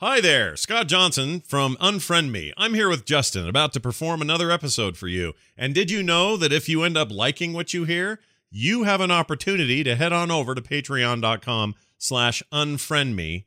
Hi 0.00 0.20
there, 0.20 0.56
Scott 0.56 0.86
Johnson 0.86 1.40
from 1.40 1.74
Unfriend 1.80 2.30
Me. 2.30 2.52
I'm 2.56 2.74
here 2.74 2.88
with 2.88 3.04
Justin, 3.04 3.48
about 3.48 3.72
to 3.72 3.80
perform 3.80 4.22
another 4.22 4.48
episode 4.52 4.96
for 4.96 5.08
you. 5.08 5.32
And 5.56 5.74
did 5.74 5.90
you 5.90 6.04
know 6.04 6.36
that 6.36 6.52
if 6.52 6.68
you 6.68 6.84
end 6.84 6.96
up 6.96 7.10
liking 7.10 7.52
what 7.52 7.74
you 7.74 7.82
hear, 7.82 8.20
you 8.48 8.84
have 8.84 9.00
an 9.00 9.10
opportunity 9.10 9.82
to 9.82 9.96
head 9.96 10.12
on 10.12 10.30
over 10.30 10.54
to 10.54 10.62
patreon.com 10.62 11.74
slash 11.98 12.44
unfriend 12.52 13.16
me 13.16 13.46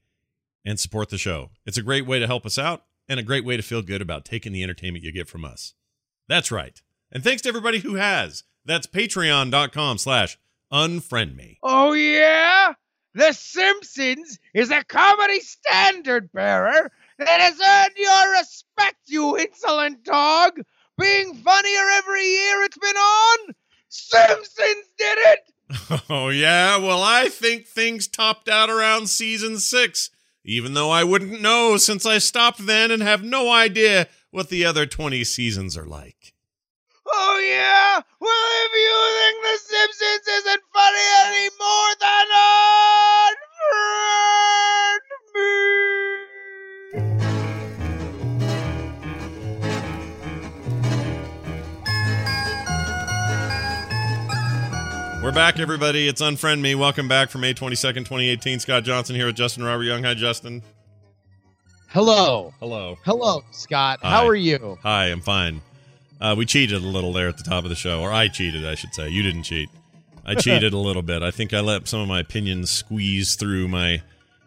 and 0.65 0.77
support 0.77 1.07
the 1.07 1.17
show. 1.17 1.51
It's 1.65 1.77
a 1.77 1.81
great 1.81 2.05
way 2.05 2.19
to 2.19 2.27
help 2.27 2.45
us 2.45 2.57
out 2.57 2.83
and 3.07 3.17
a 3.17 3.23
great 3.23 3.45
way 3.45 3.55
to 3.55 3.63
feel 3.63 3.81
good 3.81 4.01
about 4.01 4.25
taking 4.25 4.51
the 4.51 4.61
entertainment 4.61 5.05
you 5.05 5.13
get 5.13 5.29
from 5.29 5.45
us. 5.45 5.73
That's 6.27 6.51
right. 6.51 6.81
And 7.13 7.23
thanks 7.23 7.41
to 7.43 7.47
everybody 7.47 7.79
who 7.79 7.95
has. 7.95 8.43
That's 8.65 8.87
patreon.com 8.87 9.99
slash 9.99 10.37
unfriend 10.69 11.33
me. 11.33 11.59
Oh, 11.63 11.93
yeah? 11.93 12.73
The 13.13 13.33
Simpsons 13.33 14.39
is 14.53 14.71
a 14.71 14.83
comedy 14.85 15.41
standard 15.41 16.31
bearer 16.31 16.91
that 17.17 17.39
has 17.41 17.59
earned 17.59 17.97
your 17.97 18.39
respect, 18.39 18.97
you 19.07 19.37
insolent 19.37 20.03
dog. 20.03 20.61
Being 20.97 21.35
funnier 21.35 21.89
every 21.97 22.25
year 22.25 22.63
it's 22.63 22.77
been 22.77 22.95
on. 22.95 23.55
Simpsons 23.89 24.85
did 24.97 25.17
it. 25.17 25.39
Oh, 26.09 26.27
yeah? 26.29 26.77
Well, 26.77 27.01
I 27.01 27.29
think 27.29 27.65
things 27.65 28.07
topped 28.07 28.49
out 28.49 28.69
around 28.69 29.07
season 29.07 29.57
six, 29.57 30.09
even 30.43 30.73
though 30.73 30.89
I 30.89 31.05
wouldn't 31.05 31.41
know 31.41 31.77
since 31.77 32.05
I 32.05 32.17
stopped 32.17 32.65
then 32.65 32.91
and 32.91 33.01
have 33.01 33.23
no 33.23 33.49
idea 33.49 34.07
what 34.31 34.49
the 34.49 34.65
other 34.65 34.85
20 34.85 35.23
seasons 35.23 35.77
are 35.77 35.85
like. 35.85 36.33
Oh, 37.13 37.39
yeah? 37.39 38.01
Well, 38.19 38.47
if 38.65 38.71
you 38.73 38.95
think 39.19 39.43
The 39.43 39.57
Simpsons 39.59 40.27
isn't 40.27 40.63
funny 40.73 41.07
anymore, 41.27 41.95
then 41.99 42.27
unfriend 43.31 44.11
me. 45.35 45.61
We're 55.21 55.33
back, 55.33 55.59
everybody. 55.59 56.07
It's 56.07 56.21
Unfriend 56.21 56.61
Me. 56.61 56.75
Welcome 56.75 57.07
back 57.09 57.29
from 57.29 57.41
May 57.41 57.53
22nd, 57.53 58.05
2018. 58.05 58.59
Scott 58.59 58.83
Johnson 58.83 59.15
here 59.15 59.25
with 59.25 59.35
Justin 59.35 59.63
Robert 59.63 59.83
Young. 59.83 60.03
Hi, 60.03 60.13
Justin. 60.13 60.63
Hello. 61.89 62.53
Hello. 62.59 62.97
Hello, 63.03 63.43
Scott. 63.51 63.99
Hi. 64.01 64.09
How 64.09 64.25
are 64.27 64.35
you? 64.35 64.77
Hi, 64.81 65.07
I'm 65.07 65.19
fine. 65.21 65.61
Uh, 66.21 66.35
we 66.37 66.45
cheated 66.45 66.77
a 66.83 66.87
little 66.87 67.11
there 67.11 67.27
at 67.27 67.37
the 67.37 67.43
top 67.43 67.63
of 67.63 67.69
the 67.69 67.75
show, 67.75 67.99
or 67.99 68.11
I 68.13 68.27
cheated, 68.27 68.65
I 68.65 68.75
should 68.75 68.93
say. 68.93 69.09
You 69.09 69.23
didn't 69.23 69.43
cheat. 69.43 69.69
I 70.23 70.35
cheated 70.39 70.71
a 70.71 70.77
little 70.77 71.01
bit. 71.01 71.23
I 71.23 71.31
think 71.31 71.51
I 71.53 71.61
let 71.61 71.87
some 71.87 71.99
of 71.99 72.07
my 72.07 72.19
opinions 72.19 72.69
squeeze 72.69 73.35
through 73.35 73.67
my 73.67 74.01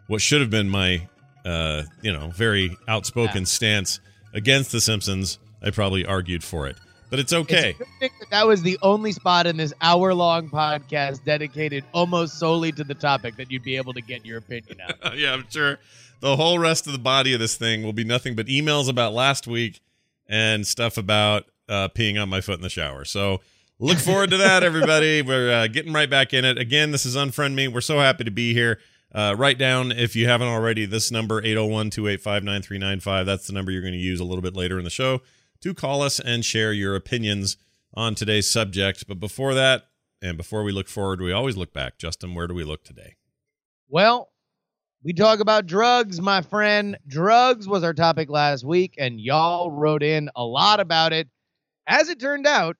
what 0.07 0.21
should 0.21 0.39
have 0.39 0.49
been 0.49 0.69
my 0.69 1.07
uh, 1.45 1.83
you 2.01 2.13
know 2.13 2.29
very 2.29 2.75
outspoken 2.87 3.39
Yeah. 3.41 3.45
stance 3.45 3.99
against 4.33 4.71
The 4.71 4.79
Simpsons. 4.81 5.37
I 5.61 5.71
probably 5.71 6.05
argued 6.05 6.43
for 6.43 6.67
it, 6.67 6.77
but 7.09 7.19
it's 7.19 7.33
okay. 7.33 7.75
It's 8.01 8.13
that 8.19 8.29
that 8.31 8.47
was 8.47 8.61
the 8.61 8.77
only 8.81 9.11
spot 9.11 9.45
in 9.47 9.57
this 9.57 9.73
hour-long 9.81 10.49
podcast 10.49 11.25
dedicated 11.25 11.83
almost 11.93 12.37
solely 12.39 12.71
to 12.73 12.83
the 12.83 12.93
topic 12.93 13.35
that 13.37 13.51
you'd 13.51 13.63
be 13.63 13.75
able 13.77 13.93
to 13.93 14.01
get 14.01 14.25
your 14.25 14.37
opinion 14.37 14.77
out. 14.81 15.17
yeah, 15.17 15.33
I'm 15.33 15.45
sure 15.49 15.79
the 16.21 16.35
whole 16.37 16.57
rest 16.59 16.85
of 16.87 16.93
the 16.93 16.99
body 16.99 17.33
of 17.33 17.39
this 17.39 17.55
thing 17.55 17.83
will 17.83 17.93
be 17.93 18.03
nothing 18.05 18.35
but 18.35 18.45
emails 18.45 18.87
about 18.89 19.13
last 19.13 19.45
week 19.47 19.81
and 20.29 20.65
stuff 20.65 20.97
about 20.97 21.45
uh, 21.69 21.89
peeing 21.89 22.21
on 22.21 22.29
my 22.29 22.41
foot 22.41 22.55
in 22.55 22.61
the 22.61 22.69
shower. 22.69 23.05
So 23.05 23.41
look 23.79 23.97
forward 23.97 24.31
to 24.31 24.37
that, 24.37 24.63
everybody. 24.63 25.21
We're 25.25 25.51
uh, 25.51 25.67
getting 25.67 25.93
right 25.93 26.09
back 26.09 26.33
in 26.33 26.45
it. 26.45 26.57
Again, 26.57 26.91
this 26.91 27.05
is 27.05 27.15
Unfriend 27.15 27.53
Me. 27.53 27.67
We're 27.67 27.81
so 27.81 27.99
happy 27.99 28.23
to 28.23 28.31
be 28.31 28.53
here. 28.53 28.79
Uh, 29.13 29.33
write 29.37 29.57
down, 29.57 29.91
if 29.91 30.15
you 30.15 30.27
haven't 30.27 30.47
already, 30.47 30.85
this 30.85 31.09
number, 31.09 31.39
801 31.39 31.89
285 31.89 32.43
9395. 32.43 33.25
That's 33.25 33.47
the 33.47 33.53
number 33.53 33.71
you're 33.71 33.81
going 33.81 33.93
to 33.93 33.99
use 33.99 34.19
a 34.19 34.25
little 34.25 34.41
bit 34.41 34.55
later 34.55 34.77
in 34.77 34.83
the 34.83 34.89
show 34.89 35.21
to 35.61 35.73
call 35.73 36.01
us 36.01 36.19
and 36.19 36.43
share 36.43 36.73
your 36.73 36.95
opinions 36.95 37.57
on 37.93 38.13
today's 38.13 38.51
subject. 38.51 39.07
But 39.07 39.19
before 39.19 39.53
that, 39.53 39.83
and 40.21 40.37
before 40.37 40.63
we 40.63 40.71
look 40.71 40.87
forward, 40.87 41.21
we 41.21 41.31
always 41.31 41.55
look 41.55 41.73
back. 41.73 41.97
Justin, 41.97 42.33
where 42.33 42.47
do 42.47 42.53
we 42.53 42.63
look 42.63 42.83
today? 42.83 43.15
Well, 43.87 44.31
we 45.03 45.13
talk 45.13 45.39
about 45.39 45.67
drugs, 45.67 46.19
my 46.19 46.41
friend. 46.41 46.97
Drugs 47.07 47.67
was 47.67 47.83
our 47.83 47.93
topic 47.93 48.29
last 48.29 48.65
week, 48.65 48.95
and 48.97 49.21
y'all 49.21 49.71
wrote 49.71 50.01
in 50.01 50.29
a 50.35 50.43
lot 50.43 50.79
about 50.79 51.13
it. 51.13 51.27
As 51.87 52.09
it 52.09 52.19
turned 52.19 52.47
out, 52.47 52.77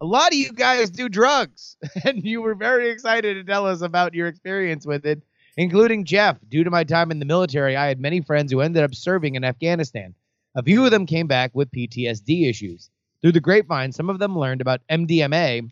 a 0.00 0.06
lot 0.06 0.32
of 0.32 0.34
you 0.34 0.52
guys 0.52 0.90
do 0.90 1.08
drugs, 1.08 1.76
and 2.04 2.24
you 2.24 2.42
were 2.42 2.54
very 2.54 2.90
excited 2.90 3.34
to 3.34 3.44
tell 3.44 3.66
us 3.66 3.80
about 3.80 4.14
your 4.14 4.26
experience 4.26 4.84
with 4.84 5.06
it, 5.06 5.22
including 5.56 6.04
Jeff. 6.04 6.38
Due 6.48 6.64
to 6.64 6.70
my 6.70 6.82
time 6.82 7.10
in 7.10 7.20
the 7.20 7.24
military, 7.24 7.76
I 7.76 7.86
had 7.86 8.00
many 8.00 8.20
friends 8.20 8.50
who 8.50 8.60
ended 8.60 8.82
up 8.82 8.94
serving 8.94 9.36
in 9.36 9.44
Afghanistan. 9.44 10.14
A 10.56 10.64
few 10.64 10.84
of 10.84 10.90
them 10.90 11.06
came 11.06 11.28
back 11.28 11.52
with 11.54 11.70
PTSD 11.70 12.48
issues. 12.48 12.90
Through 13.22 13.32
the 13.32 13.40
grapevine, 13.40 13.92
some 13.92 14.10
of 14.10 14.18
them 14.18 14.36
learned 14.36 14.60
about 14.60 14.80
MDMA 14.90 15.70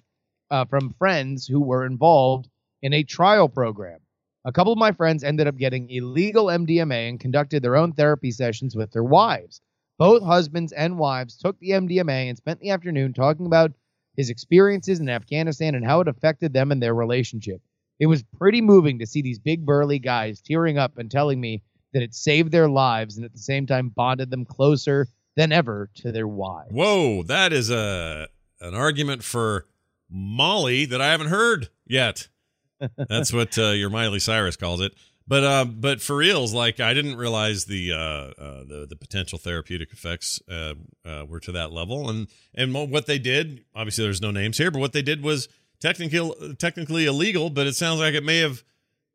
uh, 0.50 0.64
from 0.66 0.94
friends 0.98 1.46
who 1.46 1.60
were 1.60 1.84
involved 1.84 2.48
in 2.82 2.92
a 2.92 3.02
trial 3.02 3.48
program. 3.48 3.98
A 4.44 4.52
couple 4.52 4.72
of 4.72 4.78
my 4.78 4.92
friends 4.92 5.24
ended 5.24 5.48
up 5.48 5.56
getting 5.56 5.90
illegal 5.90 6.46
MDMA 6.46 7.08
and 7.08 7.18
conducted 7.18 7.62
their 7.62 7.76
own 7.76 7.92
therapy 7.92 8.30
sessions 8.30 8.76
with 8.76 8.92
their 8.92 9.02
wives. 9.02 9.60
Both 9.98 10.22
husbands 10.22 10.72
and 10.72 10.98
wives 10.98 11.36
took 11.36 11.58
the 11.58 11.70
MDMA 11.70 12.28
and 12.28 12.36
spent 12.36 12.60
the 12.60 12.70
afternoon 12.70 13.12
talking 13.12 13.46
about 13.46 13.72
his 14.16 14.30
experiences 14.30 15.00
in 15.00 15.08
Afghanistan 15.08 15.74
and 15.74 15.84
how 15.84 16.00
it 16.00 16.08
affected 16.08 16.52
them 16.52 16.72
and 16.72 16.82
their 16.82 16.94
relationship. 16.94 17.60
It 18.00 18.06
was 18.06 18.22
pretty 18.22 18.60
moving 18.60 19.00
to 19.00 19.06
see 19.06 19.22
these 19.22 19.38
big 19.38 19.66
burly 19.66 19.98
guys 19.98 20.40
tearing 20.40 20.78
up 20.78 20.98
and 20.98 21.10
telling 21.10 21.40
me 21.40 21.62
that 21.92 22.02
it 22.02 22.14
saved 22.14 22.52
their 22.52 22.68
lives 22.68 23.16
and 23.16 23.24
at 23.24 23.32
the 23.32 23.38
same 23.38 23.66
time 23.66 23.88
bonded 23.88 24.30
them 24.30 24.44
closer 24.44 25.08
than 25.36 25.52
ever 25.52 25.90
to 25.96 26.12
their 26.12 26.28
wives. 26.28 26.70
Whoa, 26.70 27.22
that 27.24 27.52
is 27.52 27.70
a 27.70 28.28
an 28.60 28.74
argument 28.74 29.22
for 29.22 29.66
Molly 30.10 30.84
that 30.86 31.00
I 31.00 31.10
haven't 31.10 31.28
heard 31.28 31.68
yet. 31.86 32.28
That's 33.08 33.32
what 33.32 33.58
uh, 33.58 33.70
your 33.70 33.90
Miley 33.90 34.20
Cyrus 34.20 34.56
calls 34.56 34.80
it. 34.80 34.94
But 35.28 35.44
uh, 35.44 35.66
but 35.66 36.00
for 36.00 36.16
reals, 36.16 36.54
like 36.54 36.80
I 36.80 36.94
didn't 36.94 37.16
realize 37.16 37.66
the 37.66 37.92
uh, 37.92 37.96
uh, 37.96 38.64
the 38.64 38.86
the 38.88 38.96
potential 38.96 39.38
therapeutic 39.38 39.92
effects 39.92 40.40
uh, 40.50 40.72
uh, 41.04 41.26
were 41.28 41.40
to 41.40 41.52
that 41.52 41.70
level, 41.70 42.08
and 42.08 42.28
and 42.54 42.72
what 42.72 43.04
they 43.04 43.18
did. 43.18 43.62
Obviously, 43.74 44.04
there's 44.04 44.22
no 44.22 44.30
names 44.30 44.56
here, 44.56 44.70
but 44.70 44.78
what 44.78 44.94
they 44.94 45.02
did 45.02 45.22
was 45.22 45.50
technically 45.80 46.54
technically 46.54 47.04
illegal. 47.04 47.50
But 47.50 47.66
it 47.66 47.76
sounds 47.76 48.00
like 48.00 48.14
it 48.14 48.24
may 48.24 48.38
have 48.38 48.64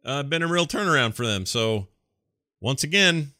uh, 0.06 0.22
been 0.22 0.44
a 0.44 0.48
real 0.48 0.68
turnaround 0.68 1.16
for 1.16 1.26
them. 1.26 1.48
So 1.48 1.88
once 2.62 2.84
again, 2.84 3.34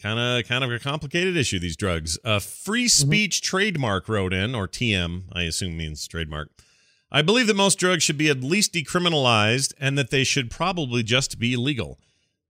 kind 0.00 0.18
of 0.18 0.48
kind 0.48 0.64
of 0.64 0.72
a 0.72 0.78
complicated 0.78 1.36
issue. 1.36 1.58
These 1.58 1.76
drugs. 1.76 2.18
Uh, 2.24 2.38
free 2.38 2.88
speech 2.88 3.42
trademark 3.42 4.08
wrote 4.08 4.32
in, 4.32 4.54
or 4.54 4.68
TM, 4.68 5.24
I 5.34 5.42
assume 5.42 5.76
means 5.76 6.08
trademark. 6.08 6.48
I 7.10 7.22
believe 7.22 7.46
that 7.46 7.56
most 7.56 7.78
drugs 7.78 8.02
should 8.02 8.18
be 8.18 8.28
at 8.28 8.42
least 8.42 8.74
decriminalized 8.74 9.72
and 9.80 9.96
that 9.96 10.10
they 10.10 10.24
should 10.24 10.50
probably 10.50 11.02
just 11.02 11.38
be 11.38 11.56
legal. 11.56 11.98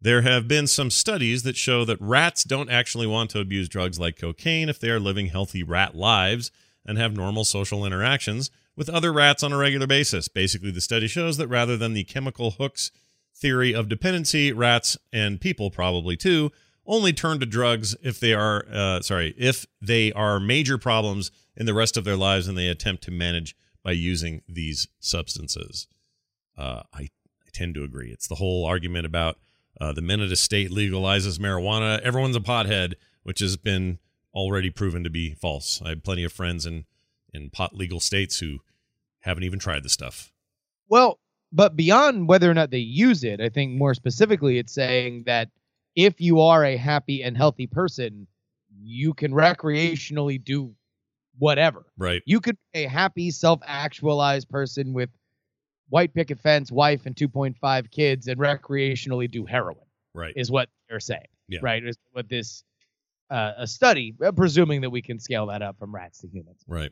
There 0.01 0.23
have 0.23 0.49
been 0.49 0.67
some 0.67 0.91
studies 0.91 1.43
that 1.45 1.57
show 1.57 1.85
that 1.85 2.01
rats 2.01 2.45
don't 2.45 2.71
actually 2.71 3.07
want 3.07 3.31
to 3.31 3.41
abuse 3.41 3.69
drugs 3.69 3.99
like 3.99 4.19
cocaine 4.19 4.69
if 4.69 4.81
they 4.81 4.91
are 4.91 5.01
living 5.01 5.27
healthy 5.27 5.63
rat 5.63 5.95
lives 5.95 6.51
and 6.85 6.99
have 6.99 7.17
normal 7.17 7.45
social 7.45 7.85
interactions 7.85 8.51
with 8.77 8.89
other 8.89 9.13
rats 9.13 9.43
on 9.43 9.53
a 9.53 9.57
regular 9.57 9.87
basis. 9.87 10.29
Basically, 10.29 10.71
the 10.71 10.81
study 10.81 11.09
shows 11.09 11.37
that 11.37 11.49
rather 11.49 11.77
than 11.77 11.95
the 11.95 12.05
chemical 12.05 12.53
hooks 12.53 12.91
theory 13.35 13.73
of 13.73 13.89
dependency, 13.89 14.53
rats 14.53 14.97
and 15.13 15.41
people 15.41 15.71
probably 15.71 16.17
too 16.17 16.51
only 16.87 17.13
turn 17.13 17.39
to 17.39 17.47
drugs 17.47 17.95
if 18.03 18.19
they 18.19 18.33
are 18.33 18.65
uh, 18.73 19.01
sorry 19.03 19.35
if 19.37 19.67
they 19.81 20.11
are 20.15 20.41
major 20.41 20.79
problems 20.79 21.31
in 21.57 21.67
the 21.67 21.75
rest 21.75 21.97
of 21.97 22.05
their 22.05 22.17
lives 22.17 22.49
and 22.49 22.57
they 22.57 22.67
attempt 22.67 23.03
to 23.05 23.11
manage 23.11 23.55
by 23.83 23.93
using 23.93 24.43
these 24.49 24.89
substances. 25.00 25.87
Uh, 26.56 26.83
I, 26.93 27.03
I 27.03 27.50
tend 27.53 27.75
to 27.77 27.84
agree. 27.84 28.11
It's 28.11 28.28
the 28.28 28.37
whole 28.37 28.65
argument 28.65 29.06
about 29.06 29.39
uh, 29.81 29.93
the 29.93 30.03
minute 30.03 30.33
a 30.33 30.37
state 30.37 30.71
legalizes 30.71 31.39
marijuana, 31.39 32.00
everyone's 32.00 32.37
a 32.37 32.41
pothead, 32.41 32.95
which 33.22 33.41
has 33.41 33.57
been 33.57 33.98
already 34.34 34.71
proven 34.71 35.04
to 35.04 35.10
be 35.10 35.34
false. 35.34 35.80
I 35.84 35.91
have 35.91 36.03
plenty 36.03 36.25
of 36.25 36.33
friends 36.33 36.66
in 36.66 36.84
in 37.33 37.51
pot 37.51 37.75
legal 37.75 38.01
states 38.01 38.39
who 38.39 38.59
haven't 39.21 39.45
even 39.45 39.59
tried 39.59 39.83
the 39.83 39.89
stuff. 39.89 40.33
Well, 40.89 41.19
but 41.53 41.77
beyond 41.77 42.28
whether 42.28 42.51
or 42.51 42.54
not 42.54 42.71
they 42.71 42.78
use 42.78 43.25
it, 43.25 43.41
I 43.41 43.48
think 43.48 43.72
more 43.72 43.95
specifically, 43.95 44.59
it's 44.59 44.72
saying 44.72 45.25
that 45.27 45.51
if 45.95 46.21
you 46.21 46.41
are 46.41 46.65
a 46.65 46.77
happy 46.77 47.22
and 47.22 47.36
healthy 47.36 47.66
person, 47.66 48.27
you 48.80 49.15
can 49.15 49.33
recreationally 49.33 50.42
do 50.42 50.75
whatever. 51.39 51.85
Right. 51.97 52.23
You 52.27 52.41
could 52.41 52.57
be 52.73 52.85
a 52.85 52.89
happy, 52.89 53.31
self 53.31 53.61
actualized 53.65 54.49
person 54.49 54.93
with 54.93 55.11
white 55.89 56.13
picket 56.15 56.39
fence, 56.41 56.71
wife, 56.71 57.07
and 57.07 57.17
2.5 57.17 57.91
kids 57.91 58.29
and 58.29 58.39
recreationally 58.39 59.31
do 59.31 59.45
heroin, 59.47 59.87
Right. 60.15 60.35
is 60.37 60.51
what 60.51 60.69
they're 60.89 61.01
saying. 61.01 61.27
Yeah. 61.49 61.61
Right? 61.63 61.85
Is 61.85 61.97
what 62.13 62.29
this 62.29 62.63
uh, 63.31 63.53
a 63.59 63.67
study, 63.67 64.15
uh, 64.25 64.33
presuming 64.33 64.81
that 64.83 64.91
we 64.91 65.03
can 65.03 65.19
scale 65.19 65.47
that 65.47 65.61
up 65.63 65.79
from 65.79 65.95
rats 65.95 66.21
to 66.21 66.29
humans. 66.29 66.63
Right. 66.67 66.91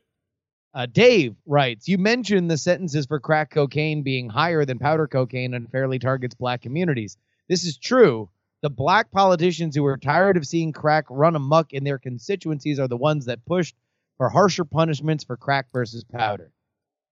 Uh, 0.75 0.85
Dave 0.85 1.35
writes, 1.47 1.89
You 1.89 1.97
mentioned 1.97 2.51
the 2.51 2.59
sentences 2.59 3.07
for 3.07 3.19
crack 3.21 3.51
cocaine 3.51 4.03
being 4.03 4.29
higher 4.29 4.67
than 4.67 4.79
powder 4.79 5.07
cocaine 5.07 5.55
unfairly 5.55 5.99
targets 5.99 6.35
black 6.35 6.61
communities. 6.61 7.17
This 7.49 7.65
is 7.65 7.79
true, 7.79 8.29
The 8.63 8.69
black 8.71 9.11
politicians 9.11 9.75
who 9.77 9.87
are 9.87 9.97
tired 9.97 10.37
of 10.37 10.47
seeing 10.47 10.73
crack 10.73 11.05
run 11.09 11.37
amok 11.37 11.73
in 11.73 11.85
their 11.85 11.99
constituencies 11.99 12.79
are 12.79 12.89
the 12.89 12.97
ones 12.97 13.25
that 13.27 13.45
pushed 13.47 13.75
for 14.17 14.29
harsher 14.29 14.65
punishments 14.65 15.25
for 15.25 15.37
crack 15.37 15.67
versus 15.73 16.05
powder. 16.05 16.51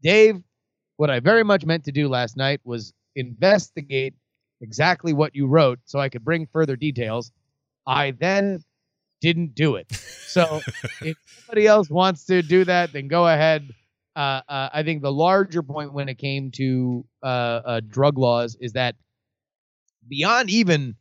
Dave, 0.03 0.43
what 0.97 1.11
I 1.11 1.21
very 1.21 1.45
much 1.45 1.65
meant 1.65 1.85
to 1.85 1.93
do 1.93 2.09
last 2.09 2.37
night 2.37 2.61
was 2.65 2.93
investigate 3.17 4.15
exactly 4.61 5.12
what 5.12 5.35
you 5.35 5.47
wrote 5.47 5.79
so 5.85 5.99
I 5.99 6.09
could 6.09 6.25
bring 6.25 6.47
further 6.47 6.77
details. 6.77 7.33
I 7.87 8.12
then 8.12 8.62
didn't 9.21 9.55
do 9.55 9.77
it. 9.77 9.93
So 10.27 10.61
if 11.03 11.17
somebody 11.27 11.67
else 11.67 11.91
wants 11.91 12.25
to 12.27 12.43
do 12.43 12.65
that, 12.65 12.93
then 12.93 13.09
go 13.09 13.27
ahead. 13.27 13.73
Uh, 14.17 14.41
uh, 14.49 14.69
I 14.73 14.83
think 14.83 15.03
the 15.03 15.12
larger 15.12 15.62
point 15.62 15.93
when 15.93 16.09
it 16.09 16.19
came 16.19 16.50
to 16.53 17.05
uh, 17.23 17.27
uh, 17.27 17.81
drug 17.89 18.19
laws 18.19 18.57
is 18.61 18.73
that 18.75 18.95
beyond 20.09 20.50
even 20.50 20.95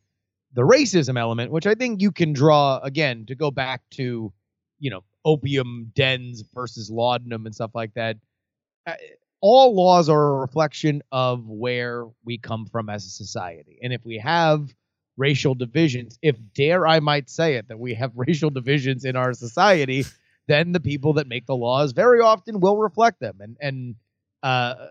the 0.54 0.62
racism 0.62 1.20
element, 1.20 1.52
which 1.52 1.68
I 1.68 1.76
think 1.76 2.02
you 2.02 2.12
can 2.12 2.34
draw 2.34 2.80
again 2.80 3.26
to 3.28 3.36
go 3.36 3.52
back 3.52 3.82
to, 3.92 4.32
you 4.80 4.90
know, 4.90 5.04
opium 5.26 5.92
dens 5.96 6.44
versus 6.54 6.90
laudanum 6.90 7.46
and 7.46 7.56
stuff 7.56 7.72
like 7.74 7.94
that. 7.94 8.18
Uh, 8.86 8.94
all 9.42 9.76
laws 9.76 10.10
are 10.10 10.36
a 10.38 10.40
reflection 10.40 11.02
of 11.12 11.48
where 11.48 12.06
we 12.24 12.38
come 12.38 12.66
from 12.66 12.90
as 12.90 13.06
a 13.06 13.10
society. 13.10 13.78
And 13.84 13.92
if 13.92 14.06
we 14.06 14.18
have 14.20 14.74
racial 15.18 15.54
divisions, 15.54 16.18
if 16.22 16.38
dare 16.54 16.88
I 16.88 17.00
might 17.00 17.30
say 17.30 17.56
it, 17.56 17.68
that 17.68 17.80
we 17.80 17.94
have 17.96 18.12
racial 18.16 18.50
divisions 18.50 19.06
in 19.06 19.16
our 19.16 19.34
society, 19.34 20.06
then 20.48 20.72
the 20.72 20.80
people 20.80 21.14
that 21.14 21.28
make 21.28 21.46
the 21.46 21.56
laws 21.56 21.92
very 21.92 22.20
often 22.20 22.60
will 22.60 22.78
reflect 22.78 23.20
them. 23.20 23.38
And 23.42 23.58
and 23.60 23.96
uh, 24.44 24.88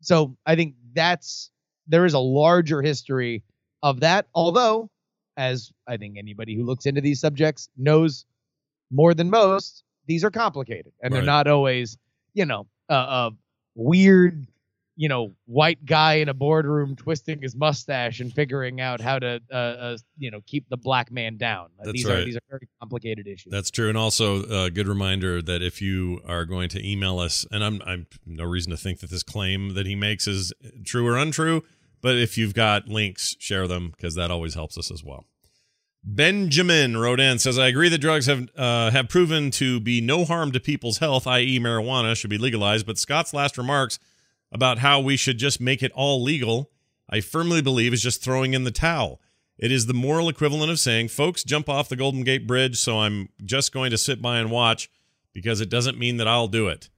so 0.00 0.36
I 0.46 0.56
think 0.56 0.74
that's 0.92 1.50
there 1.86 2.04
is 2.04 2.14
a 2.14 2.18
larger 2.18 2.82
history 2.82 3.42
of 3.82 4.00
that. 4.00 4.26
Although, 4.34 4.90
as 5.36 5.72
I 5.86 5.96
think 5.96 6.16
anybody 6.18 6.54
who 6.54 6.64
looks 6.64 6.86
into 6.86 7.00
these 7.00 7.20
subjects 7.20 7.68
knows 7.76 8.26
more 8.92 9.14
than 9.14 9.30
most, 9.30 9.82
these 10.06 10.24
are 10.24 10.30
complicated 10.30 10.92
and 11.02 11.12
they're 11.12 11.22
not 11.22 11.46
always, 11.46 11.96
you 12.34 12.44
know, 12.44 12.66
uh, 12.88 12.92
uh, 12.92 13.30
weird, 13.74 14.46
you 14.96 15.08
know, 15.08 15.32
white 15.46 15.84
guy 15.86 16.14
in 16.14 16.28
a 16.28 16.34
boardroom 16.34 16.94
twisting 16.94 17.40
his 17.40 17.56
mustache 17.56 18.20
and 18.20 18.32
figuring 18.32 18.80
out 18.80 19.00
how 19.00 19.18
to, 19.18 19.40
uh, 19.50 19.54
uh, 19.54 19.96
you 20.18 20.30
know, 20.30 20.40
keep 20.46 20.68
the 20.68 20.76
black 20.76 21.10
man 21.10 21.38
down. 21.38 21.66
Uh, 21.80 21.84
That's 21.84 21.92
these 21.92 22.08
are 22.08 22.24
these 22.24 22.36
are 22.36 22.42
very 22.50 22.68
complicated 22.80 23.26
issues. 23.26 23.50
That's 23.50 23.70
true, 23.70 23.88
and 23.88 23.96
also 23.96 24.42
a 24.44 24.70
good 24.70 24.86
reminder 24.88 25.40
that 25.40 25.62
if 25.62 25.80
you 25.80 26.20
are 26.26 26.44
going 26.44 26.68
to 26.70 26.86
email 26.86 27.18
us, 27.18 27.46
and 27.50 27.64
I'm 27.64 27.80
I'm 27.86 28.06
no 28.26 28.44
reason 28.44 28.70
to 28.70 28.76
think 28.76 29.00
that 29.00 29.10
this 29.10 29.22
claim 29.22 29.74
that 29.74 29.86
he 29.86 29.94
makes 29.94 30.28
is 30.28 30.52
true 30.84 31.06
or 31.06 31.16
untrue, 31.16 31.62
but 32.02 32.16
if 32.16 32.36
you've 32.36 32.54
got 32.54 32.88
links, 32.88 33.36
share 33.38 33.66
them 33.66 33.92
because 33.96 34.14
that 34.16 34.30
always 34.30 34.54
helps 34.54 34.76
us 34.76 34.90
as 34.90 35.02
well. 35.02 35.24
Benjamin 36.04 36.96
wrote 36.96 37.20
in 37.20 37.38
says, 37.38 37.58
"I 37.58 37.68
agree 37.68 37.88
that 37.88 37.98
drugs 37.98 38.26
have 38.26 38.48
uh, 38.56 38.90
have 38.90 39.08
proven 39.08 39.50
to 39.52 39.78
be 39.78 40.00
no 40.00 40.24
harm 40.24 40.50
to 40.52 40.60
people's 40.60 40.98
health, 40.98 41.26
i.e., 41.26 41.60
marijuana 41.60 42.16
should 42.16 42.30
be 42.30 42.38
legalized. 42.38 42.86
But 42.86 42.98
Scott's 42.98 43.32
last 43.32 43.56
remarks 43.56 43.98
about 44.50 44.78
how 44.78 45.00
we 45.00 45.16
should 45.16 45.38
just 45.38 45.60
make 45.60 45.82
it 45.82 45.92
all 45.92 46.22
legal, 46.22 46.70
I 47.08 47.20
firmly 47.20 47.62
believe, 47.62 47.92
is 47.92 48.02
just 48.02 48.22
throwing 48.22 48.52
in 48.52 48.64
the 48.64 48.70
towel. 48.70 49.20
It 49.58 49.70
is 49.70 49.86
the 49.86 49.94
moral 49.94 50.28
equivalent 50.28 50.70
of 50.70 50.80
saying, 50.80 51.08
folks, 51.08 51.44
jump 51.44 51.68
off 51.68 51.88
the 51.88 51.96
Golden 51.96 52.24
Gate 52.24 52.46
Bridge, 52.46 52.78
so 52.78 52.98
I'm 52.98 53.28
just 53.44 53.72
going 53.72 53.90
to 53.92 53.98
sit 53.98 54.20
by 54.20 54.38
and 54.38 54.50
watch 54.50 54.90
because 55.32 55.60
it 55.60 55.70
doesn't 55.70 55.98
mean 55.98 56.16
that 56.16 56.26
I'll 56.26 56.48
do 56.48 56.68
it. 56.68 56.90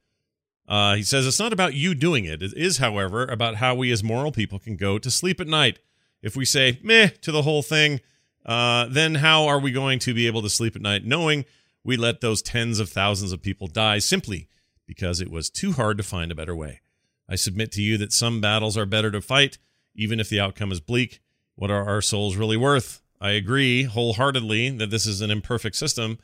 Uh, 0.67 0.95
he 0.95 1.03
says, 1.03 1.27
it's 1.27 1.39
not 1.39 1.53
about 1.53 1.75
you 1.75 1.95
doing 1.95 2.25
it. 2.25 2.43
It 2.43 2.55
is, 2.57 2.79
however, 2.79 3.27
about 3.27 3.57
how 3.57 3.75
we 3.75 3.93
as 3.93 4.03
moral 4.03 4.33
people 4.33 4.59
can 4.59 4.77
go 4.77 4.99
to 4.99 5.11
sleep 5.11 5.41
at 5.41 5.47
night. 5.47 5.79
If 6.23 6.37
we 6.37 6.47
say 6.47 6.81
meh 6.83 7.09
to 7.21 7.31
the 7.31 7.43
whole 7.43 7.63
thing, 7.63 8.01
uh, 8.45 8.87
then 8.91 9.17
how 9.17 9.47
are 9.47 9.59
we 9.59 9.73
going 9.73 9.99
to 10.01 10.15
be 10.15 10.27
able 10.27 10.43
to 10.43 10.51
sleep 10.51 10.77
at 10.77 10.83
night 10.83 11.05
knowing 11.05 11.45
we 11.83 11.97
let 11.97 12.21
those 12.21 12.43
tens 12.43 12.79
of 12.79 12.89
thousands 12.89 13.33
of 13.33 13.43
people 13.43 13.67
die 13.67 13.99
simply 13.99 14.49
because 14.87 15.21
it 15.21 15.31
was 15.31 15.51
too 15.51 15.73
hard 15.73 15.97
to 15.97 16.03
find 16.03 16.31
a 16.31 16.35
better 16.35 16.55
way? 16.55 16.81
I 17.29 17.37
submit 17.37 17.73
to 17.73 17.83
you 17.83 17.97
that 17.99 18.13
some 18.13 18.41
battles 18.41 18.77
are 18.77 18.87
better 18.87 19.11
to 19.11 19.21
fight, 19.21 19.59
even 19.95 20.21
if 20.21 20.29
the 20.29 20.41
outcome 20.41 20.73
is 20.73 20.81
bleak. 20.81 21.21
What 21.55 21.71
are 21.71 21.89
our 21.89 22.03
souls 22.03 22.37
really 22.37 22.57
worth? 22.57 23.01
I 23.21 23.31
agree 23.31 23.85
wholeheartedly 23.85 24.71
that 24.71 24.91
this 24.91 25.07
is 25.07 25.21
an 25.21 25.31
imperfect 25.31 25.77
system, 25.77 26.19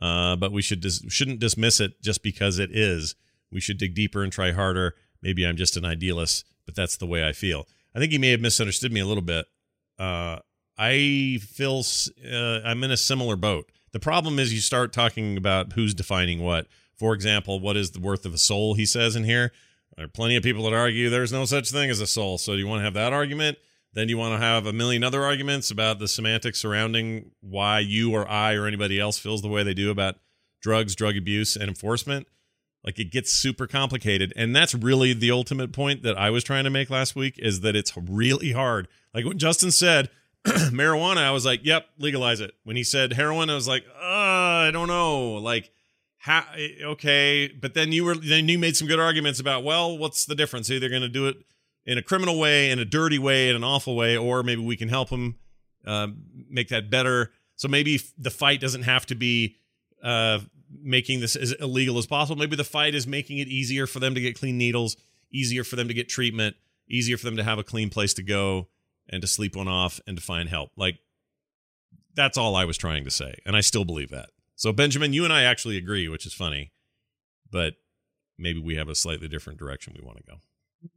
uh, 0.00 0.36
but 0.36 0.52
we 0.52 0.62
should 0.62 0.80
dis- 0.80 1.04
shouldn't 1.08 1.38
dismiss 1.38 1.80
it 1.80 2.00
just 2.02 2.22
because 2.22 2.58
it 2.58 2.70
is. 2.72 3.14
We 3.52 3.60
should 3.60 3.78
dig 3.78 3.94
deeper 3.94 4.22
and 4.22 4.32
try 4.32 4.52
harder. 4.52 4.94
Maybe 5.22 5.46
I'm 5.46 5.56
just 5.56 5.76
an 5.76 5.84
idealist, 5.84 6.44
but 6.66 6.74
that's 6.74 6.96
the 6.96 7.06
way 7.06 7.26
I 7.26 7.32
feel. 7.32 7.68
I 7.94 7.98
think 7.98 8.12
he 8.12 8.18
may 8.18 8.30
have 8.30 8.40
misunderstood 8.40 8.92
me 8.92 9.00
a 9.00 9.06
little 9.06 9.22
bit. 9.22 9.46
Uh, 9.98 10.38
I 10.80 11.38
feel 11.42 11.82
uh, 12.26 12.60
I'm 12.64 12.82
in 12.82 12.90
a 12.90 12.96
similar 12.96 13.36
boat. 13.36 13.70
The 13.92 14.00
problem 14.00 14.38
is 14.38 14.54
you 14.54 14.60
start 14.60 14.94
talking 14.94 15.36
about 15.36 15.74
who's 15.74 15.92
defining 15.92 16.40
what. 16.42 16.68
For 16.96 17.12
example, 17.12 17.60
what 17.60 17.76
is 17.76 17.90
the 17.90 18.00
worth 18.00 18.24
of 18.24 18.32
a 18.32 18.38
soul? 18.38 18.74
He 18.74 18.86
says 18.86 19.14
in 19.14 19.24
here. 19.24 19.52
There 19.96 20.06
are 20.06 20.08
plenty 20.08 20.36
of 20.36 20.42
people 20.42 20.64
that 20.64 20.72
argue 20.72 21.10
there's 21.10 21.32
no 21.32 21.44
such 21.44 21.70
thing 21.70 21.90
as 21.90 22.00
a 22.00 22.06
soul. 22.06 22.38
So 22.38 22.52
do 22.52 22.58
you 22.58 22.66
want 22.66 22.80
to 22.80 22.84
have 22.84 22.94
that 22.94 23.12
argument? 23.12 23.58
Then 23.92 24.08
you 24.08 24.16
want 24.16 24.32
to 24.40 24.46
have 24.46 24.64
a 24.64 24.72
million 24.72 25.04
other 25.04 25.22
arguments 25.22 25.70
about 25.70 25.98
the 25.98 26.08
semantics 26.08 26.60
surrounding 26.60 27.32
why 27.40 27.80
you 27.80 28.14
or 28.14 28.26
I 28.26 28.54
or 28.54 28.66
anybody 28.66 28.98
else 28.98 29.18
feels 29.18 29.42
the 29.42 29.48
way 29.48 29.62
they 29.62 29.74
do 29.74 29.90
about 29.90 30.16
drugs, 30.62 30.94
drug 30.94 31.16
abuse, 31.16 31.56
and 31.56 31.68
enforcement. 31.68 32.26
Like 32.82 32.98
it 32.98 33.10
gets 33.10 33.32
super 33.32 33.66
complicated. 33.66 34.32
And 34.34 34.56
that's 34.56 34.74
really 34.74 35.12
the 35.12 35.30
ultimate 35.30 35.72
point 35.72 36.02
that 36.04 36.16
I 36.16 36.30
was 36.30 36.42
trying 36.42 36.64
to 36.64 36.70
make 36.70 36.88
last 36.88 37.14
week 37.14 37.34
is 37.38 37.60
that 37.60 37.76
it's 37.76 37.94
really 37.96 38.52
hard. 38.52 38.88
Like 39.12 39.26
when 39.26 39.38
Justin 39.38 39.72
said 39.72 40.08
marijuana, 40.46 41.18
I 41.18 41.32
was 41.32 41.44
like, 41.44 41.60
yep, 41.64 41.86
legalize 41.98 42.40
it. 42.40 42.52
When 42.64 42.76
he 42.76 42.84
said 42.84 43.12
heroin, 43.12 43.50
I 43.50 43.54
was 43.54 43.68
like, 43.68 43.84
uh, 43.94 44.04
I 44.04 44.70
don't 44.72 44.88
know. 44.88 45.34
Like, 45.34 45.70
how, 46.16 46.44
okay. 46.82 47.48
But 47.48 47.74
then 47.74 47.92
you 47.92 48.04
were, 48.04 48.14
then 48.14 48.48
you 48.48 48.58
made 48.58 48.76
some 48.76 48.88
good 48.88 49.00
arguments 49.00 49.38
about, 49.38 49.64
well, 49.64 49.96
what's 49.98 50.24
the 50.24 50.34
difference? 50.34 50.70
Either 50.70 50.88
going 50.88 51.02
to 51.02 51.08
do 51.08 51.26
it 51.28 51.36
in 51.84 51.98
a 51.98 52.02
criminal 52.02 52.38
way, 52.38 52.70
in 52.70 52.78
a 52.78 52.84
dirty 52.84 53.18
way, 53.18 53.50
in 53.50 53.56
an 53.56 53.64
awful 53.64 53.96
way, 53.96 54.16
or 54.16 54.42
maybe 54.42 54.62
we 54.62 54.76
can 54.76 54.88
help 54.88 55.10
him 55.10 55.36
um, 55.86 56.22
make 56.48 56.68
that 56.68 56.90
better. 56.90 57.32
So 57.56 57.68
maybe 57.68 58.00
the 58.16 58.30
fight 58.30 58.60
doesn't 58.60 58.82
have 58.82 59.04
to 59.06 59.14
be 59.14 59.56
uh, 60.02 60.40
making 60.82 61.20
this 61.20 61.36
as 61.36 61.52
illegal 61.52 61.98
as 61.98 62.06
possible. 62.06 62.38
Maybe 62.38 62.56
the 62.56 62.64
fight 62.64 62.94
is 62.94 63.06
making 63.06 63.38
it 63.38 63.48
easier 63.48 63.86
for 63.86 64.00
them 64.00 64.14
to 64.14 64.20
get 64.20 64.38
clean 64.38 64.56
needles, 64.56 64.96
easier 65.30 65.64
for 65.64 65.76
them 65.76 65.88
to 65.88 65.94
get 65.94 66.08
treatment, 66.08 66.56
easier 66.88 67.18
for 67.18 67.26
them 67.26 67.36
to 67.36 67.44
have 67.44 67.58
a 67.58 67.64
clean 67.64 67.90
place 67.90 68.14
to 68.14 68.22
go 68.22 68.68
and 69.10 69.20
to 69.20 69.26
sleep 69.26 69.56
one 69.56 69.68
off 69.68 70.00
and 70.06 70.16
to 70.16 70.22
find 70.22 70.48
help. 70.48 70.70
Like 70.76 70.98
that's 72.14 72.38
all 72.38 72.56
I 72.56 72.64
was 72.64 72.78
trying 72.78 73.04
to 73.04 73.10
say, 73.10 73.34
and 73.44 73.56
I 73.56 73.60
still 73.60 73.84
believe 73.84 74.10
that. 74.10 74.30
So 74.56 74.72
Benjamin, 74.72 75.12
you 75.12 75.24
and 75.24 75.32
I 75.32 75.42
actually 75.42 75.76
agree, 75.76 76.08
which 76.08 76.26
is 76.26 76.32
funny, 76.32 76.72
but 77.50 77.74
maybe 78.38 78.60
we 78.60 78.76
have 78.76 78.88
a 78.88 78.94
slightly 78.94 79.28
different 79.28 79.58
direction 79.58 79.94
we 79.98 80.04
want 80.04 80.18
to 80.18 80.24
go. 80.24 80.38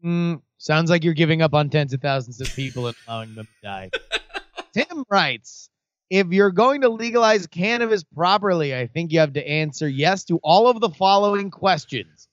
Mm, 0.04 0.42
sounds 0.58 0.90
like 0.90 1.04
you're 1.04 1.14
giving 1.14 1.42
up 1.42 1.54
on 1.54 1.70
tens 1.70 1.94
of 1.94 2.02
thousands 2.02 2.40
of 2.40 2.48
people 2.56 2.88
and 2.88 2.96
allowing 3.08 3.36
them 3.36 3.46
to 3.46 3.68
die. 3.68 3.90
Tim 4.74 5.04
writes 5.10 5.70
If 6.10 6.28
you're 6.28 6.52
going 6.52 6.82
to 6.82 6.90
legalize 6.90 7.48
cannabis 7.48 8.04
properly, 8.04 8.76
I 8.76 8.88
think 8.88 9.12
you 9.12 9.20
have 9.20 9.34
to 9.34 9.48
answer 9.48 9.88
yes 9.88 10.24
to 10.26 10.40
all 10.44 10.68
of 10.68 10.80
the 10.80 10.90
following 10.90 11.52
questions 11.52 12.28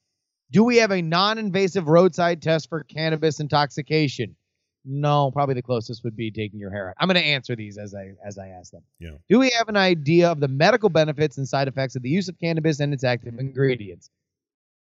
Do 0.51 0.65
we 0.65 0.77
have 0.77 0.91
a 0.91 1.03
non 1.03 1.39
invasive 1.39 1.89
roadside 1.89 2.41
test 2.41 2.69
for 2.69 2.85
cannabis 2.85 3.41
intoxication? 3.41 4.37
No, 4.85 5.31
probably 5.31 5.55
the 5.55 5.63
closest 5.63 6.03
would 6.05 6.17
be 6.17 6.31
taking 6.31 6.59
your 6.59 6.71
hair 6.71 6.89
out. 6.91 6.97
I'm 6.99 7.07
going 7.07 7.21
to 7.21 7.27
answer 7.27 7.55
these 7.55 7.77
as 7.77 7.95
I 7.95 8.13
as 8.27 8.39
I 8.39 8.49
ask 8.49 8.73
them. 8.73 8.83
Yeah. 8.99 9.11
Do 9.29 9.39
we 9.39 9.51
have 9.51 9.69
an 9.69 9.77
idea 9.77 10.31
of 10.31 10.41
the 10.41 10.49
medical 10.49 10.89
benefits 10.89 11.37
and 11.37 11.47
side 11.47 11.69
effects 11.69 11.97
of 11.97 12.03
the 12.03 12.09
use 12.09 12.29
of 12.29 12.39
cannabis 12.39 12.81
and 12.81 12.95
its 12.95 13.05
active 13.05 13.39
ingredients? 13.39 14.11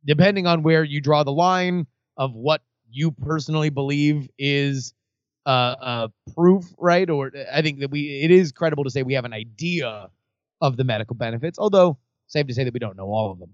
Depending 0.05 0.47
on 0.47 0.63
where 0.63 0.83
you 0.83 1.01
draw 1.01 1.23
the 1.23 1.33
line 1.33 1.87
of 2.17 2.35
what 2.35 2.63
you 2.91 3.13
personally 3.13 3.71
believe 3.71 4.29
is 4.39 4.93
uh, 5.47 5.49
uh, 5.81 6.09
proof, 6.35 6.65
right? 6.79 7.09
Or 7.09 7.31
I 7.53 7.63
think 7.63 7.81
that 7.81 7.91
we 7.91 8.23
it 8.23 8.31
is 8.31 8.53
credible 8.53 8.85
to 8.85 8.91
say 8.91 9.03
we 9.03 9.15
have 9.15 9.25
an 9.25 9.33
idea 9.33 10.09
of 10.61 10.77
the 10.77 10.85
medical 10.85 11.15
benefits, 11.15 11.59
although 11.59 11.99
safe 12.27 12.47
to 12.49 12.55
say 12.55 12.65
that 12.65 12.75
we 12.75 12.81
don't 12.81 12.97
know 12.97 13.07
all 13.07 13.31
of 13.31 13.39
them 13.39 13.51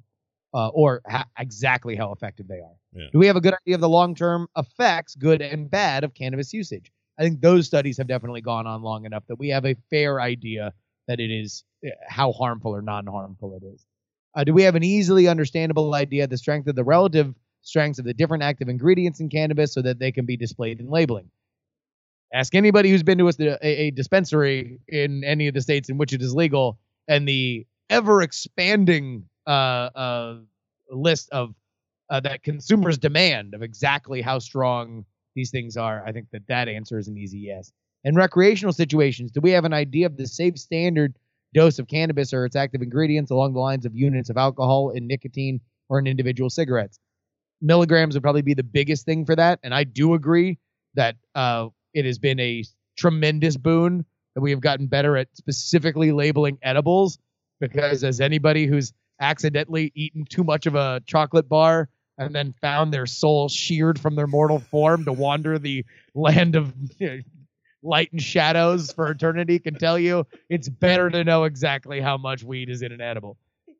uh, 0.54 0.68
or 0.68 1.02
ha- 1.06 1.26
exactly 1.38 1.96
how 1.96 2.12
effective 2.12 2.48
they 2.48 2.60
are. 2.60 2.76
Yeah. 2.94 3.06
Do 3.12 3.18
we 3.18 3.26
have 3.26 3.36
a 3.36 3.40
good 3.40 3.54
idea 3.54 3.74
of 3.74 3.80
the 3.80 3.88
long 3.88 4.14
term 4.14 4.48
effects, 4.56 5.14
good 5.14 5.40
and 5.40 5.70
bad, 5.70 6.04
of 6.04 6.14
cannabis 6.14 6.52
usage? 6.52 6.92
I 7.18 7.22
think 7.22 7.40
those 7.40 7.66
studies 7.66 7.98
have 7.98 8.06
definitely 8.06 8.40
gone 8.40 8.66
on 8.66 8.82
long 8.82 9.04
enough 9.04 9.24
that 9.28 9.38
we 9.38 9.48
have 9.48 9.64
a 9.64 9.76
fair 9.90 10.20
idea 10.20 10.72
that 11.08 11.20
it 11.20 11.30
is 11.30 11.64
uh, 11.86 11.90
how 12.08 12.32
harmful 12.32 12.74
or 12.74 12.82
non 12.82 13.06
harmful 13.06 13.54
it 13.54 13.66
is. 13.66 13.86
Uh, 14.34 14.44
do 14.44 14.52
we 14.52 14.62
have 14.62 14.74
an 14.76 14.82
easily 14.82 15.28
understandable 15.28 15.94
idea 15.94 16.24
of 16.24 16.30
the 16.30 16.38
strength 16.38 16.66
of 16.66 16.74
the 16.74 16.84
relative 16.84 17.34
strengths 17.62 17.98
of 17.98 18.04
the 18.04 18.14
different 18.14 18.42
active 18.42 18.68
ingredients 18.68 19.20
in 19.20 19.28
cannabis 19.28 19.72
so 19.72 19.82
that 19.82 19.98
they 19.98 20.10
can 20.10 20.26
be 20.26 20.36
displayed 20.36 20.80
in 20.80 20.88
labeling? 20.88 21.30
Ask 22.32 22.54
anybody 22.54 22.90
who's 22.90 23.02
been 23.02 23.18
to 23.18 23.28
a, 23.28 23.66
a 23.66 23.90
dispensary 23.90 24.80
in 24.88 25.22
any 25.22 25.48
of 25.48 25.54
the 25.54 25.60
states 25.60 25.90
in 25.90 25.98
which 25.98 26.14
it 26.14 26.22
is 26.22 26.34
legal, 26.34 26.78
and 27.06 27.28
the 27.28 27.66
ever 27.90 28.22
expanding 28.22 29.26
uh, 29.46 29.50
uh, 29.50 30.36
list 30.90 31.28
of 31.30 31.54
uh, 32.12 32.20
that 32.20 32.42
consumers 32.42 32.98
demand 32.98 33.54
of 33.54 33.62
exactly 33.62 34.20
how 34.20 34.38
strong 34.38 35.02
these 35.34 35.50
things 35.50 35.78
are. 35.78 36.04
I 36.06 36.12
think 36.12 36.26
that 36.32 36.46
that 36.46 36.68
answer 36.68 36.98
is 36.98 37.08
an 37.08 37.16
easy 37.16 37.38
yes. 37.38 37.72
In 38.04 38.14
recreational 38.14 38.74
situations, 38.74 39.30
do 39.30 39.40
we 39.40 39.50
have 39.52 39.64
an 39.64 39.72
idea 39.72 40.04
of 40.04 40.18
the 40.18 40.26
safe 40.26 40.58
standard 40.58 41.16
dose 41.54 41.78
of 41.78 41.88
cannabis 41.88 42.34
or 42.34 42.44
its 42.44 42.54
active 42.54 42.82
ingredients 42.82 43.30
along 43.30 43.54
the 43.54 43.60
lines 43.60 43.86
of 43.86 43.94
units 43.94 44.28
of 44.28 44.36
alcohol 44.36 44.92
and 44.94 45.08
nicotine 45.08 45.58
or 45.88 45.98
in 45.98 46.06
individual 46.06 46.50
cigarettes? 46.50 46.98
Milligrams 47.62 48.14
would 48.14 48.22
probably 48.22 48.42
be 48.42 48.54
the 48.54 48.62
biggest 48.62 49.06
thing 49.06 49.24
for 49.24 49.34
that. 49.34 49.58
And 49.62 49.74
I 49.74 49.84
do 49.84 50.12
agree 50.12 50.58
that 50.92 51.16
uh, 51.34 51.68
it 51.94 52.04
has 52.04 52.18
been 52.18 52.38
a 52.40 52.62
tremendous 52.94 53.56
boon 53.56 54.04
that 54.34 54.42
we 54.42 54.50
have 54.50 54.60
gotten 54.60 54.86
better 54.86 55.16
at 55.16 55.28
specifically 55.32 56.12
labeling 56.12 56.58
edibles 56.60 57.18
because 57.58 58.04
as 58.04 58.20
anybody 58.20 58.66
who's 58.66 58.92
accidentally 59.18 59.92
eaten 59.94 60.26
too 60.26 60.44
much 60.44 60.66
of 60.66 60.74
a 60.74 61.00
chocolate 61.06 61.48
bar 61.48 61.88
and 62.18 62.34
then 62.34 62.54
found 62.60 62.92
their 62.92 63.06
soul 63.06 63.48
sheared 63.48 63.98
from 63.98 64.14
their 64.14 64.26
mortal 64.26 64.58
form 64.58 65.04
to 65.04 65.12
wander 65.12 65.58
the 65.58 65.84
land 66.14 66.56
of 66.56 66.74
light 67.82 68.12
and 68.12 68.22
shadows 68.22 68.92
for 68.92 69.10
eternity 69.10 69.58
can 69.58 69.74
tell 69.74 69.98
you 69.98 70.26
it's 70.48 70.68
better 70.68 71.10
to 71.10 71.24
know 71.24 71.44
exactly 71.44 72.00
how 72.00 72.16
much 72.16 72.44
weed 72.44 72.68
is 72.68 72.82
in 72.82 72.92
an 72.92 73.00
edible. 73.00 73.36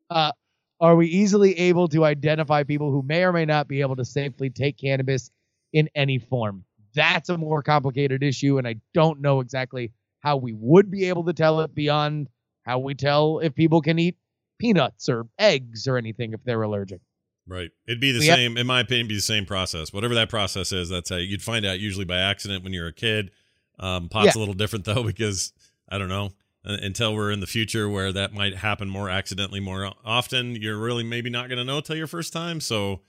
Uh, 0.09 0.31
are 0.79 0.95
we 0.95 1.07
easily 1.07 1.57
able 1.57 1.87
to 1.87 2.03
identify 2.03 2.63
people 2.63 2.91
who 2.91 3.01
may 3.01 3.23
or 3.23 3.31
may 3.31 3.45
not 3.45 3.67
be 3.67 3.81
able 3.81 3.95
to 3.95 4.05
safely 4.05 4.49
take 4.49 4.77
cannabis 4.77 5.31
in 5.71 5.89
any 5.95 6.19
form? 6.19 6.65
That's 6.93 7.29
a 7.29 7.37
more 7.37 7.63
complicated 7.63 8.21
issue, 8.21 8.57
and 8.57 8.67
I 8.67 8.75
don't 8.93 9.21
know 9.21 9.39
exactly 9.39 9.91
how 10.19 10.37
we 10.37 10.53
would 10.53 10.91
be 10.91 11.05
able 11.05 11.23
to 11.25 11.33
tell 11.33 11.61
it 11.61 11.73
beyond 11.73 12.27
how 12.63 12.79
we 12.79 12.95
tell 12.95 13.39
if 13.39 13.55
people 13.55 13.81
can 13.81 13.97
eat 13.99 14.17
peanuts 14.59 15.09
or 15.09 15.25
eggs 15.39 15.87
or 15.87 15.97
anything 15.97 16.33
if 16.33 16.43
they're 16.43 16.61
allergic. 16.61 17.01
Right. 17.47 17.71
It'd 17.87 17.99
be 17.99 18.11
the 18.13 18.19
We 18.19 18.27
have- 18.27 18.37
same, 18.37 18.57
in 18.57 18.65
my 18.67 18.79
opinion, 18.79 19.07
be 19.07 19.15
the 19.15 19.21
same 19.21 19.45
process. 19.45 19.91
Whatever 19.91 20.13
that 20.15 20.29
process 20.29 20.71
is, 20.71 20.87
that's 20.89 21.09
how 21.09 21.17
you'd 21.17 21.41
find 21.41 21.65
out 21.65 21.79
usually 21.79 22.05
by 22.05 22.17
accident 22.19 22.63
when 22.63 22.71
you're 22.73 22.87
a 22.87 22.93
kid. 22.93 23.31
Um, 23.79 24.07
pot's 24.07 24.27
Yeah. 24.35 24.39
a 24.39 24.39
little 24.39 24.53
different 24.53 24.85
though 24.85 25.03
because 25.03 25.51
I 25.89 25.97
don't 25.97 26.09
know 26.09 26.31
until 26.63 27.13
we're 27.13 27.31
in 27.31 27.41
the 27.41 27.47
future 27.47 27.89
where 27.89 28.13
that 28.13 28.33
might 28.33 28.55
happen 28.55 28.87
more 28.87 29.09
accidentally 29.09 29.59
more 29.59 29.91
often. 30.05 30.55
You're 30.55 30.77
really 30.77 31.03
maybe 31.03 31.29
not 31.29 31.49
going 31.49 31.57
to 31.57 31.65
know 31.65 31.81
till 31.81 31.97
your 31.97 32.07
first 32.07 32.31
time. 32.31 32.61
So 32.61 33.01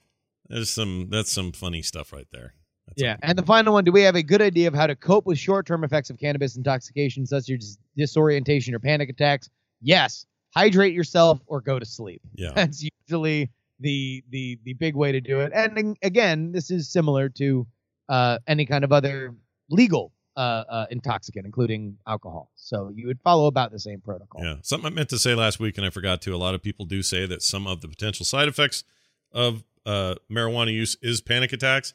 there's 0.49 0.71
some 0.71 1.09
that's 1.11 1.31
some 1.31 1.53
funny 1.53 1.81
stuff 1.83 2.13
right 2.13 2.27
there. 2.33 2.55
That's 2.89 3.01
Yeah. 3.01 3.17
And 3.23 3.39
the 3.39 3.45
final 3.45 3.73
one 3.75 3.85
do 3.85 3.93
we 3.93 4.03
have 4.03 4.17
a 4.17 4.23
good 4.23 4.43
idea 4.43 4.67
of 4.67 4.75
how 4.75 4.89
to 4.89 4.97
cope 4.97 5.27
with 5.27 5.39
short 5.39 5.67
term 5.67 5.85
effects 5.85 6.11
of 6.11 6.19
cannabis 6.19 6.57
intoxication, 6.57 7.25
such 7.27 7.49
as 7.51 7.79
disorientation 7.97 8.75
or 8.75 8.81
panic 8.81 9.09
attacks? 9.11 9.49
Yes. 9.81 10.27
Hydrate 10.57 10.93
yourself 10.95 11.41
or 11.47 11.61
go 11.61 11.79
to 11.79 11.87
sleep. 11.87 12.21
yeah. 12.35 12.51
That's 12.57 12.85
usually 13.09 13.51
the 13.81 14.23
the 14.31 14.59
the 14.65 14.75
big 14.75 14.95
way 14.95 15.13
to 15.13 15.21
do 15.21 15.41
it. 15.41 15.53
And 15.55 15.97
again, 16.03 16.53
this 16.53 16.71
is 16.71 16.91
similar 16.91 17.29
to 17.31 17.67
uh, 18.09 18.39
any 18.47 18.67
kind 18.67 18.85
of 18.85 18.93
other 18.93 19.35
legal 19.71 20.13
uh, 20.37 20.65
uh, 20.69 20.87
intoxicant, 20.91 21.47
including 21.47 21.97
alcohol. 22.07 22.51
So 22.55 22.91
you 22.95 23.07
would 23.07 23.21
follow 23.23 23.47
about 23.47 23.73
the 23.73 23.79
same 23.79 24.01
protocol. 24.01 24.43
Yeah. 24.45 24.57
Something 24.63 24.93
I 24.93 24.95
meant 24.95 25.09
to 25.11 25.19
say 25.19 25.35
last 25.35 25.61
week 25.61 25.77
and 25.77 25.87
I 25.87 25.91
forgot 25.91 26.21
to. 26.23 26.35
A 26.35 26.37
lot 26.37 26.55
of 26.55 26.63
people 26.63 26.87
do 26.87 27.03
say 27.03 27.27
that 27.27 27.43
some 27.43 27.67
of 27.67 27.81
the 27.81 27.89
potential 27.89 28.25
side 28.25 28.49
effects 28.49 28.85
of 29.33 29.65
uh, 29.87 30.17
marijuana 30.31 30.73
use 30.73 30.97
is 31.03 31.21
panic 31.21 31.53
attacks. 31.53 31.95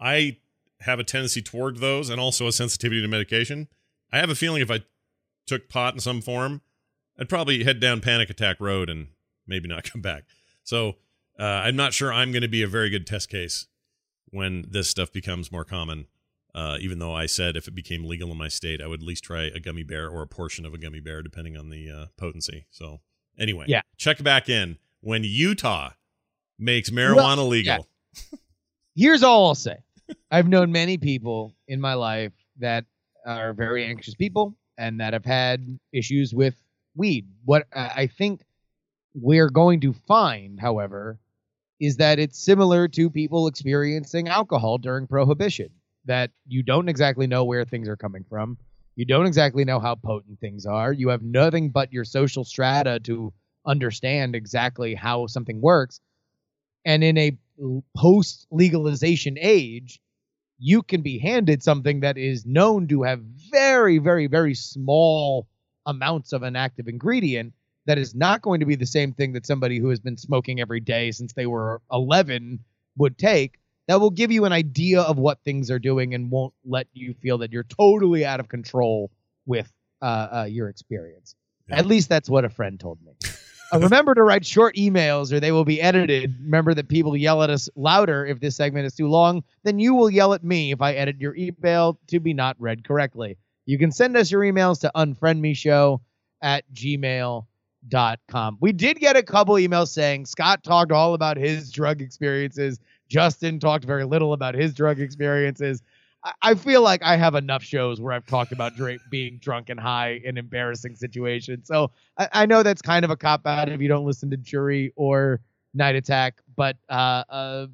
I 0.00 0.38
have 0.80 0.98
a 0.98 1.04
tendency 1.04 1.42
toward 1.42 1.78
those 1.78 2.08
and 2.08 2.20
also 2.20 2.46
a 2.46 2.52
sensitivity 2.52 3.00
to 3.00 3.08
medication. 3.08 3.68
I 4.12 4.18
have 4.18 4.30
a 4.30 4.34
feeling 4.34 4.62
if 4.62 4.70
I 4.70 4.82
took 5.46 5.68
pot 5.68 5.94
in 5.94 6.00
some 6.00 6.20
form, 6.20 6.60
I'd 7.18 7.28
probably 7.28 7.64
head 7.64 7.80
down 7.80 8.00
panic 8.00 8.30
attack 8.30 8.60
road 8.60 8.88
and 8.88 9.08
maybe 9.46 9.68
not 9.68 9.84
come 9.90 10.00
back. 10.00 10.24
So 10.62 10.96
uh, 11.38 11.42
I'm 11.44 11.76
not 11.76 11.92
sure 11.94 12.12
I'm 12.12 12.32
going 12.32 12.42
to 12.42 12.48
be 12.48 12.62
a 12.62 12.68
very 12.68 12.90
good 12.90 13.06
test 13.06 13.28
case 13.28 13.66
when 14.30 14.64
this 14.68 14.88
stuff 14.88 15.12
becomes 15.12 15.50
more 15.52 15.64
common. 15.64 16.06
Uh, 16.54 16.76
even 16.80 16.98
though 16.98 17.14
I 17.14 17.26
said 17.26 17.56
if 17.56 17.68
it 17.68 17.74
became 17.74 18.04
legal 18.04 18.32
in 18.32 18.38
my 18.38 18.48
state, 18.48 18.80
I 18.82 18.86
would 18.86 19.00
at 19.00 19.06
least 19.06 19.22
try 19.24 19.42
a 19.44 19.60
gummy 19.60 19.82
bear 19.84 20.08
or 20.08 20.22
a 20.22 20.26
portion 20.26 20.64
of 20.64 20.74
a 20.74 20.78
gummy 20.78 20.98
bear, 21.00 21.22
depending 21.22 21.56
on 21.56 21.70
the 21.70 21.90
uh, 21.90 22.06
potency. 22.16 22.66
So, 22.70 23.00
anyway, 23.38 23.66
Yeah. 23.68 23.82
check 23.96 24.22
back 24.22 24.48
in 24.48 24.78
when 25.00 25.22
Utah 25.24 25.90
makes 26.58 26.90
marijuana 26.90 27.46
legal. 27.46 27.86
Here's 28.96 29.22
all 29.22 29.46
I'll 29.46 29.54
say. 29.54 29.76
I've 30.30 30.48
known 30.48 30.72
many 30.72 30.96
people 30.96 31.54
in 31.68 31.80
my 31.80 31.94
life 31.94 32.32
that 32.58 32.86
are 33.24 33.52
very 33.52 33.84
anxious 33.84 34.14
people 34.14 34.56
and 34.78 34.98
that 35.00 35.12
have 35.12 35.24
had 35.24 35.78
issues 35.92 36.34
with 36.34 36.54
weed. 36.96 37.28
What 37.44 37.66
I 37.72 38.06
think 38.08 38.42
we're 39.14 39.50
going 39.50 39.80
to 39.82 39.92
find, 39.92 40.58
however, 40.58 41.18
is 41.80 41.96
that 41.96 42.18
it's 42.18 42.38
similar 42.38 42.88
to 42.88 43.10
people 43.10 43.46
experiencing 43.46 44.28
alcohol 44.28 44.78
during 44.78 45.06
prohibition 45.06 45.70
that 46.04 46.30
you 46.46 46.62
don't 46.62 46.88
exactly 46.88 47.26
know 47.26 47.44
where 47.44 47.64
things 47.64 47.88
are 47.88 47.96
coming 47.96 48.24
from. 48.28 48.58
You 48.96 49.04
don't 49.04 49.26
exactly 49.26 49.64
know 49.64 49.78
how 49.78 49.94
potent 49.94 50.40
things 50.40 50.66
are. 50.66 50.92
You 50.92 51.10
have 51.10 51.22
nothing 51.22 51.70
but 51.70 51.92
your 51.92 52.04
social 52.04 52.44
strata 52.44 52.98
to 53.04 53.32
understand 53.66 54.34
exactly 54.34 54.94
how 54.94 55.26
something 55.26 55.60
works. 55.60 56.00
And 56.84 57.04
in 57.04 57.18
a 57.18 57.38
post 57.96 58.46
legalization 58.50 59.36
age, 59.38 60.00
you 60.58 60.82
can 60.82 61.02
be 61.02 61.18
handed 61.18 61.62
something 61.62 62.00
that 62.00 62.18
is 62.18 62.44
known 62.44 62.88
to 62.88 63.02
have 63.02 63.20
very, 63.52 63.98
very, 63.98 64.26
very 64.26 64.54
small 64.54 65.46
amounts 65.86 66.32
of 66.32 66.42
an 66.42 66.56
active 66.56 66.88
ingredient 66.88 67.52
that 67.88 67.96
is 67.96 68.14
not 68.14 68.42
going 68.42 68.60
to 68.60 68.66
be 68.66 68.76
the 68.76 68.84
same 68.84 69.14
thing 69.14 69.32
that 69.32 69.46
somebody 69.46 69.78
who 69.78 69.88
has 69.88 69.98
been 69.98 70.18
smoking 70.18 70.60
every 70.60 70.78
day 70.78 71.10
since 71.10 71.32
they 71.32 71.46
were 71.46 71.80
11 71.90 72.62
would 72.98 73.16
take. 73.16 73.58
That 73.86 73.98
will 73.98 74.10
give 74.10 74.30
you 74.30 74.44
an 74.44 74.52
idea 74.52 75.00
of 75.00 75.16
what 75.16 75.42
things 75.42 75.70
are 75.70 75.78
doing 75.78 76.12
and 76.12 76.30
won't 76.30 76.52
let 76.66 76.86
you 76.92 77.14
feel 77.14 77.38
that 77.38 77.50
you're 77.50 77.64
totally 77.64 78.26
out 78.26 78.40
of 78.40 78.48
control 78.48 79.10
with 79.46 79.72
uh, 80.02 80.04
uh, 80.30 80.44
your 80.50 80.68
experience. 80.68 81.34
Yeah. 81.66 81.78
At 81.78 81.86
least 81.86 82.10
that's 82.10 82.28
what 82.28 82.44
a 82.44 82.50
friend 82.50 82.78
told 82.78 82.98
me. 83.00 83.12
Uh, 83.72 83.78
remember 83.78 84.14
to 84.14 84.22
write 84.22 84.44
short 84.44 84.76
emails 84.76 85.32
or 85.32 85.40
they 85.40 85.52
will 85.52 85.64
be 85.64 85.80
edited. 85.80 86.36
Remember 86.42 86.74
that 86.74 86.88
people 86.88 87.16
yell 87.16 87.42
at 87.42 87.48
us 87.48 87.70
louder 87.74 88.26
if 88.26 88.38
this 88.38 88.56
segment 88.56 88.84
is 88.84 88.94
too 88.94 89.08
long, 89.08 89.42
then 89.62 89.78
you 89.78 89.94
will 89.94 90.10
yell 90.10 90.34
at 90.34 90.44
me 90.44 90.72
if 90.72 90.82
I 90.82 90.92
edit 90.92 91.16
your 91.20 91.34
email 91.36 91.98
to 92.08 92.20
be 92.20 92.34
not 92.34 92.56
read 92.58 92.86
correctly. 92.86 93.38
You 93.64 93.78
can 93.78 93.92
send 93.92 94.14
us 94.14 94.30
your 94.30 94.42
emails 94.42 94.80
to 94.80 94.92
unfriendmeshow 94.94 96.00
at 96.42 96.64
gmail.com. 96.74 97.46
We 98.60 98.72
did 98.72 98.98
get 98.98 99.16
a 99.16 99.22
couple 99.22 99.54
emails 99.54 99.88
saying 99.88 100.26
Scott 100.26 100.62
talked 100.64 100.92
all 100.92 101.14
about 101.14 101.36
his 101.36 101.70
drug 101.70 102.00
experiences. 102.02 102.80
Justin 103.08 103.58
talked 103.58 103.84
very 103.84 104.04
little 104.04 104.32
about 104.32 104.54
his 104.54 104.74
drug 104.74 105.00
experiences. 105.00 105.82
I- 106.42 106.54
feel 106.54 106.82
like 106.82 107.02
I 107.02 107.16
have 107.16 107.34
enough 107.36 107.62
shows 107.62 108.00
where 108.00 108.12
I've 108.12 108.26
talked 108.26 108.52
about 108.52 108.74
Drake 108.74 109.00
being 109.10 109.38
drunk 109.38 109.70
and 109.70 109.78
high 109.78 110.20
in 110.24 110.36
embarrassing 110.36 110.96
situations. 110.96 111.68
So 111.68 111.92
I, 112.18 112.28
I 112.32 112.46
know 112.46 112.62
that's 112.62 112.82
kind 112.82 113.04
of 113.04 113.10
a 113.10 113.16
cop 113.16 113.46
out 113.46 113.68
if 113.68 113.80
you 113.80 113.88
don't 113.88 114.04
listen 114.04 114.28
to 114.30 114.36
Jury 114.36 114.92
or 114.96 115.40
Night 115.74 115.94
Attack, 115.94 116.42
but 116.56 116.76
uh, 116.88 117.22
uh, 117.28 117.66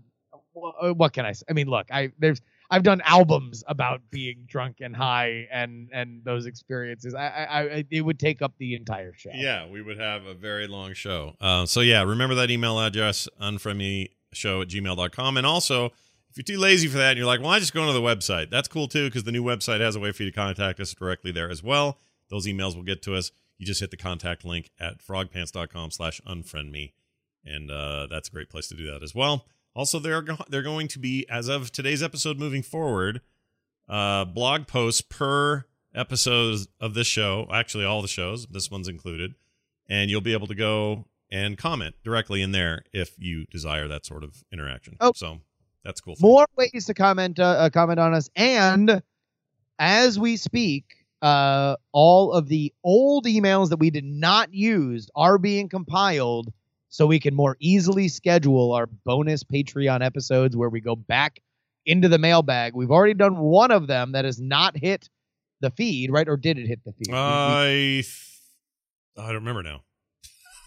what 0.52 1.12
can 1.12 1.24
I 1.24 1.32
say? 1.32 1.44
I 1.48 1.52
mean, 1.52 1.68
look, 1.68 1.90
I 1.90 2.12
there's 2.18 2.40
I've 2.70 2.82
done 2.82 3.02
albums 3.04 3.62
about 3.66 4.00
being 4.10 4.44
drunk 4.46 4.76
and 4.80 4.94
high 4.96 5.46
and 5.52 5.88
and 5.92 6.22
those 6.24 6.46
experiences. 6.46 7.14
I 7.14 7.26
I, 7.26 7.60
I 7.60 7.84
it 7.90 8.00
would 8.00 8.18
take 8.18 8.42
up 8.42 8.54
the 8.58 8.74
entire 8.74 9.12
show. 9.14 9.30
Yeah, 9.34 9.68
we 9.68 9.82
would 9.82 9.98
have 9.98 10.24
a 10.26 10.34
very 10.34 10.66
long 10.66 10.94
show. 10.94 11.34
Uh, 11.40 11.66
so, 11.66 11.80
yeah, 11.80 12.02
remember 12.02 12.34
that 12.36 12.50
email 12.50 12.80
address, 12.80 13.28
unfriendmeshow 13.40 14.62
at 14.62 14.68
gmail.com. 14.68 15.36
And 15.36 15.46
also, 15.46 15.90
if 16.30 16.36
you're 16.36 16.56
too 16.56 16.60
lazy 16.60 16.88
for 16.88 16.98
that 16.98 17.10
and 17.10 17.18
you're 17.18 17.26
like, 17.26 17.40
well, 17.40 17.50
I 17.50 17.60
just 17.60 17.72
go 17.72 17.86
to 17.86 17.92
the 17.92 18.00
website, 18.00 18.50
that's 18.50 18.66
cool 18.66 18.88
too, 18.88 19.06
because 19.06 19.24
the 19.24 19.32
new 19.32 19.44
website 19.44 19.80
has 19.80 19.94
a 19.94 20.00
way 20.00 20.10
for 20.10 20.24
you 20.24 20.30
to 20.30 20.36
contact 20.36 20.80
us 20.80 20.92
directly 20.92 21.30
there 21.30 21.48
as 21.48 21.62
well. 21.62 21.98
Those 22.30 22.46
emails 22.46 22.74
will 22.74 22.82
get 22.82 23.02
to 23.02 23.14
us. 23.14 23.30
You 23.58 23.66
just 23.66 23.80
hit 23.80 23.92
the 23.92 23.96
contact 23.96 24.44
link 24.44 24.70
at 24.80 24.98
frogpants.com 24.98 25.92
slash 25.92 26.20
unfriend 26.26 26.70
me. 26.72 26.94
And 27.44 27.70
uh, 27.70 28.08
that's 28.10 28.28
a 28.28 28.32
great 28.32 28.50
place 28.50 28.66
to 28.68 28.74
do 28.74 28.90
that 28.90 29.02
as 29.02 29.14
well. 29.14 29.46
Also, 29.74 29.98
they're, 29.98 30.22
go- 30.22 30.44
they're 30.48 30.62
going 30.62 30.88
to 30.88 30.98
be, 30.98 31.28
as 31.28 31.48
of 31.48 31.72
today's 31.72 32.02
episode 32.02 32.38
moving 32.38 32.62
forward, 32.62 33.20
uh, 33.88 34.24
blog 34.24 34.66
posts 34.66 35.00
per 35.00 35.64
episode 35.94 36.60
of 36.80 36.94
this 36.94 37.06
show, 37.06 37.46
actually 37.52 37.84
all 37.84 38.02
the 38.02 38.08
shows, 38.08 38.46
this 38.46 38.70
one's 38.70 38.88
included, 38.88 39.34
and 39.88 40.10
you'll 40.10 40.20
be 40.20 40.32
able 40.32 40.46
to 40.46 40.54
go 40.54 41.04
and 41.30 41.58
comment 41.58 41.94
directly 42.04 42.42
in 42.42 42.52
there 42.52 42.84
if 42.92 43.14
you 43.18 43.44
desire 43.46 43.88
that 43.88 44.06
sort 44.06 44.22
of 44.22 44.44
interaction. 44.52 44.96
Oh. 45.00 45.12
So 45.14 45.40
that's 45.84 46.00
cool. 46.00 46.16
more 46.20 46.46
ways 46.56 46.86
to 46.86 46.94
comment 46.94 47.38
uh, 47.38 47.44
uh, 47.44 47.70
comment 47.70 48.00
on 48.00 48.14
us 48.14 48.30
and 48.34 49.02
as 49.78 50.18
we 50.18 50.36
speak 50.36 50.96
uh, 51.22 51.76
all 51.92 52.32
of 52.32 52.48
the 52.48 52.72
old 52.82 53.26
emails 53.26 53.68
that 53.70 53.78
we 53.78 53.90
did 53.90 54.04
not 54.04 54.52
use 54.52 55.08
are 55.14 55.38
being 55.38 55.68
compiled 55.68 56.52
so 56.94 57.08
we 57.08 57.18
can 57.18 57.34
more 57.34 57.56
easily 57.58 58.06
schedule 58.06 58.72
our 58.72 58.86
bonus 58.86 59.42
patreon 59.42 60.04
episodes 60.04 60.56
where 60.56 60.68
we 60.68 60.80
go 60.80 60.94
back 60.94 61.40
into 61.86 62.08
the 62.08 62.18
mailbag 62.18 62.74
we've 62.74 62.90
already 62.92 63.14
done 63.14 63.36
one 63.36 63.70
of 63.72 63.86
them 63.88 64.12
that 64.12 64.24
has 64.24 64.40
not 64.40 64.76
hit 64.76 65.08
the 65.60 65.70
feed 65.70 66.10
right 66.12 66.28
or 66.28 66.36
did 66.36 66.56
it 66.58 66.66
hit 66.66 66.80
the 66.84 66.92
feed 66.92 67.12
I 67.12 67.66
th- 67.66 68.30
I 69.16 69.26
don't 69.26 69.44
remember 69.44 69.62
now. 69.62 69.82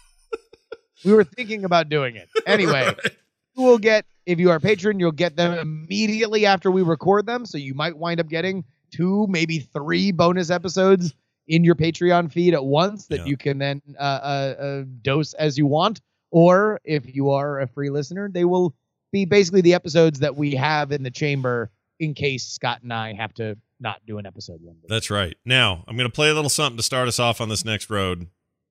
we, 1.04 1.12
were 1.12 1.24
thinking 1.24 1.64
about 1.64 1.88
doing 1.88 2.16
it 2.16 2.28
anyway 2.46 2.92
you 3.56 3.62
will 3.62 3.78
get 3.78 4.04
if 4.26 4.38
you 4.38 4.50
are 4.50 4.56
a 4.56 4.60
patron 4.60 5.00
you'll 5.00 5.12
get 5.12 5.34
them 5.36 5.58
immediately 5.58 6.44
after 6.44 6.70
we 6.70 6.82
record 6.82 7.24
them 7.26 7.46
so 7.46 7.56
you 7.56 7.74
might 7.74 7.96
wind 7.96 8.20
up 8.20 8.28
getting 8.28 8.64
two, 8.90 9.26
maybe 9.28 9.58
three 9.58 10.12
bonus 10.12 10.50
episodes 10.50 11.14
in 11.46 11.64
your 11.64 11.74
Patreon 11.74 12.30
feed 12.32 12.54
at 12.54 12.64
once 12.64 13.06
that 13.06 13.20
Yeah. 13.20 13.24
you 13.26 13.36
can 13.36 13.58
then 13.58 13.82
uh, 13.98 14.02
uh, 14.02 14.54
uh, 14.60 14.84
dose 15.02 15.32
as 15.34 15.56
you 15.56 15.66
want. 15.66 16.00
Or 16.30 16.80
if 16.84 17.14
you 17.14 17.30
are 17.30 17.60
a 17.60 17.66
free 17.66 17.90
listener, 17.90 18.28
they 18.32 18.44
will 18.44 18.74
be 19.12 19.24
basically 19.24 19.62
the 19.62 19.74
episodes 19.74 20.20
that 20.20 20.36
we 20.36 20.54
have 20.54 20.92
in 20.92 21.02
the 21.02 21.10
chamber 21.10 21.70
in 21.98 22.14
case 22.14 22.46
Scott 22.46 22.82
and 22.82 22.92
I 22.92 23.14
have 23.14 23.32
to 23.34 23.56
not 23.80 24.00
do 24.06 24.18
an 24.18 24.26
episode 24.26 24.60
one 24.62 24.76
day. 24.76 24.86
That's 24.88 25.10
right. 25.10 25.36
Now, 25.44 25.84
I'm 25.86 25.96
going 25.96 26.08
to 26.08 26.14
play 26.14 26.30
a 26.30 26.34
little 26.34 26.50
something 26.50 26.76
to 26.76 26.82
start 26.82 27.08
us 27.08 27.18
off 27.18 27.40
on 27.40 27.48
this 27.48 27.64
next 27.64 27.90
road. 27.90 28.28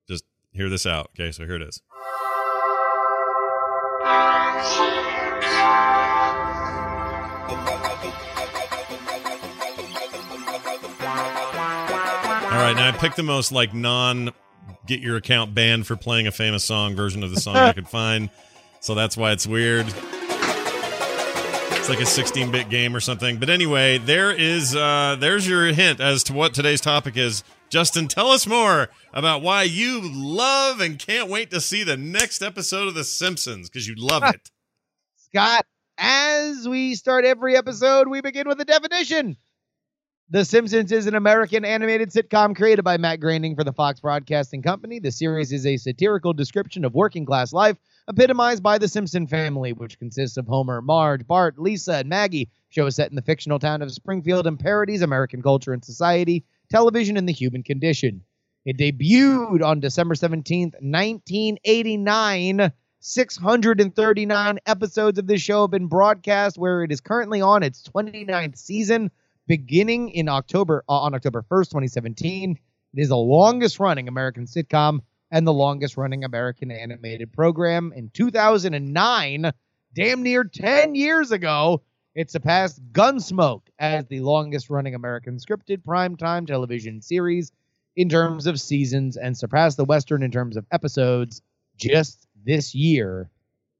Just 0.08 0.24
hear 0.52 0.68
this 0.68 0.86
out. 0.86 1.10
Okay, 1.18 1.32
so 1.32 1.44
here 1.44 1.56
it 1.56 1.62
is. 1.62 1.82
All 12.50 12.64
right, 12.64 12.74
now 12.74 12.88
I 12.88 12.92
picked 12.92 13.16
the 13.16 13.22
most 13.22 13.52
like 13.52 13.74
non 13.74 14.30
get 14.88 15.00
your 15.00 15.16
account 15.16 15.54
banned 15.54 15.86
for 15.86 15.94
playing 15.94 16.26
a 16.26 16.32
famous 16.32 16.64
song 16.64 16.96
version 16.96 17.22
of 17.22 17.30
the 17.30 17.40
song 17.40 17.56
I 17.56 17.72
could 17.72 17.88
find. 17.88 18.30
So 18.80 18.94
that's 18.94 19.16
why 19.16 19.32
it's 19.32 19.46
weird. 19.46 19.86
It's 21.76 21.88
like 21.88 22.00
a 22.00 22.02
16-bit 22.02 22.68
game 22.70 22.96
or 22.96 23.00
something. 23.00 23.38
But 23.38 23.50
anyway, 23.50 23.98
there 23.98 24.32
is 24.32 24.74
uh 24.74 25.16
there's 25.20 25.48
your 25.48 25.66
hint 25.66 26.00
as 26.00 26.24
to 26.24 26.32
what 26.32 26.54
today's 26.54 26.80
topic 26.80 27.16
is. 27.16 27.44
Justin, 27.68 28.08
tell 28.08 28.28
us 28.28 28.46
more 28.46 28.88
about 29.12 29.42
why 29.42 29.62
you 29.62 30.00
love 30.02 30.80
and 30.80 30.98
can't 30.98 31.28
wait 31.28 31.50
to 31.50 31.60
see 31.60 31.84
the 31.84 31.98
next 31.98 32.42
episode 32.42 32.88
of 32.88 32.94
The 32.94 33.04
Simpsons 33.04 33.68
because 33.68 33.86
you 33.86 33.94
love 33.96 34.22
it. 34.24 34.50
Scott, 35.16 35.66
as 35.98 36.66
we 36.66 36.94
start 36.94 37.26
every 37.26 37.56
episode, 37.56 38.08
we 38.08 38.22
begin 38.22 38.48
with 38.48 38.60
a 38.60 38.64
definition. 38.64 39.36
The 40.30 40.44
Simpsons 40.44 40.92
is 40.92 41.06
an 41.06 41.14
American 41.14 41.64
animated 41.64 42.10
sitcom 42.10 42.54
created 42.54 42.82
by 42.82 42.98
Matt 42.98 43.18
Groening 43.18 43.56
for 43.56 43.64
the 43.64 43.72
Fox 43.72 43.98
Broadcasting 44.00 44.60
Company. 44.60 44.98
The 44.98 45.10
series 45.10 45.52
is 45.52 45.64
a 45.64 45.78
satirical 45.78 46.34
description 46.34 46.84
of 46.84 46.94
working 46.94 47.24
class 47.24 47.50
life, 47.54 47.78
epitomized 48.08 48.62
by 48.62 48.76
the 48.76 48.88
Simpson 48.88 49.26
family, 49.26 49.72
which 49.72 49.98
consists 49.98 50.36
of 50.36 50.46
Homer, 50.46 50.82
Marge, 50.82 51.26
Bart, 51.26 51.58
Lisa, 51.58 51.94
and 51.94 52.10
Maggie. 52.10 52.50
Show 52.68 52.84
is 52.84 52.96
set 52.96 53.08
in 53.08 53.16
the 53.16 53.22
fictional 53.22 53.58
town 53.58 53.80
of 53.80 53.90
Springfield 53.90 54.46
and 54.46 54.60
parodies 54.60 55.00
American 55.00 55.40
culture 55.40 55.72
and 55.72 55.82
society, 55.82 56.44
television, 56.68 57.16
and 57.16 57.26
the 57.26 57.32
human 57.32 57.62
condition. 57.62 58.22
It 58.66 58.76
debuted 58.76 59.64
on 59.64 59.80
December 59.80 60.14
17th, 60.14 60.74
1989. 60.82 62.70
639 63.00 64.58
episodes 64.66 65.18
of 65.18 65.26
this 65.26 65.40
show 65.40 65.62
have 65.62 65.70
been 65.70 65.86
broadcast, 65.86 66.58
where 66.58 66.82
it 66.82 66.92
is 66.92 67.00
currently 67.00 67.40
on 67.40 67.62
its 67.62 67.82
29th 67.84 68.58
season, 68.58 69.10
beginning 69.48 70.10
in 70.10 70.28
October 70.28 70.84
uh, 70.88 71.00
on 71.00 71.14
October 71.14 71.42
1st, 71.50 71.70
2017. 71.70 72.58
It 72.94 73.00
is 73.00 73.08
the 73.08 73.16
longest 73.16 73.80
running 73.80 74.06
American 74.06 74.44
sitcom 74.44 75.00
and 75.30 75.46
the 75.46 75.52
longest 75.52 75.96
running 75.96 76.22
American 76.22 76.70
animated 76.70 77.32
program. 77.32 77.92
In 77.96 78.10
2009, 78.10 79.52
damn 79.94 80.22
near 80.22 80.44
10 80.44 80.94
years 80.94 81.32
ago, 81.32 81.82
it 82.14 82.30
surpassed 82.30 82.80
Gunsmoke 82.92 83.62
as 83.78 84.06
the 84.06 84.20
longest 84.20 84.70
running 84.70 84.94
American 84.94 85.38
scripted 85.38 85.82
primetime 85.82 86.46
television 86.46 87.02
series 87.02 87.52
in 87.96 88.08
terms 88.08 88.46
of 88.46 88.60
seasons 88.60 89.16
and 89.16 89.36
surpassed 89.36 89.76
the 89.76 89.84
Western 89.84 90.22
in 90.22 90.30
terms 90.30 90.56
of 90.56 90.66
episodes 90.70 91.42
just 91.76 92.26
this 92.44 92.74
year 92.74 93.30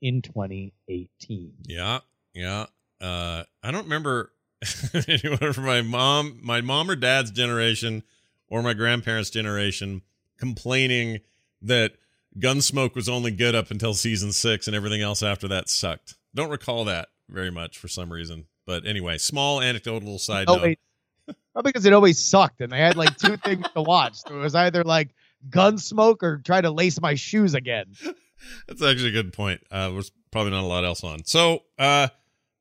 in 0.01 0.23
2018. 0.23 1.53
Yeah, 1.67 2.01
yeah. 2.35 2.67
Uh, 3.01 3.45
I 3.63 3.71
don't 3.71 3.85
remember 3.85 4.33
anyone 5.09 5.53
from 5.53 5.65
my 5.65 5.83
mom, 5.83 6.39
my 6.43 6.61
mom 6.61 6.91
or 6.91 6.97
dad's 6.97 7.31
generation, 7.31 8.03
or 8.49 8.63
my 8.63 8.75
grandparents' 8.75 9.31
generation 9.31 10.03
complaining 10.39 11.21
that 11.63 11.93
Gunsmoke 12.39 12.95
was 12.95 13.09
only 13.09 13.31
good 13.31 13.55
up 13.55 13.71
until 13.71 13.95
season 13.95 14.33
six, 14.33 14.67
and 14.67 14.77
everything 14.77 15.03
else 15.03 15.23
after 15.23 15.49
that 15.49 15.69
sucked. 15.69 16.15
Don't 16.35 16.51
recall 16.51 16.85
that 16.85 17.09
very 17.29 17.51
much 17.51 17.79
for 17.79 17.89
some 17.89 18.13
reason. 18.13 18.47
But 18.67 18.87
anyway, 18.87 19.19
small 19.19 19.61
anecdotal 19.61 20.19
side 20.19 20.47
Oh, 20.49 20.57
note. 20.57 20.79
Probably 21.53 21.73
because 21.73 21.87
it 21.87 21.93
always 21.93 22.23
sucked 22.23 22.61
and 22.61 22.71
they 22.71 22.79
had 22.79 22.97
like 22.97 23.17
two 23.17 23.37
things 23.39 23.67
to 23.75 23.83
watch. 23.83 24.17
So 24.17 24.37
it 24.37 24.41
was 24.41 24.55
either 24.55 24.85
like 24.85 25.09
Gunsmoke 25.51 26.23
or 26.23 26.39
try 26.39 26.61
to 26.61 26.71
lace 26.71 27.01
my 27.01 27.15
shoes 27.15 27.55
again. 27.55 27.87
That's 28.69 28.83
actually 28.83 29.09
a 29.09 29.13
good 29.13 29.33
point. 29.33 29.63
Uh, 29.71 29.91
there's 29.91 30.13
probably 30.31 30.53
not 30.53 30.63
a 30.63 30.67
lot 30.67 30.85
else 30.85 31.03
on. 31.03 31.25
So, 31.25 31.65
uh, 31.79 32.09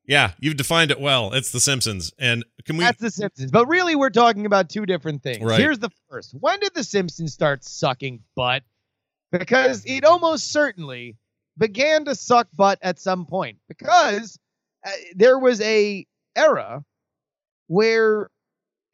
yeah, 0.08 0.32
you've 0.40 0.56
defined 0.56 0.90
it 0.90 0.98
well. 0.98 1.34
It's 1.34 1.52
The 1.52 1.60
Simpsons, 1.60 2.14
and 2.18 2.42
can 2.64 2.78
we? 2.78 2.84
That's 2.84 2.98
The 2.98 3.10
Simpsons. 3.10 3.50
But 3.50 3.68
really, 3.68 3.94
we're 3.94 4.08
talking 4.08 4.46
about 4.46 4.70
two 4.70 4.86
different 4.86 5.22
things. 5.22 5.44
Right. 5.44 5.60
Here's 5.60 5.78
the 5.78 5.90
first. 6.10 6.34
When 6.40 6.58
did 6.60 6.72
The 6.74 6.82
Simpsons 6.82 7.34
start 7.34 7.62
sucking 7.62 8.22
butt? 8.34 8.62
Because 9.30 9.84
it 9.84 10.04
almost 10.04 10.50
certainly 10.50 11.18
began 11.58 12.06
to 12.06 12.14
suck 12.14 12.48
butt 12.56 12.78
at 12.80 12.98
some 12.98 13.26
point. 13.26 13.58
Because 13.68 14.38
uh, 14.82 14.90
there 15.14 15.38
was 15.38 15.60
a 15.60 16.06
era 16.34 16.82
where 17.66 18.30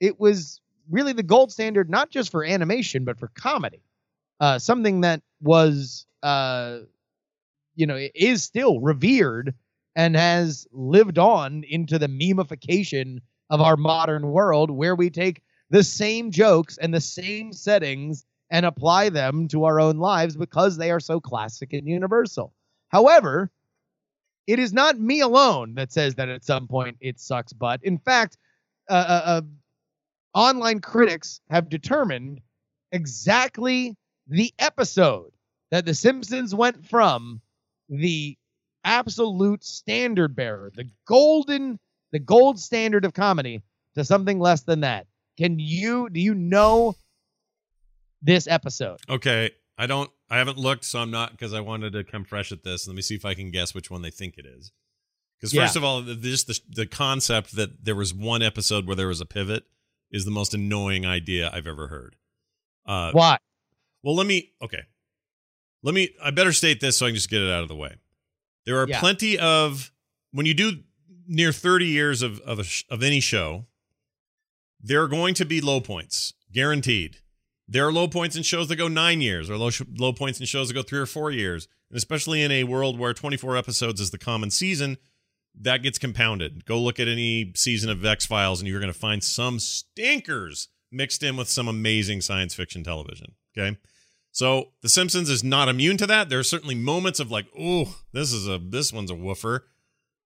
it 0.01 0.19
was 0.19 0.61
really 0.91 1.13
the 1.13 1.23
gold 1.23 1.53
standard, 1.53 1.89
not 1.89 2.11
just 2.11 2.33
for 2.33 2.45
animation, 2.45 3.05
but 3.05 3.21
for 3.21 3.29
comedy. 3.29 3.85
Uh, 4.41 4.59
something 4.59 5.03
that 5.03 5.23
was, 5.41 6.07
uh, 6.25 6.79
you 7.77 7.87
know, 7.87 8.09
is 8.17 8.43
still 8.43 8.81
revered 8.81 9.55
and 9.97 10.17
has 10.17 10.67
lived 10.73 11.19
on 11.19 11.65
into 11.69 11.99
the 11.99 12.09
memification 12.09 13.19
of 13.51 13.61
our 13.61 13.77
modern 13.77 14.29
world 14.29 14.71
where 14.71 14.95
we 14.95 15.11
take 15.11 15.43
the 15.71 15.85
same 15.85 16.31
jokes 16.31 16.79
and 16.79 16.93
the 16.93 17.01
same 17.01 17.53
settings 17.53 18.25
and 18.51 18.67
apply 18.67 19.09
them 19.09 19.49
to 19.49 19.65
our 19.65 19.81
own 19.81 19.99
lives 19.99 20.37
because 20.37 20.77
they 20.77 20.91
are 20.91 21.01
so 21.01 21.21
classic 21.21 21.73
and 21.73 21.87
universal. 21.89 22.53
However, 22.89 23.51
it 24.47 24.59
is 24.59 24.73
not 24.73 24.99
me 24.99 25.21
alone 25.21 25.75
that 25.75 25.93
says 25.93 26.15
that 26.17 26.29
at 26.29 26.45
some 26.45 26.69
point 26.69 26.97
it 27.01 27.19
sucks 27.19 27.53
butt. 27.53 27.81
In 27.83 27.99
fact, 27.99 28.37
uh, 28.89 28.93
uh, 28.93 29.23
uh, 29.25 29.41
online 30.35 30.81
critics 30.81 31.41
have 31.49 31.69
determined 31.69 32.41
exactly 32.93 33.97
the 34.27 34.53
episode 34.59 35.33
that 35.71 35.87
The 35.87 35.95
Simpsons 35.95 36.55
went 36.55 36.87
from 36.87 37.41
the 37.89 38.37
absolute 38.85 39.65
standard 39.65 40.35
bearer, 40.37 40.71
the 40.75 40.89
golden, 41.07 41.79
the 42.13 42.19
gold 42.19 42.59
standard 42.61 43.05
of 43.05 43.15
comedy, 43.15 43.63
to 43.95 44.05
something 44.05 44.39
less 44.39 44.63
than 44.63 44.81
that. 44.81 45.07
Can 45.39 45.59
you 45.59 46.09
do 46.11 46.21
you 46.21 46.35
know 46.35 46.95
this 48.23 48.47
episode? 48.47 48.99
Okay, 49.09 49.51
I 49.79 49.87
don't. 49.87 50.11
I 50.31 50.39
haven't 50.39 50.59
looked, 50.59 50.85
so 50.85 50.99
I'm 51.01 51.11
not 51.11 51.33
because 51.33 51.53
I 51.53 51.61
wanted 51.61 51.93
to 51.93 52.05
come 52.05 52.25
fresh 52.25 52.51
at 52.53 52.63
this. 52.65 52.87
Let 52.87 52.97
me 52.97 53.03
see 53.03 53.15
if 53.15 53.25
I 53.25 53.35
can 53.35 53.51
guess 53.51 53.75
which 53.75 53.91
one 53.91 54.03
they 54.03 54.11
think 54.11 54.39
it 54.39 54.47
is. 54.47 54.73
Because 55.39 55.53
Yeah. 55.53 55.63
first 55.63 55.77
of 55.77 55.85
all, 55.85 56.03
the- 56.03 56.15
just 56.17 56.47
the 56.47 56.59
the 56.69 56.87
concept 56.87 57.57
that 57.57 57.85
there 57.85 57.95
was 57.97 58.15
one 58.15 58.43
episode 58.43 58.87
where 58.87 58.97
there 58.97 59.09
was 59.09 59.21
a 59.21 59.27
pivot 59.27 59.65
is 60.11 60.25
the 60.25 60.31
most 60.31 60.55
annoying 60.55 61.05
idea 61.05 61.51
I've 61.53 61.67
ever 61.67 61.89
heard. 61.89 62.17
Uh, 62.87 63.11
Why? 63.13 63.39
well, 64.03 64.15
let 64.15 64.27
me. 64.27 64.53
Okay, 64.63 64.83
let 65.83 65.95
me. 65.95 66.11
I 66.23 66.31
better 66.31 66.53
state 66.53 66.81
this 66.81 66.97
so 66.99 67.07
I 67.07 67.11
can 67.11 67.17
just 67.17 67.31
get 67.31 67.43
it 67.43 67.51
out 67.51 67.63
of 67.63 67.69
the 67.69 67.77
way. 67.77 67.97
There 68.67 68.79
are 68.83 68.89
Yeah. 68.89 69.01
plenty 69.01 69.39
of 69.39 69.93
when 70.31 70.47
you 70.47 70.55
do 70.55 70.83
near 71.27 71.53
30 71.53 71.87
years 71.87 72.23
of 72.23 72.41
of 72.41 72.59
a 72.59 72.65
sh- 72.65 72.85
of 72.89 73.03
any 73.03 73.21
show, 73.21 73.67
there 74.81 75.03
are 75.03 75.09
going 75.09 75.35
to 75.35 75.45
be 75.45 75.61
low 75.61 75.81
points, 75.81 76.35
guaranteed. 76.53 77.19
There 77.67 77.87
are 77.87 77.93
low 77.93 78.09
points 78.09 78.37
in 78.37 78.43
shows 78.43 78.69
that 78.69 78.77
go 78.77 78.89
nine 78.89 79.21
years, 79.23 79.49
or 79.49 79.57
low 79.57 79.71
sh- 79.71 79.83
low 79.99 80.13
points 80.13 80.39
in 80.39 80.47
shows 80.47 80.69
that 80.69 80.75
go 80.75 80.83
three 80.83 80.99
or 80.99 81.07
four 81.07 81.31
years, 81.31 81.67
and 81.91 81.97
especially 81.97 82.43
in 82.43 82.51
a 82.53 82.65
world 82.65 82.99
where 82.99 83.15
24 83.15 83.57
episodes 83.57 84.01
is 84.01 84.11
the 84.11 84.19
common 84.19 84.51
season, 84.51 84.99
that 85.59 85.83
gets 85.83 85.99
compounded. 85.99 86.67
Go 86.67 86.79
look 86.81 87.01
at 87.01 87.09
any 87.09 87.53
season 87.57 87.89
of 87.89 88.05
X 88.05 88.27
Files, 88.27 88.61
and 88.61 88.69
you're 88.69 88.81
going 88.81 88.93
to 88.93 88.99
find 88.99 89.25
some 89.25 89.59
stinkers 89.59 90.69
mixed 90.93 91.23
in 91.23 91.37
with 91.37 91.49
some 91.49 91.67
amazing 91.69 92.21
science 92.21 92.55
fiction 92.55 92.85
television. 92.85 93.35
Okay, 93.57 93.79
so 94.35 94.71
The 94.83 94.89
Simpsons 94.89 95.31
is 95.31 95.45
not 95.45 95.69
immune 95.69 95.97
to 95.99 96.09
that. 96.09 96.29
There 96.29 96.41
are 96.41 96.45
certainly 96.45 96.75
moments 96.75 97.21
of 97.21 97.31
like, 97.31 97.47
oh, 97.57 97.99
this 98.13 98.33
is 98.33 98.49
a 98.49 98.59
this 98.59 98.93
one's 98.93 99.13
a 99.13 99.15
woofer, 99.15 99.65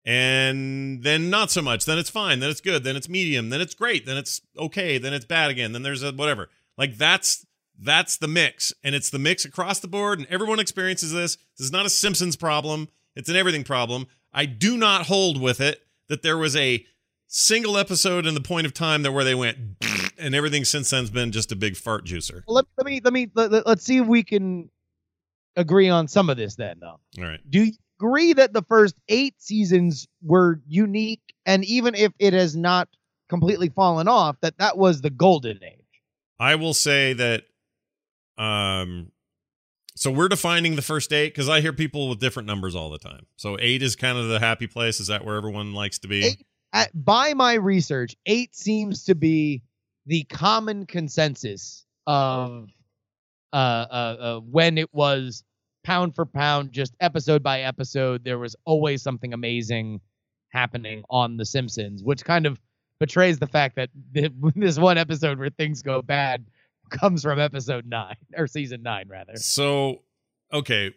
and 0.05 1.03
then 1.03 1.29
not 1.29 1.51
so 1.51 1.61
much. 1.61 1.83
Then 1.83 1.97
it's 1.97 2.09
fine. 2.09 2.39
Then 2.39 2.49
it's 2.49 2.61
good. 2.61 2.85
Then 2.85 2.95
it's 2.95 3.09
medium. 3.09 3.49
Then 3.49 3.59
it's 3.59 3.75
great. 3.75 4.05
Then 4.05 4.15
it's 4.15 4.39
okay. 4.57 4.97
Then 4.97 5.13
it's 5.13 5.25
bad 5.25 5.51
again. 5.51 5.73
Then 5.73 5.83
there's 5.83 6.03
a 6.03 6.13
whatever. 6.13 6.47
Like 6.77 6.97
that's 6.97 7.45
that's 7.77 8.15
the 8.15 8.29
mix, 8.29 8.73
and 8.81 8.95
it's 8.95 9.09
the 9.09 9.19
mix 9.19 9.43
across 9.43 9.79
the 9.79 9.89
board, 9.89 10.19
and 10.19 10.27
everyone 10.29 10.61
experiences 10.61 11.11
this. 11.11 11.35
This 11.57 11.65
is 11.65 11.71
not 11.73 11.85
a 11.85 11.89
Simpsons 11.89 12.37
problem. 12.37 12.87
It's 13.13 13.27
an 13.27 13.35
everything 13.35 13.65
problem. 13.65 14.07
I 14.33 14.45
do 14.45 14.77
not 14.77 15.07
hold 15.07 15.41
with 15.41 15.59
it 15.59 15.81
that 16.07 16.21
there 16.21 16.37
was 16.37 16.55
a 16.55 16.85
single 17.27 17.77
episode 17.77 18.25
in 18.25 18.35
the 18.35 18.41
point 18.41 18.65
of 18.65 18.73
time 18.73 19.03
that 19.03 19.11
where 19.11 19.25
they 19.25 19.35
went 19.35 19.57
and 20.17 20.35
everything 20.35 20.65
since 20.65 20.89
then's 20.89 21.09
been 21.09 21.31
just 21.31 21.51
a 21.51 21.55
big 21.55 21.75
fart 21.75 22.05
juicer. 22.05 22.41
Let, 22.47 22.65
let 22.77 22.85
me 22.85 23.01
let 23.03 23.13
me 23.13 23.27
let, 23.35 23.51
let- 23.51 23.67
let's 23.67 23.83
see 23.83 23.97
if 23.97 24.07
we 24.07 24.23
can 24.23 24.69
agree 25.55 25.89
on 25.89 26.07
some 26.07 26.29
of 26.29 26.37
this 26.37 26.55
then 26.55 26.77
though. 26.79 26.99
All 27.19 27.23
right. 27.23 27.39
Do 27.49 27.63
you 27.65 27.73
agree 27.99 28.33
that 28.33 28.53
the 28.53 28.61
first 28.63 28.95
8 29.09 29.33
seasons 29.41 30.07
were 30.21 30.61
unique 30.67 31.21
and 31.45 31.65
even 31.65 31.95
if 31.95 32.11
it 32.19 32.33
has 32.33 32.55
not 32.55 32.87
completely 33.29 33.69
fallen 33.69 34.07
off, 34.07 34.37
that 34.41 34.57
that 34.59 34.77
was 34.77 35.01
the 35.01 35.09
golden 35.09 35.59
age. 35.63 35.79
I 36.39 36.55
will 36.55 36.73
say 36.75 37.13
that 37.13 37.43
um 38.37 39.11
so 39.95 40.11
we're 40.11 40.27
defining 40.27 40.75
the 40.75 40.83
first 40.83 41.11
eight 41.11 41.33
because 41.33 41.49
I 41.49 41.59
hear 41.61 41.73
people 41.73 42.07
with 42.07 42.19
different 42.19 42.45
numbers 42.45 42.75
all 42.75 42.91
the 42.91 42.99
time. 42.99 43.25
So 43.35 43.57
eight 43.59 43.81
is 43.81 43.95
kind 43.95 44.15
of 44.15 44.27
the 44.27 44.39
happy 44.39 44.67
place. 44.67 44.99
Is 44.99 45.07
that 45.07 45.25
where 45.25 45.37
everyone 45.37 45.73
likes 45.73 45.97
to 45.99 46.07
be? 46.07 46.23
Eight, 46.23 46.45
at, 46.71 46.91
by 46.93 47.33
my 47.33 47.55
research, 47.55 48.15
eight 48.27 48.55
seems 48.55 49.05
to 49.05 49.15
be 49.15 49.63
the 50.07 50.23
common 50.23 50.85
consensus 50.85 51.85
of 52.07 52.69
uh, 53.53 53.55
uh, 53.55 54.15
uh, 54.19 54.39
when 54.39 54.77
it 54.77 54.91
was 54.93 55.43
pound 55.83 56.15
for 56.15 56.25
pound, 56.25 56.71
just 56.71 56.95
episode 57.01 57.43
by 57.43 57.61
episode. 57.61 58.23
There 58.23 58.39
was 58.39 58.55
always 58.65 59.03
something 59.03 59.33
amazing 59.33 60.01
happening 60.49 61.03
on 61.09 61.37
The 61.37 61.45
Simpsons, 61.45 62.03
which 62.03 62.23
kind 62.25 62.45
of 62.45 62.59
betrays 62.99 63.37
the 63.37 63.47
fact 63.47 63.75
that 63.75 63.89
this 64.55 64.79
one 64.79 64.97
episode 64.97 65.39
where 65.39 65.49
things 65.49 65.81
go 65.81 66.01
bad 66.01 66.45
comes 66.89 67.21
from 67.21 67.39
episode 67.39 67.85
nine 67.85 68.15
or 68.35 68.47
season 68.47 68.81
nine 68.81 69.07
rather. 69.09 69.35
So, 69.35 70.03
okay, 70.53 70.93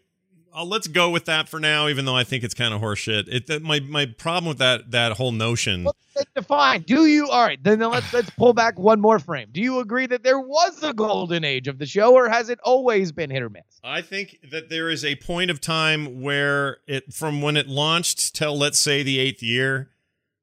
uh, 0.54 0.64
let's 0.64 0.86
go 0.88 1.10
with 1.10 1.26
that 1.26 1.48
for 1.48 1.60
now. 1.60 1.88
Even 1.88 2.04
though 2.04 2.16
I 2.16 2.24
think 2.24 2.44
it's 2.44 2.54
kind 2.54 2.74
of 2.74 2.80
horseshit. 2.80 3.24
It 3.28 3.46
that, 3.46 3.62
my 3.62 3.80
my 3.80 4.06
problem 4.06 4.48
with 4.48 4.58
that 4.58 4.90
that 4.90 5.12
whole 5.12 5.32
notion. 5.32 5.84
Let's 5.84 6.30
define. 6.34 6.82
Do 6.82 7.06
you 7.06 7.28
all 7.28 7.42
right? 7.42 7.62
Then 7.62 7.80
let's 7.80 8.12
let's 8.12 8.30
pull 8.30 8.52
back 8.52 8.78
one 8.78 9.00
more 9.00 9.18
frame. 9.18 9.48
Do 9.52 9.60
you 9.60 9.80
agree 9.80 10.06
that 10.06 10.22
there 10.22 10.40
was 10.40 10.82
a 10.82 10.92
golden 10.92 11.44
age 11.44 11.68
of 11.68 11.78
the 11.78 11.86
show, 11.86 12.14
or 12.14 12.28
has 12.28 12.48
it 12.48 12.58
always 12.62 13.12
been 13.12 13.30
hit 13.30 13.42
or 13.42 13.50
miss? 13.50 13.62
I 13.82 14.02
think 14.02 14.38
that 14.50 14.68
there 14.68 14.90
is 14.90 15.04
a 15.04 15.16
point 15.16 15.50
of 15.50 15.60
time 15.60 16.22
where 16.22 16.78
it 16.86 17.12
from 17.12 17.42
when 17.42 17.56
it 17.56 17.68
launched 17.68 18.34
till 18.34 18.56
let's 18.56 18.78
say 18.78 19.02
the 19.02 19.18
eighth 19.18 19.42
year, 19.42 19.90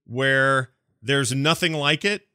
where 0.05 0.71
there's 1.01 1.33
nothing 1.33 1.73
like 1.73 2.05
it. 2.05 2.27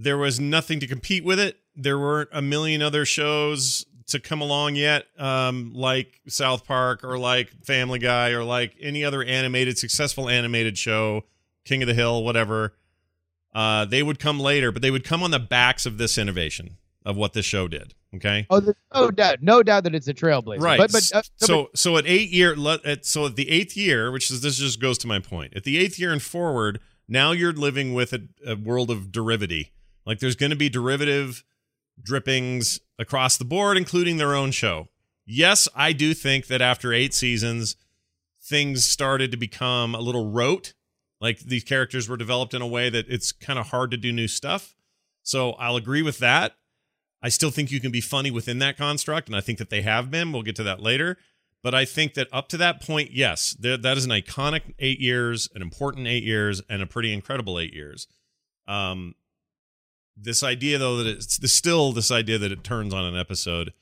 There 0.00 0.18
was 0.18 0.38
nothing 0.38 0.78
to 0.80 0.86
compete 0.86 1.24
with 1.24 1.40
it 1.40 1.58
there 1.78 1.98
weren't 1.98 2.28
a 2.32 2.42
million 2.42 2.82
other 2.82 3.04
shows 3.04 3.86
to 4.08 4.18
come 4.18 4.40
along 4.40 4.74
yet, 4.74 5.04
um, 5.18 5.72
like 5.74 6.20
South 6.28 6.64
Park 6.66 7.04
or 7.04 7.18
like 7.18 7.50
Family 7.64 7.98
Guy 7.98 8.30
or 8.30 8.42
like 8.42 8.74
any 8.80 9.04
other 9.04 9.22
animated, 9.22 9.78
successful 9.78 10.28
animated 10.28 10.76
show, 10.76 11.24
King 11.64 11.82
of 11.82 11.88
the 11.88 11.94
Hill, 11.94 12.24
whatever. 12.24 12.74
Uh, 13.54 13.84
they 13.84 14.02
would 14.02 14.18
come 14.18 14.40
later, 14.40 14.72
but 14.72 14.82
they 14.82 14.90
would 14.90 15.04
come 15.04 15.22
on 15.22 15.30
the 15.30 15.38
backs 15.38 15.86
of 15.86 15.98
this 15.98 16.18
innovation 16.18 16.76
of 17.04 17.16
what 17.16 17.32
this 17.32 17.44
show 17.44 17.68
did. 17.68 17.94
Okay. 18.14 18.46
Oh, 18.48 18.62
no 18.94 19.10
doubt, 19.10 19.42
no 19.42 19.62
doubt 19.62 19.84
that 19.84 19.94
it's 19.94 20.08
a 20.08 20.14
trailblazer. 20.14 20.60
Right. 20.60 20.78
But, 20.78 20.92
but 20.92 21.10
uh, 21.14 21.22
so 21.36 21.68
so 21.74 21.98
at 21.98 22.06
eight 22.06 22.30
year, 22.30 22.56
at, 22.84 23.04
so 23.04 23.26
at 23.26 23.36
the 23.36 23.50
eighth 23.50 23.76
year, 23.76 24.10
which 24.10 24.30
is 24.30 24.40
this 24.40 24.58
just 24.58 24.80
goes 24.80 24.96
to 24.98 25.06
my 25.06 25.18
point. 25.18 25.54
At 25.54 25.64
the 25.64 25.78
eighth 25.78 25.98
year 25.98 26.12
and 26.12 26.22
forward, 26.22 26.80
now 27.06 27.32
you're 27.32 27.52
living 27.52 27.92
with 27.92 28.14
a, 28.14 28.22
a 28.46 28.56
world 28.56 28.90
of 28.90 29.12
derivative. 29.12 29.66
Like 30.06 30.20
there's 30.20 30.36
going 30.36 30.50
to 30.50 30.56
be 30.56 30.70
derivative 30.70 31.44
drippings 32.00 32.80
across 32.98 33.36
the 33.36 33.44
board, 33.44 33.76
including 33.76 34.16
their 34.16 34.34
own 34.34 34.50
show. 34.50 34.88
Yes, 35.24 35.68
I 35.74 35.92
do 35.92 36.14
think 36.14 36.46
that 36.46 36.62
after 36.62 36.92
eight 36.92 37.14
seasons, 37.14 37.76
things 38.42 38.84
started 38.84 39.30
to 39.30 39.36
become 39.36 39.94
a 39.94 40.00
little 40.00 40.30
rote. 40.30 40.72
Like 41.20 41.40
these 41.40 41.64
characters 41.64 42.08
were 42.08 42.16
developed 42.16 42.54
in 42.54 42.62
a 42.62 42.66
way 42.66 42.90
that 42.90 43.06
it's 43.08 43.32
kind 43.32 43.58
of 43.58 43.68
hard 43.68 43.90
to 43.90 43.96
do 43.96 44.12
new 44.12 44.28
stuff. 44.28 44.74
So 45.22 45.52
I'll 45.52 45.76
agree 45.76 46.02
with 46.02 46.18
that. 46.20 46.54
I 47.22 47.28
still 47.28 47.50
think 47.50 47.70
you 47.70 47.80
can 47.80 47.90
be 47.90 48.00
funny 48.00 48.30
within 48.30 48.60
that 48.60 48.76
construct, 48.76 49.28
and 49.28 49.36
I 49.36 49.40
think 49.40 49.58
that 49.58 49.70
they 49.70 49.82
have 49.82 50.10
been. 50.10 50.32
We'll 50.32 50.42
get 50.42 50.56
to 50.56 50.62
that 50.62 50.80
later. 50.80 51.18
But 51.62 51.74
I 51.74 51.84
think 51.84 52.14
that 52.14 52.28
up 52.32 52.48
to 52.50 52.56
that 52.58 52.80
point, 52.80 53.10
yes, 53.10 53.56
that 53.58 53.84
is 53.84 54.04
an 54.04 54.12
iconic 54.12 54.74
eight 54.78 55.00
years, 55.00 55.48
an 55.54 55.60
important 55.60 56.06
eight 56.06 56.22
years, 56.22 56.62
and 56.70 56.80
a 56.80 56.86
pretty 56.86 57.12
incredible 57.12 57.58
eight 57.58 57.74
years. 57.74 58.06
Um, 58.68 59.16
this 60.20 60.42
idea 60.42 60.78
though 60.78 60.96
that 60.98 61.06
it's 61.06 61.52
still 61.52 61.92
this 61.92 62.10
idea 62.10 62.38
that 62.38 62.52
it 62.52 62.64
turns 62.64 62.92
on 62.92 63.04
an 63.04 63.16
episode 63.16 63.72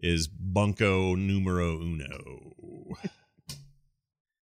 is 0.00 0.28
bunko 0.28 1.14
numero 1.14 1.80
uno. 1.80 2.54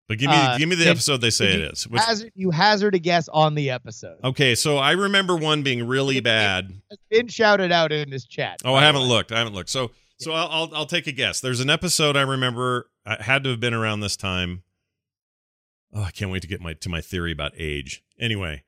But 0.07 0.19
give 0.19 0.29
me 0.29 0.37
uh, 0.37 0.57
give 0.59 0.69
me 0.69 0.75
the 0.75 0.87
episode 0.87 1.21
they 1.21 1.31
say 1.31 1.51
it 1.53 1.61
is. 1.73 1.87
Which, 1.87 1.99
hazard, 1.99 2.31
you 2.35 2.51
hazard 2.51 2.93
a 2.93 2.99
guess 2.99 3.27
on 3.27 3.55
the 3.55 3.71
episode. 3.71 4.17
Okay, 4.23 4.53
so 4.53 4.77
I 4.77 4.91
remember 4.91 5.35
one 5.35 5.63
being 5.63 5.87
really 5.87 6.19
bad. 6.19 6.71
It's 6.91 7.01
been 7.09 7.27
shouted 7.27 7.71
out 7.71 7.91
in 7.91 8.11
this 8.11 8.25
chat. 8.25 8.61
Oh, 8.63 8.75
I 8.75 8.83
haven't 8.83 9.01
looked. 9.01 9.31
I 9.31 9.39
haven't 9.39 9.55
looked. 9.55 9.69
So 9.69 9.91
so 10.17 10.31
I'll, 10.31 10.47
I'll 10.49 10.75
I'll 10.75 10.85
take 10.85 11.07
a 11.07 11.11
guess. 11.11 11.39
There's 11.39 11.59
an 11.59 11.71
episode 11.71 12.15
I 12.15 12.21
remember 12.21 12.91
I 13.03 13.21
had 13.21 13.43
to 13.45 13.49
have 13.49 13.59
been 13.59 13.73
around 13.73 14.01
this 14.01 14.15
time. 14.15 14.61
Oh, 15.91 16.03
I 16.03 16.11
can't 16.11 16.29
wait 16.29 16.43
to 16.43 16.47
get 16.47 16.61
my 16.61 16.73
to 16.73 16.89
my 16.89 17.01
theory 17.01 17.31
about 17.31 17.53
age. 17.57 18.03
Anyway, 18.19 18.63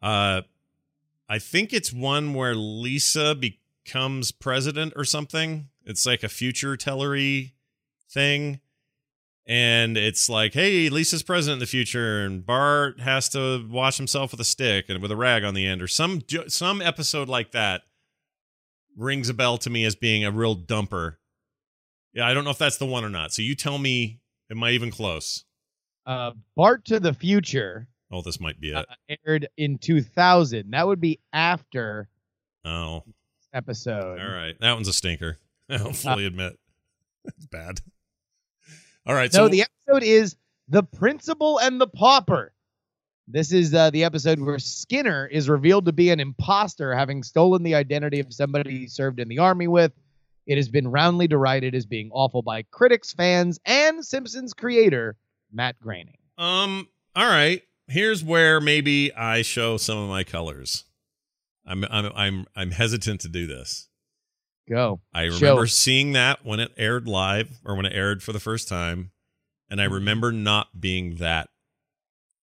uh 0.00 0.42
I 1.28 1.38
think 1.38 1.72
it's 1.72 1.92
one 1.92 2.34
where 2.34 2.54
Lisa 2.54 3.34
becomes 3.34 4.32
president 4.32 4.94
or 4.96 5.04
something. 5.04 5.68
It's 5.84 6.06
like 6.06 6.22
a 6.22 6.28
future 6.28 6.76
tellery 6.76 7.52
thing. 8.10 8.60
And 9.46 9.96
it's 9.96 10.28
like, 10.28 10.52
hey, 10.52 10.90
Lisa's 10.90 11.22
president 11.22 11.54
in 11.54 11.60
the 11.60 11.66
future, 11.66 12.22
and 12.22 12.44
Bart 12.44 13.00
has 13.00 13.30
to 13.30 13.66
wash 13.66 13.96
himself 13.96 14.30
with 14.32 14.40
a 14.40 14.44
stick 14.44 14.86
and 14.90 15.00
with 15.00 15.10
a 15.10 15.16
rag 15.16 15.42
on 15.42 15.54
the 15.54 15.66
end, 15.66 15.80
or 15.80 15.88
some 15.88 16.20
some 16.48 16.82
episode 16.82 17.28
like 17.28 17.52
that 17.52 17.82
rings 18.94 19.30
a 19.30 19.34
bell 19.34 19.56
to 19.58 19.70
me 19.70 19.86
as 19.86 19.94
being 19.94 20.22
a 20.22 20.30
real 20.30 20.54
dumper. 20.54 21.16
Yeah, 22.12 22.26
I 22.26 22.34
don't 22.34 22.44
know 22.44 22.50
if 22.50 22.58
that's 22.58 22.76
the 22.76 22.84
one 22.84 23.04
or 23.04 23.08
not. 23.08 23.32
So 23.32 23.40
you 23.40 23.54
tell 23.54 23.78
me, 23.78 24.20
am 24.50 24.62
I 24.62 24.72
even 24.72 24.90
close? 24.90 25.44
Uh, 26.04 26.32
Bart 26.54 26.84
to 26.86 27.00
the 27.00 27.14
Future 27.14 27.88
Oh, 28.10 28.22
this 28.22 28.40
might 28.40 28.60
be 28.60 28.70
it. 28.70 28.76
Uh, 28.76 29.16
aired 29.26 29.48
in 29.56 29.78
2000. 29.78 30.70
That 30.70 30.86
would 30.86 31.00
be 31.00 31.20
after. 31.32 32.08
Oh. 32.64 33.04
Episode. 33.52 34.20
All 34.20 34.30
right, 34.30 34.54
that 34.60 34.74
one's 34.74 34.88
a 34.88 34.92
stinker. 34.92 35.38
I'll 35.70 35.92
fully 35.92 36.24
uh, 36.24 36.28
admit 36.28 36.58
it's 37.24 37.46
bad. 37.46 37.80
All 39.06 39.14
right. 39.14 39.32
So 39.32 39.48
the 39.48 39.62
episode 39.62 40.02
is 40.02 40.36
the 40.68 40.82
principal 40.82 41.58
and 41.58 41.80
the 41.80 41.86
pauper. 41.86 42.52
This 43.26 43.52
is 43.52 43.74
uh, 43.74 43.90
the 43.90 44.04
episode 44.04 44.40
where 44.40 44.58
Skinner 44.58 45.26
is 45.26 45.48
revealed 45.48 45.86
to 45.86 45.92
be 45.92 46.10
an 46.10 46.20
imposter, 46.20 46.94
having 46.94 47.22
stolen 47.22 47.62
the 47.62 47.74
identity 47.74 48.20
of 48.20 48.32
somebody 48.32 48.78
he 48.78 48.86
served 48.86 49.20
in 49.20 49.28
the 49.28 49.38
army 49.38 49.68
with. 49.68 49.92
It 50.46 50.56
has 50.56 50.68
been 50.68 50.88
roundly 50.88 51.26
derided 51.26 51.74
as 51.74 51.84
being 51.84 52.10
awful 52.12 52.40
by 52.40 52.62
critics, 52.70 53.12
fans, 53.12 53.58
and 53.66 54.04
Simpsons 54.04 54.54
creator 54.54 55.16
Matt 55.52 55.78
Groening. 55.80 56.16
Um. 56.38 56.88
All 57.14 57.26
right 57.26 57.62
here's 57.88 58.22
where 58.22 58.60
maybe 58.60 59.12
I 59.14 59.42
show 59.42 59.76
some 59.76 59.98
of 59.98 60.08
my 60.08 60.24
colors. 60.24 60.84
I'm 61.66 61.84
I'm 61.90 62.12
I'm 62.14 62.46
I'm 62.54 62.70
hesitant 62.70 63.20
to 63.22 63.28
do 63.28 63.46
this. 63.46 63.88
Go. 64.68 65.00
I 65.14 65.24
remember 65.24 65.66
show. 65.66 65.72
seeing 65.72 66.12
that 66.12 66.44
when 66.44 66.60
it 66.60 66.72
aired 66.76 67.08
live 67.08 67.58
or 67.64 67.74
when 67.74 67.86
it 67.86 67.92
aired 67.94 68.22
for 68.22 68.32
the 68.32 68.40
first 68.40 68.68
time, 68.68 69.12
and 69.70 69.80
I 69.80 69.84
mm-hmm. 69.84 69.94
remember 69.94 70.32
not 70.32 70.80
being 70.80 71.16
that 71.16 71.48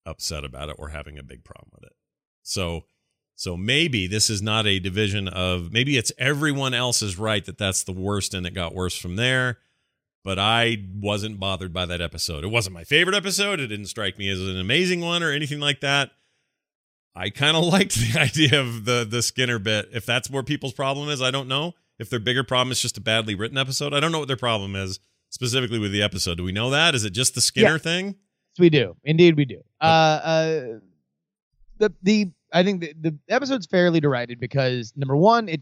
upset 0.05 0.43
about 0.43 0.69
it 0.69 0.75
or 0.77 0.89
having 0.89 1.17
a 1.17 1.23
big 1.23 1.43
problem 1.43 1.71
with 1.73 1.83
it. 1.83 1.95
So 2.43 2.85
so 3.35 3.57
maybe 3.57 4.07
this 4.07 4.29
is 4.29 4.41
not 4.41 4.65
a 4.65 4.79
division 4.79 5.27
of 5.27 5.71
maybe 5.71 5.97
it's 5.97 6.11
everyone 6.17 6.73
else 6.73 7.01
is 7.01 7.19
right 7.19 7.43
that 7.45 7.57
that's 7.57 7.83
the 7.83 7.91
worst 7.91 8.33
and 8.33 8.45
it 8.45 8.53
got 8.53 8.73
worse 8.73 8.97
from 8.97 9.17
there 9.17 9.57
but 10.25 10.39
I 10.39 10.83
wasn't 10.99 11.39
bothered 11.39 11.71
by 11.71 11.85
that 11.85 12.01
episode. 12.01 12.43
It 12.43 12.47
wasn't 12.47 12.73
my 12.73 12.83
favorite 12.83 13.15
episode. 13.15 13.59
It 13.59 13.67
didn't 13.67 13.85
strike 13.85 14.17
me 14.17 14.27
as 14.27 14.41
an 14.41 14.59
amazing 14.59 15.01
one 15.01 15.21
or 15.21 15.31
anything 15.31 15.59
like 15.59 15.81
that. 15.81 16.09
I 17.15 17.29
kind 17.29 17.55
of 17.55 17.63
liked 17.73 17.93
the 17.93 18.19
idea 18.19 18.59
of 18.59 18.85
the 18.85 19.07
the 19.09 19.21
Skinner 19.21 19.59
bit. 19.59 19.89
If 19.93 20.05
that's 20.05 20.29
where 20.29 20.41
people's 20.41 20.73
problem 20.73 21.09
is, 21.09 21.21
I 21.21 21.29
don't 21.29 21.47
know. 21.47 21.75
If 21.99 22.09
their 22.09 22.19
bigger 22.19 22.43
problem 22.43 22.71
is 22.71 22.81
just 22.81 22.97
a 22.97 23.01
badly 23.01 23.35
written 23.35 23.57
episode, 23.57 23.93
I 23.93 23.99
don't 23.99 24.11
know 24.11 24.19
what 24.19 24.27
their 24.27 24.35
problem 24.35 24.75
is 24.75 24.99
specifically 25.29 25.77
with 25.77 25.91
the 25.91 26.01
episode. 26.01 26.37
Do 26.37 26.43
we 26.43 26.51
know 26.51 26.71
that? 26.71 26.95
Is 26.95 27.05
it 27.05 27.11
just 27.11 27.35
the 27.35 27.41
Skinner 27.41 27.73
yeah. 27.73 27.77
thing? 27.77 28.05
Yes, 28.07 28.59
we 28.59 28.69
do. 28.71 28.97
Indeed, 29.03 29.37
we 29.37 29.45
do. 29.45 29.61
Uh, 29.79 29.83
uh, 29.85 30.61
the 31.77 31.93
the 32.01 32.31
I 32.51 32.63
think 32.63 32.81
the, 32.81 32.93
the 32.99 33.17
episode's 33.29 33.67
fairly 33.67 33.99
derided 33.99 34.39
because 34.39 34.91
number 34.95 35.15
one, 35.15 35.47
it 35.47 35.61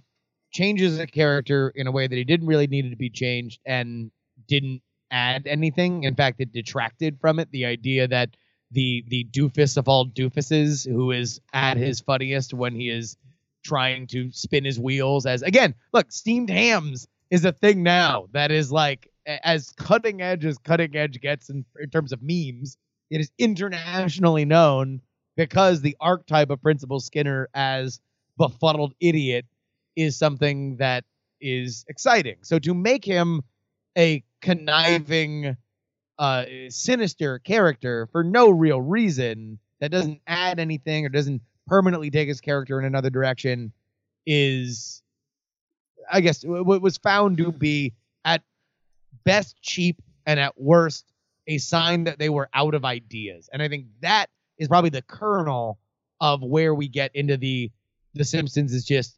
changes 0.53 0.99
a 0.99 1.07
character 1.07 1.73
in 1.75 1.87
a 1.87 1.91
way 1.91 2.07
that 2.07 2.15
he 2.15 2.23
didn't 2.23 2.47
really 2.47 2.67
need 2.67 2.85
it 2.85 2.91
to 2.91 2.95
be 2.95 3.09
changed, 3.09 3.59
and 3.65 4.09
didn't 4.47 4.81
add 5.11 5.47
anything. 5.47 6.03
In 6.03 6.15
fact, 6.15 6.39
it 6.39 6.51
detracted 6.51 7.19
from 7.19 7.39
it. 7.39 7.51
The 7.51 7.65
idea 7.65 8.07
that 8.07 8.35
the 8.71 9.03
the 9.07 9.25
doofus 9.25 9.77
of 9.77 9.87
all 9.87 10.07
doofuses, 10.07 10.89
who 10.89 11.11
is 11.11 11.39
at 11.53 11.77
his 11.77 11.99
funniest 11.99 12.53
when 12.53 12.75
he 12.75 12.89
is 12.89 13.17
trying 13.63 14.07
to 14.07 14.31
spin 14.31 14.65
his 14.65 14.79
wheels, 14.79 15.25
as 15.25 15.41
again, 15.41 15.75
look, 15.93 16.11
steamed 16.11 16.49
hams 16.49 17.07
is 17.29 17.45
a 17.45 17.51
thing 17.51 17.83
now 17.83 18.27
that 18.33 18.51
is 18.51 18.71
like 18.71 19.09
as 19.25 19.71
cutting 19.77 20.21
edge 20.21 20.45
as 20.45 20.57
cutting 20.57 20.95
edge 20.95 21.21
gets 21.21 21.49
in, 21.49 21.65
in 21.79 21.89
terms 21.89 22.11
of 22.11 22.19
memes. 22.21 22.77
It 23.09 23.21
is 23.21 23.31
internationally 23.37 24.45
known 24.45 25.01
because 25.37 25.81
the 25.81 25.95
archetype 25.99 26.49
of 26.49 26.61
Principal 26.61 26.99
Skinner 26.99 27.47
as 27.53 27.99
befuddled 28.37 28.93
idiot 28.99 29.45
is 29.95 30.17
something 30.17 30.77
that 30.77 31.03
is 31.39 31.85
exciting. 31.87 32.37
So 32.41 32.59
to 32.59 32.73
make 32.73 33.05
him 33.05 33.41
a 33.97 34.23
conniving, 34.43 35.57
uh, 36.19 36.45
sinister 36.69 37.39
character 37.39 38.07
for 38.11 38.23
no 38.23 38.49
real 38.49 38.79
reason 38.81 39.57
that 39.79 39.89
doesn't 39.89 40.21
add 40.27 40.59
anything 40.59 41.05
or 41.05 41.09
doesn't 41.09 41.41
permanently 41.65 42.11
take 42.11 42.27
his 42.27 42.41
character 42.41 42.77
in 42.79 42.85
another 42.85 43.09
direction 43.09 43.71
is, 44.25 45.01
I 46.11 46.21
guess, 46.21 46.43
what 46.43 46.81
was 46.81 46.97
found 46.97 47.37
to 47.39 47.51
be 47.51 47.93
at 48.23 48.43
best 49.23 49.61
cheap 49.61 50.01
and 50.25 50.39
at 50.39 50.59
worst 50.59 51.05
a 51.47 51.57
sign 51.57 52.03
that 52.05 52.19
they 52.19 52.29
were 52.29 52.49
out 52.53 52.75
of 52.75 52.85
ideas. 52.85 53.49
And 53.51 53.61
I 53.61 53.67
think 53.67 53.87
that 54.01 54.27
is 54.57 54.67
probably 54.67 54.91
the 54.91 55.01
kernel 55.01 55.79
of 56.21 56.41
where 56.43 56.75
we 56.75 56.87
get 56.87 57.11
into 57.15 57.37
the 57.37 57.71
The 58.13 58.23
Simpsons 58.23 58.73
is 58.73 58.85
just 58.85 59.17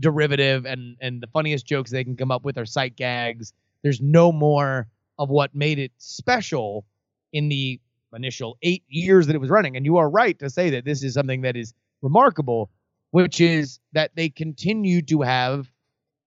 derivative 0.00 0.64
and 0.64 0.96
and 1.00 1.20
the 1.20 1.26
funniest 1.26 1.66
jokes 1.66 1.90
they 1.90 2.04
can 2.04 2.16
come 2.16 2.30
up 2.30 2.44
with 2.44 2.56
are 2.58 2.66
sight 2.66 2.96
gags. 2.96 3.52
There's 3.82 4.00
no 4.00 4.32
more 4.32 4.88
of 5.18 5.28
what 5.28 5.54
made 5.54 5.78
it 5.78 5.92
special 5.98 6.86
in 7.32 7.48
the 7.48 7.80
initial 8.14 8.58
eight 8.62 8.84
years 8.88 9.26
that 9.26 9.34
it 9.34 9.40
was 9.40 9.50
running. 9.50 9.76
And 9.76 9.84
you 9.84 9.96
are 9.96 10.08
right 10.08 10.38
to 10.38 10.50
say 10.50 10.70
that 10.70 10.84
this 10.84 11.02
is 11.02 11.14
something 11.14 11.42
that 11.42 11.56
is 11.56 11.74
remarkable, 12.02 12.70
which 13.10 13.40
is 13.40 13.80
that 13.92 14.10
they 14.14 14.28
continue 14.28 15.02
to 15.02 15.22
have 15.22 15.70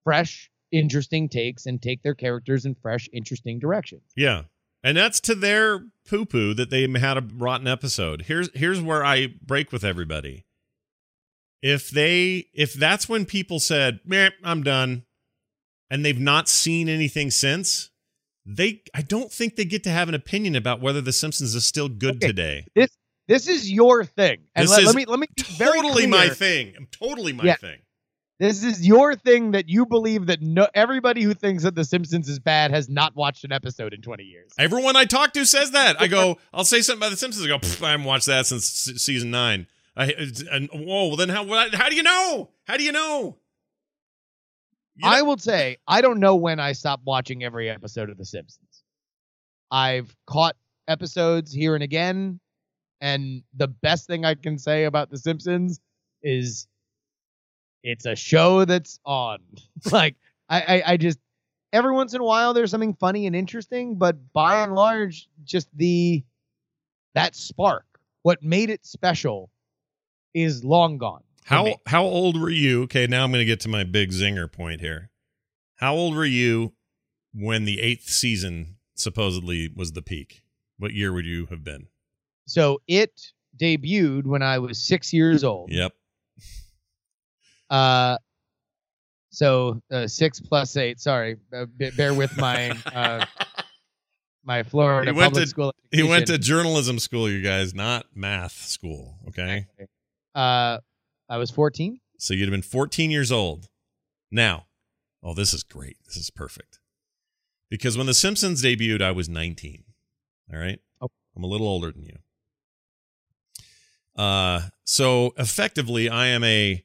fresh, 0.04 0.50
interesting 0.72 1.30
takes 1.30 1.66
and 1.66 1.82
take 1.82 2.02
their 2.04 2.16
characters 2.16 2.66
in 2.66 2.76
fresh, 2.76 3.08
interesting 3.14 3.60
directions. 3.60 4.04
Yeah. 4.16 4.44
And 4.84 4.98
that's 4.98 5.20
to 5.22 5.36
their 5.36 5.86
poo 6.08 6.26
poo 6.26 6.54
that 6.54 6.70
they 6.70 6.88
had 7.00 7.18
a 7.18 7.24
rotten 7.38 7.68
episode. 7.68 8.24
Here's 8.24 8.50
here's 8.54 8.82
where 8.82 9.04
I 9.04 9.34
break 9.42 9.72
with 9.72 9.84
everybody. 9.84 10.46
If 11.62 11.90
they 11.90 12.46
if 12.54 12.74
that's 12.74 13.10
when 13.10 13.26
people 13.26 13.60
said, 13.60 14.00
Meh, 14.06 14.30
I'm 14.44 14.62
done, 14.62 15.06
and 15.90 16.04
they've 16.06 16.20
not 16.20 16.48
seen 16.50 16.90
anything 16.90 17.32
since, 17.32 17.90
they 18.46 18.82
I 18.94 19.02
don't 19.02 19.32
think 19.32 19.56
they 19.56 19.66
get 19.66 19.84
to 19.84 19.90
have 19.90 20.10
an 20.10 20.16
opinion 20.16 20.56
about 20.56 20.82
whether 20.82 21.02
The 21.02 21.14
Simpsons 21.14 21.56
is 21.56 21.66
still 21.66 21.90
good 21.90 22.16
Okay. 22.18 22.28
today. 22.28 22.66
This 22.76 22.90
this 23.28 23.48
is 23.48 23.72
your 23.72 24.04
thing. 24.06 24.42
And 24.56 24.64
This 24.66 24.72
let, 24.72 24.80
is 24.82 24.86
let 24.88 24.96
me 24.96 25.06
let 25.06 25.20
me 25.20 25.28
Totally 25.58 26.06
my 26.08 26.30
thing. 26.30 26.88
Totally 26.92 27.34
my 27.34 27.44
Yeah. 27.44 27.56
thing. 27.56 27.80
This 28.38 28.64
is 28.66 28.86
your 28.86 29.16
thing 29.16 29.52
that 29.52 29.70
you 29.70 29.86
believe 29.86 30.26
that 30.26 30.42
no 30.42 30.68
everybody 30.76 31.22
who 31.24 31.34
thinks 31.34 31.64
that 31.64 31.74
The 31.74 31.86
Simpsons 31.86 32.28
is 32.28 32.38
bad 32.38 32.70
has 32.72 32.90
not 32.90 33.16
watched 33.16 33.46
an 33.46 33.54
episode 33.54 33.94
in 33.94 34.02
20 34.02 34.24
years. 34.24 34.52
Everyone 34.60 34.98
I 34.98 35.06
talk 35.06 35.32
to 35.34 35.46
says 35.46 35.72
that. 35.72 36.00
I 36.02 36.08
go, 36.08 36.38
I'll 36.54 36.66
say 36.66 36.82
something 36.82 37.00
about 37.00 37.12
The 37.12 37.18
Simpsons. 37.18 37.46
I 37.46 37.48
go, 37.48 37.60
I 37.86 37.92
haven't 37.92 38.06
watched 38.06 38.26
that 38.26 38.46
since 38.46 38.66
se- 38.70 38.96
season 38.98 39.32
nine. 39.32 39.68
I 39.96 40.14
and 40.52 40.70
whoa, 40.74 41.08
well 41.08 41.16
then 41.16 41.30
how 41.30 41.46
how 41.72 41.88
do 41.90 41.96
you 41.96 42.04
know? 42.04 42.50
How 42.68 42.76
do 42.76 42.84
you 42.84 42.92
know? 42.92 43.38
You 44.96 45.10
I 45.10 45.22
will 45.22 45.38
say 45.38 45.78
I 45.88 46.02
don't 46.02 46.20
know 46.20 46.36
when 46.36 46.60
I 46.60 46.72
stopped 46.72 47.06
watching 47.06 47.44
every 47.44 47.70
episode 47.70 48.10
of 48.10 48.18
The 48.18 48.26
Simpsons. 48.26 48.84
I've 49.72 50.16
caught 50.26 50.56
episodes 50.88 51.52
here 51.52 51.76
and 51.76 51.84
again, 51.84 52.40
and 53.02 53.44
the 53.56 53.68
best 53.68 54.08
thing 54.08 54.24
I 54.24 54.36
can 54.36 54.58
say 54.58 54.86
about 54.86 55.10
The 55.10 55.18
Simpsons 55.18 55.80
is 56.24 56.68
it's 57.84 58.06
a 58.06 58.16
show 58.16 58.66
that's 58.66 59.00
on. 59.06 59.40
like 59.92 60.16
I, 60.50 60.62
I, 60.62 60.84
I 60.94 60.98
just 60.98 61.20
every 61.74 61.92
once 61.92 62.14
in 62.14 62.22
a 62.22 62.26
while 62.26 62.54
there's 62.54 62.72
something 62.72 62.94
funny 62.94 63.28
and 63.28 63.36
interesting, 63.36 63.96
but 63.96 64.16
by 64.34 64.64
and 64.64 64.76
large, 64.76 65.28
just 65.44 65.68
the 65.76 66.24
that 67.16 67.36
spark, 67.36 67.86
what 68.24 68.44
made 68.44 68.70
it 68.70 68.86
special, 68.86 69.50
is 70.34 70.64
long 70.64 70.98
gone. 70.98 71.24
How 71.46 71.76
how 71.86 72.04
old 72.04 72.40
were 72.40 72.50
you? 72.50 72.84
Okay, 72.84 73.08
now 73.08 73.24
I'm 73.24 73.32
going 73.32 73.42
to 73.42 73.46
get 73.46 73.60
to 73.62 73.70
my 73.70 73.84
big 73.84 74.12
zinger 74.12 74.52
point 74.52 74.82
here. 74.82 75.10
How 75.78 75.94
old 75.96 76.16
were 76.16 76.26
you 76.26 76.74
when 77.34 77.66
the 77.66 77.82
eighth 77.82 78.10
season 78.10 78.78
supposedly 78.96 79.70
was 79.76 79.92
the 79.94 80.02
peak? 80.02 80.42
What 80.78 80.94
year 80.94 81.14
would 81.14 81.26
you 81.26 81.46
have 81.48 81.64
been? 81.64 81.88
So 82.48 82.82
it 82.88 83.12
debuted 83.58 84.26
when 84.26 84.42
I 84.44 84.60
was 84.60 84.78
six 84.86 85.14
years 85.14 85.44
old. 85.44 85.72
Yep. 85.72 85.94
Uh, 87.70 88.18
so 89.30 89.82
uh, 89.92 90.08
six 90.08 90.40
plus 90.40 90.76
eight. 90.78 91.00
Sorry, 91.00 91.38
uh, 91.54 91.66
b- 91.78 91.92
bear 91.98 92.14
with 92.14 92.36
my 92.38 92.70
uh, 92.94 93.26
my 94.44 94.64
Florida 94.64 95.12
He 95.12 95.18
went 95.18 95.34
public 95.34 95.44
to- 95.46 95.50
school. 95.50 95.74
He 95.92 96.04
went 96.04 96.28
to 96.28 96.38
journalism 96.38 97.00
school, 97.00 97.30
you 97.30 97.42
guys, 97.42 97.74
not 97.74 98.06
math 98.14 98.54
school. 98.54 99.18
Okay. 99.30 99.66
Uh, 100.34 100.80
I 101.30 101.38
was 101.38 101.52
fourteen. 101.52 102.00
So 102.18 102.34
you'd 102.34 102.46
have 102.46 102.52
been 102.52 102.62
14 102.62 103.12
years 103.12 103.32
old. 103.32 103.68
Now, 104.32 104.68
oh, 105.22 105.34
this 105.34 105.54
is 105.54 105.64
great. 105.64 105.98
This 106.06 106.18
is 106.18 106.30
perfect. 106.30 106.80
Because 107.70 107.98
when 107.98 108.08
The 108.08 108.14
Simpsons 108.14 108.64
debuted, 108.64 109.02
I 109.02 109.12
was 109.12 109.28
19. 109.28 109.84
All 110.54 110.60
right. 110.60 110.80
Oh. 111.02 111.10
I'm 111.36 111.44
a 111.44 111.48
little 111.48 111.68
older 111.68 111.92
than 111.92 112.04
you. 112.04 112.18
Uh, 114.16 114.62
so 114.86 115.34
effectively, 115.38 116.10
I 116.10 116.28
am 116.28 116.44
a 116.44 116.84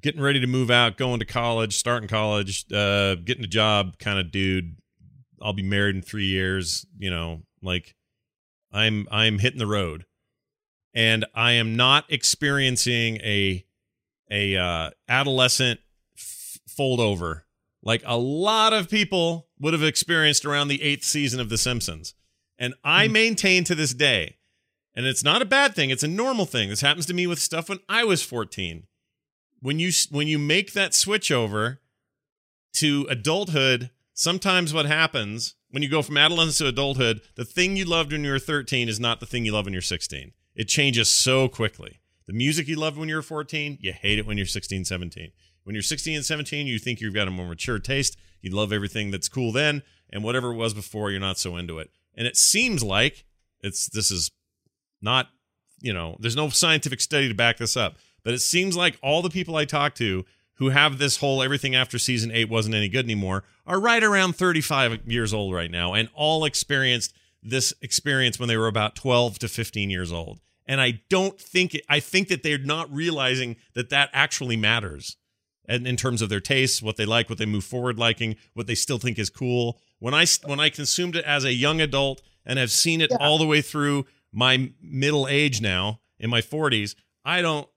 getting 0.00 0.22
ready 0.22 0.40
to 0.40 0.46
move 0.46 0.70
out, 0.70 0.96
going 0.96 1.20
to 1.20 1.26
college, 1.26 1.76
starting 1.76 2.08
college, 2.08 2.64
uh, 2.72 3.16
getting 3.16 3.44
a 3.44 3.48
job 3.48 3.98
kind 3.98 4.18
of 4.18 4.30
dude. 4.30 4.76
I'll 5.42 5.52
be 5.52 5.62
married 5.62 5.96
in 5.96 6.02
three 6.02 6.24
years. 6.24 6.86
You 6.98 7.10
know, 7.10 7.42
like 7.62 7.94
I'm 8.72 9.06
I'm 9.10 9.38
hitting 9.40 9.58
the 9.58 9.66
road, 9.66 10.06
and 10.96 11.26
I 11.34 11.52
am 11.52 11.76
not 11.76 12.06
experiencing 12.08 13.18
a 13.18 13.64
a 14.28 14.56
uh, 14.56 14.90
adolescent 15.08 15.78
f- 16.18 16.58
fold 16.66 16.98
over 16.98 17.46
like 17.82 18.02
a 18.04 18.16
lot 18.18 18.72
of 18.72 18.90
people 18.90 19.46
would 19.60 19.72
have 19.72 19.84
experienced 19.84 20.44
around 20.44 20.66
the 20.66 20.82
eighth 20.82 21.04
season 21.04 21.38
of 21.38 21.48
The 21.48 21.56
Simpsons. 21.58 22.14
And 22.58 22.74
I 22.82 23.06
Mhm. 23.06 23.12
maintain 23.12 23.64
to 23.64 23.76
this 23.76 23.94
day, 23.94 24.38
and 24.94 25.06
it's 25.06 25.22
not 25.22 25.42
a 25.42 25.44
bad 25.44 25.76
thing; 25.76 25.90
it's 25.90 26.02
a 26.02 26.08
normal 26.08 26.46
thing. 26.46 26.70
This 26.70 26.80
happens 26.80 27.06
to 27.06 27.14
me 27.14 27.26
with 27.28 27.38
stuff 27.38 27.68
when 27.68 27.78
I 27.88 28.02
was 28.02 28.22
fourteen. 28.22 28.88
When 29.60 29.78
you 29.78 29.92
when 30.10 30.26
you 30.26 30.38
make 30.38 30.72
that 30.72 30.94
switch 30.94 31.30
over 31.30 31.80
to 32.74 33.06
adulthood, 33.08 33.90
sometimes 34.14 34.72
what 34.74 34.86
happens 34.86 35.54
when 35.70 35.82
you 35.82 35.88
go 35.88 36.00
from 36.02 36.16
adolescence 36.16 36.58
to 36.58 36.66
adulthood, 36.66 37.20
the 37.34 37.44
thing 37.44 37.76
you 37.76 37.84
loved 37.84 38.12
when 38.12 38.24
you 38.24 38.30
were 38.30 38.38
13 38.38 38.88
is 38.88 38.98
not 38.98 39.20
the 39.20 39.26
thing 39.26 39.44
you 39.44 39.52
love 39.52 39.66
when 39.66 39.72
you're 39.74 39.82
16. 39.82 40.32
It 40.56 40.68
changes 40.68 41.08
so 41.10 41.48
quickly. 41.48 42.00
The 42.26 42.32
music 42.32 42.66
you 42.66 42.76
loved 42.76 42.96
when 42.96 43.08
you 43.08 43.14
were 43.14 43.22
14, 43.22 43.78
you 43.80 43.92
hate 43.92 44.18
it 44.18 44.26
when 44.26 44.36
you're 44.36 44.46
16, 44.46 44.84
17. 44.84 45.30
When 45.62 45.74
you're 45.74 45.82
16 45.82 46.16
and 46.16 46.24
17, 46.24 46.66
you 46.66 46.78
think 46.78 47.00
you've 47.00 47.14
got 47.14 47.28
a 47.28 47.30
more 47.30 47.46
mature 47.46 47.78
taste. 47.78 48.16
You 48.40 48.50
love 48.50 48.72
everything 48.72 49.10
that's 49.10 49.28
cool 49.28 49.52
then, 49.52 49.82
and 50.10 50.24
whatever 50.24 50.52
it 50.52 50.56
was 50.56 50.74
before, 50.74 51.10
you're 51.10 51.20
not 51.20 51.38
so 51.38 51.56
into 51.56 51.78
it. 51.78 51.90
And 52.16 52.26
it 52.26 52.36
seems 52.36 52.82
like 52.82 53.24
it's 53.60 53.88
this 53.88 54.10
is 54.10 54.30
not, 55.02 55.28
you 55.80 55.92
know, 55.92 56.16
there's 56.20 56.36
no 56.36 56.48
scientific 56.48 57.00
study 57.00 57.28
to 57.28 57.34
back 57.34 57.58
this 57.58 57.76
up, 57.76 57.96
but 58.24 58.32
it 58.32 58.40
seems 58.40 58.76
like 58.76 58.98
all 59.02 59.22
the 59.22 59.30
people 59.30 59.56
I 59.56 59.66
talk 59.66 59.94
to 59.96 60.24
who 60.54 60.70
have 60.70 60.98
this 60.98 61.18
whole 61.18 61.42
everything 61.42 61.74
after 61.74 61.98
season 61.98 62.30
8 62.30 62.48
wasn't 62.48 62.74
any 62.74 62.88
good 62.88 63.04
anymore 63.04 63.44
are 63.66 63.80
right 63.80 64.02
around 64.02 64.36
35 64.36 65.02
years 65.06 65.34
old 65.34 65.52
right 65.52 65.70
now 65.70 65.92
and 65.92 66.08
all 66.14 66.44
experienced 66.44 67.12
this 67.42 67.74
experience 67.82 68.38
when 68.38 68.48
they 68.48 68.56
were 68.56 68.68
about 68.68 68.96
12 68.96 69.38
to 69.40 69.48
15 69.48 69.90
years 69.90 70.12
old. 70.12 70.40
And 70.66 70.80
I 70.80 71.00
don't 71.08 71.40
think 71.40 71.74
it, 71.74 71.84
I 71.88 72.00
think 72.00 72.28
that 72.28 72.42
they're 72.42 72.58
not 72.58 72.92
realizing 72.92 73.56
that 73.74 73.90
that 73.90 74.10
actually 74.12 74.56
matters. 74.56 75.16
And 75.68 75.86
in 75.86 75.96
terms 75.96 76.22
of 76.22 76.28
their 76.28 76.40
tastes, 76.40 76.82
what 76.82 76.96
they 76.96 77.04
like, 77.06 77.28
what 77.28 77.38
they 77.38 77.46
move 77.46 77.64
forward 77.64 77.98
liking, 77.98 78.36
what 78.54 78.66
they 78.66 78.74
still 78.74 78.98
think 78.98 79.18
is 79.18 79.30
cool. 79.30 79.78
When 79.98 80.14
I 80.14 80.26
when 80.44 80.60
I 80.60 80.68
consumed 80.70 81.16
it 81.16 81.24
as 81.24 81.44
a 81.44 81.52
young 81.52 81.80
adult 81.80 82.22
and 82.44 82.58
have 82.58 82.70
seen 82.70 83.00
it 83.00 83.10
Yeah. 83.10 83.18
all 83.20 83.38
the 83.38 83.46
way 83.46 83.62
through 83.62 84.06
my 84.32 84.70
middle 84.80 85.26
age 85.28 85.60
now 85.60 86.00
in 86.18 86.30
my 86.30 86.40
40s, 86.40 86.94
I 87.24 87.42
don't 87.42 87.68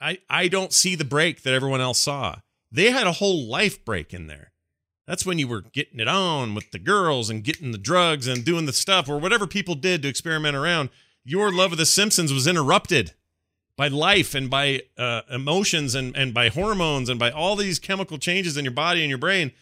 I 0.00 0.18
I 0.28 0.48
don't 0.48 0.72
see 0.72 0.94
the 0.94 1.04
break 1.04 1.42
that 1.42 1.54
everyone 1.54 1.80
else 1.80 1.98
saw. 1.98 2.36
They 2.70 2.90
had 2.90 3.06
a 3.06 3.12
whole 3.12 3.46
life 3.46 3.84
break 3.84 4.14
in 4.14 4.26
there. 4.26 4.52
That's 5.06 5.26
when 5.26 5.38
you 5.38 5.48
were 5.48 5.60
getting 5.62 6.00
it 6.00 6.08
on 6.08 6.54
with 6.54 6.70
the 6.70 6.78
girls 6.78 7.28
and 7.28 7.44
getting 7.44 7.72
the 7.72 7.78
drugs 7.78 8.26
and 8.28 8.44
doing 8.44 8.66
the 8.66 8.72
stuff 8.72 9.08
or 9.08 9.18
whatever 9.18 9.46
people 9.46 9.74
did 9.74 10.02
to 10.02 10.08
experiment 10.08 10.56
around. 10.56 10.90
Your 11.24 11.52
love 11.52 11.72
of 11.72 11.78
the 11.78 11.86
Simpsons 11.86 12.32
was 12.32 12.46
interrupted 12.46 13.12
by 13.76 13.88
life 13.88 14.34
and 14.34 14.50
by 14.50 14.82
uh, 14.98 15.22
emotions 15.30 15.94
and, 15.94 16.16
and 16.16 16.34
by 16.34 16.48
hormones 16.48 17.08
and 17.08 17.18
by 17.18 17.30
all 17.30 17.56
these 17.56 17.78
chemical 17.78 18.18
changes 18.18 18.56
in 18.56 18.64
your 18.64 18.74
body 18.74 19.02
and 19.02 19.08
your 19.08 19.18
brain. 19.18 19.52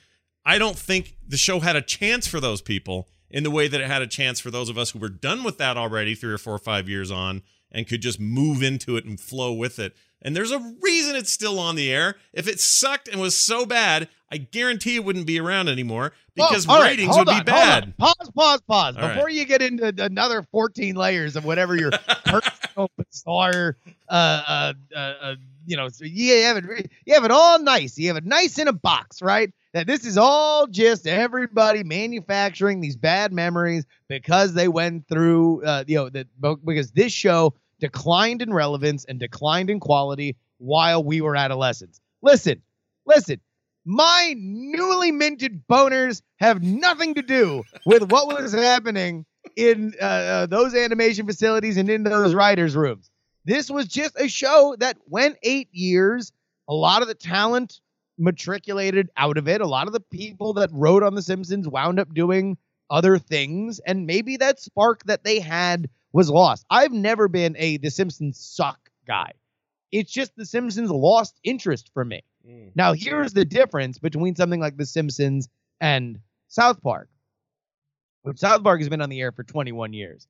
I 0.45 0.59
don't 0.59 0.79
think 0.79 1.17
the 1.27 1.37
show 1.37 1.61
had 1.61 1.77
a 1.77 1.83
chance 1.83 2.27
for 2.27 2.41
those 2.41 2.63
people 2.63 3.09
in 3.31 3.45
the 3.45 3.51
way 3.51 3.69
that 3.69 3.81
it 3.81 3.87
had 3.87 4.03
a 4.03 4.07
chance 4.07 4.41
for 4.41 4.51
those 4.51 4.69
of 4.69 4.79
us 4.79 4.91
who 4.91 4.99
were 4.99 5.09
done 5.09 5.45
with 5.45 5.59
that 5.59 5.77
already 5.77 6.15
three 6.15 6.33
or 6.33 6.39
four 6.39 6.55
or 6.55 6.59
five 6.59 6.89
years 6.89 7.11
on 7.11 7.43
and 7.71 7.87
could 7.87 8.03
just 8.03 8.19
move 8.19 8.63
into 8.63 8.97
it 8.97 9.05
and 9.05 9.21
flow 9.21 9.53
with 9.53 9.79
it. 9.79 9.95
And 10.23 10.35
there's 10.35 10.51
a 10.51 10.75
reason 10.81 11.15
it's 11.15 11.33
still 11.33 11.59
on 11.59 11.77
the 11.77 11.93
air. 11.93 12.17
If 12.33 12.49
it 12.49 12.59
sucked 12.59 13.07
and 13.07 13.21
was 13.21 13.37
so 13.37 13.65
bad, 13.65 14.09
I 14.33 14.37
guarantee 14.39 14.95
it 14.95 15.05
wouldn't 15.05 15.27
be 15.27 15.41
around 15.41 15.69
anymore 15.69 16.13
because 16.37 16.67
right, 16.67 16.91
ratings 16.91 17.15
hold 17.15 17.27
would 17.27 17.35
on, 17.35 17.41
be 17.41 17.45
bad. 17.45 17.97
Pause, 17.97 18.31
pause, 18.35 18.61
pause. 18.63 18.97
All 18.97 19.09
Before 19.09 19.29
you 19.29 19.45
get 19.45 19.61
into 19.61 19.93
another 19.99 20.43
14 20.53 20.95
layers 20.95 21.35
of 21.35 21.45
whatever 21.45 21.75
your 21.75 21.91
personal 22.25 22.91
bizarre, 22.97 23.77
uh, 24.09 24.13
uh, 24.13 24.73
uh, 24.95 24.99
uh, 24.99 25.35
you 25.67 25.77
know, 25.77 25.89
so 25.89 26.05
you 26.05 26.43
have 26.43 26.59
it, 26.59 26.91
you 27.05 27.15
have 27.15 27.25
it 27.25 27.33
all 27.33 27.59
nice. 27.61 27.99
You 27.99 28.09
have 28.09 28.17
it 28.17 28.25
nice 28.25 28.59
in 28.59 28.69
a 28.69 28.73
box, 28.73 29.21
right? 29.21 29.53
That 29.73 29.87
this 29.87 30.05
is 30.05 30.17
all 30.17 30.69
just 30.69 31.07
everybody 31.09 31.83
manufacturing 31.83 32.81
these 32.81 32.97
bad 32.97 33.33
memories 33.33 33.85
because 34.09 34.55
they 34.55 34.69
went 34.69 35.09
through, 35.09 35.65
uh, 35.65 35.85
you 35.87 35.97
know, 35.97 36.09
that 36.11 36.29
because 36.65 36.93
this 36.93 37.13
show 37.13 37.55
declined 37.81 38.43
in 38.43 38.53
relevance 38.53 39.05
and 39.07 39.19
declined 39.19 39.71
in 39.71 39.81
quality 39.81 40.37
while 40.59 41.03
we 41.03 41.21
were 41.21 41.35
adolescents. 41.35 42.01
Listen, 42.23 42.63
listen. 43.07 43.41
My 43.85 44.35
newly 44.37 45.11
minted 45.11 45.67
boners 45.67 46.23
have 46.39 46.63
nothing 46.63 47.15
to 47.15 47.23
do 47.23 47.63
with 47.87 48.11
what 48.11 48.29
was 48.29 48.53
happening 48.53 49.25
in 49.57 49.95
uh, 50.01 50.05
uh, 50.05 50.47
those 50.47 50.75
animation 50.75 51.27
facilities 51.27 51.77
and 51.77 51.89
in 51.89 52.03
those 52.03 52.35
writers' 52.35 52.77
rooms. 52.77 53.11
This 53.45 53.71
was 53.71 53.87
just 53.87 54.21
a 54.21 54.29
show 54.29 54.77
that 54.81 54.99
went 55.07 55.39
eight 55.43 55.69
years. 55.73 56.31
A 56.69 56.75
lot 56.75 57.01
of 57.01 57.09
the 57.09 57.15
talent 57.15 57.81
matriculated 58.19 59.09
out 59.17 59.39
of 59.39 59.49
it. 59.49 59.63
A 59.63 59.67
lot 59.67 59.87
of 59.87 59.95
the 59.95 60.01
people 60.01 60.53
that 60.55 60.69
wrote 60.73 61.03
on 61.03 61.15
The 61.15 61.23
Simpsons 61.23 61.67
wound 61.67 61.99
up 61.99 62.13
doing 62.13 62.59
other 62.91 63.19
things, 63.19 63.81
and 63.87 64.07
maybe 64.07 64.37
that 64.37 64.61
spark 64.61 65.05
that 65.05 65.25
they 65.25 65.41
had 65.41 65.89
was 66.13 66.29
lost. 66.29 66.67
I've 66.69 66.93
never 66.93 67.29
been 67.29 67.57
a 67.57 67.79
The 67.79 67.91
Simpsons 67.91 68.39
suck 68.39 68.91
guy. 69.07 69.33
It's 69.91 70.13
just 70.13 70.37
The 70.37 70.45
Simpsons 70.45 70.91
lost 70.91 71.41
interest 71.43 71.91
for 71.95 72.05
me. 72.05 72.23
Mm. 72.49 72.73
Now, 72.75 72.93
here's 72.93 73.33
the 73.33 73.45
difference 73.45 73.99
between 73.99 74.35
something 74.35 74.61
like 74.61 74.77
The 74.77 74.87
Simpsons 74.87 75.49
and 75.81 76.19
South 76.49 76.83
Park. 76.83 77.09
Which 78.23 78.39
South 78.39 78.63
Park 78.63 78.81
has 78.81 78.89
been 78.89 79.01
on 79.01 79.09
the 79.09 79.21
air 79.21 79.33
for 79.33 79.45
21 79.45 79.93
years. 79.93 80.27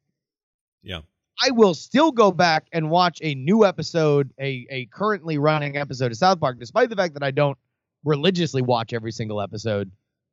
Yeah. 0.82 1.00
I 1.42 1.50
will 1.50 1.74
still 1.74 2.12
go 2.12 2.30
back 2.30 2.66
and 2.72 2.90
watch 2.90 3.18
a 3.22 3.34
new 3.34 3.64
episode, 3.64 4.30
a, 4.38 4.66
a 4.70 4.86
currently 4.86 5.38
running 5.38 5.76
episode 5.76 6.12
of 6.12 6.18
South 6.18 6.38
Park, 6.38 6.58
despite 6.58 6.90
the 6.90 6.96
fact 6.96 7.14
that 7.14 7.22
I 7.22 7.30
don't 7.30 7.58
religiously 8.04 8.62
watch 8.62 8.92
every 8.92 9.12
single 9.12 9.40
episode. 9.40 9.90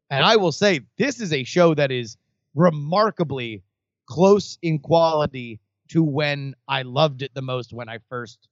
And 0.10 0.24
I 0.24 0.36
will 0.36 0.52
say 0.52 0.82
this 0.98 1.20
is 1.20 1.34
a 1.34 1.44
show 1.44 1.74
that 1.74 1.92
is 1.92 2.18
remarkably 2.56 3.64
close 4.08 4.58
in 4.62 4.80
quality 4.80 5.60
to 5.90 6.04
when 6.04 6.56
I 6.68 6.82
loved 6.82 7.22
it 7.22 7.34
the 7.34 7.42
most 7.42 7.74
when 7.74 7.90
I 7.90 8.00
first 8.10 8.48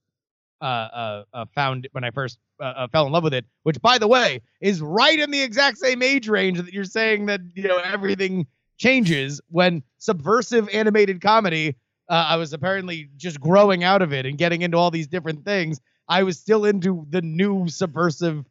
uh, 0.60 0.64
uh, 0.64 1.24
uh 1.32 1.44
found 1.54 1.88
when 1.92 2.04
I 2.04 2.10
first 2.10 2.38
uh, 2.60 2.64
uh, 2.64 2.88
fell 2.88 3.06
in 3.06 3.12
love 3.12 3.24
with 3.24 3.34
it. 3.34 3.44
Which, 3.62 3.80
by 3.80 3.98
the 3.98 4.08
way, 4.08 4.42
is 4.60 4.80
right 4.80 5.18
in 5.18 5.30
the 5.30 5.42
exact 5.42 5.78
same 5.78 6.02
age 6.02 6.28
range 6.28 6.60
that 6.60 6.72
you're 6.72 6.84
saying 6.84 7.26
that 7.26 7.40
you 7.54 7.68
know 7.68 7.78
everything 7.78 8.46
changes 8.78 9.40
when 9.48 9.82
subversive 9.98 10.68
animated 10.72 11.20
comedy. 11.20 11.76
Uh, 12.08 12.26
I 12.28 12.36
was 12.36 12.52
apparently 12.52 13.08
just 13.16 13.40
growing 13.40 13.82
out 13.82 14.00
of 14.00 14.12
it 14.12 14.26
and 14.26 14.38
getting 14.38 14.62
into 14.62 14.76
all 14.76 14.90
these 14.90 15.08
different 15.08 15.44
things. 15.44 15.80
I 16.08 16.22
was 16.22 16.38
still 16.38 16.64
into 16.64 17.04
the 17.10 17.20
new 17.20 17.68
subversive 17.68 18.44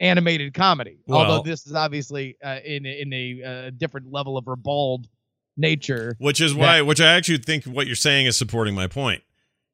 animated 0.00 0.54
comedy. 0.54 0.98
Well, 1.06 1.20
Although 1.20 1.42
this 1.42 1.66
is 1.66 1.74
obviously 1.74 2.36
uh, 2.42 2.58
in 2.64 2.84
in 2.84 3.12
a 3.12 3.42
uh, 3.42 3.70
different 3.76 4.12
level 4.12 4.36
of 4.36 4.46
ribald 4.46 5.08
nature. 5.56 6.16
Which 6.18 6.40
is 6.40 6.54
why, 6.54 6.82
which 6.82 7.00
I 7.00 7.14
actually 7.14 7.38
think 7.38 7.64
what 7.64 7.86
you're 7.86 7.96
saying 7.96 8.26
is 8.26 8.36
supporting 8.36 8.74
my 8.74 8.86
point, 8.86 9.22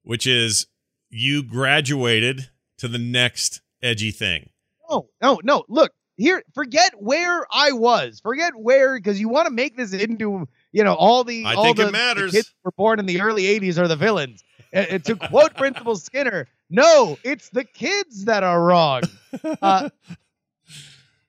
which 0.02 0.26
is 0.26 0.66
you 1.12 1.42
graduated 1.42 2.48
to 2.78 2.88
the 2.88 2.98
next 2.98 3.60
edgy 3.82 4.10
thing. 4.10 4.50
No, 4.90 5.08
no, 5.20 5.40
no. 5.44 5.64
Look 5.68 5.92
here. 6.16 6.42
Forget 6.54 6.94
where 6.98 7.46
I 7.52 7.72
was. 7.72 8.20
Forget 8.20 8.54
where 8.56 8.96
because 8.96 9.20
you 9.20 9.28
want 9.28 9.46
to 9.46 9.52
make 9.52 9.76
this 9.76 9.92
into 9.92 10.48
you 10.72 10.84
know 10.84 10.94
all 10.94 11.22
the. 11.22 11.44
I 11.44 11.54
all 11.54 11.64
think 11.64 11.76
the, 11.76 11.88
it 11.88 11.92
matters. 11.92 12.32
Kids 12.32 12.52
were 12.64 12.72
born 12.72 12.98
in 12.98 13.06
the 13.06 13.20
early 13.20 13.44
'80s 13.44 13.78
are 13.78 13.88
the 13.88 13.96
villains. 13.96 14.42
And 14.72 15.04
to 15.04 15.16
quote 15.16 15.54
Principal 15.54 15.96
Skinner, 15.96 16.48
no, 16.70 17.18
it's 17.22 17.50
the 17.50 17.64
kids 17.64 18.24
that 18.24 18.42
are 18.42 18.62
wrong. 18.62 19.02
Uh, 19.62 19.88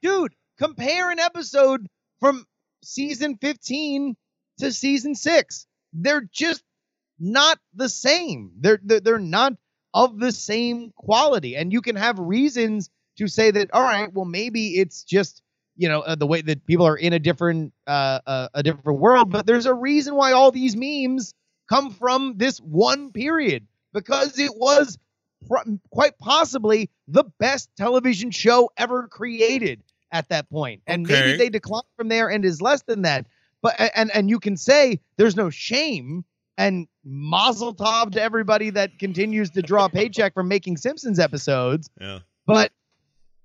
dude, 0.02 0.34
compare 0.58 1.10
an 1.10 1.18
episode 1.18 1.88
from 2.20 2.46
season 2.84 3.38
15 3.38 4.18
to 4.58 4.72
season 4.74 5.16
6. 5.16 5.68
They're 5.94 6.28
just 6.34 6.64
not 7.18 7.60
the 7.74 7.88
same. 7.88 8.52
They're, 8.60 8.80
they're 8.84 9.00
they're 9.00 9.20
not 9.20 9.54
of 9.94 10.20
the 10.20 10.32
same 10.32 10.92
quality 10.96 11.56
and 11.56 11.72
you 11.72 11.82
can 11.82 11.96
have 11.96 12.18
reasons 12.20 12.90
to 13.18 13.28
say 13.28 13.52
that 13.52 13.70
all 13.74 13.84
right, 13.84 14.12
well 14.14 14.26
maybe 14.26 14.80
it's 14.80 15.04
just 15.04 15.42
you 15.76 15.88
know 15.88 16.02
uh, 16.02 16.16
the 16.16 16.28
way 16.28 16.42
that 16.42 16.66
people 16.66 16.88
are 16.88 16.98
in 16.98 17.14
a 17.14 17.20
different 17.20 17.74
uh, 17.88 18.20
uh, 18.26 18.48
a 18.54 18.64
different 18.64 19.00
world, 19.00 19.32
but 19.32 19.46
there's 19.46 19.66
a 19.66 19.74
reason 19.74 20.16
why 20.16 20.32
all 20.32 20.52
these 20.52 20.76
memes 20.76 21.34
come 21.70 21.92
from 21.92 22.36
this 22.38 22.60
one 22.60 23.12
period 23.12 23.66
because 23.94 24.38
it 24.40 24.52
was 24.56 24.98
pr- 25.48 25.70
quite 25.90 26.18
possibly 26.18 26.90
the 27.08 27.24
best 27.40 27.70
television 27.78 28.32
show 28.32 28.70
ever 28.78 29.08
created 29.08 29.82
at 30.12 30.30
that 30.30 30.50
point. 30.50 30.82
And 30.88 31.06
okay. 31.06 31.20
maybe 31.20 31.38
they 31.38 31.50
decline 31.50 31.84
from 31.98 32.08
there 32.08 32.30
and 32.30 32.46
is 32.46 32.62
less 32.62 32.84
than 32.84 33.04
that. 33.04 33.26
But 33.62 33.76
and 33.96 34.12
and 34.12 34.30
you 34.30 34.40
can 34.40 34.58
say 34.58 35.00
there's 35.18 35.36
no 35.36 35.50
shame 35.50 36.26
and 36.58 36.88
mazel 37.04 37.74
tov 37.74 38.12
to 38.12 38.22
everybody 38.22 38.70
that 38.72 39.00
continues 39.00 39.50
to 39.52 39.62
draw 39.62 39.86
a 39.86 39.90
paycheck 39.90 40.34
from 40.34 40.48
making 40.48 40.78
Simpsons 40.78 41.20
episodes. 41.20 41.90
Yeah. 42.00 42.20
But 42.46 42.72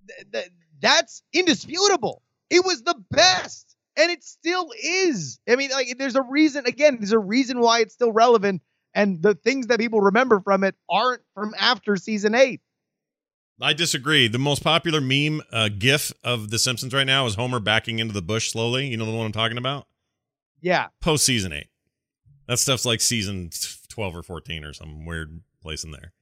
th- 0.09 0.33
th- 0.33 0.51
that's 0.81 1.23
indisputable. 1.33 2.23
It 2.51 2.65
was 2.65 2.83
the 2.83 2.97
best 3.11 3.77
and 3.99 4.11
it 4.11 4.23
still 4.23 4.73
is. 4.83 5.41
I 5.49 5.57
mean, 5.57 5.71
like, 5.71 5.99
there's 5.99 6.15
a 6.15 6.23
reason. 6.23 6.67
Again, 6.67 6.99
there's 7.01 7.13
a 7.13 7.19
reason 7.19 7.61
why 7.61 7.81
it's 7.81 7.95
still 7.95 8.13
relevant, 8.13 8.63
and 8.95 9.21
the 9.21 9.35
things 9.35 9.67
that 9.67 9.81
people 9.81 10.01
remember 10.01 10.41
from 10.41 10.65
it 10.65 10.77
aren't 10.89 11.23
from 11.35 11.55
after 11.59 11.97
season 11.97 12.35
eight. 12.35 12.61
I 13.61 13.73
disagree. 13.73 14.29
The 14.29 14.39
most 14.39 14.63
popular 14.63 15.01
meme 15.01 15.43
uh, 15.51 15.69
GIF 15.77 16.13
of 16.23 16.51
The 16.51 16.61
Simpsons 16.61 16.95
right 16.95 17.07
now 17.07 17.27
is 17.27 17.35
Homer 17.35 17.59
backing 17.59 17.99
into 17.99 18.15
the 18.15 18.23
bush 18.23 18.53
slowly. 18.53 18.87
You 18.87 18.97
know 18.97 19.05
the 19.05 19.11
one 19.11 19.27
I'm 19.27 19.33
talking 19.33 19.59
about? 19.59 19.89
Yeah. 20.61 20.87
Post 21.01 21.25
season 21.25 21.53
eight. 21.53 21.69
That 22.49 22.59
stuff's 22.59 22.85
like 22.85 23.01
season 23.01 23.51
12 23.89 24.17
or 24.17 24.23
14 24.23 24.65
or 24.65 24.73
some 24.73 25.07
weird 25.07 25.41
place 25.63 25.85
in 25.85 25.93
there. 25.93 26.13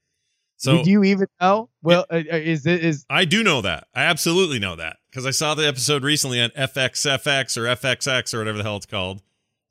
So 0.59 0.83
do 0.83 0.91
you 0.91 1.05
even 1.05 1.29
know? 1.41 1.69
Well, 1.83 2.07
it, 2.11 2.29
uh, 2.29 2.35
uh, 2.35 2.39
is 2.39 2.67
it 2.67 2.83
is? 2.83 3.05
I 3.11 3.27
do 3.27 3.43
know 3.43 3.61
that. 3.61 3.89
I 3.95 4.05
absolutely 4.05 4.59
know 4.59 4.75
that 4.77 4.97
because 5.11 5.27
I 5.27 5.31
saw 5.31 5.55
the 5.55 5.69
episode 5.69 6.03
recently 6.03 6.41
on 6.41 6.51
FXFX 6.51 7.57
or 7.57 7.63
FXX 7.77 8.33
or 8.33 8.39
whatever 8.39 8.59
the 8.59 8.65
hell 8.65 8.77
it's 8.77 8.87
called, 8.87 9.23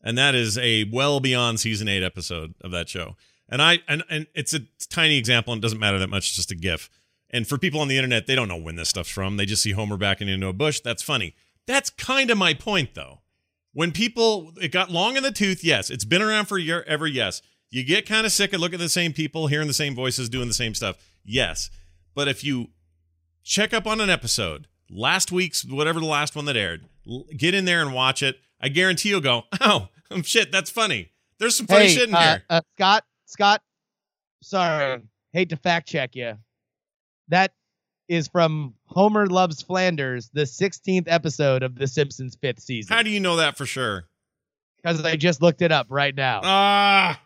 and 0.03 0.17
that 0.17 0.35
is 0.35 0.57
a 0.59 0.83
well 0.85 1.19
beyond 1.19 1.59
season 1.59 1.87
eight 1.87 2.03
episode 2.03 2.53
of 2.61 2.71
that 2.71 2.87
show. 2.87 3.15
And 3.49 3.61
I 3.61 3.79
and 3.87 4.03
and 4.09 4.27
it's 4.35 4.53
a 4.53 4.59
tiny 4.89 5.17
example 5.17 5.53
and 5.53 5.59
it 5.59 5.63
doesn't 5.63 5.79
matter 5.79 5.97
that 5.97 6.09
much. 6.09 6.27
It's 6.27 6.35
just 6.35 6.51
a 6.51 6.55
GIF. 6.55 6.89
And 7.31 7.47
for 7.47 7.57
people 7.57 7.79
on 7.81 7.87
the 7.87 7.97
internet, 7.97 8.27
they 8.27 8.35
don't 8.35 8.47
know 8.47 8.55
when 8.55 8.75
this 8.75 8.89
stuff's 8.89 9.09
from. 9.09 9.37
They 9.37 9.45
just 9.45 9.63
see 9.63 9.71
Homer 9.71 9.97
backing 9.97 10.29
into 10.29 10.47
a 10.47 10.53
bush. 10.53 10.79
That's 10.79 11.01
funny. 11.01 11.35
That's 11.65 11.89
kind 11.89 12.29
of 12.29 12.37
my 12.37 12.53
point, 12.53 12.93
though. 12.93 13.21
When 13.75 13.91
people, 13.91 14.53
it 14.61 14.71
got 14.71 14.89
long 14.89 15.17
in 15.17 15.23
the 15.23 15.33
tooth, 15.33 15.61
yes. 15.61 15.89
It's 15.89 16.05
been 16.05 16.21
around 16.21 16.45
for 16.45 16.57
year, 16.57 16.85
ever, 16.88 17.05
yes. 17.05 17.41
You 17.69 17.83
get 17.83 18.05
kind 18.05 18.25
of 18.25 18.31
sick 18.31 18.53
of 18.53 18.61
looking 18.61 18.75
at 18.75 18.83
the 18.83 18.88
same 18.88 19.11
people, 19.11 19.47
hearing 19.47 19.67
the 19.67 19.73
same 19.73 19.93
voices, 19.93 20.29
doing 20.29 20.47
the 20.47 20.53
same 20.53 20.73
stuff, 20.73 20.95
yes. 21.25 21.69
But 22.13 22.29
if 22.29 22.41
you 22.41 22.67
check 23.43 23.73
up 23.73 23.85
on 23.85 23.99
an 23.99 24.09
episode, 24.09 24.67
last 24.89 25.29
week's, 25.29 25.65
whatever 25.65 25.99
the 25.99 26.05
last 26.05 26.38
one 26.38 26.45
that 26.45 26.55
aired, 26.55 26.85
get 27.35 27.53
in 27.53 27.65
there 27.65 27.81
and 27.81 27.93
watch 27.93 28.23
it. 28.23 28.38
I 28.61 28.69
guarantee 28.69 29.09
you'll 29.09 29.19
go, 29.19 29.43
oh, 29.59 29.89
shit, 30.23 30.53
that's 30.53 30.69
funny. 30.69 31.11
There's 31.38 31.57
some 31.57 31.67
funny 31.67 31.88
hey, 31.88 31.95
shit 31.95 32.07
in 32.07 32.15
uh, 32.15 32.21
here. 32.21 32.43
Uh, 32.49 32.61
Scott, 32.77 33.03
Scott, 33.25 33.61
sorry, 34.41 35.01
hate 35.33 35.49
to 35.49 35.57
fact 35.57 35.89
check 35.89 36.15
you. 36.15 36.38
That 37.27 37.51
is 38.07 38.27
from 38.27 38.73
Homer 38.85 39.27
Loves 39.27 39.61
Flanders, 39.61 40.29
the 40.33 40.43
16th 40.43 41.05
episode 41.07 41.63
of 41.63 41.75
The 41.75 41.87
Simpsons 41.87 42.35
fifth 42.39 42.59
season. 42.61 42.95
How 42.95 43.03
do 43.03 43.09
you 43.09 43.19
know 43.19 43.37
that 43.37 43.57
for 43.57 43.65
sure? 43.65 44.05
Because 44.77 45.03
I 45.03 45.15
just 45.15 45.41
looked 45.41 45.61
it 45.61 45.71
up 45.71 45.87
right 45.89 46.13
now. 46.13 46.41
Ah, 46.43 47.21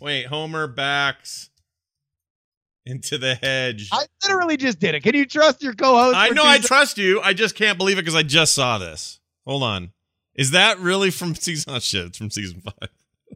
wait, 0.00 0.26
Homer 0.26 0.66
backs 0.66 1.50
into 2.84 3.18
the 3.18 3.34
hedge. 3.34 3.88
I 3.92 4.04
literally 4.24 4.56
just 4.56 4.78
did 4.78 4.94
it. 4.94 5.02
Can 5.02 5.14
you 5.14 5.26
trust 5.26 5.62
your 5.62 5.74
co-host? 5.74 6.16
I 6.16 6.30
know 6.30 6.44
I 6.44 6.58
trust 6.58 6.98
you. 6.98 7.20
I 7.20 7.32
just 7.34 7.54
can't 7.54 7.78
believe 7.78 7.98
it 7.98 8.02
because 8.02 8.14
I 8.14 8.22
just 8.22 8.54
saw 8.54 8.78
this. 8.78 9.20
Hold 9.46 9.62
on. 9.62 9.92
Is 10.34 10.52
that 10.52 10.78
really 10.78 11.10
from 11.10 11.34
season? 11.34 11.74
Oh 11.74 11.78
shit! 11.78 12.06
It's 12.06 12.18
from 12.18 12.30
season 12.30 12.62
five. 12.62 12.88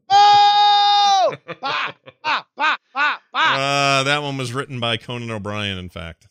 Oh! 0.09 1.35
bah, 1.61 1.93
bah, 2.23 2.43
bah, 2.57 2.77
bah, 2.95 3.17
bah. 3.33 3.55
Uh, 3.55 4.03
that 4.05 4.23
one 4.23 4.37
was 4.37 4.53
written 4.53 4.81
by 4.81 4.97
Conan 4.97 5.31
O'Brien. 5.31 5.79
In 5.79 5.89
fact, 5.89 6.29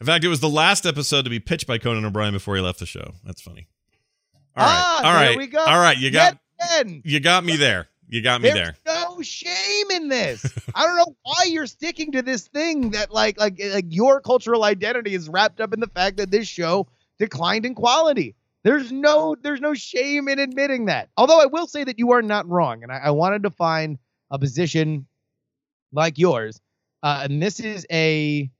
in 0.00 0.06
fact, 0.06 0.24
it 0.24 0.28
was 0.28 0.40
the 0.40 0.48
last 0.48 0.86
episode 0.86 1.22
to 1.22 1.30
be 1.30 1.40
pitched 1.40 1.66
by 1.66 1.78
Conan 1.78 2.04
O'Brien 2.04 2.32
before 2.32 2.56
he 2.56 2.62
left 2.62 2.78
the 2.78 2.86
show. 2.86 3.14
That's 3.24 3.40
funny. 3.40 3.68
All 4.56 4.66
right, 4.66 4.72
ah, 4.72 5.06
all 5.06 5.14
right, 5.14 5.36
we 5.36 5.46
go. 5.46 5.60
all 5.60 5.78
right. 5.78 5.96
You 5.96 6.10
got 6.10 6.38
you 7.04 7.20
got 7.20 7.44
me 7.44 7.56
there. 7.56 7.88
You 8.08 8.20
got 8.20 8.42
me 8.42 8.50
There's 8.50 8.74
there. 8.84 8.94
No 8.94 9.22
shame 9.22 9.90
in 9.90 10.08
this. 10.08 10.44
I 10.74 10.84
don't 10.84 10.98
know 10.98 11.16
why 11.22 11.44
you're 11.46 11.66
sticking 11.66 12.12
to 12.12 12.20
this 12.20 12.46
thing 12.46 12.90
that 12.90 13.10
like 13.10 13.40
like 13.40 13.58
like 13.58 13.86
your 13.88 14.20
cultural 14.20 14.64
identity 14.64 15.14
is 15.14 15.30
wrapped 15.30 15.62
up 15.62 15.72
in 15.72 15.80
the 15.80 15.86
fact 15.86 16.18
that 16.18 16.30
this 16.30 16.46
show 16.46 16.88
declined 17.18 17.64
in 17.64 17.74
quality. 17.74 18.34
There's 18.64 18.92
no 18.92 19.34
there's 19.40 19.62
no 19.62 19.72
shame 19.72 20.28
in 20.28 20.38
admitting 20.38 20.86
that. 20.86 21.08
Although 21.16 21.40
I 21.40 21.46
will 21.46 21.66
say 21.66 21.84
that 21.84 21.98
you 21.98 22.12
are 22.12 22.20
not 22.20 22.46
wrong, 22.48 22.82
and 22.82 22.92
I, 22.92 22.98
I 22.98 23.10
wanted 23.12 23.44
to 23.44 23.50
find 23.50 23.98
a 24.30 24.38
position 24.38 25.06
like 25.90 26.18
yours. 26.18 26.60
Uh, 27.02 27.22
and 27.24 27.42
this 27.42 27.60
is 27.60 27.86
a 27.90 28.50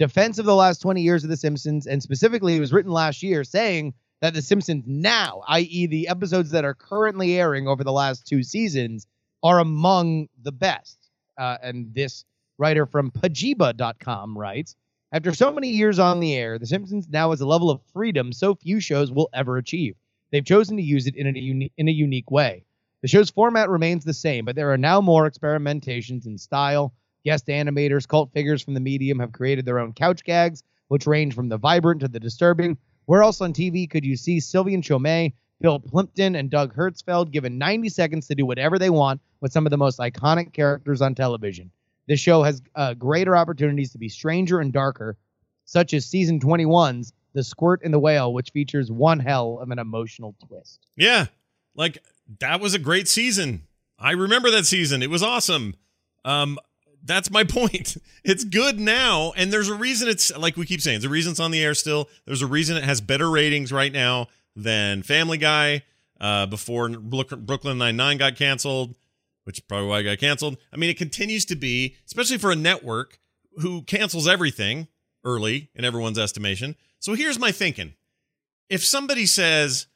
defense 0.00 0.38
of 0.38 0.46
the 0.46 0.54
last 0.54 0.80
20 0.80 1.02
years 1.02 1.24
of 1.24 1.30
The 1.30 1.36
Simpsons, 1.36 1.86
and 1.86 2.02
specifically, 2.02 2.56
it 2.56 2.60
was 2.60 2.72
written 2.72 2.90
last 2.90 3.22
year 3.22 3.44
saying 3.44 3.92
that 4.22 4.32
The 4.32 4.40
Simpsons 4.42 4.84
now, 4.86 5.42
i.e., 5.46 5.86
the 5.86 6.08
episodes 6.08 6.50
that 6.52 6.64
are 6.64 6.74
currently 6.74 7.38
airing 7.38 7.68
over 7.68 7.84
the 7.84 7.92
last 7.92 8.26
two 8.26 8.42
seasons, 8.42 9.06
are 9.42 9.58
among 9.60 10.28
the 10.42 10.52
best. 10.52 10.98
uh, 11.38 11.58
and 11.62 11.92
this 11.94 12.24
writer 12.58 12.86
from 12.86 13.10
Pajiba.com 13.10 14.36
writes 14.36 14.74
After 15.12 15.34
so 15.34 15.52
many 15.52 15.68
years 15.68 15.98
on 15.98 16.20
the 16.20 16.34
air, 16.34 16.58
The 16.58 16.66
Simpsons 16.66 17.06
now 17.08 17.30
has 17.30 17.40
a 17.42 17.46
level 17.46 17.70
of 17.70 17.80
freedom 17.92 18.32
so 18.32 18.54
few 18.54 18.80
shows 18.80 19.12
will 19.12 19.28
ever 19.34 19.58
achieve. 19.58 19.96
They've 20.32 20.44
chosen 20.44 20.76
to 20.78 20.82
use 20.82 21.06
it 21.06 21.16
in 21.16 21.26
a, 21.26 21.38
uni- 21.38 21.72
in 21.76 21.88
a 21.88 21.92
unique 21.92 22.30
way. 22.30 22.64
The 23.02 23.08
show's 23.08 23.30
format 23.30 23.68
remains 23.70 24.04
the 24.04 24.14
same, 24.14 24.44
but 24.44 24.56
there 24.56 24.70
are 24.72 24.78
now 24.78 25.00
more 25.00 25.28
experimentations 25.30 26.26
in 26.26 26.38
style. 26.38 26.92
Guest 27.24 27.46
animators, 27.46 28.08
cult 28.08 28.32
figures 28.32 28.62
from 28.62 28.74
the 28.74 28.80
medium 28.80 29.18
have 29.18 29.32
created 29.32 29.64
their 29.64 29.78
own 29.78 29.92
couch 29.92 30.24
gags, 30.24 30.62
which 30.88 31.06
range 31.06 31.34
from 31.34 31.48
the 31.48 31.58
vibrant 31.58 32.00
to 32.00 32.08
the 32.08 32.20
disturbing. 32.20 32.76
Where 33.06 33.22
else 33.22 33.40
on 33.40 33.52
TV 33.52 33.88
could 33.88 34.04
you 34.04 34.16
see 34.16 34.40
Sylvain 34.40 34.82
Chomet, 34.82 35.32
Bill 35.60 35.78
Plympton, 35.78 36.36
and 36.36 36.50
Doug 36.50 36.74
Hertzfeldt 36.74 37.30
given 37.30 37.58
90 37.58 37.88
seconds 37.88 38.26
to 38.28 38.34
do 38.34 38.46
whatever 38.46 38.78
they 38.78 38.90
want 38.90 39.20
with 39.40 39.52
some 39.52 39.66
of 39.66 39.70
the 39.70 39.76
most 39.76 39.98
iconic 39.98 40.52
characters 40.52 41.02
on 41.02 41.14
television? 41.14 41.70
This 42.08 42.20
show 42.20 42.42
has 42.42 42.62
uh, 42.74 42.94
greater 42.94 43.36
opportunities 43.36 43.92
to 43.92 43.98
be 43.98 44.08
stranger 44.08 44.60
and 44.60 44.72
darker, 44.72 45.16
such 45.64 45.94
as 45.94 46.06
season 46.06 46.40
21's 46.40 47.12
The 47.34 47.44
Squirt 47.44 47.82
and 47.84 47.92
the 47.94 47.98
Whale, 47.98 48.32
which 48.32 48.50
features 48.50 48.90
one 48.90 49.20
hell 49.20 49.58
of 49.60 49.70
an 49.70 49.78
emotional 49.78 50.34
twist. 50.46 50.86
Yeah. 50.96 51.26
Like 51.76 51.98
that 52.40 52.60
was 52.60 52.74
a 52.74 52.78
great 52.78 53.06
season. 53.06 53.66
I 53.98 54.12
remember 54.12 54.50
that 54.50 54.66
season. 54.66 55.02
It 55.02 55.10
was 55.10 55.22
awesome. 55.22 55.76
Um 56.24 56.58
that's 57.04 57.30
my 57.30 57.44
point. 57.48 57.96
It's 58.24 58.44
good 58.44 58.78
now, 58.78 59.32
and 59.36 59.52
there's 59.52 59.68
a 59.68 59.74
reason 59.74 60.08
it's 60.08 60.36
like 60.36 60.56
we 60.56 60.66
keep 60.66 60.80
saying. 60.80 60.96
There's 61.00 61.04
a 61.04 61.08
reason 61.08 61.32
it's 61.32 61.40
on 61.40 61.50
the 61.50 61.62
air 61.62 61.74
still. 61.74 62.08
There's 62.26 62.42
a 62.42 62.46
reason 62.46 62.76
it 62.76 62.84
has 62.84 63.00
better 63.00 63.30
ratings 63.30 63.72
right 63.72 63.92
now 63.92 64.28
than 64.56 65.02
Family 65.02 65.38
Guy. 65.38 65.82
Uh, 66.20 66.44
before 66.44 66.90
Brooklyn 66.90 67.78
Nine 67.78 67.96
Nine 67.96 68.18
got 68.18 68.36
canceled, 68.36 68.94
which 69.44 69.56
is 69.56 69.64
probably 69.64 69.88
why 69.88 70.00
it 70.00 70.04
got 70.04 70.18
canceled. 70.18 70.58
I 70.70 70.76
mean, 70.76 70.90
it 70.90 70.98
continues 70.98 71.46
to 71.46 71.56
be, 71.56 71.96
especially 72.04 72.36
for 72.36 72.50
a 72.50 72.56
network 72.56 73.18
who 73.62 73.82
cancels 73.82 74.28
everything 74.28 74.88
early 75.24 75.70
in 75.74 75.82
everyone's 75.82 76.18
estimation. 76.18 76.76
So 76.98 77.14
here's 77.14 77.38
my 77.38 77.52
thinking: 77.52 77.94
if 78.68 78.84
somebody 78.84 79.24
says, 79.24 79.86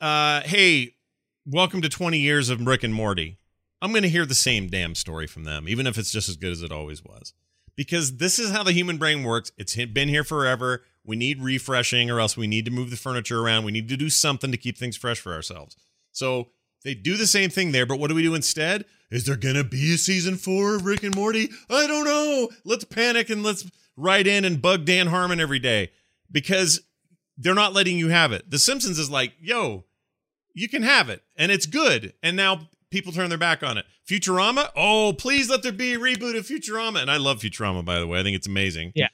uh, 0.00 0.40
"Hey, 0.40 0.96
welcome 1.46 1.82
to 1.82 1.88
20 1.88 2.18
years 2.18 2.50
of 2.50 2.66
Rick 2.66 2.82
and 2.82 2.92
Morty," 2.92 3.38
I'm 3.86 3.92
going 3.92 4.02
to 4.02 4.08
hear 4.08 4.26
the 4.26 4.34
same 4.34 4.66
damn 4.66 4.96
story 4.96 5.28
from 5.28 5.44
them, 5.44 5.68
even 5.68 5.86
if 5.86 5.96
it's 5.96 6.10
just 6.10 6.28
as 6.28 6.34
good 6.34 6.50
as 6.50 6.60
it 6.60 6.72
always 6.72 7.04
was. 7.04 7.32
Because 7.76 8.16
this 8.16 8.40
is 8.40 8.50
how 8.50 8.64
the 8.64 8.72
human 8.72 8.96
brain 8.96 9.22
works. 9.22 9.52
It's 9.56 9.76
been 9.76 10.08
here 10.08 10.24
forever. 10.24 10.82
We 11.04 11.14
need 11.14 11.40
refreshing, 11.40 12.10
or 12.10 12.18
else 12.18 12.36
we 12.36 12.48
need 12.48 12.64
to 12.64 12.72
move 12.72 12.90
the 12.90 12.96
furniture 12.96 13.40
around. 13.40 13.64
We 13.64 13.70
need 13.70 13.88
to 13.90 13.96
do 13.96 14.10
something 14.10 14.50
to 14.50 14.56
keep 14.56 14.76
things 14.76 14.96
fresh 14.96 15.20
for 15.20 15.32
ourselves. 15.32 15.76
So 16.10 16.48
they 16.82 16.94
do 16.94 17.16
the 17.16 17.28
same 17.28 17.48
thing 17.48 17.70
there, 17.70 17.86
but 17.86 18.00
what 18.00 18.08
do 18.08 18.16
we 18.16 18.24
do 18.24 18.34
instead? 18.34 18.86
Is 19.08 19.24
there 19.24 19.36
going 19.36 19.54
to 19.54 19.62
be 19.62 19.94
a 19.94 19.98
season 19.98 20.34
four 20.34 20.74
of 20.74 20.84
Rick 20.84 21.04
and 21.04 21.14
Morty? 21.14 21.50
I 21.70 21.86
don't 21.86 22.06
know. 22.06 22.48
Let's 22.64 22.82
panic 22.82 23.30
and 23.30 23.44
let's 23.44 23.70
write 23.96 24.26
in 24.26 24.44
and 24.44 24.60
bug 24.60 24.84
Dan 24.84 25.06
Harmon 25.06 25.38
every 25.38 25.60
day 25.60 25.92
because 26.28 26.80
they're 27.38 27.54
not 27.54 27.72
letting 27.72 28.00
you 28.00 28.08
have 28.08 28.32
it. 28.32 28.50
The 28.50 28.58
Simpsons 28.58 28.98
is 28.98 29.10
like, 29.10 29.34
yo, 29.40 29.84
you 30.54 30.68
can 30.68 30.82
have 30.82 31.08
it 31.08 31.22
and 31.36 31.52
it's 31.52 31.66
good. 31.66 32.14
And 32.20 32.36
now 32.36 32.68
people 32.90 33.12
turn 33.12 33.28
their 33.28 33.38
back 33.38 33.62
on 33.62 33.78
it. 33.78 33.86
Futurama, 34.08 34.68
oh, 34.76 35.12
please 35.12 35.50
let 35.50 35.62
there 35.62 35.72
be 35.72 35.94
a 35.94 35.98
reboot 35.98 36.36
of 36.36 36.46
Futurama. 36.46 37.00
And 37.00 37.10
I 37.10 37.16
love 37.16 37.40
Futurama, 37.40 37.84
by 37.84 37.98
the 37.98 38.06
way. 38.06 38.20
I 38.20 38.22
think 38.22 38.36
it's 38.36 38.46
amazing. 38.46 38.92
Yeah. 38.94 39.08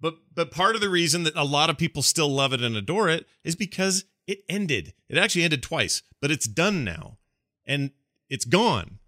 But 0.00 0.14
but 0.34 0.50
part 0.50 0.74
of 0.74 0.80
the 0.80 0.88
reason 0.88 1.24
that 1.24 1.34
a 1.36 1.44
lot 1.44 1.70
of 1.70 1.78
people 1.78 2.02
still 2.02 2.28
love 2.28 2.52
it 2.52 2.62
and 2.62 2.76
adore 2.76 3.08
it 3.08 3.26
is 3.42 3.56
because 3.56 4.04
it 4.26 4.40
ended. 4.48 4.92
It 5.08 5.18
actually 5.18 5.42
ended 5.42 5.62
twice, 5.62 6.02
but 6.20 6.30
it's 6.30 6.46
done 6.46 6.84
now. 6.84 7.18
And 7.66 7.90
it's 8.28 8.44
gone. 8.44 8.98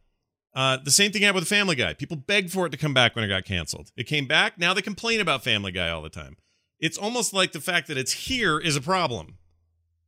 Uh, 0.52 0.78
the 0.82 0.90
same 0.90 1.12
thing 1.12 1.22
happened 1.22 1.42
with 1.42 1.48
Family 1.48 1.76
Guy. 1.76 1.94
People 1.94 2.16
begged 2.16 2.50
for 2.50 2.66
it 2.66 2.70
to 2.70 2.76
come 2.76 2.92
back 2.92 3.14
when 3.14 3.24
it 3.24 3.28
got 3.28 3.44
canceled. 3.44 3.92
It 3.96 4.04
came 4.04 4.26
back. 4.26 4.58
Now 4.58 4.74
they 4.74 4.82
complain 4.82 5.20
about 5.20 5.44
Family 5.44 5.70
Guy 5.70 5.88
all 5.90 6.02
the 6.02 6.08
time. 6.08 6.36
It's 6.80 6.98
almost 6.98 7.32
like 7.32 7.52
the 7.52 7.60
fact 7.60 7.86
that 7.88 7.96
it's 7.96 8.12
here 8.12 8.58
is 8.58 8.74
a 8.74 8.80
problem 8.80 9.36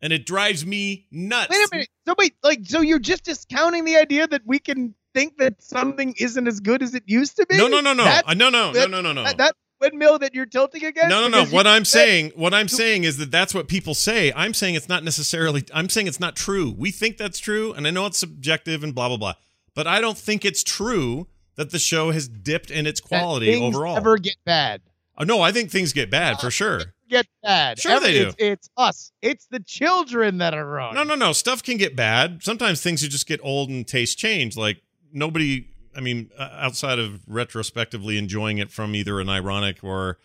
and 0.03 0.13
it 0.13 0.27
drives 0.27 0.67
me 0.67 1.07
nuts. 1.11 1.49
Wait 1.49 1.57
a 1.57 1.69
minute. 1.73 1.89
So 2.07 2.15
wait, 2.19 2.35
like, 2.43 2.61
so 2.65 2.81
you're 2.81 2.99
just 2.99 3.25
discounting 3.25 3.85
the 3.85 3.97
idea 3.97 4.27
that 4.27 4.43
we 4.45 4.59
can 4.59 4.95
think 5.15 5.39
that 5.39 5.63
something 5.63 6.15
isn't 6.19 6.47
as 6.47 6.61
good 6.61 6.83
as 6.83 6.95
it 6.95 7.05
used 7.07 7.37
to 7.37 7.47
be? 7.47 7.57
No, 7.57 7.69
no, 7.69 7.81
no, 7.81 7.93
no, 7.95 8.05
uh, 8.05 8.35
no, 8.35 8.51
no, 8.51 8.73
no, 8.73 8.87
no, 8.87 9.01
no, 9.01 9.13
no. 9.13 9.25
That, 9.25 9.39
that 9.39 9.55
windmill 9.81 10.19
that 10.19 10.35
you're 10.35 10.47
tilting 10.47 10.85
against. 10.85 11.09
No, 11.09 11.29
no, 11.29 11.45
no. 11.45 11.51
What 11.51 11.67
I'm 11.67 11.85
saying, 11.85 12.33
what 12.35 12.53
I'm 12.53 12.69
saying 12.69 13.05
is 13.05 13.17
that 13.19 13.31
that's 13.31 13.55
what 13.55 13.69
people 13.69 13.95
say. 13.95 14.33
I'm 14.35 14.55
saying 14.55 14.75
it's 14.75 14.89
not 14.89 15.05
necessarily. 15.05 15.65
I'm 15.73 15.89
saying 15.89 16.09
it's 16.09 16.21
not 16.21 16.35
true. 16.35 16.75
We 16.77 16.91
think 16.91 17.17
that's 17.17 17.39
true, 17.39 17.73
and 17.73 17.87
I 17.87 17.91
know 17.91 18.07
it's 18.07 18.19
subjective 18.19 18.83
and 18.83 18.95
blah 18.95 19.09
blah 19.09 19.17
blah, 19.17 19.35
but 19.75 19.87
I 19.87 20.01
don't 20.01 20.19
think 20.19 20.45
it's 20.45 20.65
true 20.65 21.29
that 21.57 21.71
the 21.71 21.79
show 21.79 22.11
has 22.11 22.27
dipped 22.29 22.71
in 22.71 22.87
its 22.87 23.01
quality 23.01 23.61
overall. 23.61 23.95
Never 23.95 24.19
get 24.19 24.37
bad. 24.45 24.83
Oh, 25.19 25.25
no, 25.25 25.43
I 25.43 25.53
think 25.53 25.71
things 25.71 25.93
get 25.93 26.11
bad 26.11 26.41
for 26.41 26.51
sure 26.51 26.81
get 27.13 27.27
bad. 27.43 27.79
Sure, 27.79 27.93
Every, 27.93 28.13
they 28.13 28.19
do. 28.19 28.29
It's, 28.29 28.37
it's, 28.39 28.71
us. 28.77 29.13
It's 29.21 29.47
the 29.47 29.61
children 29.61 30.39
that 30.39 30.55
are 30.55 30.67
wrong. 30.67 30.95
No, 30.95 31.05
no, 31.05 31.15
no. 31.15 31.33
Stuff 31.33 31.63
can 31.63 31.77
get 31.77 31.95
bad. 31.95 32.43
Sometimes 32.43 32.81
things 32.81 33.03
just 33.03 33.27
get 33.27 33.41
old 33.43 33.69
and 33.69 33.87
taste 33.87 34.19
change. 34.19 34.57
Like 34.57 34.83
nobody. 35.13 35.69
I 35.95 36.01
mean, 36.01 36.31
uh, 36.39 36.49
outside 36.55 36.99
of 36.99 37.21
retrospectively 37.27 38.17
enjoying 38.17 38.57
it 38.57 38.71
from 38.71 38.95
either 38.95 39.21
an 39.21 39.29
ironic 39.29 39.85
or 39.85 40.19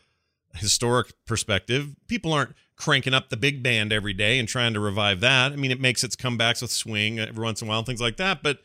historic 0.55 1.11
perspective, 1.25 1.93
people 2.07 2.31
aren't 2.31 2.55
cranking 2.77 3.13
up 3.13 3.29
the 3.29 3.35
big 3.35 3.61
band 3.61 3.91
every 3.91 4.13
day 4.13 4.39
and 4.39 4.47
trying 4.47 4.73
to 4.73 4.79
revive 4.79 5.19
that. 5.19 5.51
I 5.51 5.57
mean, 5.57 5.71
it 5.71 5.81
makes 5.81 6.05
its 6.05 6.15
comebacks 6.15 6.61
with 6.61 6.71
swing 6.71 7.19
every 7.19 7.43
once 7.43 7.61
in 7.61 7.67
a 7.67 7.69
while 7.69 7.79
and 7.79 7.85
things 7.85 7.99
like 7.99 8.15
that. 8.15 8.41
But 8.41 8.59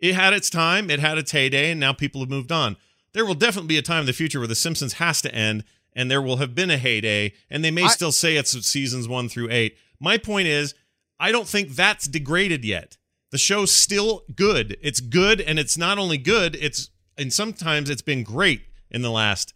it 0.00 0.14
had 0.14 0.32
its 0.32 0.48
time. 0.48 0.90
It 0.90 1.00
had 1.00 1.18
its 1.18 1.32
heyday, 1.32 1.70
and 1.70 1.80
now 1.80 1.92
people 1.92 2.22
have 2.22 2.30
moved 2.30 2.50
on. 2.50 2.76
There 3.12 3.26
will 3.26 3.34
definitely 3.34 3.68
be 3.68 3.78
a 3.78 3.82
time 3.82 4.00
in 4.00 4.06
the 4.06 4.12
future 4.12 4.38
where 4.38 4.48
The 4.48 4.54
Simpsons 4.54 4.94
has 4.94 5.20
to 5.22 5.34
end 5.34 5.64
and 5.94 6.10
there 6.10 6.22
will 6.22 6.36
have 6.36 6.54
been 6.54 6.70
a 6.70 6.78
heyday, 6.78 7.32
and 7.50 7.64
they 7.64 7.70
may 7.70 7.84
I, 7.84 7.88
still 7.88 8.12
say 8.12 8.36
it's 8.36 8.52
seasons 8.66 9.08
one 9.08 9.28
through 9.28 9.50
eight. 9.50 9.76
My 10.00 10.18
point 10.18 10.48
is, 10.48 10.74
I 11.18 11.32
don't 11.32 11.48
think 11.48 11.70
that's 11.70 12.06
degraded 12.06 12.64
yet. 12.64 12.96
The 13.30 13.38
show's 13.38 13.72
still 13.72 14.22
good. 14.34 14.76
It's 14.80 15.00
good, 15.00 15.40
and 15.40 15.58
it's 15.58 15.76
not 15.76 15.98
only 15.98 16.18
good, 16.18 16.56
it's 16.56 16.90
and 17.16 17.32
sometimes 17.32 17.90
it's 17.90 18.02
been 18.02 18.22
great 18.22 18.62
in 18.90 19.02
the 19.02 19.10
last 19.10 19.54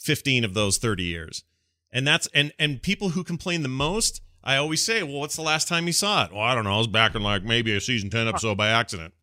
15 0.00 0.44
of 0.44 0.54
those 0.54 0.78
30 0.78 1.04
years. 1.04 1.44
And 1.92 2.06
that's 2.06 2.28
and 2.34 2.52
and 2.58 2.82
people 2.82 3.10
who 3.10 3.24
complain 3.24 3.62
the 3.62 3.68
most, 3.68 4.20
I 4.44 4.56
always 4.56 4.84
say, 4.84 5.02
well, 5.02 5.20
what's 5.20 5.36
the 5.36 5.42
last 5.42 5.68
time 5.68 5.86
you 5.86 5.92
saw 5.92 6.24
it? 6.24 6.32
Well, 6.32 6.42
I 6.42 6.54
don't 6.54 6.64
know. 6.64 6.74
I 6.74 6.78
was 6.78 6.86
back 6.86 7.14
in 7.14 7.22
like 7.22 7.42
maybe 7.42 7.74
a 7.74 7.80
season 7.80 8.10
10 8.10 8.28
episode 8.28 8.56
by 8.56 8.68
accident. 8.68 9.14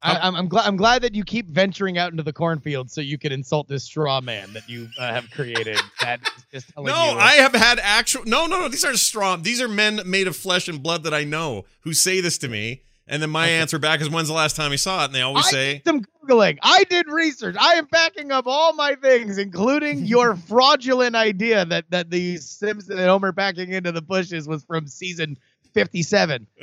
I, 0.00 0.28
am 0.28 0.36
I'm 0.36 0.48
glad 0.48 0.66
I'm 0.66 0.76
glad 0.76 1.02
that 1.02 1.14
you 1.14 1.24
keep 1.24 1.48
venturing 1.48 1.98
out 1.98 2.12
into 2.12 2.22
the 2.22 2.32
cornfield 2.32 2.90
so 2.90 3.00
you 3.00 3.18
can 3.18 3.32
insult 3.32 3.66
this 3.66 3.82
straw 3.82 4.20
man 4.20 4.52
that 4.52 4.68
you 4.68 4.88
uh, 4.96 5.12
have 5.12 5.28
created. 5.30 5.78
that 6.00 6.20
is 6.36 6.44
just 6.52 6.72
no, 6.78 6.92
I 6.92 7.32
have 7.32 7.52
had 7.52 7.80
actual. 7.82 8.24
No, 8.24 8.46
no, 8.46 8.60
no. 8.60 8.68
These 8.68 8.84
aren't 8.84 8.98
straw. 8.98 9.36
These 9.36 9.60
are 9.60 9.68
men 9.68 10.00
made 10.06 10.28
of 10.28 10.36
flesh 10.36 10.68
and 10.68 10.82
blood 10.82 11.02
that 11.02 11.14
I 11.14 11.24
know 11.24 11.64
who 11.80 11.94
say 11.94 12.20
this 12.20 12.38
to 12.38 12.48
me, 12.48 12.82
and 13.08 13.20
then 13.20 13.30
my 13.30 13.46
okay. 13.46 13.58
answer 13.58 13.80
back 13.80 14.00
is, 14.00 14.08
"When's 14.08 14.28
the 14.28 14.34
last 14.34 14.54
time 14.54 14.70
you 14.70 14.78
saw 14.78 15.02
it?" 15.02 15.06
And 15.06 15.14
they 15.16 15.22
always 15.22 15.46
I 15.46 15.50
say, 15.50 15.82
"Some 15.84 16.04
googling. 16.24 16.58
I 16.62 16.84
did 16.84 17.08
research. 17.08 17.56
I 17.58 17.74
am 17.74 17.86
backing 17.86 18.30
up 18.30 18.46
all 18.46 18.74
my 18.74 18.94
things, 18.94 19.36
including 19.36 20.04
your 20.06 20.36
fraudulent 20.36 21.16
idea 21.16 21.64
that 21.64 21.90
that 21.90 22.10
the 22.10 22.36
Simpson 22.36 22.96
that 22.96 23.08
Homer 23.08 23.32
backing 23.32 23.72
into 23.72 23.90
the 23.90 24.02
bushes 24.02 24.46
was 24.46 24.62
from 24.62 24.86
season 24.86 25.38
57." 25.74 26.46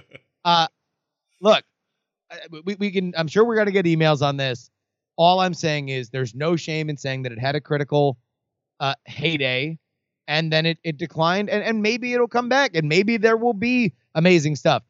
Uh, 0.46 0.68
look, 1.42 1.64
we, 2.64 2.76
we 2.76 2.92
can 2.92 3.14
i'm 3.18 3.28
sure 3.28 3.46
we're 3.46 3.56
going 3.56 3.68
to 3.68 3.72
get 3.72 3.86
emails 3.86 4.22
on 4.22 4.38
this. 4.38 4.70
All 5.18 5.40
i'm 5.40 5.54
saying 5.54 5.90
is 5.90 6.10
there's 6.10 6.36
no 6.36 6.56
shame 6.56 6.90
in 6.90 6.98
saying 6.98 7.24
that 7.24 7.32
it 7.32 7.40
had 7.40 7.56
a 7.56 7.62
critical 7.62 8.18
uh, 8.80 8.96
heyday 9.06 9.78
and 10.28 10.52
then 10.52 10.66
it, 10.66 10.78
it 10.84 10.98
declined 10.98 11.50
and, 11.50 11.64
and 11.64 11.82
maybe 11.82 12.14
it'll 12.14 12.28
come 12.28 12.50
back 12.50 12.76
and 12.76 12.90
maybe 12.90 13.18
there 13.18 13.38
will 13.38 13.54
be 13.54 13.94
amazing 14.16 14.56
stuff. 14.56 14.84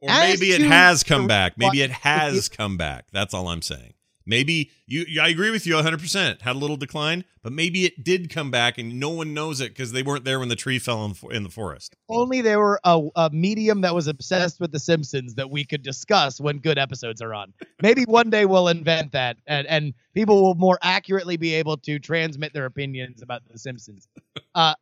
Or 0.00 0.10
As 0.10 0.40
maybe 0.40 0.52
it 0.52 0.62
has 0.62 1.02
come 1.02 1.26
back. 1.26 1.58
Maybe 1.58 1.82
it 1.82 1.90
has 2.02 2.48
come 2.48 2.76
back. 2.76 3.06
That's 3.12 3.34
all 3.34 3.48
i'm 3.48 3.62
saying 3.62 3.94
Maybe 4.30 4.70
you, 4.86 5.20
I 5.20 5.28
agree 5.28 5.50
with 5.50 5.66
you 5.66 5.74
100%. 5.74 6.42
Had 6.42 6.54
a 6.54 6.58
little 6.58 6.76
decline, 6.76 7.24
but 7.42 7.52
maybe 7.52 7.84
it 7.84 8.04
did 8.04 8.30
come 8.30 8.48
back 8.48 8.78
and 8.78 9.00
no 9.00 9.10
one 9.10 9.34
knows 9.34 9.60
it 9.60 9.70
because 9.70 9.90
they 9.90 10.04
weren't 10.04 10.24
there 10.24 10.38
when 10.38 10.48
the 10.48 10.54
tree 10.54 10.78
fell 10.78 11.04
in, 11.04 11.16
in 11.32 11.42
the 11.42 11.48
forest. 11.48 11.96
Only 12.08 12.40
they 12.40 12.54
were 12.54 12.78
a, 12.84 13.08
a, 13.16 13.30
medium 13.30 13.80
that 13.80 13.92
was 13.92 14.06
obsessed 14.06 14.60
with 14.60 14.70
The 14.70 14.78
Simpsons 14.78 15.34
that 15.34 15.50
we 15.50 15.64
could 15.64 15.82
discuss 15.82 16.40
when 16.40 16.58
good 16.58 16.78
episodes 16.78 17.20
are 17.20 17.34
on. 17.34 17.52
Maybe 17.82 18.04
one 18.04 18.30
day 18.30 18.46
we'll 18.46 18.68
invent 18.68 19.10
that 19.12 19.36
and, 19.48 19.66
and 19.66 19.94
people 20.14 20.40
will 20.40 20.54
more 20.54 20.78
accurately 20.80 21.36
be 21.36 21.52
able 21.54 21.76
to 21.78 21.98
transmit 21.98 22.52
their 22.52 22.66
opinions 22.66 23.22
about 23.22 23.42
The 23.48 23.58
Simpsons. 23.58 24.06
Uh, 24.54 24.74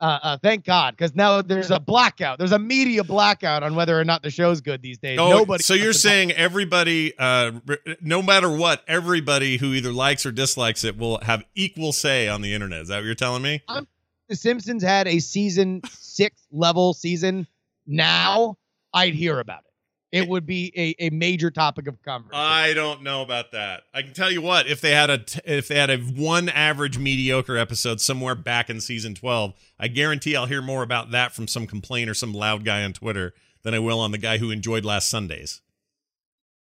uh, 0.00 0.18
uh, 0.22 0.38
thank 0.38 0.64
God, 0.64 0.96
because 0.96 1.14
now 1.14 1.42
there's 1.42 1.70
a 1.70 1.78
blackout. 1.78 2.38
There's 2.38 2.52
a 2.52 2.58
media 2.58 3.04
blackout 3.04 3.62
on 3.62 3.74
whether 3.74 3.98
or 3.98 4.04
not 4.04 4.22
the 4.22 4.30
show's 4.30 4.60
good 4.60 4.80
these 4.80 4.98
days. 4.98 5.18
Oh, 5.18 5.30
Nobody. 5.30 5.62
So 5.62 5.74
you're 5.74 5.92
saying 5.92 6.32
everybody, 6.32 7.12
uh, 7.18 7.52
no 8.00 8.22
matter 8.22 8.50
what, 8.50 8.82
everybody 8.88 9.58
who 9.58 9.74
either 9.74 9.92
likes 9.92 10.24
or 10.24 10.32
dislikes 10.32 10.84
it 10.84 10.96
will 10.96 11.18
have 11.20 11.44
equal 11.54 11.92
say 11.92 12.28
on 12.28 12.40
the 12.40 12.54
internet. 12.54 12.82
Is 12.82 12.88
that 12.88 12.96
what 12.96 13.04
you're 13.04 13.14
telling 13.14 13.42
me? 13.42 13.62
I'm, 13.68 13.86
the 14.28 14.36
Simpsons 14.36 14.82
had 14.82 15.06
a 15.06 15.18
season 15.18 15.82
six 15.90 16.46
level 16.50 16.94
season. 16.94 17.46
Now 17.86 18.56
I'd 18.94 19.14
hear 19.14 19.38
about 19.38 19.60
it. 19.60 19.69
It 20.12 20.28
would 20.28 20.44
be 20.44 20.72
a, 20.76 21.06
a 21.06 21.10
major 21.10 21.50
topic 21.50 21.86
of 21.86 22.02
conversation. 22.02 22.44
I 22.44 22.74
don't 22.74 23.02
know 23.02 23.22
about 23.22 23.52
that. 23.52 23.84
I 23.94 24.02
can 24.02 24.12
tell 24.12 24.30
you 24.30 24.42
what, 24.42 24.66
if 24.66 24.80
they 24.80 24.90
had 24.90 25.08
a 25.08 25.18
t- 25.18 25.40
if 25.44 25.68
they 25.68 25.76
had 25.76 25.90
a 25.90 25.98
one 25.98 26.48
average 26.48 26.98
mediocre 26.98 27.56
episode 27.56 28.00
somewhere 28.00 28.34
back 28.34 28.68
in 28.68 28.80
season 28.80 29.14
12, 29.14 29.54
I 29.78 29.88
guarantee 29.88 30.34
I'll 30.34 30.46
hear 30.46 30.62
more 30.62 30.82
about 30.82 31.12
that 31.12 31.32
from 31.32 31.46
some 31.46 31.66
complaint 31.66 32.10
or 32.10 32.14
some 32.14 32.32
loud 32.32 32.64
guy 32.64 32.82
on 32.82 32.92
Twitter 32.92 33.34
than 33.62 33.74
I 33.74 33.78
will 33.78 34.00
on 34.00 34.10
the 34.10 34.18
guy 34.18 34.38
who 34.38 34.50
enjoyed 34.50 34.84
last 34.84 35.08
Sundays. 35.08 35.60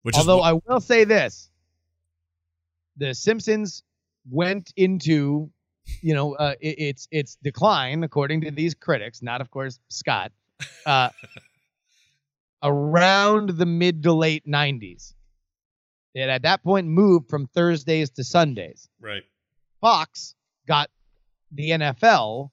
Which 0.03 0.15
Although 0.15 0.41
I 0.41 0.53
will 0.53 0.79
say 0.79 1.03
this, 1.03 1.49
the 2.97 3.13
Simpsons 3.13 3.83
went 4.29 4.71
into, 4.75 5.49
you 6.01 6.13
know, 6.13 6.35
uh, 6.35 6.53
it, 6.61 6.75
it's 6.77 7.07
its 7.11 7.37
decline 7.43 8.03
according 8.03 8.41
to 8.41 8.51
these 8.51 8.75
critics, 8.75 9.21
not 9.21 9.41
of 9.41 9.49
course 9.49 9.79
Scott, 9.89 10.31
uh, 10.85 11.09
around 12.63 13.49
the 13.51 13.65
mid 13.65 14.03
to 14.03 14.13
late 14.13 14.45
'90s. 14.47 15.13
It 16.15 16.27
at 16.29 16.41
that 16.43 16.63
point 16.63 16.87
moved 16.87 17.29
from 17.29 17.47
Thursdays 17.47 18.09
to 18.11 18.23
Sundays. 18.23 18.89
right. 18.99 19.23
Fox 19.81 20.35
got 20.67 20.89
the 21.51 21.69
NFL 21.69 22.49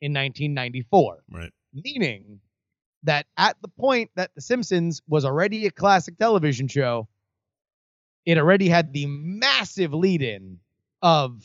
in 0.00 0.12
1994 0.14 1.24
Right. 1.30 1.50
meaning 1.72 2.40
that 3.02 3.26
at 3.36 3.56
the 3.62 3.68
point 3.68 4.10
that 4.14 4.30
The 4.36 4.40
Simpsons 4.40 5.02
was 5.08 5.24
already 5.24 5.66
a 5.66 5.70
classic 5.72 6.18
television 6.18 6.68
show, 6.68 7.08
it 8.26 8.38
already 8.38 8.68
had 8.68 8.92
the 8.92 9.06
massive 9.06 9.92
lead 9.92 10.22
in 10.22 10.60
of 11.02 11.42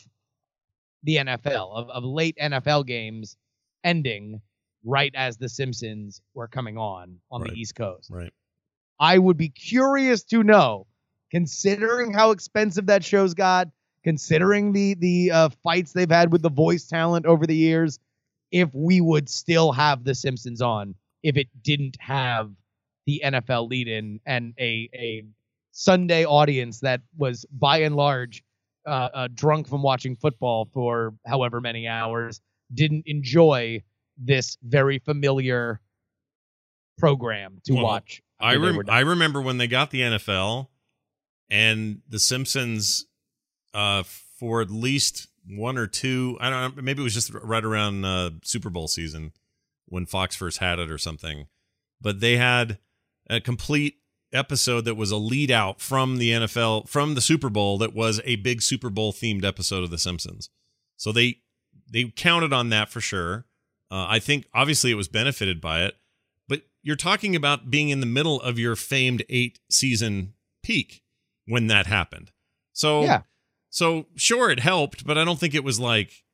the 1.02 1.16
NFL, 1.16 1.72
of, 1.74 1.90
of 1.90 2.04
late 2.04 2.36
NFL 2.40 2.86
games 2.86 3.36
ending 3.82 4.40
right 4.84 5.12
as 5.14 5.36
The 5.36 5.48
Simpsons 5.48 6.20
were 6.34 6.48
coming 6.48 6.76
on 6.78 7.18
on 7.30 7.42
Right. 7.42 7.50
the 7.52 7.60
East 7.60 7.74
Coast. 7.74 8.10
Right. 8.10 8.32
I 9.00 9.18
would 9.18 9.36
be 9.36 9.48
curious 9.48 10.22
to 10.24 10.42
know, 10.42 10.86
considering 11.30 12.12
how 12.12 12.30
expensive 12.30 12.86
that 12.86 13.04
show's 13.04 13.34
got, 13.34 13.68
considering 14.04 14.72
the 14.72 14.94
the 14.94 15.30
uh, 15.30 15.48
fights 15.62 15.92
they've 15.92 16.10
had 16.10 16.30
with 16.32 16.42
the 16.42 16.50
voice 16.50 16.86
talent 16.86 17.26
over 17.26 17.46
the 17.46 17.56
years, 17.56 17.98
if 18.52 18.72
we 18.74 19.00
would 19.00 19.28
still 19.28 19.72
have 19.72 20.04
The 20.04 20.14
Simpsons 20.14 20.62
on 20.62 20.94
if 21.22 21.36
it 21.36 21.48
didn't 21.62 21.96
have 22.00 22.50
the 23.06 23.22
NFL 23.24 23.68
lead 23.68 23.88
in 23.88 24.20
and 24.26 24.54
a 24.60 24.88
a 24.94 25.24
Sunday 25.72 26.24
audience 26.24 26.80
that 26.80 27.00
was 27.16 27.44
by 27.50 27.78
and 27.78 27.96
large 27.96 28.44
uh, 28.86 29.08
uh, 29.12 29.28
drunk 29.34 29.66
from 29.66 29.82
watching 29.82 30.14
football 30.14 30.68
for 30.72 31.14
however 31.26 31.60
many 31.60 31.88
hours 31.88 32.40
didn't 32.72 33.04
enjoy 33.06 33.82
this 34.16 34.56
very 34.62 34.98
familiar 34.98 35.80
program 36.98 37.60
to 37.64 37.74
Well, 37.74 37.84
watch. 37.84 38.22
I 38.40 38.56
rem- 38.56 38.88
I 38.88 39.00
remember 39.00 39.40
when 39.40 39.58
they 39.58 39.66
got 39.66 39.90
the 39.90 40.00
NFL 40.00 40.68
and 41.50 42.02
the 42.08 42.18
Simpsons 42.18 43.06
uh 43.72 44.02
for 44.38 44.60
at 44.60 44.70
least 44.70 45.28
one 45.48 45.76
or 45.78 45.86
two 45.86 46.36
I 46.40 46.50
don't 46.50 46.76
know 46.76 46.82
maybe 46.82 47.00
it 47.00 47.04
was 47.04 47.14
just 47.14 47.32
right 47.34 47.64
around 47.64 48.04
uh 48.04 48.30
Super 48.42 48.70
Bowl 48.70 48.88
season 48.88 49.32
when 49.86 50.06
Fox 50.06 50.36
first 50.36 50.58
had 50.58 50.78
it 50.78 50.90
or 50.90 50.98
something. 50.98 51.46
But 52.00 52.20
they 52.20 52.36
had 52.36 52.78
a 53.30 53.40
complete 53.40 53.96
episode 54.32 54.84
that 54.84 54.96
was 54.96 55.10
a 55.10 55.16
lead 55.16 55.50
out 55.50 55.80
from 55.80 56.18
the 56.18 56.30
NFL 56.30 56.88
from 56.88 57.14
the 57.14 57.20
Super 57.20 57.48
Bowl 57.48 57.78
that 57.78 57.94
was 57.94 58.20
a 58.24 58.36
big 58.36 58.62
Super 58.62 58.90
Bowl 58.90 59.12
themed 59.12 59.44
episode 59.44 59.84
of 59.84 59.90
the 59.90 59.98
Simpsons. 59.98 60.50
So 60.96 61.12
they 61.12 61.38
they 61.90 62.04
counted 62.04 62.52
on 62.52 62.68
that 62.70 62.88
for 62.90 63.00
sure 63.00 63.46
uh, 63.90 64.06
I 64.08 64.18
think 64.18 64.46
obviously 64.54 64.90
it 64.90 64.94
was 64.94 65.08
benefited 65.08 65.60
by 65.60 65.82
it 65.84 65.94
but 66.48 66.62
you're 66.82 66.96
talking 66.96 67.34
about 67.34 67.70
being 67.70 67.88
in 67.88 68.00
the 68.00 68.06
middle 68.06 68.40
of 68.40 68.58
your 68.58 68.76
famed 68.76 69.24
eight 69.28 69.60
season 69.70 70.34
peak 70.62 71.02
when 71.46 71.66
that 71.68 71.86
happened. 71.86 72.32
So 72.72 73.02
Yeah. 73.02 73.22
so 73.70 74.06
sure 74.16 74.50
it 74.50 74.60
helped, 74.60 75.06
but 75.06 75.16
I 75.18 75.24
don't 75.24 75.38
think 75.38 75.54
it 75.54 75.64
was 75.64 75.78
like 75.80 76.24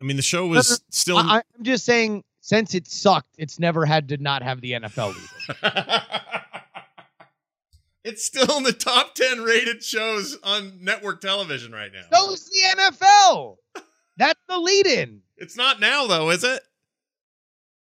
I 0.00 0.04
mean 0.04 0.16
the 0.16 0.22
show 0.22 0.46
was 0.46 0.70
No, 0.70 0.74
no, 0.74 0.78
still 0.90 1.16
I, 1.18 1.42
I'm 1.58 1.64
just 1.64 1.84
saying, 1.84 2.22
since 2.40 2.74
it 2.74 2.86
sucked, 2.86 3.34
it's 3.38 3.58
never 3.58 3.84
had 3.84 4.08
to 4.10 4.16
not 4.18 4.42
have 4.42 4.60
the 4.60 4.72
NFL 4.72 5.14
lead. 5.14 6.02
it's 8.04 8.24
still 8.24 8.56
in 8.58 8.62
the 8.62 8.72
top 8.72 9.14
10 9.14 9.42
rated 9.42 9.82
shows 9.82 10.38
on 10.44 10.78
network 10.80 11.20
television 11.20 11.72
right 11.72 11.90
now. 11.92 12.02
So 12.12 12.32
is 12.32 12.48
the 12.48 12.60
NFL. 12.78 13.56
That's 14.16 14.40
the 14.48 14.58
lead 14.58 14.86
in. 14.86 15.22
It's 15.36 15.56
not 15.56 15.80
now 15.80 16.06
though, 16.06 16.30
is 16.30 16.44
it? 16.44 16.62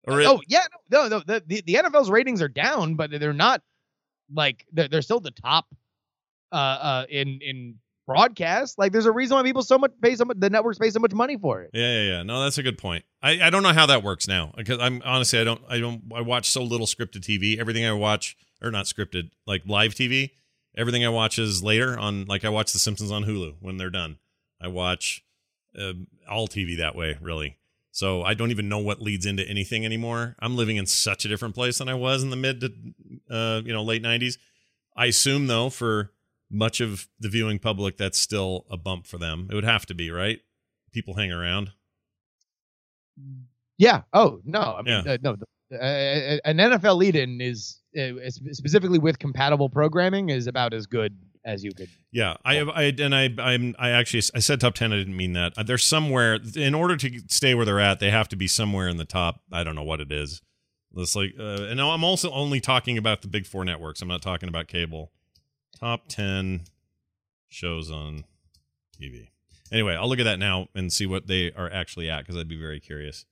Or 0.05 0.21
it, 0.21 0.27
Oh 0.27 0.41
yeah, 0.47 0.65
no, 0.91 1.07
no, 1.07 1.19
the, 1.19 1.43
the 1.45 1.61
the 1.65 1.73
NFL's 1.75 2.09
ratings 2.09 2.41
are 2.41 2.47
down, 2.47 2.95
but 2.95 3.11
they're 3.11 3.33
not 3.33 3.61
like 4.33 4.65
they're, 4.71 4.87
they're 4.87 5.01
still 5.01 5.19
the 5.19 5.31
top 5.31 5.67
uh 6.51 6.55
uh 6.55 7.05
in 7.09 7.39
in 7.41 7.75
broadcast. 8.05 8.77
Like 8.77 8.91
there's 8.91 9.05
a 9.05 9.11
reason 9.11 9.35
why 9.37 9.43
people 9.43 9.61
so 9.61 9.77
much 9.77 9.91
pay 10.01 10.15
so 10.15 10.25
much 10.25 10.37
the 10.39 10.49
networks 10.49 10.77
pay 10.77 10.89
so 10.89 10.99
much 10.99 11.13
money 11.13 11.37
for 11.37 11.61
it. 11.61 11.71
Yeah, 11.73 11.93
yeah, 11.93 12.11
yeah. 12.11 12.23
No, 12.23 12.43
that's 12.43 12.57
a 12.57 12.63
good 12.63 12.77
point. 12.77 13.05
I, 13.21 13.41
I 13.41 13.49
don't 13.49 13.63
know 13.63 13.73
how 13.73 13.85
that 13.85 14.03
works 14.03 14.27
now 14.27 14.53
because 14.57 14.79
I'm 14.79 15.01
honestly 15.05 15.39
I 15.39 15.43
don't 15.43 15.61
I 15.69 15.79
don't 15.79 16.03
I 16.13 16.21
watch 16.21 16.49
so 16.49 16.63
little 16.63 16.87
scripted 16.87 17.21
TV. 17.21 17.57
Everything 17.57 17.85
I 17.85 17.93
watch 17.93 18.35
or 18.61 18.71
not 18.71 18.85
scripted 18.85 19.31
like 19.45 19.63
live 19.65 19.93
TV. 19.93 20.31
Everything 20.75 21.05
I 21.05 21.09
watch 21.09 21.37
is 21.37 21.63
later 21.63 21.97
on. 21.97 22.25
Like 22.25 22.43
I 22.43 22.49
watch 22.49 22.73
The 22.73 22.79
Simpsons 22.79 23.11
on 23.11 23.25
Hulu 23.25 23.55
when 23.59 23.77
they're 23.77 23.91
done. 23.91 24.17
I 24.59 24.67
watch 24.67 25.23
uh, 25.79 25.93
all 26.29 26.47
TV 26.47 26.77
that 26.77 26.95
way 26.95 27.17
really. 27.21 27.57
So 27.91 28.23
I 28.23 28.33
don't 28.33 28.49
even 28.49 28.67
know 28.69 28.79
what 28.79 29.01
leads 29.01 29.25
into 29.27 29.47
anything 29.47 29.85
anymore. 29.85 30.35
I'm 30.39 30.55
living 30.55 30.77
in 30.77 30.87
such 30.87 31.25
a 31.25 31.27
different 31.27 31.53
place 31.53 31.77
than 31.77 31.87
I 31.89 31.93
was 31.93 32.23
in 32.23 32.31
the 32.31 32.35
mid 32.35 32.61
to 32.61 32.73
uh, 33.29 33.61
you 33.63 33.71
know 33.73 33.83
late 33.83 34.01
'90s. 34.03 34.37
I 34.95 35.05
assume 35.07 35.47
though 35.47 35.69
for 35.69 36.11
much 36.49 36.81
of 36.81 37.07
the 37.19 37.29
viewing 37.29 37.59
public 37.59 37.97
that's 37.97 38.17
still 38.19 38.65
a 38.69 38.77
bump 38.77 39.05
for 39.07 39.17
them. 39.17 39.47
It 39.51 39.55
would 39.55 39.63
have 39.63 39.85
to 39.87 39.93
be 39.95 40.09
right. 40.11 40.39
People 40.91 41.15
hang 41.15 41.31
around. 41.31 41.71
Yeah. 43.77 44.01
Oh 44.13 44.39
no. 44.45 44.59
I 44.59 44.81
mean, 44.81 45.03
Yeah. 45.05 45.11
uh, 45.13 45.17
no. 45.21 45.35
Uh, 45.71 46.37
an 46.45 46.57
NFL 46.57 46.97
lead-in 46.97 47.41
is 47.41 47.79
uh, 47.99 48.11
specifically 48.29 48.99
with 48.99 49.17
compatible 49.17 49.69
programming 49.69 50.29
is 50.29 50.45
about 50.45 50.71
as 50.73 50.85
good 50.85 51.15
as 51.45 51.63
you 51.63 51.73
could. 51.73 51.89
Yeah, 52.11 52.35
I 52.45 52.55
have, 52.55 52.69
I 52.69 52.83
and 52.99 53.13
I 53.15 53.29
I'm 53.39 53.75
I 53.79 53.89
actually 53.89 54.21
I 54.35 54.39
said 54.39 54.59
top 54.59 54.75
ten. 54.75 54.93
I 54.93 54.97
didn't 54.97 55.17
mean 55.17 55.33
that. 55.33 55.53
Uh, 55.57 55.63
They're 55.63 55.77
somewhere 55.77 56.39
in 56.55 56.73
order 56.73 56.95
to 56.97 57.21
stay 57.27 57.53
where 57.55 57.65
they're 57.65 57.79
at. 57.79 57.99
They 57.99 58.11
have 58.11 58.29
to 58.29 58.35
be 58.35 58.47
somewhere 58.47 58.87
in 58.87 58.97
the 58.97 59.05
top. 59.05 59.41
I 59.51 59.63
don't 59.63 59.75
know 59.75 59.83
what 59.83 59.99
it 59.99 60.11
is. 60.11 60.41
It's 60.95 61.15
like, 61.15 61.33
uh, 61.39 61.63
and 61.63 61.81
I'm 61.81 62.03
also 62.03 62.31
only 62.31 62.59
talking 62.61 62.97
about 62.99 63.23
the 63.23 63.27
big 63.27 63.47
four 63.47 63.65
networks. 63.65 64.01
I'm 64.01 64.07
not 64.07 64.21
talking 64.21 64.47
about 64.47 64.67
cable. 64.67 65.11
Top 65.79 66.07
ten 66.07 66.61
shows 67.49 67.89
on 67.89 68.25
TV. 69.01 69.29
Anyway, 69.71 69.95
I'll 69.95 70.07
look 70.07 70.19
at 70.19 70.25
that 70.25 70.37
now 70.37 70.67
and 70.75 70.93
see 70.93 71.07
what 71.07 71.25
they 71.25 71.51
are 71.53 71.71
actually 71.71 72.09
at 72.09 72.19
because 72.19 72.37
I'd 72.37 72.47
be 72.47 72.59
very 72.59 72.79
curious. 72.79 73.25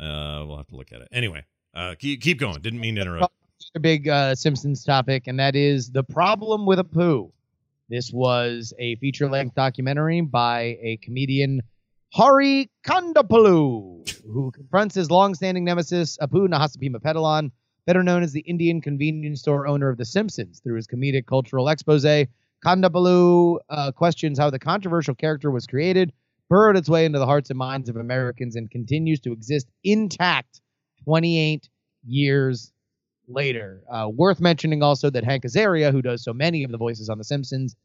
Uh, 0.00 0.42
we'll 0.46 0.56
have 0.56 0.66
to 0.68 0.76
look 0.76 0.90
at 0.92 1.00
it. 1.00 1.08
Anyway, 1.12 1.44
uh, 1.74 1.94
keep 1.98 2.20
keep 2.20 2.38
going. 2.40 2.60
Didn't 2.60 2.80
mean 2.80 2.96
to 2.96 3.02
interrupt. 3.02 3.32
a 3.76 3.80
big 3.80 4.08
uh, 4.08 4.34
Simpsons 4.34 4.82
topic, 4.84 5.28
and 5.28 5.38
that 5.38 5.54
is 5.54 5.90
the 5.90 6.02
problem 6.02 6.66
with 6.66 6.80
Apu. 6.80 7.30
This 7.88 8.12
was 8.12 8.74
a 8.78 8.96
feature-length 8.96 9.54
documentary 9.54 10.20
by 10.20 10.76
a 10.82 10.98
comedian, 11.02 11.62
Hari 12.12 12.70
Kondabolu, 12.86 14.06
who 14.24 14.50
confronts 14.50 14.94
his 14.94 15.10
long-standing 15.10 15.64
nemesis, 15.64 16.18
Apu 16.18 16.48
Nahasapeemapetilon, 16.48 17.50
better 17.86 18.02
known 18.02 18.22
as 18.22 18.32
the 18.32 18.40
Indian 18.40 18.82
convenience 18.82 19.40
store 19.40 19.66
owner 19.66 19.88
of 19.88 19.96
The 19.96 20.04
Simpsons. 20.04 20.60
Through 20.60 20.76
his 20.76 20.86
comedic 20.86 21.24
cultural 21.24 21.70
expose, 21.70 22.04
Kondabolu 22.62 23.58
uh, 23.70 23.92
questions 23.92 24.38
how 24.38 24.50
the 24.50 24.58
controversial 24.58 25.14
character 25.14 25.50
was 25.50 25.66
created, 25.66 26.12
burrowed 26.50 26.76
its 26.76 26.90
way 26.90 27.06
into 27.06 27.18
the 27.18 27.24
hearts 27.26 27.48
and 27.48 27.58
minds 27.58 27.88
of 27.88 27.96
Americans, 27.96 28.54
and 28.54 28.70
continues 28.70 29.20
to 29.20 29.32
exist 29.32 29.66
intact 29.82 30.60
28 31.04 31.70
years 32.06 32.70
later. 33.28 33.82
Uh, 33.90 34.08
worth 34.12 34.40
mentioning 34.40 34.82
also 34.82 35.10
that 35.10 35.24
Hank 35.24 35.44
Azaria, 35.44 35.92
who 35.92 36.02
does 36.02 36.24
so 36.24 36.32
many 36.32 36.64
of 36.64 36.70
the 36.70 36.78
voices 36.78 37.08
on 37.08 37.18
The 37.18 37.24
Simpsons, 37.24 37.76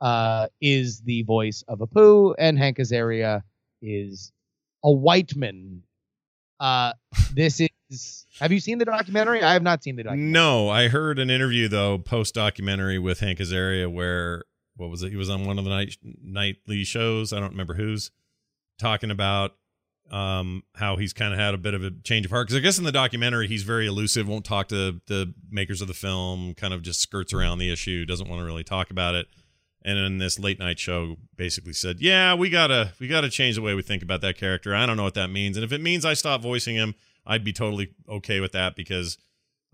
uh, 0.00 0.48
is 0.60 1.00
the 1.00 1.22
voice 1.22 1.64
of 1.68 1.80
Apu, 1.80 2.34
and 2.38 2.58
Hank 2.58 2.78
Azaria 2.78 3.42
is 3.82 4.32
a 4.84 4.92
white 4.92 5.34
man. 5.36 5.82
Uh, 6.60 6.92
this 7.32 7.60
is. 7.60 8.26
Have 8.40 8.52
you 8.52 8.60
seen 8.60 8.78
the 8.78 8.84
documentary? 8.84 9.42
I 9.42 9.54
have 9.54 9.62
not 9.62 9.82
seen 9.82 9.96
the 9.96 10.02
documentary. 10.02 10.30
No, 10.30 10.68
I 10.68 10.88
heard 10.88 11.18
an 11.18 11.30
interview 11.30 11.68
though 11.68 11.98
post 11.98 12.34
documentary 12.34 12.98
with 12.98 13.20
Hank 13.20 13.38
Azaria 13.38 13.90
where 13.90 14.44
what 14.76 14.90
was 14.90 15.02
it? 15.02 15.10
He 15.10 15.16
was 15.16 15.30
on 15.30 15.44
one 15.44 15.58
of 15.58 15.64
the 15.64 15.70
night 15.70 15.96
nightly 16.02 16.84
shows. 16.84 17.32
I 17.32 17.40
don't 17.40 17.50
remember 17.50 17.74
whose 17.74 18.10
talking 18.78 19.10
about 19.10 19.56
um 20.10 20.62
how 20.74 20.96
he's 20.96 21.12
kind 21.12 21.32
of 21.32 21.38
had 21.38 21.54
a 21.54 21.58
bit 21.58 21.74
of 21.74 21.82
a 21.82 21.90
change 22.02 22.24
of 22.24 22.30
heart 22.30 22.46
because 22.46 22.56
I 22.56 22.60
guess 22.62 22.78
in 22.78 22.84
the 22.84 22.92
documentary 22.92 23.46
he's 23.48 23.62
very 23.62 23.86
elusive, 23.86 24.26
won't 24.26 24.44
talk 24.44 24.68
to 24.68 25.00
the 25.06 25.34
makers 25.50 25.80
of 25.82 25.88
the 25.88 25.94
film, 25.94 26.54
kind 26.54 26.72
of 26.72 26.82
just 26.82 27.00
skirts 27.00 27.32
around 27.32 27.58
the 27.58 27.70
issue, 27.70 28.06
doesn't 28.06 28.28
want 28.28 28.40
to 28.40 28.44
really 28.44 28.64
talk 28.64 28.90
about 28.90 29.14
it. 29.14 29.26
And 29.82 29.98
in 29.98 30.18
this 30.18 30.38
late 30.38 30.58
night 30.58 30.78
show, 30.78 31.16
basically 31.36 31.72
said, 31.72 32.00
"Yeah, 32.00 32.34
we 32.34 32.50
gotta 32.50 32.92
we 32.98 33.06
gotta 33.06 33.30
change 33.30 33.54
the 33.56 33.62
way 33.62 33.74
we 33.74 33.82
think 33.82 34.02
about 34.02 34.20
that 34.22 34.36
character. 34.36 34.74
I 34.74 34.86
don't 34.86 34.96
know 34.96 35.04
what 35.04 35.14
that 35.14 35.28
means, 35.28 35.56
and 35.56 35.64
if 35.64 35.72
it 35.72 35.80
means 35.80 36.04
I 36.04 36.14
stop 36.14 36.42
voicing 36.42 36.74
him, 36.74 36.94
I'd 37.26 37.44
be 37.44 37.52
totally 37.52 37.94
okay 38.08 38.40
with 38.40 38.52
that 38.52 38.74
because 38.74 39.18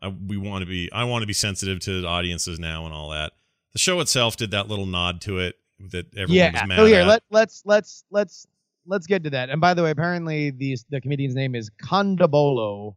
I, 0.02 0.08
we 0.08 0.36
want 0.36 0.62
to 0.62 0.66
be. 0.66 0.92
I 0.92 1.04
want 1.04 1.22
to 1.22 1.26
be 1.26 1.32
sensitive 1.32 1.80
to 1.80 2.04
audiences 2.06 2.58
now 2.58 2.84
and 2.84 2.94
all 2.94 3.10
that. 3.10 3.32
The 3.72 3.78
show 3.78 4.00
itself 4.00 4.36
did 4.36 4.50
that 4.50 4.68
little 4.68 4.86
nod 4.86 5.20
to 5.22 5.38
it 5.38 5.56
that 5.90 6.06
everyone 6.16 6.36
yeah. 6.36 6.52
was 6.52 6.68
mad 6.68 6.76
So 6.76 6.84
here, 6.86 7.00
at. 7.00 7.06
let 7.06 7.22
let's 7.30 7.62
let's 7.64 8.04
let's 8.10 8.46
let's 8.86 9.06
get 9.06 9.24
to 9.24 9.30
that. 9.30 9.50
And 9.50 9.60
by 9.60 9.74
the 9.74 9.82
way, 9.82 9.90
apparently 9.90 10.50
the 10.50 10.76
the 10.90 11.00
comedian's 11.00 11.34
name 11.34 11.54
is 11.54 11.70
Kondabolu. 11.82 12.94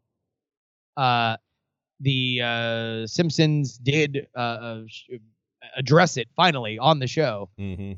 Uh, 0.96 1.38
the 2.00 2.42
uh, 2.44 3.08
Simpsons 3.08 3.78
did 3.78 4.28
uh, 4.36 4.40
uh, 4.40 4.82
address 5.76 6.18
it 6.18 6.28
finally 6.36 6.78
on 6.80 7.00
the 7.00 7.08
show. 7.08 7.50
hmm 7.58 7.94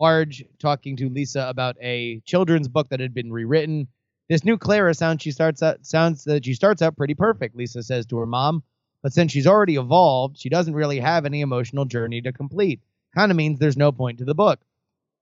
Marge 0.00 0.44
talking 0.60 0.96
to 0.96 1.08
Lisa 1.08 1.46
about 1.48 1.74
a 1.80 2.20
children's 2.24 2.68
book 2.68 2.88
that 2.90 3.00
had 3.00 3.12
been 3.12 3.32
rewritten. 3.32 3.88
This 4.28 4.44
new 4.44 4.56
Clara 4.56 4.94
sounds 4.94 5.22
she 5.22 5.32
starts 5.32 5.60
out 5.60 5.84
sounds 5.84 6.22
that 6.22 6.44
she 6.44 6.54
starts 6.54 6.82
out 6.82 6.96
pretty 6.96 7.14
perfect, 7.14 7.56
Lisa 7.56 7.82
says 7.82 8.06
to 8.06 8.18
her 8.18 8.26
mom. 8.26 8.62
But 9.02 9.12
since 9.12 9.32
she's 9.32 9.46
already 9.46 9.74
evolved, 9.74 10.38
she 10.38 10.48
doesn't 10.48 10.74
really 10.74 11.00
have 11.00 11.24
any 11.26 11.40
emotional 11.40 11.84
journey 11.84 12.20
to 12.22 12.32
complete. 12.32 12.80
Kind 13.16 13.32
of 13.32 13.36
means 13.36 13.58
there's 13.58 13.76
no 13.76 13.90
point 13.90 14.18
to 14.18 14.24
the 14.24 14.36
book. 14.36 14.60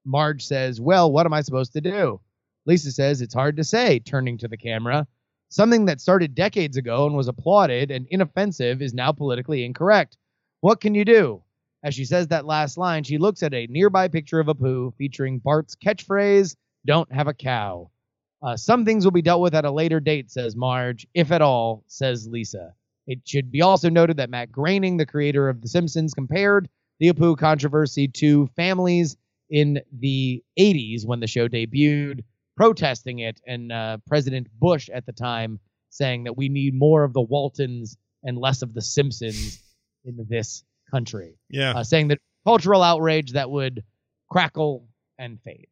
Marge 0.07 0.45
says, 0.45 0.81
Well, 0.81 1.11
what 1.11 1.25
am 1.25 1.33
I 1.33 1.41
supposed 1.41 1.73
to 1.73 1.81
do? 1.81 2.19
Lisa 2.65 2.91
says, 2.91 3.21
It's 3.21 3.33
hard 3.33 3.57
to 3.57 3.63
say, 3.63 3.99
turning 3.99 4.37
to 4.39 4.47
the 4.47 4.57
camera. 4.57 5.05
Something 5.49 5.85
that 5.85 6.01
started 6.01 6.35
decades 6.35 6.77
ago 6.77 7.05
and 7.05 7.15
was 7.15 7.27
applauded 7.27 7.91
and 7.91 8.07
inoffensive 8.09 8.81
is 8.81 8.93
now 8.93 9.11
politically 9.11 9.63
incorrect. 9.63 10.17
What 10.61 10.81
can 10.81 10.95
you 10.95 11.05
do? 11.05 11.43
As 11.83 11.93
she 11.93 12.05
says 12.05 12.27
that 12.27 12.45
last 12.45 12.77
line, 12.77 13.03
she 13.03 13.17
looks 13.17 13.43
at 13.43 13.53
a 13.53 13.67
nearby 13.67 14.07
picture 14.07 14.39
of 14.39 14.47
Apu 14.47 14.93
featuring 14.97 15.39
Bart's 15.39 15.75
catchphrase, 15.75 16.55
Don't 16.85 17.11
have 17.11 17.27
a 17.27 17.33
cow. 17.33 17.91
Uh, 18.41 18.55
some 18.55 18.85
things 18.85 19.03
will 19.03 19.11
be 19.11 19.21
dealt 19.21 19.41
with 19.41 19.55
at 19.55 19.65
a 19.65 19.71
later 19.71 19.99
date, 19.99 20.29
says 20.29 20.55
Marge, 20.55 21.07
if 21.13 21.31
at 21.31 21.41
all, 21.41 21.83
says 21.87 22.27
Lisa. 22.27 22.73
It 23.07 23.19
should 23.25 23.51
be 23.51 23.61
also 23.61 23.89
noted 23.89 24.17
that 24.17 24.29
Matt 24.29 24.51
Groening, 24.51 24.97
the 24.97 25.05
creator 25.05 25.47
of 25.49 25.61
The 25.61 25.67
Simpsons, 25.67 26.13
compared 26.13 26.69
the 26.99 27.11
Apu 27.11 27.37
controversy 27.37 28.07
to 28.09 28.47
families 28.55 29.15
in 29.49 29.79
the 29.99 30.43
80s 30.59 31.05
when 31.05 31.19
the 31.19 31.27
show 31.27 31.47
debuted, 31.47 32.23
protesting 32.55 33.19
it, 33.19 33.39
and 33.47 33.71
uh, 33.71 33.97
President 34.07 34.47
Bush 34.59 34.89
at 34.89 35.05
the 35.05 35.11
time 35.13 35.59
saying 35.89 36.23
that 36.25 36.35
we 36.37 36.49
need 36.49 36.73
more 36.73 37.03
of 37.03 37.13
the 37.13 37.21
Waltons 37.21 37.97
and 38.23 38.37
less 38.37 38.61
of 38.61 38.73
the 38.73 38.81
Simpsons 38.81 39.61
in 40.05 40.25
this 40.29 40.63
country, 40.91 41.37
Yeah, 41.49 41.71
uh, 41.71 41.83
saying 41.83 42.09
that 42.09 42.19
cultural 42.45 42.81
outrage 42.83 43.33
that 43.33 43.49
would 43.49 43.83
crackle 44.29 44.87
and 45.17 45.39
fade. 45.41 45.67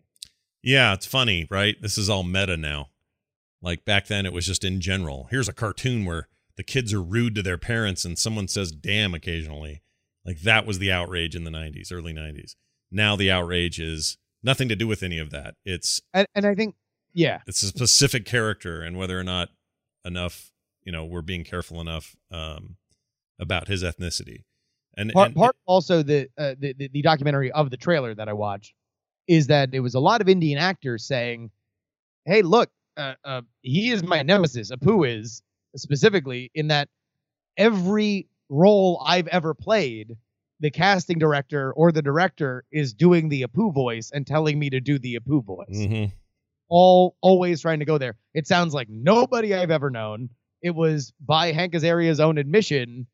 yeah. 0.63 0.93
It's 0.93 1.05
funny, 1.05 1.47
right? 1.49 1.75
This 1.81 1.97
is 1.97 2.09
all 2.09 2.23
meta 2.23 2.57
now. 2.57 2.89
Like 3.61 3.83
back 3.85 4.07
then, 4.07 4.25
it 4.25 4.33
was 4.33 4.45
just 4.45 4.63
in 4.63 4.79
general. 4.81 5.27
Here's 5.31 5.49
a 5.49 5.53
cartoon 5.53 6.05
where 6.05 6.27
the 6.55 6.63
kids 6.63 6.93
are 6.93 7.01
rude 7.01 7.35
to 7.35 7.41
their 7.43 7.57
parents 7.57 8.05
and 8.05 8.17
someone 8.17 8.47
says 8.47 8.71
"damn" 8.71 9.13
occasionally. 9.13 9.81
Like 10.25 10.41
that 10.41 10.65
was 10.65 10.79
the 10.79 10.91
outrage 10.91 11.35
in 11.35 11.43
the 11.45 11.51
'90s, 11.51 11.91
early 11.91 12.13
'90s. 12.13 12.55
Now 12.95 13.15
the 13.15 13.29
outrage 13.29 13.79
is 13.79 14.17
nothing 14.43 14.69
to 14.69 14.75
do 14.75 14.87
with 14.87 15.03
any 15.03 15.19
of 15.19 15.29
that. 15.31 15.55
It's 15.65 16.01
And, 16.13 16.27
and 16.33 16.45
I 16.45 16.55
think, 16.55 16.75
yeah, 17.13 17.39
it's 17.45 17.61
a 17.61 17.67
specific 17.67 18.25
character 18.25 18.81
and 18.81 18.97
whether 18.97 19.19
or 19.19 19.23
not 19.23 19.49
enough 20.03 20.51
you 20.83 20.91
know 20.91 21.03
we're 21.03 21.23
being 21.23 21.43
careful 21.43 21.81
enough 21.81 22.15
um 22.31 22.75
about 23.39 23.67
his 23.67 23.83
ethnicity 23.83 24.43
and, 24.97 25.11
part, 25.11 25.27
and 25.27 25.35
part 25.35 25.55
also 25.65 26.03
the, 26.03 26.29
uh, 26.37 26.55
the 26.57 26.73
the 26.73 26.87
the 26.89 27.01
documentary 27.01 27.51
of 27.51 27.69
the 27.69 27.77
trailer 27.77 28.15
that 28.15 28.29
I 28.29 28.33
watched 28.33 28.73
is 29.27 29.47
that 29.47 29.73
it 29.73 29.79
was 29.79 29.95
a 29.95 29.99
lot 29.99 30.21
of 30.21 30.29
Indian 30.29 30.57
actors 30.57 31.05
saying, 31.05 31.51
"Hey, 32.25 32.41
look, 32.41 32.69
uh, 32.95 33.15
uh, 33.23 33.41
he 33.61 33.91
is 33.91 34.03
my 34.03 34.21
nemesis. 34.21 34.71
Apu 34.71 35.07
is 35.07 35.41
specifically 35.75 36.51
in 36.53 36.67
that 36.69 36.89
every 37.57 38.27
role 38.49 39.03
I've 39.05 39.27
ever 39.27 39.53
played, 39.53 40.15
the 40.59 40.71
casting 40.71 41.19
director 41.19 41.73
or 41.73 41.91
the 41.91 42.01
director 42.01 42.63
is 42.71 42.93
doing 42.93 43.29
the 43.29 43.43
Apu 43.43 43.73
voice 43.73 44.11
and 44.13 44.25
telling 44.25 44.57
me 44.57 44.69
to 44.69 44.79
do 44.79 44.97
the 44.97 45.19
Apu 45.19 45.43
voice. 45.43 45.67
Mhm. 45.69 46.11
All 46.69 47.15
always 47.21 47.61
trying 47.61 47.79
to 47.79 47.85
go 47.85 47.97
there. 47.97 48.15
It 48.33 48.47
sounds 48.47 48.73
like 48.73 48.89
nobody 48.89 49.53
I've 49.53 49.71
ever 49.71 49.89
known. 49.89 50.29
It 50.61 50.71
was 50.71 51.13
by 51.19 51.51
Hank 51.51 51.75
Azaria's 51.75 52.19
own 52.19 52.37
admission 52.37 53.07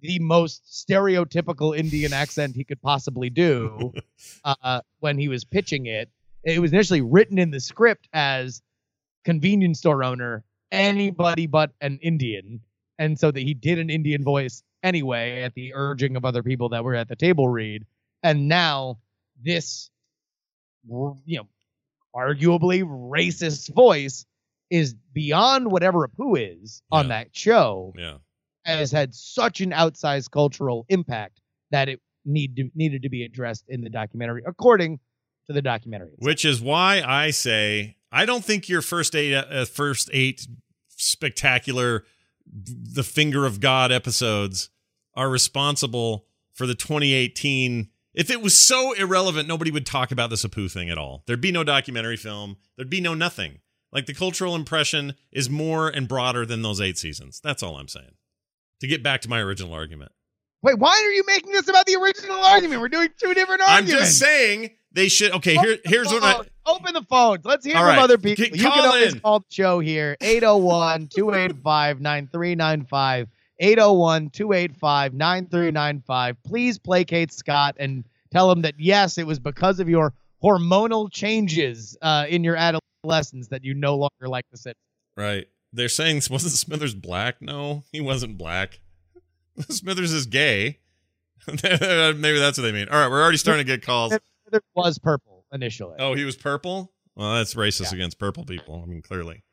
the 0.00 0.18
most 0.18 0.64
stereotypical 0.66 1.76
Indian 1.76 2.12
accent 2.12 2.54
he 2.54 2.64
could 2.64 2.80
possibly 2.82 3.30
do 3.30 3.92
uh, 4.44 4.80
when 5.00 5.18
he 5.18 5.28
was 5.28 5.44
pitching 5.44 5.86
it. 5.86 6.10
It 6.44 6.60
was 6.60 6.72
initially 6.72 7.00
written 7.00 7.38
in 7.38 7.50
the 7.50 7.60
script 7.60 8.08
as 8.12 8.62
convenience 9.24 9.78
store 9.78 10.04
owner, 10.04 10.44
anybody 10.70 11.46
but 11.46 11.70
an 11.80 11.98
Indian, 12.02 12.60
and 12.98 13.18
so 13.18 13.30
that 13.30 13.40
he 13.40 13.54
did 13.54 13.78
an 13.78 13.88
Indian 13.88 14.22
voice 14.22 14.62
anyway 14.84 15.42
at 15.42 15.54
the 15.54 15.72
urging 15.74 16.14
of 16.14 16.24
other 16.24 16.42
people 16.44 16.68
that 16.68 16.84
were 16.84 16.94
at 16.94 17.08
the 17.08 17.16
table 17.16 17.48
read. 17.48 17.84
And 18.22 18.46
now 18.46 18.98
this, 19.42 19.90
you 20.88 21.38
know, 21.38 21.48
arguably 22.14 22.84
racist 22.84 23.74
voice 23.74 24.24
is 24.70 24.94
beyond 25.12 25.70
whatever 25.72 26.06
Apu 26.06 26.36
is 26.62 26.82
on 26.92 27.06
Yeah. 27.06 27.08
that 27.08 27.36
show 27.36 27.92
yeah 27.96 28.18
has 28.64 28.90
had 28.90 29.14
such 29.14 29.60
an 29.60 29.72
outsized 29.72 30.30
cultural 30.30 30.86
impact 30.88 31.38
that 31.70 31.86
it 31.88 32.00
need 32.24 32.56
to, 32.56 32.70
needed 32.74 33.02
to 33.02 33.10
be 33.10 33.22
addressed 33.24 33.62
in 33.68 33.82
the 33.82 33.90
documentary, 33.90 34.42
according 34.46 34.98
to 35.46 35.52
the 35.52 35.60
documentary. 35.60 36.08
itself. 36.12 36.26
which 36.26 36.44
is 36.46 36.62
why 36.62 37.02
i 37.04 37.30
say 37.30 37.96
i 38.10 38.24
don't 38.24 38.42
think 38.44 38.66
your 38.68 38.80
first 38.80 39.14
eight 39.14 39.34
uh, 39.34 39.64
first 39.66 40.08
eight 40.14 40.46
spectacular 40.88 42.04
the 42.46 43.02
finger 43.02 43.46
of 43.46 43.60
god 43.60 43.90
episodes 43.92 44.70
are 45.14 45.28
responsible 45.28 46.26
for 46.52 46.66
the 46.66 46.74
2018 46.74 47.88
if 48.14 48.30
it 48.30 48.40
was 48.40 48.56
so 48.56 48.92
irrelevant 48.92 49.48
nobody 49.48 49.70
would 49.70 49.84
talk 49.84 50.12
about 50.12 50.30
the 50.30 50.36
Sapu 50.36 50.68
thing 50.68 50.88
at 50.88 50.96
all. 50.98 51.24
There'd 51.26 51.40
be 51.40 51.50
no 51.50 51.64
documentary 51.64 52.16
film. 52.16 52.56
There'd 52.76 52.88
be 52.88 53.00
no 53.00 53.12
nothing. 53.12 53.58
Like 53.92 54.06
the 54.06 54.14
cultural 54.14 54.54
impression 54.54 55.14
is 55.32 55.50
more 55.50 55.88
and 55.88 56.06
broader 56.08 56.46
than 56.46 56.62
those 56.62 56.80
eight 56.80 56.96
seasons. 56.98 57.40
That's 57.42 57.62
all 57.62 57.76
i'm 57.76 57.88
saying. 57.88 58.14
To 58.80 58.86
get 58.86 59.02
back 59.02 59.20
to 59.22 59.28
my 59.28 59.40
original 59.40 59.72
argument. 59.72 60.12
Wait, 60.62 60.78
why 60.78 60.90
are 60.90 61.12
you 61.12 61.24
making 61.26 61.52
this 61.52 61.68
about 61.68 61.86
the 61.86 61.96
original 61.96 62.36
argument? 62.36 62.80
We're 62.80 62.88
doing 62.88 63.08
two 63.20 63.34
different 63.34 63.62
arguments. 63.62 63.92
i'm 63.92 63.98
just 63.98 64.18
saying 64.18 64.70
they 64.92 65.08
should 65.08 65.32
okay 65.32 65.56
here 65.56 65.78
here's 65.84 66.08
what 66.08 66.22
i. 66.22 66.40
Open 66.66 66.94
the 66.94 67.02
phones. 67.02 67.44
Let's 67.44 67.64
hear 67.66 67.76
All 67.76 67.82
from 67.82 67.88
right. 67.90 67.98
other 67.98 68.16
people. 68.18 68.44
G- 68.44 68.50
you 68.54 68.62
can 68.62 68.72
call 68.72 68.86
always 68.86 69.14
in. 69.14 69.20
call 69.20 69.40
the 69.40 69.46
show 69.50 69.80
here 69.80 70.16
801 70.20 71.08
285 71.08 72.00
9395. 72.00 73.28
801 73.60 74.30
285 74.30 75.14
9395. 75.14 76.36
Please 76.44 76.78
placate 76.78 77.32
Scott 77.32 77.76
and 77.78 78.04
tell 78.32 78.50
him 78.50 78.62
that, 78.62 78.74
yes, 78.78 79.18
it 79.18 79.26
was 79.26 79.38
because 79.38 79.78
of 79.80 79.88
your 79.88 80.12
hormonal 80.42 81.10
changes 81.12 81.96
uh, 82.02 82.26
in 82.28 82.42
your 82.44 82.56
adolescence 82.56 83.48
that 83.48 83.64
you 83.64 83.74
no 83.74 83.96
longer 83.96 84.28
like 84.28 84.44
the 84.50 84.56
sit. 84.56 84.76
Right. 85.16 85.46
They're 85.72 85.88
saying 85.88 86.16
wasn't 86.30 86.52
Smithers 86.52 86.94
black? 86.94 87.40
No, 87.42 87.84
he 87.92 88.00
wasn't 88.00 88.38
black. 88.38 88.80
Smithers 89.68 90.12
is 90.12 90.26
gay. 90.26 90.78
Maybe 91.46 92.38
that's 92.38 92.56
what 92.58 92.62
they 92.62 92.72
mean. 92.72 92.88
All 92.88 92.98
right, 92.98 93.10
we're 93.10 93.22
already 93.22 93.36
starting 93.38 93.66
to 93.66 93.70
get 93.70 93.84
calls. 93.84 94.12
It 94.12 94.22
was 94.74 94.98
purple 94.98 95.33
initially. 95.54 95.96
Oh, 95.98 96.14
he 96.14 96.24
was 96.24 96.36
purple. 96.36 96.92
Well, 97.14 97.36
that's 97.36 97.54
racist 97.54 97.92
against 97.92 98.18
purple 98.18 98.44
people. 98.44 98.82
I 98.82 98.86
mean, 98.86 99.00
clearly. 99.00 99.44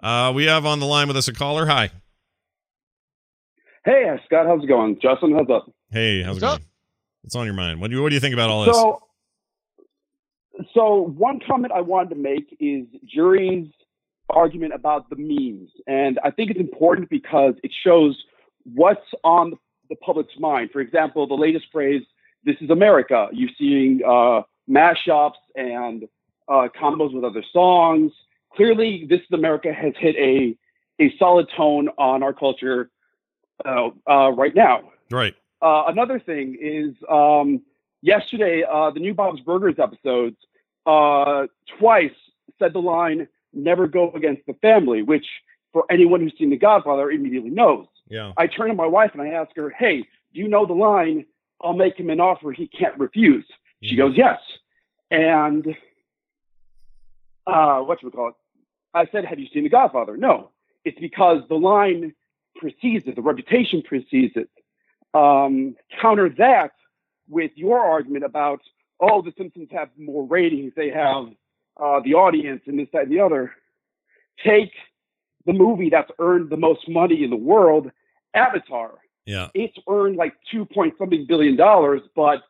Uh, 0.00 0.32
we 0.34 0.44
have 0.44 0.64
on 0.64 0.80
the 0.80 0.86
line 0.86 1.08
with 1.08 1.16
us 1.16 1.28
a 1.28 1.32
caller. 1.32 1.66
Hi. 1.66 1.90
Hey, 3.84 4.08
uh, 4.08 4.16
Scott, 4.24 4.46
how's 4.46 4.62
it 4.62 4.68
going? 4.68 4.98
Justin, 5.02 5.32
how's 5.34 5.50
up? 5.50 5.70
Hey, 5.90 6.22
how's 6.22 6.34
What's 6.36 6.42
it 6.42 6.46
up? 6.46 6.58
going? 6.58 6.68
What's 7.22 7.36
on 7.36 7.44
your 7.46 7.54
mind? 7.54 7.80
What 7.80 7.90
do 7.90 7.96
you 7.96 8.02
What 8.02 8.10
do 8.10 8.14
you 8.14 8.20
think 8.20 8.34
about 8.34 8.50
all 8.50 8.64
this? 8.64 8.76
So, 8.76 9.02
so 10.74 10.96
one 11.16 11.40
comment 11.46 11.72
I 11.74 11.80
wanted 11.80 12.10
to 12.10 12.16
make 12.16 12.56
is 12.60 12.86
Jury's 13.04 13.68
argument 14.30 14.72
about 14.74 15.10
the 15.10 15.16
memes, 15.16 15.70
and 15.86 16.18
I 16.24 16.30
think 16.30 16.50
it's 16.50 16.60
important 16.60 17.10
because 17.10 17.54
it 17.62 17.72
shows 17.84 18.16
what's 18.64 19.00
on 19.24 19.54
the 19.88 19.96
public's 19.96 20.34
mind. 20.38 20.70
For 20.72 20.80
example, 20.80 21.26
the 21.26 21.34
latest 21.34 21.66
phrase 21.72 22.02
"This 22.44 22.56
is 22.60 22.70
America." 22.70 23.28
You're 23.32 23.50
seeing 23.58 24.00
uh, 24.06 24.42
mashups 24.72 25.34
and 25.54 26.08
uh, 26.48 26.68
combos 26.80 27.14
with 27.14 27.24
other 27.24 27.44
songs. 27.52 28.12
Clearly, 28.54 29.06
"This 29.08 29.20
is 29.20 29.32
America" 29.32 29.72
has 29.72 29.94
hit 29.98 30.16
a 30.16 30.56
a 31.02 31.14
solid 31.18 31.48
tone 31.56 31.88
on 31.98 32.22
our 32.22 32.32
culture 32.32 32.90
uh, 33.64 33.90
uh, 34.08 34.30
right 34.32 34.54
now. 34.54 34.90
right. 35.10 35.34
Uh, 35.60 35.84
another 35.86 36.18
thing 36.18 36.58
is 36.60 36.92
um, 37.08 37.62
yesterday, 38.00 38.64
uh, 38.68 38.90
the 38.90 38.98
new 38.98 39.14
Bob's 39.14 39.40
Burgers 39.40 39.76
episodes 39.78 40.36
uh, 40.86 41.46
twice 41.78 42.10
said 42.58 42.72
the 42.72 42.80
line 42.80 43.28
"Never 43.52 43.86
go 43.86 44.10
against 44.12 44.44
the 44.46 44.54
family," 44.54 45.02
which 45.02 45.26
for 45.72 45.84
anyone 45.90 46.20
who's 46.20 46.34
seen 46.36 46.50
The 46.50 46.58
Godfather 46.58 47.10
immediately 47.10 47.50
knows. 47.50 47.86
Yeah. 48.08 48.32
I 48.36 48.46
turn 48.46 48.68
to 48.68 48.74
my 48.74 48.86
wife 48.86 49.12
and 49.12 49.22
I 49.22 49.28
ask 49.28 49.54
her, 49.56 49.70
"Hey, 49.70 50.02
do 50.34 50.40
you 50.40 50.48
know 50.48 50.66
the 50.66 50.74
line? 50.74 51.24
I'll 51.60 51.74
make 51.74 51.96
him 51.96 52.10
an 52.10 52.20
offer 52.20 52.50
he 52.50 52.66
can't 52.66 52.98
refuse." 52.98 53.46
She 53.82 53.96
goes, 53.96 54.14
"Yes," 54.16 54.40
and 55.12 55.76
uh, 57.46 57.80
what 57.80 58.00
should 58.00 58.06
we 58.06 58.12
call 58.12 58.28
it? 58.28 58.34
I 58.94 59.06
said, 59.12 59.24
"Have 59.24 59.38
you 59.38 59.46
seen 59.52 59.62
The 59.62 59.68
Godfather?" 59.68 60.16
No. 60.16 60.50
It's 60.84 60.98
because 60.98 61.42
the 61.48 61.54
line 61.54 62.12
precedes 62.56 63.06
it. 63.06 63.14
The 63.14 63.22
reputation 63.22 63.82
precedes 63.82 64.34
it. 64.36 64.50
Um, 65.14 65.76
counter 66.00 66.28
that 66.38 66.72
with 67.28 67.52
your 67.54 67.78
argument 67.78 68.24
about, 68.24 68.60
oh, 68.98 69.22
The 69.22 69.32
Simpsons 69.38 69.68
have 69.70 69.90
more 69.96 70.26
ratings, 70.26 70.72
they 70.74 70.90
have 70.90 71.26
uh, 71.80 72.00
the 72.04 72.14
audience, 72.14 72.62
and 72.66 72.78
this, 72.78 72.88
that, 72.92 73.04
and 73.04 73.12
the 73.12 73.20
other. 73.20 73.52
Take 74.44 74.72
the 75.46 75.52
movie 75.52 75.90
that's 75.90 76.10
earned 76.18 76.50
the 76.50 76.56
most 76.56 76.88
money 76.88 77.22
in 77.22 77.30
the 77.30 77.36
world, 77.36 77.90
Avatar. 78.34 78.98
Yeah. 79.24 79.48
It's 79.54 79.76
earned 79.88 80.16
like 80.16 80.34
two 80.50 80.64
point 80.64 80.94
something 80.98 81.26
billion 81.28 81.56
dollars, 81.56 82.00
but 82.16 82.42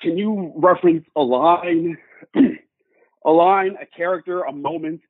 can 0.00 0.16
you 0.16 0.52
reference 0.56 1.04
a 1.16 1.20
line, 1.22 1.96
a 3.24 3.30
line, 3.30 3.76
a 3.80 3.86
character, 3.86 4.42
a 4.42 4.52
moment, 4.52 5.00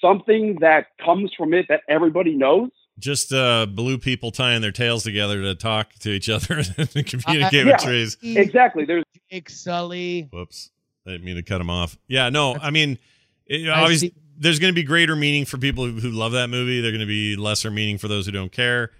something 0.00 0.58
that 0.60 0.86
comes 1.04 1.32
from 1.36 1.54
it 1.54 1.66
that 1.68 1.80
everybody 1.88 2.34
knows? 2.34 2.70
Just 2.98 3.32
uh, 3.32 3.66
blue 3.66 3.98
people 3.98 4.30
tying 4.30 4.62
their 4.62 4.72
tails 4.72 5.02
together 5.02 5.42
to 5.42 5.54
talk 5.54 5.92
to 6.00 6.10
each 6.10 6.30
other 6.30 6.62
and 6.78 7.06
communicate 7.06 7.66
Uh, 7.66 7.72
with 7.72 7.80
trees. 7.82 8.16
Exactly. 8.22 8.84
There's 8.86 9.04
Jake 9.30 9.50
Sully. 9.50 10.28
Whoops. 10.32 10.70
I 11.06 11.10
didn't 11.12 11.24
mean 11.26 11.36
to 11.36 11.42
cut 11.42 11.60
him 11.60 11.68
off. 11.70 11.98
Yeah, 12.08 12.30
no, 12.30 12.56
I 12.62 12.70
mean, 12.70 12.98
it, 13.46 13.68
I 13.68 13.82
obviously, 13.82 14.08
see. 14.08 14.14
there's 14.38 14.58
going 14.58 14.72
to 14.72 14.74
be 14.74 14.82
greater 14.82 15.14
meaning 15.14 15.44
for 15.44 15.58
people 15.58 15.84
who, 15.84 15.92
who 16.00 16.10
love 16.10 16.32
that 16.32 16.48
movie. 16.48 16.80
They're 16.80 16.90
going 16.90 17.00
to 17.00 17.06
be 17.06 17.36
lesser 17.36 17.70
meaning 17.70 17.98
for 17.98 18.08
those 18.08 18.24
who 18.26 18.32
don't 18.32 18.50
care. 18.52 18.90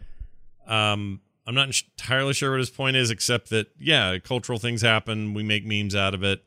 Um, 0.67 1.21
I'm 1.47 1.55
not 1.55 1.69
entirely 1.69 2.33
sure 2.33 2.51
what 2.51 2.59
his 2.61 2.71
point 2.71 2.97
is, 2.97 3.11
except 3.11 3.51
that, 3.51 3.69
yeah, 3.79 4.19
cultural 4.19 4.59
things 4.59 4.83
happen. 4.83 5.33
We 5.35 5.43
make 5.43 5.65
memes 5.65 5.95
out 5.95 6.13
of 6.15 6.23
it. 6.25 6.43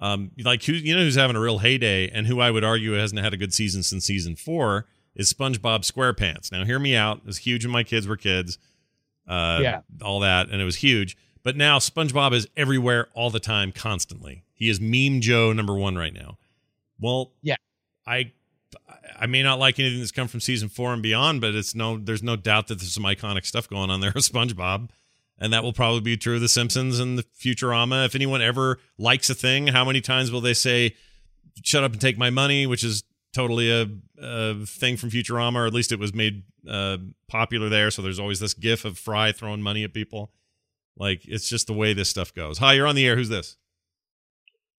Um, 0.00 0.30
like, 0.42 0.62
who, 0.64 0.72
you 0.72 0.94
know, 0.96 1.02
who's 1.02 1.16
having 1.16 1.36
a 1.36 1.40
real 1.40 1.58
heyday 1.58 2.08
and 2.08 2.26
who 2.26 2.40
I 2.40 2.50
would 2.50 2.64
argue 2.64 2.92
hasn't 2.92 3.20
had 3.20 3.34
a 3.34 3.36
good 3.36 3.52
season 3.52 3.82
since 3.82 4.06
season 4.06 4.34
four 4.36 4.86
is 5.14 5.30
SpongeBob 5.32 5.80
SquarePants. 5.80 6.50
Now, 6.50 6.64
hear 6.64 6.78
me 6.78 6.96
out. 6.96 7.18
It 7.18 7.26
was 7.26 7.38
huge 7.38 7.66
when 7.66 7.72
my 7.72 7.82
kids 7.84 8.06
were 8.08 8.16
kids. 8.16 8.56
Uh, 9.28 9.58
Yeah. 9.62 9.80
all 10.02 10.20
that, 10.20 10.48
and 10.48 10.60
it 10.62 10.64
was 10.64 10.76
huge. 10.76 11.16
But 11.42 11.56
now 11.56 11.78
SpongeBob 11.78 12.32
is 12.32 12.48
everywhere 12.56 13.08
all 13.12 13.28
the 13.30 13.40
time, 13.40 13.72
constantly. 13.72 14.44
He 14.54 14.70
is 14.70 14.80
meme 14.80 15.20
Joe 15.20 15.52
number 15.52 15.74
one 15.74 15.96
right 15.96 16.14
now. 16.14 16.38
Well, 16.98 17.32
Yeah. 17.42 17.56
I 18.06 18.32
I 19.18 19.26
may 19.26 19.42
not 19.42 19.58
like 19.58 19.78
anything 19.78 19.98
that's 19.98 20.12
come 20.12 20.28
from 20.28 20.40
season 20.40 20.68
four 20.68 20.92
and 20.92 21.02
beyond, 21.02 21.40
but 21.40 21.54
it's 21.54 21.74
no 21.74 21.98
there's 21.98 22.22
no 22.22 22.36
doubt 22.36 22.68
that 22.68 22.76
there's 22.76 22.94
some 22.94 23.04
iconic 23.04 23.44
stuff 23.44 23.68
going 23.68 23.90
on 23.90 24.00
there 24.00 24.12
with 24.14 24.24
SpongeBob. 24.32 24.90
And 25.42 25.54
that 25.54 25.62
will 25.62 25.72
probably 25.72 26.02
be 26.02 26.18
true 26.18 26.34
of 26.34 26.42
The 26.42 26.50
Simpsons 26.50 27.00
and 27.00 27.16
the 27.16 27.22
Futurama. 27.22 28.04
If 28.04 28.14
anyone 28.14 28.42
ever 28.42 28.78
likes 28.98 29.30
a 29.30 29.34
thing, 29.34 29.68
how 29.68 29.86
many 29.86 30.02
times 30.02 30.30
will 30.30 30.42
they 30.42 30.52
say, 30.52 30.94
shut 31.64 31.82
up 31.82 31.92
and 31.92 32.00
take 32.00 32.18
my 32.18 32.28
money, 32.28 32.66
which 32.66 32.84
is 32.84 33.04
totally 33.32 33.70
a, 33.70 33.86
a 34.20 34.66
thing 34.66 34.98
from 34.98 35.10
Futurama, 35.10 35.56
or 35.56 35.66
at 35.66 35.72
least 35.72 35.92
it 35.92 35.98
was 35.98 36.12
made 36.12 36.42
uh, 36.68 36.98
popular 37.26 37.70
there. 37.70 37.90
So 37.90 38.02
there's 38.02 38.18
always 38.18 38.38
this 38.38 38.52
gif 38.52 38.84
of 38.84 38.98
Fry 38.98 39.32
throwing 39.32 39.62
money 39.62 39.82
at 39.82 39.94
people. 39.94 40.30
Like, 40.96 41.22
it's 41.24 41.48
just 41.48 41.66
the 41.66 41.72
way 41.72 41.94
this 41.94 42.10
stuff 42.10 42.34
goes. 42.34 42.58
Hi, 42.58 42.74
you're 42.74 42.86
on 42.86 42.94
the 42.94 43.06
air. 43.06 43.16
Who's 43.16 43.30
this? 43.30 43.56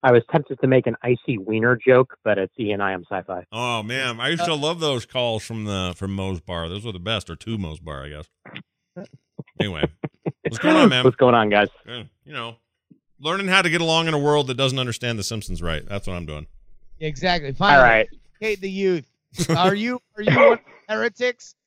I 0.04 0.12
was 0.12 0.24
tempted 0.32 0.60
to 0.62 0.68
make 0.68 0.88
an 0.88 0.96
I.C. 1.04 1.38
Wiener 1.38 1.76
joke, 1.76 2.18
but 2.24 2.38
it's 2.38 2.54
E 2.60 2.72
and 2.72 2.82
I 2.82 2.94
am 2.94 3.04
sci-fi. 3.10 3.46
Oh 3.52 3.84
man, 3.84 4.20
I 4.20 4.30
used 4.30 4.46
to 4.46 4.56
love 4.56 4.80
those 4.80 5.06
calls 5.06 5.44
from 5.44 5.66
the 5.66 5.94
from 5.96 6.16
Moe's 6.16 6.40
Bar. 6.40 6.70
Those 6.70 6.86
were 6.86 6.92
the 6.92 7.00
best, 7.00 7.30
or 7.30 7.36
two 7.36 7.58
Moe's 7.58 7.80
Bar, 7.80 8.06
I 8.06 8.10
guess. 8.10 8.28
Anyway, 9.60 9.84
what's 10.42 10.58
going 10.58 10.76
on, 10.76 10.90
man? 10.90 11.04
What's 11.04 11.18
going 11.18 11.36
on, 11.36 11.50
guys? 11.50 11.68
You 11.86 12.34
know, 12.34 12.56
learning 13.20 13.48
how 13.48 13.62
to 13.62 13.70
get 13.70 13.82
along 13.82 14.08
in 14.08 14.14
a 14.14 14.20
world 14.20 14.48
that 14.48 14.56
doesn't 14.56 14.80
understand 14.80 15.20
The 15.20 15.24
Simpsons 15.24 15.62
right. 15.62 15.88
That's 15.88 16.08
what 16.08 16.16
I'm 16.16 16.26
doing. 16.26 16.48
Exactly. 17.00 17.52
Finally, 17.52 17.78
All 17.78 17.84
right. 17.84 18.08
educate 18.42 18.62
the 18.62 18.72
youth. 18.72 19.06
Are 19.50 19.76
you 19.76 20.02
are 20.18 20.24
you 20.24 20.36
one 20.36 20.60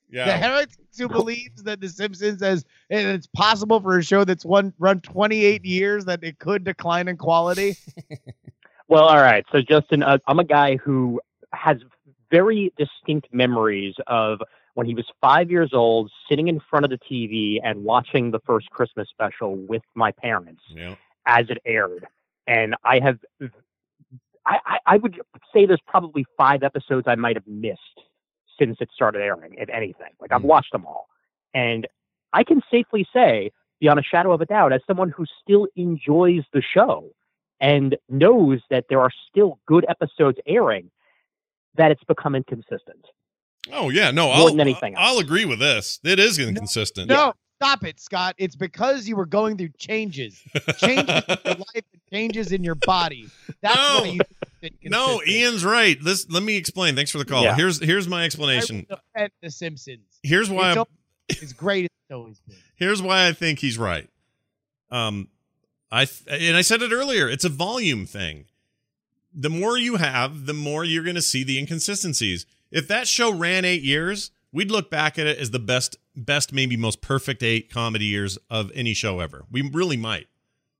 of 0.09 0.13
the 0.13 0.21
heretics? 0.23 0.45
Heretics 0.45 0.97
who 0.99 1.09
believes 1.09 1.63
that 1.63 1.81
The 1.81 1.89
Simpsons 1.89 2.41
has 2.41 2.65
and 2.89 3.07
it's 3.07 3.27
possible 3.27 3.79
for 3.79 3.97
a 3.97 4.03
show 4.03 4.23
that's 4.23 4.45
one 4.45 4.73
run 4.79 5.01
28 5.01 5.65
years 5.65 6.05
that 6.05 6.23
it 6.23 6.39
could 6.39 6.63
decline 6.63 7.07
in 7.07 7.17
quality. 7.17 7.75
Well, 8.87 9.05
all 9.05 9.17
right. 9.17 9.43
So, 9.51 9.61
Justin, 9.61 10.03
uh, 10.03 10.19
I'm 10.27 10.37
a 10.37 10.43
guy 10.43 10.75
who 10.75 11.19
has 11.53 11.77
very 12.29 12.71
distinct 12.77 13.27
memories 13.33 13.95
of 14.05 14.41
when 14.75 14.85
he 14.85 14.93
was 14.93 15.05
five 15.21 15.49
years 15.49 15.71
old, 15.73 16.11
sitting 16.29 16.47
in 16.49 16.59
front 16.69 16.85
of 16.85 16.91
the 16.91 16.99
TV 16.99 17.59
and 17.63 17.83
watching 17.83 18.29
the 18.29 18.39
first 18.45 18.69
Christmas 18.69 19.09
special 19.09 19.55
with 19.55 19.81
my 19.95 20.11
parents 20.11 20.61
Yeah. 20.69 20.95
as 21.25 21.49
it 21.49 21.57
aired. 21.65 22.05
And 22.45 22.75
I 22.83 22.99
have, 22.99 23.17
I, 24.45 24.59
I, 24.65 24.77
I 24.85 24.97
would 24.97 25.19
say 25.51 25.65
there's 25.65 25.81
probably 25.87 26.25
five 26.37 26.61
episodes 26.61 27.07
I 27.07 27.15
might 27.15 27.37
have 27.37 27.47
missed 27.47 27.79
since 28.59 28.77
it 28.79 28.89
started 28.93 29.21
airing, 29.21 29.55
if 29.57 29.69
anything. 29.69 30.11
Like 30.19 30.31
I've 30.31 30.41
Mm. 30.41 30.45
watched 30.45 30.71
them 30.71 30.85
all. 30.85 31.07
And 31.53 31.87
I 32.33 32.43
can 32.43 32.61
safely 32.69 33.07
say, 33.13 33.51
beyond 33.79 33.99
a 33.99 34.03
shadow 34.03 34.31
of 34.31 34.41
a 34.41 34.45
doubt, 34.45 34.73
as 34.73 34.81
someone 34.87 35.09
who 35.09 35.25
still 35.41 35.67
enjoys 35.75 36.43
the 36.53 36.61
show 36.61 37.11
and 37.59 37.97
knows 38.09 38.61
that 38.69 38.85
there 38.89 38.99
are 38.99 39.11
still 39.29 39.59
good 39.65 39.85
episodes 39.89 40.37
airing, 40.45 40.91
that 41.75 41.91
it's 41.91 42.03
become 42.03 42.35
inconsistent. 42.35 43.05
Oh 43.71 43.89
yeah. 43.89 44.11
No, 44.11 44.25
More 44.27 44.35
I'll, 44.35 44.45
than 44.47 44.59
anything 44.59 44.95
I'll 44.97 45.17
agree 45.19 45.45
with 45.45 45.59
this. 45.59 45.99
It 46.03 46.19
is 46.19 46.37
inconsistent. 46.39 47.09
No, 47.09 47.33
stop 47.61 47.83
it, 47.83 47.99
Scott. 47.99 48.35
It's 48.37 48.55
because 48.55 49.07
you 49.07 49.15
were 49.15 49.25
going 49.25 49.57
through 49.57 49.69
changes, 49.77 50.41
changes 50.77 51.23
in 51.27 51.37
your 51.45 51.55
life, 51.55 51.65
and 51.93 52.01
changes 52.11 52.51
in 52.51 52.63
your 52.63 52.75
body. 52.75 53.27
That's 53.61 53.75
No. 53.75 53.99
why 54.01 54.19
you. 54.81 54.89
No. 54.89 55.21
Ian's 55.27 55.63
right. 55.63 55.97
This 56.03 56.29
let 56.29 56.43
me 56.43 56.55
explain. 56.57 56.95
Thanks 56.95 57.11
for 57.11 57.17
the 57.19 57.25
call. 57.25 57.43
Yeah. 57.43 57.55
Here's 57.55 57.79
here's 57.83 58.07
my 58.07 58.23
explanation. 58.25 58.85
will 58.89 59.27
The 59.41 59.51
Simpsons. 59.51 59.99
Here's 60.23 60.49
why 60.49 60.71
It's, 60.71 60.77
I'm, 60.79 60.85
it's 61.29 61.53
great. 61.53 61.85
It's 61.85 62.11
always 62.11 62.39
been. 62.47 62.55
here's 62.75 63.01
why 63.01 63.27
I 63.27 63.33
think 63.33 63.59
he's 63.59 63.77
right. 63.77 64.09
Um, 64.91 65.27
I 65.91 66.05
th- 66.05 66.23
and 66.41 66.57
I 66.57 66.61
said 66.61 66.81
it 66.81 66.91
earlier. 66.91 67.29
It's 67.29 67.45
a 67.45 67.49
volume 67.49 68.05
thing. 68.05 68.45
The 69.33 69.49
more 69.49 69.77
you 69.77 69.97
have, 69.97 70.45
the 70.45 70.53
more 70.53 70.83
you're 70.83 71.03
going 71.03 71.15
to 71.15 71.21
see 71.21 71.43
the 71.43 71.59
inconsistencies. 71.59 72.45
If 72.71 72.87
that 72.87 73.07
show 73.07 73.31
ran 73.31 73.65
eight 73.65 73.83
years, 73.83 74.31
we'd 74.51 74.71
look 74.71 74.89
back 74.89 75.19
at 75.19 75.27
it 75.27 75.37
as 75.37 75.51
the 75.51 75.59
best, 75.59 75.97
best, 76.15 76.53
maybe 76.53 76.77
most 76.77 77.01
perfect 77.01 77.43
eight 77.43 77.71
comedy 77.71 78.05
years 78.05 78.37
of 78.49 78.71
any 78.75 78.93
show 78.93 79.19
ever. 79.19 79.45
We 79.51 79.61
really 79.73 79.97
might. 79.97 80.27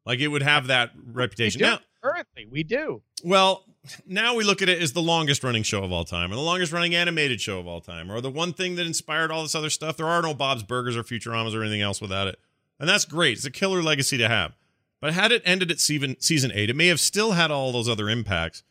Like 0.06 0.20
it 0.20 0.28
would 0.28 0.44
have 0.44 0.68
that 0.68 0.92
reputation. 1.12 1.62
Now, 1.62 1.80
Currently, 2.02 2.46
we 2.52 2.64
do. 2.64 3.02
well, 3.24 3.66
now 4.06 4.36
we 4.36 4.44
look 4.44 4.62
at 4.62 4.70
it 4.70 4.80
as 4.82 4.94
the 4.94 5.02
longest 5.02 5.44
running 5.44 5.64
show 5.64 5.84
of 5.84 5.92
all 5.92 6.06
time, 6.06 6.32
or 6.32 6.36
the 6.36 6.42
longest 6.42 6.72
running 6.72 6.94
animated 6.94 7.42
show 7.42 7.60
of 7.60 7.66
all 7.68 7.82
time, 7.82 8.12
or 8.12 8.22
the 8.22 8.30
one 8.30 8.54
thing 8.54 8.76
that 8.76 8.86
inspired 8.86 9.32
all 9.32 9.42
this 9.42 9.56
other 9.56 9.72
stuff. 9.72 9.98
There 9.98 10.06
are 10.08 10.22
no 10.22 10.34
Bob's 10.36 10.62
Burgers 10.64 10.96
or 10.96 11.04
Futuramas 11.04 11.56
or 11.56 11.62
anything 11.62 11.82
else 11.82 12.00
without 12.00 12.28
it. 12.28 12.40
And 12.80 12.88
that's 12.88 13.06
great. 13.06 13.38
It's 13.38 13.46
a 13.46 13.52
killer 13.52 13.82
legacy 13.82 14.18
to 14.18 14.28
have. 14.28 14.56
But 15.02 15.14
had 15.14 15.32
it 15.32 15.42
ended 15.46 15.72
at 15.72 15.80
season, 15.80 16.16
season 16.20 16.52
eight, 16.54 16.70
it 16.70 16.76
may 16.76 16.88
have 16.88 17.00
still 17.00 17.32
had 17.32 17.50
all 17.52 17.72
those 17.72 17.90
other 17.90 18.10
impacts, 18.10 18.64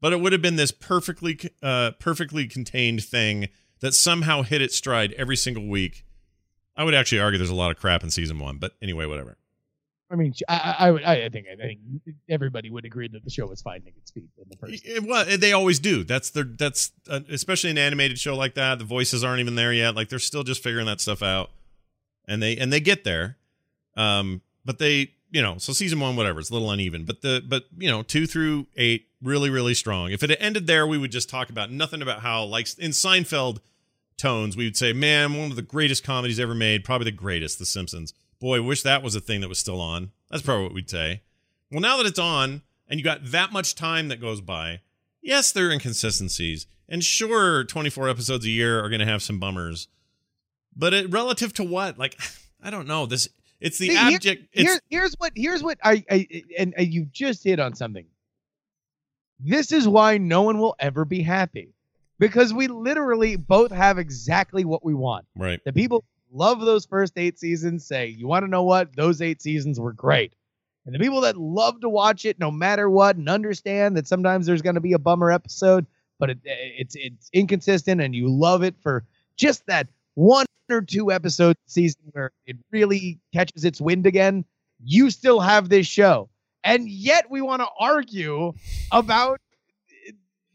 but 0.00 0.12
it 0.12 0.20
would 0.20 0.32
have 0.32 0.42
been 0.42 0.56
this 0.56 0.70
perfectly, 0.72 1.38
uh, 1.62 1.92
perfectly 1.98 2.46
contained 2.46 3.02
thing 3.02 3.48
that 3.80 3.92
somehow 3.94 4.42
hit 4.42 4.62
its 4.62 4.76
stride 4.76 5.12
every 5.14 5.36
single 5.36 5.66
week. 5.66 6.04
I 6.76 6.84
would 6.84 6.94
actually 6.94 7.20
argue 7.20 7.38
there's 7.38 7.50
a 7.50 7.54
lot 7.54 7.70
of 7.70 7.78
crap 7.78 8.02
in 8.02 8.10
season 8.10 8.38
one, 8.38 8.58
but 8.58 8.72
anyway, 8.82 9.06
whatever. 9.06 9.36
I 10.10 10.14
mean, 10.14 10.34
I, 10.48 10.54
I, 10.54 10.86
I 10.86 10.90
would- 10.92 11.02
I 11.02 11.28
think, 11.30 11.46
I 11.52 11.56
think 11.56 11.80
everybody 12.28 12.70
would 12.70 12.84
agree 12.84 13.08
that 13.08 13.24
the 13.24 13.30
show 13.30 13.46
was 13.46 13.60
finding 13.62 13.92
its 13.96 14.12
feet 14.12 14.28
in 14.38 14.44
the 14.48 14.56
first. 14.56 14.86
It, 14.86 15.02
well, 15.02 15.24
they 15.36 15.52
always 15.52 15.80
do. 15.80 16.04
That's 16.04 16.30
their. 16.30 16.44
That's 16.44 16.92
uh, 17.10 17.20
especially 17.28 17.70
an 17.70 17.78
animated 17.78 18.18
show 18.18 18.36
like 18.36 18.54
that. 18.54 18.78
The 18.78 18.84
voices 18.84 19.24
aren't 19.24 19.40
even 19.40 19.56
there 19.56 19.72
yet. 19.72 19.96
Like 19.96 20.08
they're 20.08 20.20
still 20.20 20.44
just 20.44 20.62
figuring 20.62 20.86
that 20.86 21.00
stuff 21.00 21.22
out, 21.24 21.50
and 22.28 22.40
they 22.40 22.56
and 22.56 22.72
they 22.72 22.78
get 22.78 23.02
there. 23.02 23.36
Um, 23.96 24.42
but 24.64 24.78
they, 24.78 25.10
you 25.32 25.42
know, 25.42 25.58
so 25.58 25.72
season 25.72 25.98
one, 25.98 26.14
whatever, 26.14 26.38
it's 26.38 26.50
a 26.50 26.52
little 26.52 26.70
uneven. 26.70 27.04
But 27.04 27.22
the 27.22 27.42
but 27.44 27.64
you 27.76 27.90
know, 27.90 28.02
two 28.04 28.26
through 28.28 28.66
eight, 28.76 29.06
really 29.26 29.50
really 29.50 29.74
strong. 29.74 30.10
If 30.12 30.22
it 30.22 30.30
had 30.30 30.38
ended 30.40 30.66
there, 30.66 30.86
we 30.86 30.98
would 30.98 31.12
just 31.12 31.28
talk 31.28 31.50
about 31.50 31.70
nothing 31.70 32.00
about 32.02 32.20
how 32.20 32.44
like 32.44 32.66
in 32.78 32.92
Seinfeld 32.92 33.58
tones, 34.16 34.56
we 34.56 34.64
would 34.64 34.76
say, 34.76 34.92
man, 34.92 35.34
one 35.36 35.50
of 35.50 35.56
the 35.56 35.62
greatest 35.62 36.02
comedies 36.02 36.40
ever 36.40 36.54
made, 36.54 36.84
probably 36.84 37.04
the 37.06 37.10
greatest, 37.16 37.58
The 37.58 37.66
Simpsons. 37.66 38.14
Boy, 38.40 38.62
wish 38.62 38.82
that 38.82 39.02
was 39.02 39.14
a 39.14 39.20
thing 39.20 39.40
that 39.42 39.48
was 39.48 39.58
still 39.58 39.80
on. 39.80 40.10
That's 40.30 40.42
probably 40.42 40.64
what 40.64 40.74
we'd 40.74 40.90
say. 40.90 41.22
Well, 41.70 41.80
now 41.80 41.96
that 41.98 42.06
it's 42.06 42.18
on 42.18 42.62
and 42.88 42.98
you 42.98 43.04
got 43.04 43.24
that 43.24 43.52
much 43.52 43.74
time 43.74 44.08
that 44.08 44.20
goes 44.20 44.40
by, 44.40 44.80
yes, 45.20 45.52
there 45.52 45.68
are 45.68 45.72
inconsistencies. 45.72 46.66
And 46.88 47.02
sure, 47.02 47.64
24 47.64 48.08
episodes 48.08 48.44
a 48.46 48.50
year 48.50 48.82
are 48.82 48.88
going 48.88 49.00
to 49.00 49.06
have 49.06 49.22
some 49.22 49.40
bummers. 49.40 49.88
But 50.74 50.94
it, 50.94 51.10
relative 51.10 51.52
to 51.54 51.64
what? 51.64 51.98
Like, 51.98 52.16
I 52.62 52.70
don't 52.70 52.86
know. 52.86 53.06
This 53.06 53.28
it's 53.60 53.78
the 53.78 53.88
See, 53.88 53.94
here- 53.96 54.16
abject. 54.16 54.48
It's, 54.52 54.70
Here, 54.70 54.80
here's 54.88 55.14
what 55.14 55.32
here's 55.34 55.62
what 55.62 55.78
I, 55.82 56.04
I 56.10 56.28
and, 56.58 56.74
and 56.76 56.92
you 56.92 57.06
just 57.06 57.42
hit 57.44 57.58
on 57.58 57.74
something. 57.74 58.04
This 59.38 59.72
is 59.72 59.86
why 59.86 60.18
no 60.18 60.42
one 60.42 60.58
will 60.58 60.76
ever 60.78 61.04
be 61.04 61.22
happy, 61.22 61.74
because 62.18 62.54
we 62.54 62.68
literally 62.68 63.36
both 63.36 63.70
have 63.70 63.98
exactly 63.98 64.64
what 64.64 64.84
we 64.84 64.94
want. 64.94 65.26
right. 65.36 65.62
The 65.64 65.72
people 65.72 66.04
love 66.32 66.60
those 66.60 66.86
first 66.86 67.14
eight 67.16 67.38
seasons 67.38 67.84
say, 67.84 68.08
"You 68.08 68.26
want 68.26 68.44
to 68.44 68.50
know 68.50 68.62
what? 68.62 68.94
Those 68.96 69.20
eight 69.20 69.42
seasons 69.42 69.78
were 69.78 69.92
great." 69.92 70.34
And 70.84 70.94
the 70.94 70.98
people 70.98 71.20
that 71.22 71.36
love 71.36 71.80
to 71.80 71.88
watch 71.88 72.24
it 72.24 72.38
no 72.38 72.50
matter 72.50 72.88
what 72.88 73.16
and 73.16 73.28
understand 73.28 73.96
that 73.96 74.06
sometimes 74.06 74.46
there's 74.46 74.62
going 74.62 74.76
to 74.76 74.80
be 74.80 74.92
a 74.92 74.98
bummer 74.98 75.32
episode, 75.32 75.84
but 76.18 76.30
it, 76.30 76.38
it's 76.44 76.94
it's 76.96 77.28
inconsistent 77.32 78.00
and 78.00 78.14
you 78.14 78.28
love 78.28 78.62
it 78.62 78.74
for 78.80 79.04
just 79.36 79.66
that 79.66 79.88
one 80.14 80.46
or 80.70 80.80
two 80.80 81.12
episodes 81.12 81.58
season 81.66 82.00
where 82.12 82.32
it 82.46 82.56
really 82.70 83.18
catches 83.32 83.64
its 83.64 83.80
wind 83.80 84.06
again, 84.06 84.44
you 84.82 85.10
still 85.10 85.40
have 85.40 85.68
this 85.68 85.86
show. 85.86 86.28
And 86.66 86.88
yet 86.88 87.30
we 87.30 87.40
want 87.40 87.62
to 87.62 87.68
argue 87.78 88.52
about 88.92 89.40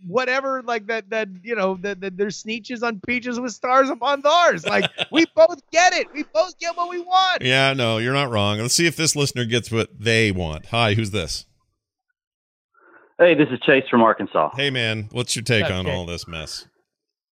whatever 0.05 0.63
like 0.63 0.87
that 0.87 1.09
that 1.11 1.29
you 1.43 1.55
know 1.55 1.75
that, 1.81 2.01
that 2.01 2.17
there's 2.17 2.41
Sneetches 2.43 2.81
on 2.81 2.99
peaches 3.07 3.39
with 3.39 3.51
stars 3.53 3.87
upon 3.87 4.21
theirs 4.21 4.65
like 4.65 4.89
we 5.11 5.25
both 5.35 5.61
get 5.71 5.93
it 5.93 6.07
we 6.11 6.23
both 6.33 6.57
get 6.57 6.75
what 6.75 6.89
we 6.89 6.99
want 6.99 7.43
Yeah, 7.43 7.73
no, 7.73 7.99
you're 7.99 8.13
not 8.13 8.31
wrong. 8.31 8.57
Let's 8.57 8.73
see 8.73 8.87
if 8.87 8.95
this 8.95 9.15
listener 9.15 9.45
gets 9.45 9.71
what 9.71 9.89
they 9.99 10.31
want. 10.31 10.65
Hi, 10.67 10.95
who's 10.95 11.11
this? 11.11 11.45
Hey, 13.19 13.35
this 13.35 13.49
is 13.51 13.59
Chase 13.59 13.83
from 13.91 14.01
Arkansas. 14.01 14.49
Hey, 14.55 14.71
man, 14.71 15.07
what's 15.11 15.35
your 15.35 15.43
take 15.43 15.65
Okay. 15.65 15.73
on 15.73 15.85
all 15.85 16.07
this 16.07 16.27
mess? 16.27 16.65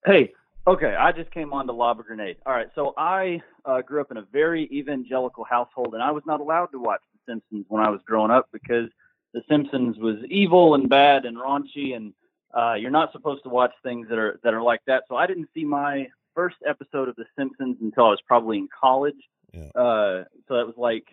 Hey, 0.05 0.33
okay, 0.67 0.95
I 0.95 1.13
just 1.13 1.31
came 1.31 1.55
on 1.55 1.67
to 1.69 1.73
lob 1.73 1.99
a 2.01 2.03
grenade. 2.03 2.37
All 2.45 2.53
right, 2.53 2.69
so 2.75 2.93
I 2.99 3.41
uh, 3.65 3.81
grew 3.81 4.03
up 4.03 4.11
in 4.11 4.19
a 4.19 4.27
very 4.31 4.65
evangelical 4.71 5.45
household, 5.45 5.95
and 5.95 6.03
I 6.03 6.11
was 6.11 6.23
not 6.27 6.41
allowed 6.41 6.67
to 6.73 6.79
watch 6.79 7.01
The 7.08 7.08
Simpsons 7.29 7.67
when 7.69 7.83
I 7.83 7.91
was 7.91 8.01
growing 8.05 8.31
up 8.31 8.49
because 8.53 8.89
The 9.35 9.43
Simpsons 9.49 9.99
was 9.99 10.17
evil 10.29 10.75
and 10.75 10.89
bad 10.89 11.25
and 11.27 11.37
raunchy, 11.37 11.95
and 11.95 12.15
uh, 12.57 12.75
you're 12.75 12.91
not 12.91 13.13
supposed 13.13 13.43
to 13.45 13.51
watch 13.51 13.73
things 13.83 14.09
that 14.09 14.19
are 14.19 14.41
that 14.43 14.55
are 14.55 14.63
like 14.63 14.81
that. 14.87 15.05
So 15.09 15.17
I 15.17 15.27
didn't 15.27 15.49
see 15.55 15.65
my 15.65 16.09
first 16.35 16.57
episode 16.67 17.09
of 17.09 17.17
The 17.17 17.27
Simpsons 17.37 17.77
until 17.81 18.07
I 18.07 18.11
was 18.11 18.23
probably 18.27 18.59
in 18.59 18.69
college. 18.81 19.21
Yeah. 19.53 19.69
Uh, 19.75 20.25
so 20.47 20.57
that 20.57 20.67
was 20.67 20.75
like 20.77 21.07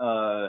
uh, 0.00 0.48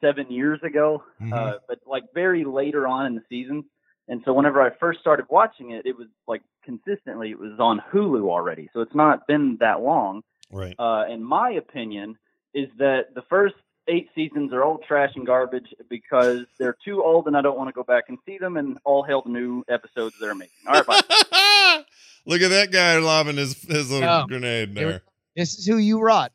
seven 0.00 0.30
years 0.30 0.60
ago, 0.62 1.02
Mhm. 1.20 1.32
uh, 1.32 1.58
but 1.68 1.78
like 1.86 2.04
very 2.14 2.44
later 2.44 2.86
on 2.86 3.06
in 3.06 3.14
the 3.14 3.22
season. 3.28 3.64
And 4.08 4.20
so 4.24 4.32
whenever 4.32 4.60
I 4.60 4.70
first 4.70 5.00
started 5.00 5.26
watching 5.30 5.70
it, 5.70 5.86
it 5.86 5.96
was 5.96 6.08
like 6.26 6.42
consistently 6.64 7.30
it 7.30 7.38
was 7.38 7.58
on 7.58 7.80
Hulu 7.92 8.28
already. 8.28 8.68
So 8.72 8.80
it's 8.80 8.94
not 8.94 9.26
been 9.26 9.56
that 9.60 9.80
long. 9.80 10.22
Right. 10.50 10.74
Uh, 10.78 11.04
and 11.08 11.24
my 11.24 11.50
opinion 11.52 12.18
is 12.52 12.68
that 12.78 13.14
the 13.14 13.22
first 13.22 13.54
eight 13.88 14.08
seasons 14.14 14.52
are 14.52 14.62
all 14.62 14.78
trash 14.78 15.10
and 15.16 15.26
garbage 15.26 15.66
because 15.90 16.40
they're 16.58 16.76
too 16.84 17.02
old 17.02 17.26
and 17.26 17.36
I 17.36 17.42
don't 17.42 17.56
want 17.56 17.68
to 17.68 17.72
go 17.72 17.82
back 17.82 18.04
and 18.08 18.18
see 18.26 18.38
them. 18.38 18.56
And 18.56 18.78
all 18.84 19.02
hail 19.02 19.22
the 19.22 19.30
new 19.30 19.64
episodes 19.68 20.14
they're 20.20 20.34
making. 20.34 20.54
All 20.68 20.74
right, 20.74 20.86
bye. 20.86 21.00
Look 22.26 22.40
at 22.42 22.50
that 22.50 22.70
guy 22.70 22.98
lobbing 22.98 23.36
his 23.36 23.60
his 23.62 23.90
little 23.90 24.08
Oh, 24.08 24.24
grenade 24.28 24.74
they 24.74 24.84
were- 24.84 24.90
there. 24.92 25.02
this 25.36 25.58
is 25.58 25.66
who 25.66 25.78
you 25.78 26.00
wrought 26.00 26.30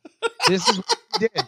this 0.48 0.68
is 0.68 0.78
what 0.78 0.96
you 1.22 1.30
did 1.34 1.48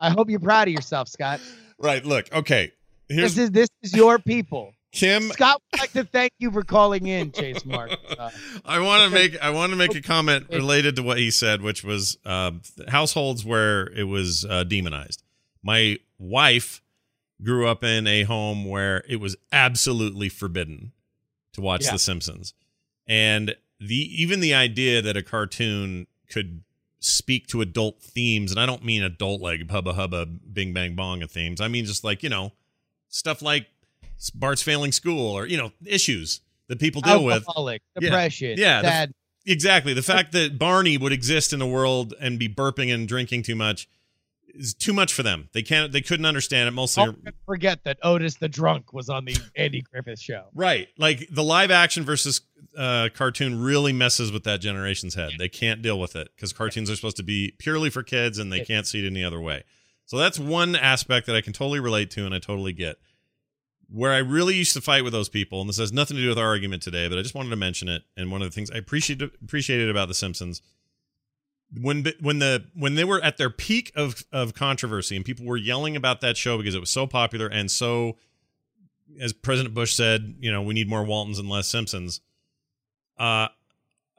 i 0.00 0.10
hope 0.10 0.28
you're 0.30 0.38
proud 0.38 0.68
of 0.68 0.74
yourself 0.74 1.08
scott 1.08 1.40
Right. 1.78 2.04
Look. 2.04 2.32
Okay. 2.32 2.70
Here's 3.08 3.34
this 3.34 3.44
is 3.46 3.50
this 3.50 3.68
is 3.82 3.92
your 3.94 4.20
people 4.20 4.72
Kim. 4.92 5.22
scott 5.30 5.60
would 5.72 5.80
like 5.80 5.92
to 5.92 6.04
thank 6.04 6.32
you 6.38 6.50
for 6.52 6.62
calling 6.62 7.06
in 7.08 7.32
chase 7.32 7.64
mark 7.64 7.90
uh, 8.18 8.30
I 8.64 8.78
want 8.78 9.02
to 9.02 9.10
make 9.10 9.36
I 9.42 9.50
want 9.50 9.70
to 9.70 9.76
make 9.76 9.94
a 9.96 10.02
comment 10.02 10.46
related 10.52 10.94
to 10.96 11.02
what 11.02 11.18
he 11.18 11.30
said, 11.32 11.60
which 11.62 11.82
was 11.82 12.18
uh, 12.24 12.52
households 12.88 13.44
where 13.44 13.86
it 13.86 14.04
was 14.04 14.44
uh, 14.48 14.62
demonized. 14.64 15.21
My 15.62 15.98
wife 16.18 16.82
grew 17.42 17.66
up 17.66 17.82
in 17.84 18.06
a 18.06 18.22
home 18.24 18.64
where 18.64 19.04
it 19.08 19.16
was 19.16 19.36
absolutely 19.52 20.28
forbidden 20.28 20.92
to 21.54 21.60
watch 21.60 21.84
Yeah. 21.84 21.92
The 21.92 21.98
Simpsons, 21.98 22.54
and 23.06 23.54
the 23.80 23.94
even 24.22 24.40
the 24.40 24.54
idea 24.54 25.02
that 25.02 25.16
a 25.16 25.22
cartoon 25.22 26.06
could 26.28 26.62
speak 27.00 27.46
to 27.48 27.60
adult 27.60 28.00
themes, 28.00 28.50
and 28.52 28.60
I 28.60 28.66
don't 28.66 28.84
mean 28.84 29.02
adult 29.02 29.40
like 29.40 29.68
hubba 29.70 29.92
hubba, 29.94 30.26
bing 30.26 30.72
bang 30.72 30.94
bong 30.94 31.22
of 31.22 31.30
themes. 31.30 31.60
I 31.60 31.68
mean 31.68 31.84
just 31.84 32.04
like 32.04 32.22
you 32.22 32.28
know 32.28 32.52
stuff 33.08 33.42
like 33.42 33.66
Bart's 34.34 34.62
failing 34.62 34.92
school 34.92 35.26
or 35.32 35.46
you 35.46 35.56
know 35.56 35.72
issues 35.84 36.40
that 36.68 36.78
people 36.78 37.02
deal 37.02 37.24
with. 37.24 37.34
alcoholic 37.34 37.82
Yeah. 38.00 38.08
depression 38.08 38.54
Yeah, 38.58 39.06
the- 39.06 39.14
Exactly. 39.44 39.92
The 39.92 40.02
fact 40.04 40.30
that 40.32 40.56
Barney 40.56 40.96
would 40.96 41.10
exist 41.12 41.52
in 41.52 41.58
the 41.58 41.66
world 41.66 42.14
and 42.20 42.38
be 42.38 42.48
burping 42.48 42.94
and 42.94 43.08
drinking 43.08 43.42
too 43.42 43.56
much 43.56 43.88
is 44.54 44.74
too 44.74 44.92
much 44.92 45.12
for 45.12 45.22
them. 45.22 45.48
They 45.52 45.62
can't. 45.62 45.92
They 45.92 46.00
couldn't 46.00 46.26
understand 46.26 46.68
it. 46.68 46.72
Mostly, 46.72 47.04
Don't 47.04 47.28
forget 47.46 47.84
that 47.84 47.98
Otis 48.02 48.36
the 48.36 48.48
drunk 48.48 48.92
was 48.92 49.08
on 49.08 49.24
the 49.24 49.36
Andy 49.56 49.82
Griffith 49.82 50.20
show. 50.20 50.46
right? 50.54 50.88
Like 50.98 51.26
the 51.30 51.42
live 51.42 51.70
action 51.70 52.04
versus 52.04 52.42
uh, 52.76 53.08
cartoon 53.14 53.60
really 53.62 53.92
messes 53.92 54.32
with 54.32 54.44
that 54.44 54.60
generation's 54.60 55.14
head. 55.14 55.32
They 55.38 55.48
can't 55.48 55.82
deal 55.82 55.98
with 55.98 56.16
it 56.16 56.28
because 56.34 56.52
cartoons 56.52 56.90
are 56.90 56.96
supposed 56.96 57.16
to 57.18 57.22
be 57.22 57.54
purely 57.58 57.90
for 57.90 58.02
kids 58.02 58.38
and 58.38 58.52
they 58.52 58.64
can't 58.64 58.86
see 58.86 59.04
it 59.04 59.06
any 59.06 59.24
other 59.24 59.40
way. 59.40 59.64
So 60.06 60.16
that's 60.18 60.38
one 60.38 60.76
aspect 60.76 61.26
that 61.26 61.36
I 61.36 61.40
can 61.40 61.52
totally 61.52 61.80
relate 61.80 62.10
to 62.12 62.26
and 62.26 62.34
I 62.34 62.38
totally 62.38 62.72
get. 62.72 62.96
Where 63.88 64.12
I 64.12 64.18
really 64.18 64.54
used 64.54 64.72
to 64.72 64.80
fight 64.80 65.04
with 65.04 65.12
those 65.12 65.28
people, 65.28 65.60
and 65.60 65.68
this 65.68 65.76
has 65.76 65.92
nothing 65.92 66.16
to 66.16 66.22
do 66.22 66.28
with 66.30 66.38
our 66.38 66.46
argument 66.46 66.82
today, 66.82 67.08
but 67.08 67.18
I 67.18 67.22
just 67.22 67.34
wanted 67.34 67.50
to 67.50 67.56
mention 67.56 67.88
it. 67.88 68.02
And 68.16 68.30
one 68.32 68.40
of 68.40 68.48
the 68.48 68.54
things 68.54 68.70
I 68.70 68.78
appreciated 68.78 69.30
appreciated 69.42 69.90
about 69.90 70.08
The 70.08 70.14
Simpsons 70.14 70.62
when 71.80 72.06
when 72.20 72.38
the 72.38 72.64
when 72.74 72.94
they 72.94 73.04
were 73.04 73.22
at 73.22 73.36
their 73.36 73.50
peak 73.50 73.92
of 73.94 74.24
of 74.32 74.54
controversy 74.54 75.16
and 75.16 75.24
people 75.24 75.46
were 75.46 75.56
yelling 75.56 75.96
about 75.96 76.20
that 76.20 76.36
show 76.36 76.58
because 76.58 76.74
it 76.74 76.80
was 76.80 76.90
so 76.90 77.06
popular 77.06 77.46
and 77.46 77.70
so 77.70 78.16
as 79.20 79.34
President 79.34 79.74
Bush 79.74 79.94
said, 79.94 80.36
you 80.40 80.50
know, 80.50 80.62
we 80.62 80.72
need 80.72 80.88
more 80.88 81.04
Waltons 81.04 81.38
and 81.38 81.48
less 81.48 81.68
Simpsons. 81.68 82.20
Uh 83.18 83.48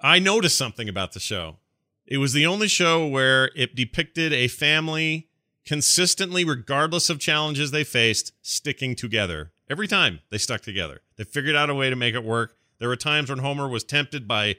I 0.01 0.19
noticed 0.19 0.57
something 0.57 0.89
about 0.89 1.13
the 1.13 1.19
show. 1.19 1.57
It 2.05 2.17
was 2.17 2.33
the 2.33 2.45
only 2.45 2.67
show 2.67 3.07
where 3.07 3.49
it 3.55 3.75
depicted 3.75 4.33
a 4.33 4.47
family 4.47 5.29
consistently 5.65 6.43
regardless 6.43 7.09
of 7.09 7.19
challenges 7.19 7.71
they 7.71 7.83
faced 7.83 8.33
sticking 8.41 8.95
together. 8.95 9.51
Every 9.69 9.87
time 9.87 10.19
they 10.29 10.37
stuck 10.37 10.61
together. 10.61 11.01
They 11.15 11.23
figured 11.23 11.55
out 11.55 11.69
a 11.69 11.75
way 11.75 11.89
to 11.89 11.95
make 11.95 12.15
it 12.15 12.23
work. 12.23 12.57
There 12.79 12.89
were 12.89 12.97
times 12.97 13.29
when 13.29 13.39
Homer 13.39 13.67
was 13.67 13.83
tempted 13.83 14.27
by 14.27 14.57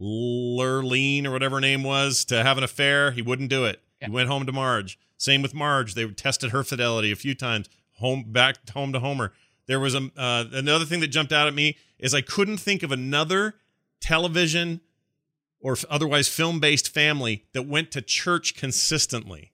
Lurleen 0.00 1.24
or 1.24 1.30
whatever 1.30 1.56
her 1.56 1.60
name 1.60 1.82
was 1.82 2.24
to 2.26 2.42
have 2.42 2.58
an 2.58 2.64
affair. 2.64 3.12
He 3.12 3.22
wouldn't 3.22 3.50
do 3.50 3.64
it. 3.64 3.82
Yeah. 4.00 4.08
He 4.08 4.12
went 4.12 4.28
home 4.28 4.46
to 4.46 4.52
Marge. 4.52 4.98
Same 5.18 5.42
with 5.42 5.54
Marge. 5.54 5.94
They 5.94 6.06
tested 6.06 6.50
her 6.50 6.64
fidelity 6.64 7.12
a 7.12 7.16
few 7.16 7.34
times. 7.34 7.68
Home 7.98 8.24
back 8.26 8.68
home 8.70 8.92
to 8.92 9.00
Homer. 9.00 9.32
There 9.66 9.78
was 9.78 9.94
a 9.94 10.10
uh, 10.16 10.44
another 10.52 10.84
thing 10.84 11.00
that 11.00 11.08
jumped 11.08 11.32
out 11.32 11.46
at 11.46 11.54
me 11.54 11.76
is 11.98 12.14
I 12.14 12.20
couldn't 12.20 12.58
think 12.58 12.82
of 12.82 12.90
another 12.90 13.54
television 14.00 14.80
or 15.60 15.76
otherwise 15.88 16.28
film 16.28 16.58
based 16.58 16.92
family 16.92 17.44
that 17.52 17.62
went 17.62 17.92
to 17.92 18.02
church 18.02 18.56
consistently. 18.56 19.52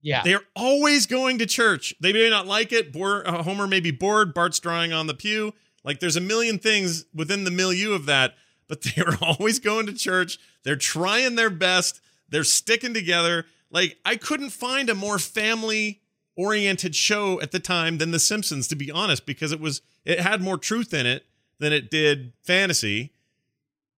Yeah. 0.00 0.22
They're 0.22 0.42
always 0.54 1.06
going 1.06 1.38
to 1.38 1.46
church. 1.46 1.94
They 1.98 2.12
may 2.12 2.28
not 2.28 2.46
like 2.46 2.72
it. 2.72 2.92
Bor- 2.92 3.26
uh, 3.26 3.42
Homer 3.42 3.66
may 3.66 3.80
be 3.80 3.90
bored. 3.90 4.34
Bart's 4.34 4.60
drawing 4.60 4.92
on 4.92 5.06
the 5.06 5.14
pew. 5.14 5.54
Like 5.82 5.98
there's 5.98 6.16
a 6.16 6.20
million 6.20 6.58
things 6.58 7.06
within 7.14 7.44
the 7.44 7.50
milieu 7.50 7.92
of 7.92 8.06
that, 8.06 8.34
but 8.68 8.82
they 8.82 9.02
are 9.02 9.16
always 9.22 9.58
going 9.58 9.86
to 9.86 9.92
church. 9.94 10.38
They're 10.62 10.76
trying 10.76 11.34
their 11.36 11.50
best. 11.50 12.00
They're 12.28 12.44
sticking 12.44 12.94
together. 12.94 13.46
Like 13.70 13.96
I 14.04 14.16
couldn't 14.16 14.50
find 14.50 14.88
a 14.90 14.94
more 14.94 15.18
family 15.18 16.00
oriented 16.36 16.94
show 16.96 17.40
at 17.40 17.52
the 17.52 17.60
time 17.60 17.98
than 17.98 18.10
The 18.10 18.18
Simpsons, 18.18 18.66
to 18.68 18.76
be 18.76 18.90
honest, 18.90 19.26
because 19.26 19.52
it 19.52 19.60
was 19.60 19.82
it 20.04 20.20
had 20.20 20.40
more 20.42 20.58
truth 20.58 20.92
in 20.92 21.06
it 21.06 21.26
than 21.58 21.72
it 21.72 21.90
did 21.90 22.32
fantasy. 22.42 23.12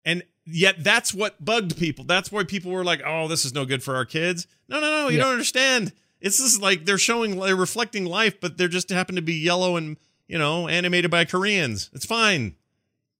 And 0.04 0.22
yet 0.44 0.84
that's 0.84 1.12
what 1.14 1.44
bugged 1.44 1.78
people. 1.78 2.04
That's 2.04 2.30
why 2.30 2.44
people 2.44 2.70
were 2.72 2.84
like, 2.84 3.00
"Oh, 3.04 3.26
this 3.28 3.44
is 3.44 3.54
no 3.54 3.64
good 3.64 3.82
for 3.82 3.96
our 3.96 4.04
kids." 4.04 4.46
No, 4.68 4.80
no, 4.80 4.90
no, 4.90 5.08
you 5.08 5.16
Yeah. 5.18 5.24
don't 5.24 5.32
understand. 5.32 5.92
It's 6.20 6.38
just 6.38 6.60
like 6.62 6.84
they're 6.86 6.98
showing, 6.98 7.38
they're 7.38 7.54
reflecting 7.56 8.04
life, 8.06 8.40
but 8.40 8.56
they're 8.56 8.68
just 8.68 8.88
happen 8.90 9.16
to 9.16 9.22
be 9.22 9.34
yellow 9.34 9.76
and 9.76 9.96
you 10.28 10.38
know 10.38 10.68
animated 10.68 11.10
by 11.10 11.24
Koreans. 11.24 11.90
It's 11.92 12.06
fine. 12.06 12.54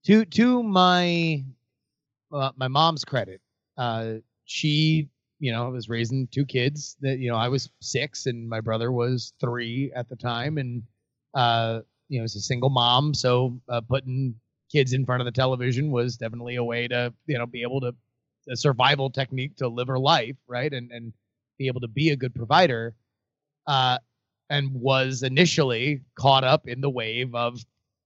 To 0.07 0.23
to 0.23 0.63
my 0.63 1.43
uh, 2.31 2.51
my 2.55 2.69
mom's 2.69 3.03
credit, 3.03 3.41
uh, 3.77 4.13
she 4.45 5.09
you 5.39 5.51
know 5.51 5.69
was 5.69 5.89
raising 5.89 6.27
two 6.27 6.45
kids. 6.45 6.95
That 7.01 7.19
you 7.19 7.29
know 7.29 7.35
I 7.35 7.49
was 7.49 7.69
six 7.81 8.25
and 8.25 8.47
my 8.47 8.61
brother 8.61 8.91
was 8.91 9.33
three 9.41 9.91
at 9.93 10.07
the 10.07 10.15
time, 10.15 10.57
and 10.57 10.81
uh, 11.33 11.81
you 12.07 12.19
know 12.19 12.23
it's 12.23 12.37
a 12.37 12.41
single 12.41 12.69
mom, 12.69 13.13
so 13.13 13.59
uh, 13.67 13.81
putting 13.81 14.33
kids 14.71 14.93
in 14.93 15.05
front 15.05 15.21
of 15.21 15.25
the 15.25 15.31
television 15.31 15.91
was 15.91 16.15
definitely 16.15 16.55
a 16.55 16.63
way 16.63 16.87
to 16.87 17.13
you 17.25 17.37
know 17.37 17.45
be 17.45 17.61
able 17.61 17.81
to 17.81 17.93
a 18.49 18.55
survival 18.55 19.09
technique 19.09 19.57
to 19.57 19.67
live 19.67 19.89
her 19.89 19.99
life, 19.99 20.37
right, 20.47 20.71
and 20.71 20.89
and 20.89 21.11
be 21.57 21.67
able 21.67 21.81
to 21.81 21.87
be 21.89 22.11
a 22.11 22.15
good 22.15 22.33
provider. 22.33 22.95
Uh, 23.67 23.97
and 24.49 24.71
was 24.73 25.23
initially 25.23 25.99
caught 26.15 26.45
up 26.45 26.69
in 26.69 26.79
the 26.79 26.89
wave 26.89 27.35
of 27.35 27.59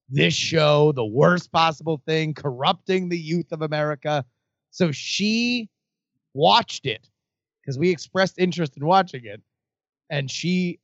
this 0.08 0.34
show, 0.34 0.92
the 0.92 1.04
worst 1.04 1.50
possible 1.52 2.02
thing, 2.06 2.34
corrupting 2.34 3.08
the 3.08 3.18
youth 3.18 3.52
of 3.52 3.62
America. 3.62 4.24
So 4.70 4.92
she 4.92 5.68
watched 6.34 6.86
it 6.86 7.08
because 7.60 7.78
we 7.78 7.90
expressed 7.90 8.38
interest 8.38 8.76
in 8.76 8.84
watching 8.84 9.24
it, 9.24 9.40
and 10.10 10.30
she 10.30 10.80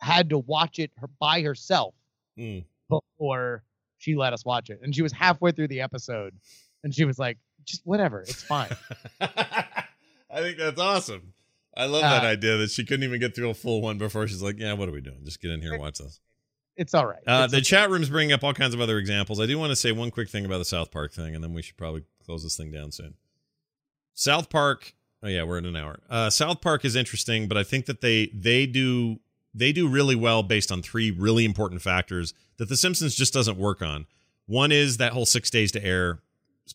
had 0.00 0.30
to 0.30 0.38
watch 0.38 0.78
it 0.78 0.90
her, 0.96 1.08
by 1.20 1.40
herself 1.42 1.94
Mm. 2.38 2.64
before 2.90 3.62
she 3.98 4.16
let 4.16 4.32
us 4.32 4.44
watch 4.44 4.68
it. 4.70 4.80
And 4.82 4.94
she 4.94 5.02
was 5.02 5.12
halfway 5.12 5.52
through 5.52 5.68
the 5.68 5.80
episode, 5.80 6.34
and 6.82 6.94
she 6.94 7.04
was 7.04 7.18
like, 7.18 7.38
"Just 7.64 7.86
whatever, 7.86 8.20
it's 8.22 8.42
fine." 8.42 8.70
I 9.20 10.40
think 10.40 10.58
that's 10.58 10.80
awesome. 10.80 11.32
I 11.76 11.86
love 11.86 12.02
that 12.02 12.24
Uh, 12.24 12.28
idea 12.28 12.56
that 12.58 12.70
she 12.70 12.84
couldn't 12.84 13.04
even 13.04 13.18
get 13.20 13.34
through 13.34 13.50
a 13.50 13.54
full 13.54 13.80
one 13.80 13.98
before 13.98 14.26
she's 14.28 14.42
like, 14.42 14.58
"Yeah, 14.58 14.74
what 14.74 14.88
are 14.88 14.92
we 14.92 15.00
doing? 15.00 15.24
Just 15.24 15.40
get 15.40 15.50
in 15.52 15.60
here 15.62 15.72
and 15.72 15.80
watch 15.80 15.98
this." 15.98 16.20
It's 16.76 16.94
all 16.94 17.06
right. 17.06 17.22
Uh, 17.26 17.42
It's 17.44 17.52
the 17.52 17.58
okay. 17.58 17.64
chat 17.64 17.90
room's 17.90 18.08
bringing 18.08 18.32
up 18.32 18.42
all 18.42 18.52
kinds 18.54 18.74
of 18.74 18.80
other 18.80 18.98
examples. 18.98 19.40
I 19.40 19.46
do 19.46 19.58
want 19.58 19.70
to 19.70 19.76
say 19.76 19.92
one 19.92 20.10
quick 20.10 20.28
thing 20.28 20.44
about 20.44 20.58
the 20.58 20.64
South 20.64 20.90
Park 20.90 21.12
thing, 21.12 21.34
and 21.34 21.42
then 21.42 21.52
we 21.54 21.62
should 21.62 21.76
probably 21.76 22.04
close 22.24 22.42
this 22.42 22.56
thing 22.56 22.70
down 22.72 22.90
soon. 22.92 23.14
South 24.14 24.48
Park. 24.50 24.94
Oh 25.22 25.28
yeah, 25.28 25.42
we're 25.44 25.58
in 25.58 25.66
an 25.66 25.76
hour. 25.76 26.00
Uh, 26.10 26.30
South 26.30 26.60
Park 26.60 26.84
is 26.84 26.96
interesting, 26.96 27.48
but 27.48 27.56
I 27.56 27.62
think 27.62 27.86
that 27.86 28.00
they 28.00 28.26
they 28.34 28.66
do 28.66 29.20
they 29.54 29.72
do 29.72 29.88
really 29.88 30.16
well 30.16 30.42
based 30.42 30.70
on 30.72 30.82
three 30.82 31.10
really 31.10 31.44
important 31.44 31.80
factors 31.80 32.34
that 32.58 32.68
The 32.68 32.76
Simpsons 32.76 33.14
just 33.14 33.32
doesn't 33.32 33.56
work 33.56 33.80
on. 33.82 34.06
One 34.46 34.72
is 34.72 34.98
that 34.98 35.12
whole 35.12 35.26
six 35.26 35.48
days 35.50 35.72
to 35.72 35.84
air 35.84 36.20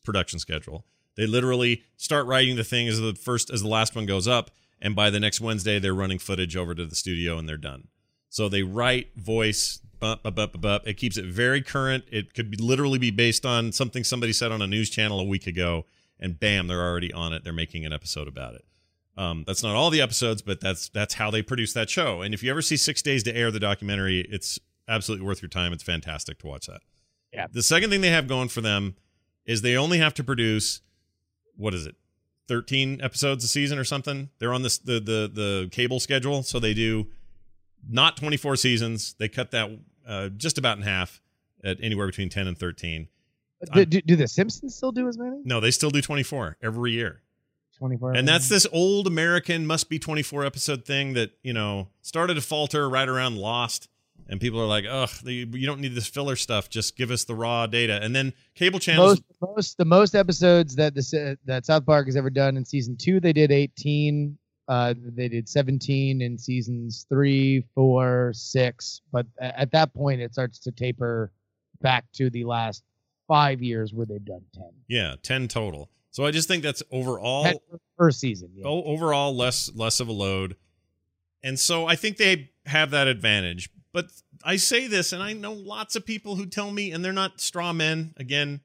production 0.03 0.39
schedule. 0.39 0.85
They 1.15 1.27
literally 1.27 1.83
start 1.97 2.25
writing 2.25 2.55
the 2.55 2.63
thing 2.63 2.87
as 2.87 2.99
the 2.99 3.13
first 3.13 3.49
as 3.51 3.61
the 3.61 3.67
last 3.67 3.95
one 3.95 4.05
goes 4.05 4.27
up, 4.27 4.49
and 4.81 4.95
by 4.95 5.09
the 5.09 5.19
next 5.19 5.41
Wednesday 5.41 5.77
they're 5.77 5.93
running 5.93 6.19
footage 6.19 6.55
over 6.55 6.73
to 6.73 6.85
the 6.85 6.95
studio 6.95 7.37
and 7.37 7.47
they're 7.47 7.57
done. 7.57 7.89
So 8.29 8.47
they 8.47 8.63
write, 8.63 9.09
voice, 9.15 9.79
bup, 9.99 10.23
bup, 10.23 10.35
bup, 10.35 10.61
bup. 10.61 10.87
It 10.87 10.95
keeps 10.95 11.17
it 11.17 11.25
very 11.25 11.61
current. 11.61 12.05
It 12.11 12.33
could 12.33 12.49
be, 12.49 12.57
literally 12.57 12.99
be 12.99 13.11
based 13.11 13.45
on 13.45 13.71
something 13.71 14.03
somebody 14.03 14.33
said 14.33 14.51
on 14.51 14.61
a 14.61 14.67
news 14.67 14.89
channel 14.89 15.19
a 15.19 15.23
week 15.23 15.47
ago, 15.47 15.85
and 16.19 16.39
bam, 16.39 16.67
they're 16.67 16.81
already 16.81 17.13
on 17.13 17.33
it. 17.33 17.43
They're 17.43 17.53
making 17.53 17.85
an 17.85 17.93
episode 17.93 18.27
about 18.27 18.55
it. 18.55 18.65
Um, 19.17 19.43
that's 19.45 19.63
not 19.63 19.75
all 19.75 19.89
the 19.89 20.01
episodes, 20.01 20.41
but 20.41 20.61
that's 20.61 20.87
that's 20.89 21.15
how 21.15 21.29
they 21.29 21.41
produce 21.41 21.73
that 21.73 21.89
show. 21.89 22.21
And 22.21 22.33
if 22.33 22.41
you 22.41 22.49
ever 22.51 22.61
see 22.61 22.77
Six 22.77 23.01
Days 23.01 23.23
to 23.23 23.35
Air, 23.35 23.51
the 23.51 23.59
documentary, 23.59 24.21
it's 24.21 24.59
absolutely 24.87 25.25
worth 25.25 25.41
your 25.41 25.49
time. 25.49 25.73
It's 25.73 25.83
fantastic 25.83 26.39
to 26.39 26.47
watch 26.47 26.67
that. 26.67 26.81
Yeah. 27.33 27.47
The 27.51 27.61
second 27.61 27.89
thing 27.89 28.01
they 28.01 28.11
have 28.11 28.27
going 28.27 28.47
for 28.47 28.61
them 28.61 28.95
is 29.45 29.61
they 29.61 29.75
only 29.75 29.97
have 29.97 30.13
to 30.15 30.23
produce 30.23 30.81
what 31.57 31.73
is 31.73 31.85
it, 31.85 31.95
thirteen 32.47 33.01
episodes 33.01 33.43
a 33.43 33.47
season 33.47 33.77
or 33.77 33.83
something. 33.83 34.29
They're 34.39 34.53
on 34.53 34.61
this 34.61 34.77
the 34.77 35.01
the 35.01 35.29
the 35.31 35.69
cable 35.71 35.99
schedule, 35.99 36.41
so 36.43 36.59
they 36.59 36.73
do 36.73 37.07
not 37.89 38.15
twenty 38.15 38.37
four 38.37 38.55
seasons. 38.55 39.15
They 39.19 39.27
cut 39.27 39.51
that 39.51 39.69
uh, 40.09 40.29
just 40.29 40.57
about 40.57 40.77
in 40.77 40.83
half 40.83 41.21
at 41.63 41.77
anywhere 41.81 42.07
between 42.07 42.29
ten 42.29 42.47
and 42.47 42.57
thirteen. 42.57 43.07
Do, 43.73 43.85
do, 43.85 44.01
do 44.01 44.15
the 44.15 44.27
Simpsons 44.27 44.75
still 44.75 44.91
do 44.91 45.07
as 45.07 45.17
many? 45.17 45.41
No, 45.43 45.59
they 45.59 45.71
still 45.71 45.89
do 45.89 46.01
twenty 46.01 46.23
four 46.23 46.57
every 46.61 46.91
year. 46.91 47.21
24. 47.79 48.13
And 48.13 48.27
that's 48.27 48.49
this 48.49 48.67
old 48.73 49.07
American 49.07 49.65
must 49.65 49.89
be 49.89 49.97
24 49.97 50.45
episode 50.45 50.85
thing 50.85 51.13
that, 51.13 51.31
you 51.41 51.53
know, 51.53 51.87
started 52.01 52.33
to 52.33 52.41
falter 52.41 52.89
right 52.89 53.07
around 53.07 53.37
Lost. 53.37 53.87
And 54.27 54.39
people 54.39 54.61
are 54.61 54.67
like, 54.67 54.85
ugh, 54.87 55.09
you 55.23 55.65
don't 55.65 55.79
need 55.79 55.95
this 55.95 56.05
filler 56.05 56.35
stuff. 56.35 56.69
Just 56.69 56.95
give 56.95 57.09
us 57.09 57.23
the 57.23 57.33
raw 57.33 57.65
data. 57.65 57.99
And 58.03 58.15
then 58.15 58.33
cable 58.53 58.79
channels. 58.79 59.21
most, 59.41 59.55
most 59.55 59.77
the 59.77 59.85
most 59.85 60.13
episodes 60.13 60.75
that 60.75 60.93
the 60.93 61.37
that 61.45 61.65
South 61.65 61.85
Park 61.85 62.05
has 62.05 62.15
ever 62.15 62.29
done 62.29 62.55
in 62.55 62.63
season 62.63 62.95
two, 62.95 63.19
they 63.19 63.33
did 63.33 63.51
18. 63.51 64.37
Uh, 64.69 64.93
they 65.15 65.27
did 65.27 65.49
17 65.49 66.21
in 66.21 66.37
seasons 66.37 67.05
three, 67.09 67.65
four, 67.73 68.31
six. 68.33 69.01
But 69.11 69.25
at 69.39 69.71
that 69.71 69.93
point, 69.93 70.21
it 70.21 70.31
starts 70.31 70.59
to 70.59 70.71
taper 70.71 71.31
back 71.81 72.05
to 72.13 72.29
the 72.29 72.45
last 72.45 72.83
five 73.27 73.63
years 73.63 73.93
where 73.93 74.05
they've 74.05 74.23
done 74.23 74.43
10. 74.53 74.63
Yeah, 74.87 75.15
10 75.23 75.47
total. 75.47 75.89
So 76.11 76.25
I 76.25 76.31
just 76.31 76.47
think 76.47 76.63
that's 76.63 76.83
overall 76.91 77.61
per 77.97 78.11
season. 78.11 78.51
Yeah. 78.55 78.65
Overall, 78.65 79.35
less 79.35 79.71
less 79.75 79.99
of 79.99 80.07
a 80.07 80.11
load, 80.11 80.55
and 81.43 81.59
so 81.59 81.85
I 81.85 81.95
think 81.95 82.17
they 82.17 82.49
have 82.65 82.91
that 82.91 83.07
advantage. 83.07 83.69
But 83.93 84.07
I 84.43 84.55
say 84.55 84.87
this, 84.87 85.13
and 85.13 85.21
I 85.21 85.33
know 85.33 85.53
lots 85.53 85.95
of 85.95 86.05
people 86.05 86.35
who 86.35 86.45
tell 86.45 86.71
me, 86.71 86.91
and 86.91 87.05
they're 87.05 87.13
not 87.13 87.39
straw 87.39 87.73
men. 87.73 88.13
Again, 88.17 88.61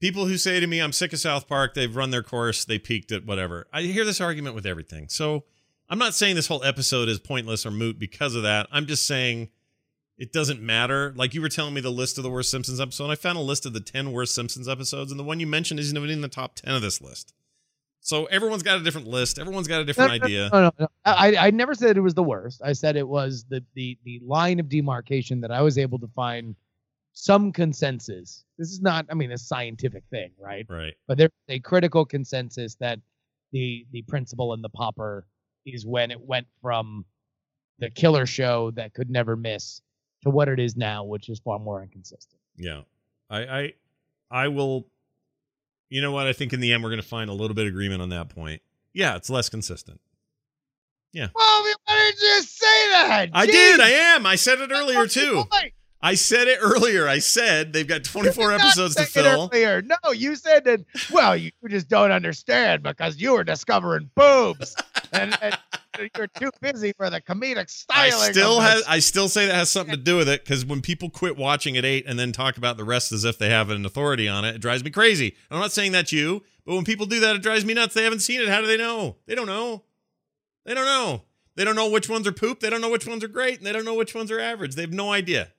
people 0.00 0.26
who 0.26 0.36
say 0.36 0.60
to 0.60 0.66
me, 0.66 0.80
"I'm 0.80 0.92
sick 0.92 1.12
of 1.12 1.18
South 1.18 1.48
Park. 1.48 1.74
They've 1.74 1.94
run 1.94 2.10
their 2.10 2.22
course. 2.22 2.64
They 2.64 2.78
peaked 2.78 3.12
at 3.12 3.24
whatever." 3.24 3.66
I 3.72 3.82
hear 3.82 4.04
this 4.04 4.20
argument 4.20 4.54
with 4.54 4.66
everything. 4.66 5.08
So 5.08 5.44
I'm 5.88 5.98
not 5.98 6.14
saying 6.14 6.36
this 6.36 6.48
whole 6.48 6.64
episode 6.64 7.08
is 7.08 7.18
pointless 7.18 7.64
or 7.64 7.70
moot 7.70 7.98
because 7.98 8.34
of 8.34 8.42
that. 8.42 8.66
I'm 8.72 8.86
just 8.86 9.06
saying 9.06 9.50
it 10.18 10.32
doesn't 10.32 10.60
matter. 10.60 11.12
Like 11.14 11.34
you 11.34 11.42
were 11.42 11.48
telling 11.48 11.74
me 11.74 11.80
the 11.80 11.90
list 11.90 12.18
of 12.18 12.24
the 12.24 12.30
worst 12.30 12.50
Simpsons 12.50 12.80
episodes. 12.80 13.10
I 13.10 13.14
found 13.14 13.38
a 13.38 13.42
list 13.42 13.66
of 13.66 13.72
the 13.72 13.80
10 13.80 14.12
worst 14.12 14.34
Simpsons 14.34 14.68
episodes, 14.68 15.10
and 15.10 15.20
the 15.20 15.24
one 15.24 15.40
you 15.40 15.46
mentioned 15.46 15.78
isn't 15.80 15.96
even 15.96 16.10
in 16.10 16.22
the 16.22 16.28
top 16.28 16.54
10 16.54 16.74
of 16.74 16.82
this 16.82 17.00
list. 17.00 17.34
So 18.00 18.26
everyone's 18.26 18.62
got 18.62 18.78
a 18.78 18.84
different 18.84 19.08
list. 19.08 19.38
Everyone's 19.38 19.66
got 19.66 19.80
a 19.80 19.84
different 19.84 20.20
no, 20.20 20.24
idea. 20.24 20.48
No, 20.52 20.62
no, 20.62 20.70
no. 20.78 20.88
I, 21.04 21.36
I 21.36 21.50
never 21.50 21.74
said 21.74 21.96
it 21.96 22.00
was 22.00 22.14
the 22.14 22.22
worst. 22.22 22.62
I 22.64 22.72
said 22.72 22.96
it 22.96 23.06
was 23.06 23.44
the, 23.48 23.64
the 23.74 23.98
the 24.04 24.20
line 24.24 24.60
of 24.60 24.68
demarcation 24.68 25.40
that 25.40 25.50
I 25.50 25.62
was 25.62 25.76
able 25.76 25.98
to 25.98 26.06
find 26.14 26.54
some 27.18 27.50
consensus. 27.50 28.44
This 28.58 28.70
is 28.70 28.82
not, 28.82 29.06
I 29.10 29.14
mean, 29.14 29.32
a 29.32 29.38
scientific 29.38 30.04
thing, 30.10 30.32
right? 30.38 30.66
Right. 30.68 30.94
But 31.08 31.16
there's 31.16 31.30
a 31.48 31.58
critical 31.60 32.04
consensus 32.04 32.74
that 32.76 33.00
the 33.52 33.86
the 33.90 34.02
Principal 34.02 34.52
and 34.52 34.62
the 34.62 34.68
Pauper 34.68 35.26
is 35.64 35.86
when 35.86 36.10
it 36.10 36.20
went 36.20 36.46
from 36.60 37.06
the 37.78 37.88
killer 37.88 38.26
show 38.26 38.70
that 38.72 38.92
could 38.92 39.08
never 39.08 39.34
miss 39.34 39.80
to 40.22 40.30
what 40.30 40.48
it 40.48 40.60
is 40.60 40.76
now, 40.76 41.04
which 41.04 41.30
is 41.30 41.40
far 41.40 41.58
more 41.58 41.82
inconsistent. 41.82 42.38
Yeah, 42.56 42.82
I, 43.30 43.38
I, 43.38 43.72
I 44.30 44.48
will. 44.48 44.86
You 45.88 46.02
know 46.02 46.12
what? 46.12 46.26
I 46.26 46.34
think 46.34 46.52
in 46.52 46.60
the 46.60 46.72
end 46.72 46.82
we're 46.82 46.90
going 46.90 47.00
to 47.00 47.06
find 47.06 47.30
a 47.30 47.32
little 47.32 47.54
bit 47.54 47.66
of 47.66 47.68
agreement 47.68 48.02
on 48.02 48.10
that 48.10 48.28
point. 48.28 48.60
Yeah, 48.92 49.16
it's 49.16 49.30
less 49.30 49.48
consistent. 49.48 50.00
Yeah. 51.12 51.28
Well, 51.34 51.62
why 51.86 52.12
did 52.12 52.20
you 52.20 52.28
just 52.28 52.58
say 52.58 52.90
that? 52.90 53.28
I 53.32 53.46
did. 53.46 53.80
I 53.80 53.90
am. 53.90 54.26
I 54.26 54.34
said 54.34 54.60
it 54.60 54.70
earlier 54.70 55.06
too. 55.06 55.44
I 56.00 56.14
said 56.14 56.46
it 56.46 56.58
earlier. 56.60 57.08
I 57.08 57.18
said 57.18 57.72
they've 57.72 57.86
got 57.86 58.04
24 58.04 58.52
episodes 58.52 58.94
to 58.96 59.04
fill. 59.04 59.50
Earlier. 59.52 59.82
No, 59.82 60.12
you 60.12 60.36
said 60.36 60.64
that. 60.64 60.84
Well, 61.10 61.36
you 61.36 61.50
just 61.68 61.88
don't 61.88 62.10
understand 62.10 62.82
because 62.82 63.18
you 63.18 63.32
were 63.32 63.44
discovering 63.44 64.10
boobs, 64.14 64.76
and, 65.12 65.36
and 65.40 65.56
you're 66.16 66.26
too 66.26 66.50
busy 66.60 66.92
for 66.92 67.08
the 67.10 67.20
comedic 67.20 67.70
styling. 67.70 68.12
I 68.12 68.30
still 68.32 68.60
has 68.60 68.84
I 68.86 68.98
still 68.98 69.28
say 69.28 69.46
that 69.46 69.54
has 69.54 69.70
something 69.70 69.94
to 69.94 70.00
do 70.00 70.16
with 70.16 70.28
it 70.28 70.44
because 70.44 70.64
when 70.64 70.82
people 70.82 71.10
quit 71.10 71.36
watching 71.36 71.76
at 71.76 71.84
eight 71.84 72.04
and 72.06 72.18
then 72.18 72.32
talk 72.32 72.56
about 72.56 72.76
the 72.76 72.84
rest 72.84 73.12
as 73.12 73.24
if 73.24 73.38
they 73.38 73.48
have 73.48 73.70
an 73.70 73.84
authority 73.86 74.28
on 74.28 74.44
it, 74.44 74.56
it 74.56 74.60
drives 74.60 74.84
me 74.84 74.90
crazy. 74.90 75.34
I'm 75.50 75.58
not 75.58 75.72
saying 75.72 75.92
that's 75.92 76.12
you, 76.12 76.42
but 76.64 76.74
when 76.74 76.84
people 76.84 77.06
do 77.06 77.20
that, 77.20 77.36
it 77.36 77.42
drives 77.42 77.64
me 77.64 77.74
nuts. 77.74 77.94
They 77.94 78.04
haven't 78.04 78.20
seen 78.20 78.40
it. 78.40 78.48
How 78.48 78.60
do 78.60 78.66
they 78.66 78.76
know? 78.76 79.16
They 79.26 79.34
don't 79.34 79.46
know. 79.46 79.84
They 80.64 80.74
don't 80.74 80.84
know. 80.84 81.22
They 81.54 81.64
don't 81.64 81.76
know 81.76 81.88
which 81.88 82.08
ones 82.08 82.26
are 82.26 82.32
poop. 82.32 82.60
They 82.60 82.68
don't 82.68 82.82
know 82.82 82.90
which 82.90 83.06
ones 83.06 83.24
are 83.24 83.28
great, 83.28 83.58
and 83.58 83.66
they 83.66 83.72
don't 83.72 83.86
know 83.86 83.94
which 83.94 84.14
ones 84.14 84.30
are 84.30 84.38
average. 84.38 84.74
They 84.74 84.82
have 84.82 84.92
no 84.92 85.10
idea. 85.10 85.52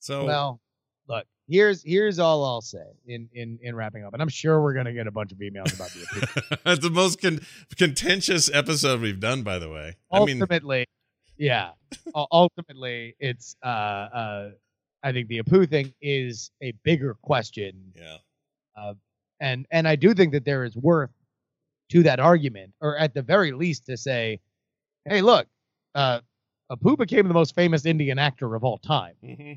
So 0.00 0.24
well, 0.24 0.60
look, 1.08 1.26
here's 1.46 1.82
here's 1.82 2.18
all 2.18 2.44
I'll 2.44 2.62
say 2.62 2.84
in 3.06 3.28
in 3.32 3.58
in 3.62 3.76
wrapping 3.76 4.04
up, 4.04 4.14
and 4.14 4.22
I'm 4.22 4.28
sure 4.28 4.60
we're 4.62 4.72
gonna 4.72 4.94
get 4.94 5.06
a 5.06 5.10
bunch 5.10 5.30
of 5.30 5.38
emails 5.38 5.74
about 5.74 5.90
the 5.90 6.00
Apu. 6.00 6.58
That's 6.64 6.80
the 6.80 6.90
most 6.90 7.20
con- 7.20 7.40
contentious 7.76 8.50
episode 8.52 9.00
we've 9.00 9.20
done, 9.20 9.42
by 9.42 9.58
the 9.58 9.68
way. 9.68 9.96
Ultimately, 10.10 10.78
I 10.78 10.80
mean, 10.80 10.86
yeah. 11.36 11.70
ultimately, 12.32 13.14
it's 13.20 13.56
uh 13.62 13.68
uh. 13.68 14.50
I 15.02 15.12
think 15.12 15.28
the 15.28 15.42
Apu 15.42 15.68
thing 15.68 15.94
is 16.02 16.50
a 16.62 16.72
bigger 16.84 17.14
question. 17.22 17.92
Yeah. 17.96 18.16
Uh, 18.76 18.94
and 19.40 19.66
and 19.70 19.88
I 19.88 19.96
do 19.96 20.12
think 20.12 20.32
that 20.32 20.44
there 20.44 20.64
is 20.64 20.76
worth 20.76 21.10
to 21.90 22.02
that 22.02 22.20
argument, 22.20 22.74
or 22.80 22.98
at 22.98 23.14
the 23.14 23.22
very 23.22 23.52
least 23.52 23.86
to 23.86 23.96
say, 23.96 24.40
hey, 25.06 25.22
look, 25.22 25.46
uh, 25.94 26.20
Apu 26.70 26.98
became 26.98 27.28
the 27.28 27.34
most 27.34 27.54
famous 27.54 27.86
Indian 27.86 28.18
actor 28.18 28.54
of 28.54 28.62
all 28.62 28.76
time. 28.76 29.14
Mm-hmm 29.24 29.52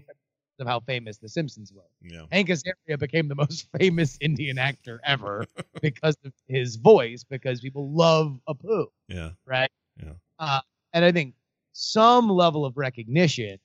of 0.63 0.67
how 0.67 0.79
famous 0.79 1.17
The 1.17 1.29
Simpsons 1.29 1.71
were. 1.71 1.83
Yeah. 2.01 2.23
Hank 2.31 2.49
Azaria 2.49 2.97
became 2.97 3.27
the 3.27 3.35
most 3.35 3.67
famous 3.77 4.17
Indian 4.21 4.57
actor 4.57 4.99
ever 5.03 5.45
because 5.81 6.15
of 6.25 6.33
his 6.47 6.77
voice, 6.77 7.23
because 7.23 7.61
people 7.61 7.91
love 7.91 8.39
Apu. 8.49 8.87
Yeah. 9.07 9.31
Right. 9.45 9.69
Yeah. 10.01 10.13
Uh, 10.39 10.61
and 10.93 11.05
I 11.05 11.11
think 11.11 11.35
some 11.73 12.29
level 12.29 12.65
of 12.65 12.77
recognition 12.77 13.59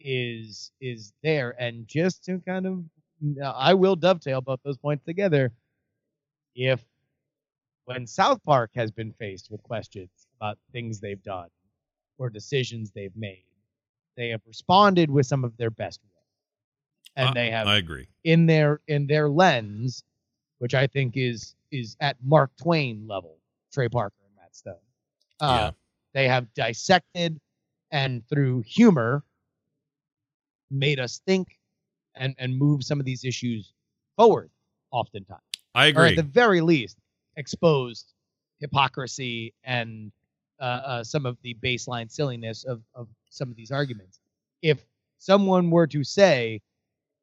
is 0.00 0.72
is 0.80 1.12
there, 1.22 1.54
and 1.58 1.86
just 1.86 2.24
to 2.24 2.40
kind 2.40 2.66
of, 2.66 2.84
I 3.44 3.72
will 3.74 3.94
dovetail 3.94 4.40
both 4.40 4.60
those 4.64 4.76
points 4.76 5.04
together. 5.04 5.52
If 6.54 6.84
when 7.84 8.06
South 8.06 8.42
Park 8.44 8.70
has 8.74 8.90
been 8.90 9.12
faced 9.12 9.50
with 9.50 9.62
questions 9.62 10.10
about 10.38 10.58
things 10.72 11.00
they've 11.00 11.22
done 11.22 11.48
or 12.18 12.30
decisions 12.30 12.90
they've 12.90 13.16
made, 13.16 13.44
they 14.16 14.28
have 14.30 14.40
responded 14.46 15.10
with 15.10 15.26
some 15.26 15.44
of 15.44 15.56
their 15.56 15.70
best 15.70 16.00
work 16.04 16.11
and 17.16 17.30
uh, 17.30 17.34
they 17.34 17.50
have 17.50 17.66
I 17.66 17.76
agree 17.76 18.08
in 18.24 18.46
their 18.46 18.80
in 18.88 19.06
their 19.06 19.28
lens, 19.28 20.04
which 20.58 20.74
I 20.74 20.86
think 20.86 21.16
is 21.16 21.54
is 21.70 21.96
at 22.00 22.16
Mark 22.22 22.50
Twain 22.56 23.06
level, 23.06 23.38
Trey 23.72 23.88
Parker 23.88 24.14
and 24.24 24.34
Matt 24.36 24.54
Stone. 24.54 24.74
Uh, 25.40 25.46
yeah. 25.58 25.70
They 26.14 26.28
have 26.28 26.52
dissected 26.54 27.40
and 27.90 28.26
through 28.28 28.62
humor 28.62 29.24
made 30.70 30.98
us 31.00 31.20
think 31.26 31.58
and 32.14 32.34
and 32.38 32.56
move 32.56 32.82
some 32.82 33.00
of 33.00 33.06
these 33.06 33.24
issues 33.24 33.72
forward. 34.16 34.50
Oftentimes, 34.90 35.40
I 35.74 35.86
agree. 35.86 36.02
Or 36.02 36.06
at 36.08 36.16
the 36.16 36.22
very 36.22 36.60
least, 36.60 36.98
exposed 37.36 38.12
hypocrisy 38.60 39.54
and 39.64 40.12
uh, 40.60 40.64
uh, 40.64 41.04
some 41.04 41.26
of 41.26 41.36
the 41.42 41.54
baseline 41.62 42.10
silliness 42.10 42.64
of 42.64 42.82
of 42.94 43.08
some 43.30 43.50
of 43.50 43.56
these 43.56 43.70
arguments. 43.70 44.20
If 44.60 44.84
someone 45.18 45.70
were 45.70 45.86
to 45.88 46.04
say 46.04 46.60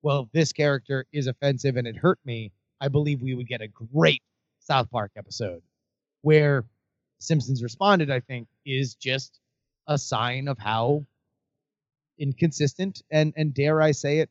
well, 0.01 0.29
this 0.33 0.53
character 0.53 1.05
is 1.11 1.27
offensive 1.27 1.75
and 1.75 1.87
it 1.87 1.95
hurt 1.95 2.19
me, 2.25 2.51
I 2.81 2.87
believe 2.87 3.21
we 3.21 3.35
would 3.35 3.47
get 3.47 3.61
a 3.61 3.67
great 3.67 4.21
South 4.59 4.89
Park 4.89 5.11
episode 5.17 5.61
where 6.21 6.65
Simpsons 7.19 7.61
responded, 7.63 8.09
I 8.09 8.19
think, 8.19 8.47
is 8.65 8.95
just 8.95 9.39
a 9.87 9.97
sign 9.97 10.47
of 10.47 10.57
how 10.57 11.05
inconsistent 12.17 13.01
and 13.11 13.33
and 13.35 13.53
dare 13.53 13.81
I 13.81 13.91
say 13.91 14.19
it, 14.19 14.29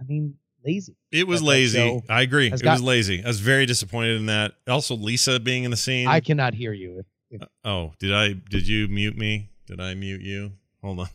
I 0.00 0.04
mean 0.04 0.36
lazy. 0.64 0.96
It 1.12 1.26
was 1.26 1.42
lazy. 1.42 2.02
I 2.08 2.22
agree. 2.22 2.48
It 2.48 2.52
has 2.52 2.62
was 2.62 2.82
lazy. 2.82 3.22
I 3.24 3.28
was 3.28 3.40
very 3.40 3.66
disappointed 3.66 4.16
in 4.16 4.26
that. 4.26 4.54
Also, 4.66 4.96
Lisa 4.96 5.38
being 5.38 5.64
in 5.64 5.70
the 5.70 5.76
scene. 5.76 6.08
I 6.08 6.20
cannot 6.20 6.54
hear 6.54 6.72
you. 6.72 6.98
If, 6.98 7.06
if, 7.30 7.42
uh, 7.42 7.46
oh, 7.64 7.92
did 7.98 8.12
I? 8.12 8.32
Did 8.32 8.66
you 8.66 8.88
mute 8.88 9.16
me? 9.16 9.50
Did 9.66 9.80
I 9.80 9.94
mute 9.94 10.22
you? 10.22 10.52
Hold 10.82 11.00
on. 11.00 11.08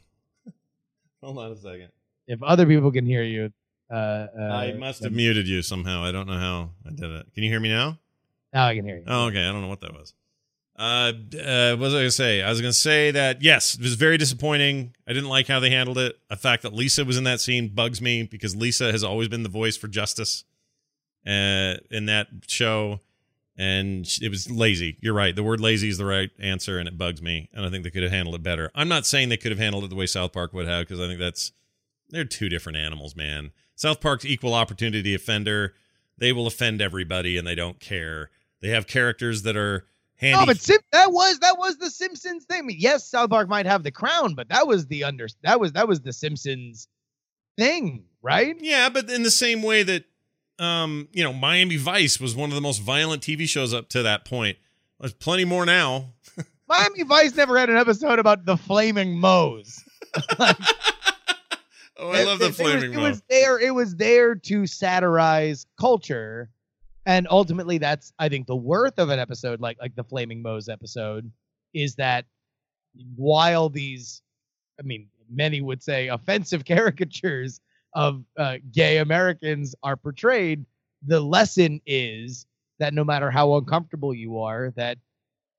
Hold 1.21 1.37
on 1.37 1.51
a 1.51 1.55
second. 1.55 1.89
If 2.31 2.41
other 2.41 2.65
people 2.65 2.91
can 2.91 3.05
hear 3.05 3.23
you, 3.23 3.51
uh, 3.91 3.93
uh, 3.93 4.41
I 4.41 4.71
must 4.73 5.03
have 5.03 5.11
muted 5.11 5.47
you 5.47 5.61
somehow. 5.61 6.03
I 6.03 6.13
don't 6.13 6.27
know 6.27 6.37
how 6.37 6.69
I 6.87 6.91
did 6.91 7.11
it. 7.11 7.33
Can 7.33 7.43
you 7.43 7.49
hear 7.49 7.59
me 7.59 7.69
now? 7.69 7.99
Now 8.53 8.67
I 8.67 8.75
can 8.75 8.85
hear 8.85 8.97
you. 8.97 9.03
Oh, 9.05 9.25
okay. 9.25 9.45
I 9.45 9.51
don't 9.51 9.61
know 9.61 9.67
what 9.67 9.81
that 9.81 9.93
was. 9.93 10.13
Uh, 10.79 11.11
uh, 11.37 11.71
what 11.71 11.79
was 11.79 11.93
I 11.93 11.97
gonna 11.97 12.11
say? 12.11 12.41
I 12.41 12.49
was 12.49 12.61
gonna 12.61 12.73
say 12.73 13.11
that 13.11 13.41
yes, 13.41 13.75
it 13.75 13.81
was 13.81 13.95
very 13.95 14.17
disappointing. 14.17 14.95
I 15.05 15.13
didn't 15.13 15.29
like 15.29 15.47
how 15.47 15.59
they 15.59 15.69
handled 15.69 15.97
it. 15.97 16.17
The 16.29 16.37
fact 16.37 16.63
that 16.63 16.73
Lisa 16.73 17.03
was 17.03 17.17
in 17.17 17.25
that 17.25 17.41
scene 17.41 17.67
bugs 17.67 18.01
me 18.01 18.23
because 18.23 18.55
Lisa 18.55 18.91
has 18.91 19.03
always 19.03 19.27
been 19.27 19.43
the 19.43 19.49
voice 19.49 19.75
for 19.75 19.89
justice, 19.89 20.45
uh, 21.27 21.75
in 21.91 22.05
that 22.07 22.27
show, 22.47 23.01
and 23.57 24.07
it 24.21 24.29
was 24.29 24.49
lazy. 24.49 24.97
You're 25.01 25.13
right. 25.13 25.35
The 25.35 25.43
word 25.43 25.59
lazy 25.59 25.89
is 25.89 25.97
the 25.97 26.05
right 26.05 26.31
answer, 26.39 26.79
and 26.79 26.87
it 26.87 26.97
bugs 26.97 27.21
me. 27.21 27.49
And 27.53 27.65
I 27.65 27.69
think 27.69 27.83
they 27.83 27.91
could 27.91 28.03
have 28.03 28.11
handled 28.11 28.35
it 28.35 28.41
better. 28.41 28.71
I'm 28.73 28.87
not 28.87 29.05
saying 29.05 29.29
they 29.29 29.37
could 29.37 29.51
have 29.51 29.59
handled 29.59 29.83
it 29.83 29.89
the 29.89 29.95
way 29.95 30.07
South 30.07 30.31
Park 30.31 30.53
would 30.53 30.67
have 30.67 30.87
because 30.87 31.01
I 31.01 31.07
think 31.07 31.19
that's 31.19 31.51
they're 32.11 32.25
two 32.25 32.49
different 32.49 32.77
animals, 32.77 33.15
man. 33.15 33.51
South 33.75 34.01
Park's 34.01 34.25
equal 34.25 34.53
opportunity 34.53 35.15
offender. 35.15 35.73
They 36.17 36.31
will 36.31 36.45
offend 36.45 36.81
everybody, 36.81 37.37
and 37.37 37.47
they 37.47 37.55
don't 37.55 37.79
care. 37.79 38.29
They 38.61 38.69
have 38.69 38.85
characters 38.85 39.41
that 39.43 39.57
are 39.57 39.85
handy. 40.17 40.39
No, 40.39 40.45
but 40.45 40.59
Sim- 40.59 40.79
that 40.91 41.11
was 41.11 41.39
that 41.39 41.57
was 41.57 41.77
the 41.77 41.89
Simpsons 41.89 42.45
thing. 42.45 42.59
I 42.59 42.61
mean, 42.61 42.77
yes, 42.79 43.09
South 43.09 43.29
Park 43.29 43.49
might 43.49 43.65
have 43.65 43.83
the 43.83 43.91
crown, 43.91 44.35
but 44.35 44.49
that 44.49 44.67
was 44.67 44.87
the 44.87 45.03
under 45.03 45.27
that 45.43 45.59
was 45.59 45.73
that 45.73 45.87
was 45.87 46.01
the 46.01 46.13
Simpsons 46.13 46.87
thing, 47.57 48.05
right? 48.21 48.55
yeah, 48.59 48.89
but 48.89 49.09
in 49.09 49.23
the 49.23 49.31
same 49.31 49.61
way 49.63 49.83
that, 49.83 50.05
um, 50.59 51.07
you 51.11 51.23
know, 51.23 51.33
Miami 51.33 51.77
Vice 51.77 52.19
was 52.19 52.35
one 52.35 52.49
of 52.49 52.55
the 52.55 52.61
most 52.61 52.81
violent 52.81 53.23
TV 53.23 53.47
shows 53.47 53.73
up 53.73 53.89
to 53.89 54.03
that 54.03 54.25
point. 54.25 54.57
There's 54.99 55.13
plenty 55.13 55.45
more 55.45 55.65
now. 55.65 56.13
Miami 56.67 57.03
Vice 57.03 57.35
never 57.35 57.57
had 57.57 57.69
an 57.69 57.77
episode 57.77 58.19
about 58.19 58.45
the 58.45 58.57
Flaming 58.57 59.17
Moe's. 59.17 59.83
Oh, 62.01 62.11
I 62.11 62.23
love 62.23 62.39
the 62.39 62.51
flaming 62.51 62.93
it 62.93 62.97
was, 62.97 62.97
it 62.97 63.09
was 63.09 63.23
there. 63.29 63.59
It 63.59 63.75
was 63.75 63.95
there 63.95 64.33
to 64.33 64.65
satirize 64.65 65.67
culture, 65.79 66.49
and 67.05 67.27
ultimately, 67.29 67.77
that's 67.77 68.11
I 68.17 68.27
think 68.27 68.47
the 68.47 68.55
worth 68.55 68.97
of 68.97 69.09
an 69.09 69.19
episode 69.19 69.61
like 69.61 69.77
like 69.79 69.95
the 69.95 70.03
Flaming 70.03 70.41
Moe's 70.41 70.67
episode 70.67 71.31
is 71.75 71.95
that 71.95 72.25
while 73.15 73.69
these, 73.69 74.23
I 74.79 74.83
mean, 74.83 75.09
many 75.29 75.61
would 75.61 75.83
say 75.83 76.07
offensive 76.07 76.65
caricatures 76.67 77.61
of 77.93 78.23
uh, 78.35 78.57
gay 78.71 78.97
Americans 78.97 79.75
are 79.83 79.95
portrayed, 79.95 80.65
the 81.05 81.21
lesson 81.21 81.81
is 81.85 82.47
that 82.79 82.95
no 82.95 83.03
matter 83.03 83.29
how 83.29 83.55
uncomfortable 83.57 84.11
you 84.13 84.39
are, 84.39 84.73
that 84.75 84.97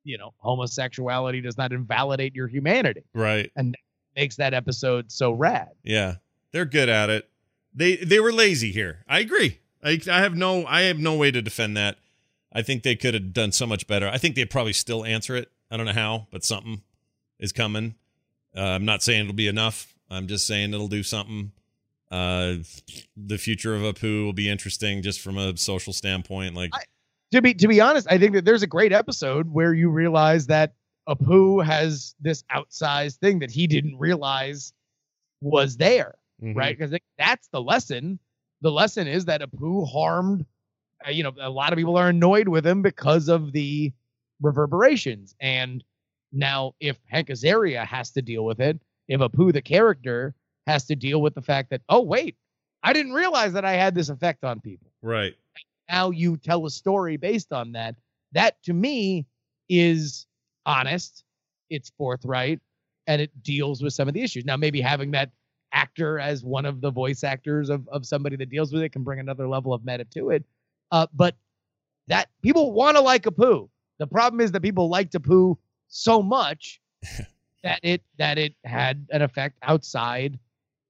you 0.03 0.19
know 0.19 0.35
homosexuality 0.39 1.41
does 1.41 1.57
not 1.57 1.73
invalidate 1.73 2.35
your 2.35 2.49
humanity. 2.49 3.05
Right. 3.15 3.53
And 3.55 3.77
makes 4.17 4.37
that 4.37 4.55
episode 4.55 5.11
so 5.11 5.33
rad. 5.33 5.71
Yeah. 5.83 6.17
They're 6.53 6.65
good 6.65 6.89
at 6.89 7.11
it. 7.11 7.29
They 7.75 7.97
they 7.97 8.21
were 8.21 8.33
lazy 8.33 8.73
here. 8.73 9.05
I 9.09 9.21
agree. 9.21 9.59
I 9.83 10.01
I 10.11 10.21
have 10.21 10.37
no 10.37 10.67
I 10.67 10.83
have 10.83 10.99
no 10.99 11.17
way 11.17 11.31
to 11.31 11.41
defend 11.43 11.77
that. 11.77 11.97
I 12.53 12.63
think 12.63 12.83
they 12.83 12.97
could 12.97 13.15
have 13.15 13.33
done 13.33 13.53
so 13.53 13.67
much 13.67 13.87
better. 13.87 14.07
I 14.09 14.19
think 14.19 14.35
they'd 14.35 14.51
probably 14.51 14.75
still 14.75 15.05
answer 15.05 15.35
it. 15.37 15.51
I 15.71 15.77
don't 15.79 15.87
know 15.87 15.93
how, 15.93 16.27
but 16.31 16.45
something 16.45 16.83
is 17.41 17.51
coming. 17.53 17.95
Uh, 18.55 18.61
I'm 18.61 18.85
not 18.85 19.03
saying 19.03 19.23
it'll 19.23 19.33
be 19.33 19.49
enough. 19.49 19.95
I'm 20.11 20.27
just 20.27 20.47
saying 20.47 20.75
it'll 20.75 20.89
do 20.89 21.03
something. 21.03 21.53
Uh, 22.11 22.57
the 23.17 23.39
future 23.39 23.75
of 23.75 23.81
Apu 23.81 24.27
will 24.27 24.35
be 24.35 24.51
interesting 24.51 25.01
just 25.01 25.23
from 25.23 25.39
a 25.39 25.57
social 25.57 25.95
standpoint. 25.95 26.55
Like, 26.55 26.71
I- 26.75 26.85
to 27.33 27.41
be 27.41 27.55
to 27.55 27.67
be 27.67 27.81
honest, 27.81 28.07
I 28.11 28.19
think 28.19 28.35
that 28.35 28.45
there's 28.45 28.63
a 28.63 28.67
great 28.67 28.93
episode 28.93 29.49
where 29.51 29.73
you 29.73 29.89
realize 29.89 30.47
that 30.49 30.75
Apu 31.09 31.65
has 31.65 32.15
this 32.21 32.45
outsized 32.55 33.17
thing 33.17 33.39
that 33.39 33.51
he 33.51 33.67
didn't 33.67 33.97
realize 33.99 34.75
was 35.41 35.79
there, 35.79 36.15
mhm. 36.43 36.57
right? 36.57 36.77
Because 36.77 36.99
that's 37.19 37.49
the 37.49 37.61
lesson. 37.61 38.19
The 38.61 38.71
lesson 38.71 39.07
is 39.07 39.27
that 39.27 39.41
Apu 39.41 39.91
harmed. 39.91 40.47
Uh, 41.07 41.11
you 41.11 41.23
know, 41.23 41.33
a 41.41 41.51
lot 41.51 41.73
of 41.73 41.77
people 41.77 41.97
are 41.97 42.09
annoyed 42.09 42.49
with 42.49 42.67
him 42.67 42.83
because 42.83 43.29
of 43.29 43.53
the 43.53 43.93
reverberations. 44.41 45.35
And 45.41 45.83
now, 46.33 46.75
if 46.81 46.97
Hank 47.07 47.29
Azaria 47.29 47.85
has 47.85 48.13
to 48.13 48.23
deal 48.23 48.45
with 48.45 48.61
it, 48.61 48.81
if 49.09 49.21
Apu 49.21 49.53
the 49.53 49.63
character 49.63 50.35
has 50.67 50.85
to 50.87 50.97
deal 50.97 51.21
with 51.21 51.35
the 51.35 51.43
fact 51.43 51.71
that, 51.71 51.83
oh 51.89 52.03
wait, 52.03 52.37
I 52.83 52.93
didn't 52.93 53.13
realize 53.13 53.53
that 53.55 53.65
I 53.65 53.73
had 53.73 53.95
this 53.95 54.09
effect 54.09 54.45
on 54.45 54.61
people 54.61 54.93
Right. 55.03 55.35
Now 55.91 56.11
you 56.11 56.37
tell 56.37 56.65
a 56.65 56.71
story 56.71 57.17
based 57.17 57.53
on 57.53 57.73
that. 57.73 57.97
That 58.33 58.63
to 58.65 58.73
me 58.73 59.27
is 59.69 60.27
honest, 60.65 61.25
it's 61.69 61.91
forthright, 61.99 62.61
and 63.07 63.21
it 63.21 63.43
deals 63.43 63.83
with 63.83 63.93
some 63.93 64.09
of 64.09 64.15
the 64.15 64.23
issues. 64.23 64.45
Now, 64.45 64.57
maybe 64.57 64.81
having 64.81 65.11
that 65.11 65.31
actor 65.73 66.19
as 66.19 66.45
one 66.45 66.67
of 66.67 66.81
the 66.81 66.91
voice 66.91 67.25
actors 67.25 67.69
of, 67.69 67.89
of 67.89 68.07
somebody 68.07 68.37
that 68.37 68.51
deals 68.51 68.73
with 68.73 68.83
it 68.83 68.91
can 68.91 69.03
bring 69.03 69.21
another 69.21 69.49
level 69.49 69.73
of 69.73 69.85
meta 69.85 70.05
to 70.05 70.31
it. 70.31 70.45
Uh, 70.91 71.07
but 71.15 71.35
that 72.09 72.29
people 72.43 72.73
want 72.73 72.97
to 72.97 73.03
like 73.03 73.25
Apu. 73.25 73.69
The 73.99 74.07
problem 74.07 74.41
is 74.41 74.53
that 74.53 74.61
people 74.61 74.89
like 74.89 75.11
Apu 75.11 75.57
so 75.89 76.23
much 76.23 76.81
that 77.63 77.81
it 77.83 78.03
that 78.19 78.39
it 78.39 78.55
had 78.65 79.07
an 79.11 79.23
effect 79.23 79.59
outside 79.63 80.39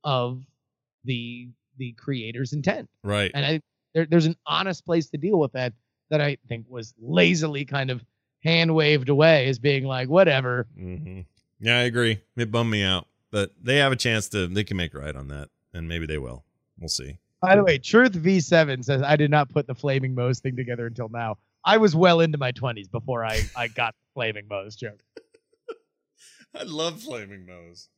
of 0.05 0.43
the 1.05 1.49
the 1.79 1.93
creator's 1.93 2.53
intent. 2.53 2.89
Right. 3.03 3.31
And 3.35 3.45
I 3.45 3.61
there, 3.95 4.07
there's 4.07 4.27
an 4.27 4.37
honest 4.47 4.85
place 4.85 5.09
to 5.11 5.19
deal 5.19 5.39
with 5.39 5.53
that 5.53 5.73
that 6.11 6.21
I 6.21 6.37
think 6.49 6.67
was 6.69 6.95
lazily 7.01 7.65
kind 7.65 7.91
of 7.91 8.05
hand 8.43 8.75
waved 8.75 9.09
away 9.09 9.49
as 9.49 9.59
being 9.59 9.85
like 9.85 10.09
whatever. 10.09 10.67
hmm 10.77 11.21
Yeah, 11.61 11.79
I 11.79 11.83
agree. 11.83 12.21
It 12.37 12.51
bummed 12.51 12.71
me 12.71 12.83
out, 12.83 13.07
but 13.33 13.51
they 13.61 13.79
have 13.79 13.91
a 13.91 13.97
chance 13.97 14.29
to. 14.29 14.47
They 14.47 14.63
can 14.63 14.77
make 14.77 14.95
right 14.95 15.17
on 15.17 15.27
that, 15.29 15.49
and 15.75 15.89
maybe 15.89 16.07
they 16.07 16.19
will. 16.19 16.45
We'll 16.79 16.89
see. 16.89 17.19
By 17.41 17.57
the 17.57 17.65
way, 17.65 17.79
Truth 17.79 18.13
V7 18.13 18.85
says 18.85 19.03
I 19.03 19.17
did 19.17 19.31
not 19.31 19.49
put 19.49 19.67
the 19.67 19.75
Flaming 19.75 20.15
Moe's 20.15 20.39
thing 20.39 20.55
together 20.55 20.87
until 20.87 21.09
now. 21.09 21.39
I 21.65 21.79
was 21.79 21.97
well 21.97 22.21
into 22.21 22.39
my 22.39 22.53
20s 22.53 22.89
before 22.91 23.25
I 23.25 23.41
I 23.57 23.67
got 23.67 23.95
the 23.95 24.07
Flaming 24.15 24.47
Moe's 24.49 24.77
joke. 24.77 25.03
I 26.55 26.63
love 26.63 27.01
Flaming 27.03 27.45
Moe's. 27.47 27.89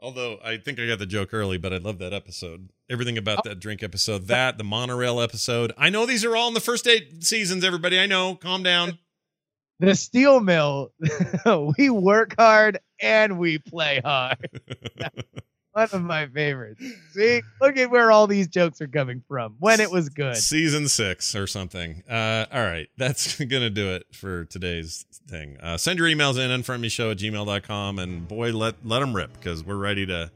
Although 0.00 0.40
I 0.44 0.56
think 0.56 0.80
I 0.80 0.86
got 0.88 0.98
the 0.98 1.06
joke 1.06 1.32
early, 1.32 1.58
but 1.58 1.72
I 1.72 1.76
love 1.76 1.98
that 1.98 2.12
episode. 2.12 2.70
Everything 2.90 3.16
about 3.16 3.44
that 3.44 3.60
drink 3.60 3.84
episode, 3.84 4.26
that 4.26 4.58
the 4.58 4.64
monorail 4.64 5.20
episode. 5.20 5.72
I 5.78 5.90
know 5.90 6.06
these 6.06 6.24
are 6.24 6.34
all 6.34 6.48
in 6.48 6.54
the 6.54 6.60
first 6.60 6.88
eight 6.88 7.22
seasons. 7.22 7.62
Everybody, 7.62 8.00
I 8.00 8.06
know. 8.06 8.34
Calm 8.34 8.64
down. 8.64 8.98
The 9.82 9.96
steel 9.96 10.38
mill, 10.38 10.92
we 11.76 11.90
work 11.90 12.36
hard 12.38 12.78
and 13.00 13.36
we 13.36 13.58
play 13.58 14.00
hard. 14.04 14.38
One 15.72 15.88
of 15.90 16.02
my 16.04 16.28
favorites. 16.28 16.84
See, 17.10 17.40
look 17.60 17.76
at 17.76 17.90
where 17.90 18.12
all 18.12 18.28
these 18.28 18.46
jokes 18.46 18.80
are 18.80 18.86
coming 18.86 19.24
from. 19.26 19.56
When 19.58 19.80
it 19.80 19.90
was 19.90 20.08
good. 20.08 20.36
Season 20.36 20.86
six 20.86 21.34
or 21.34 21.48
something. 21.48 22.04
Uh, 22.08 22.46
all 22.52 22.62
right. 22.62 22.90
That's 22.96 23.36
going 23.38 23.62
to 23.62 23.70
do 23.70 23.90
it 23.90 24.06
for 24.12 24.44
today's 24.44 25.04
thing. 25.26 25.56
Uh, 25.60 25.76
send 25.78 25.98
your 25.98 26.06
emails 26.06 26.38
in, 26.38 26.48
unfriendmeshow 26.62 27.10
at 27.10 27.16
gmail.com. 27.16 27.98
And 27.98 28.28
boy, 28.28 28.52
let, 28.52 28.86
let 28.86 29.00
them 29.00 29.16
rip 29.16 29.32
because 29.32 29.64
we're 29.64 29.74
ready 29.74 30.06
to. 30.06 30.30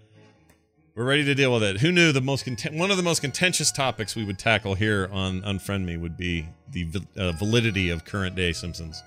We're 0.97 1.05
ready 1.05 1.25
to 1.27 1.35
deal 1.37 1.53
with 1.53 1.63
it. 1.63 1.81
Who 1.83 1.93
knew 1.93 2.11
the 2.11 2.23
most 2.23 2.45
content- 2.45 2.75
one 2.75 2.91
of 2.91 2.97
the 2.97 3.03
most 3.03 3.21
contentious 3.21 3.71
topics 3.71 4.17
we 4.17 4.25
would 4.25 4.39
tackle 4.39 4.75
here 4.75 5.09
on 5.13 5.43
Unfriend 5.43 5.85
Me 5.85 5.99
would 5.99 6.17
be 6.17 6.49
the 6.73 7.07
uh, 7.19 7.33
validity 7.33 7.91
of 7.91 8.07
current 8.07 8.35
day 8.35 8.55
Simpsons. 8.55 9.03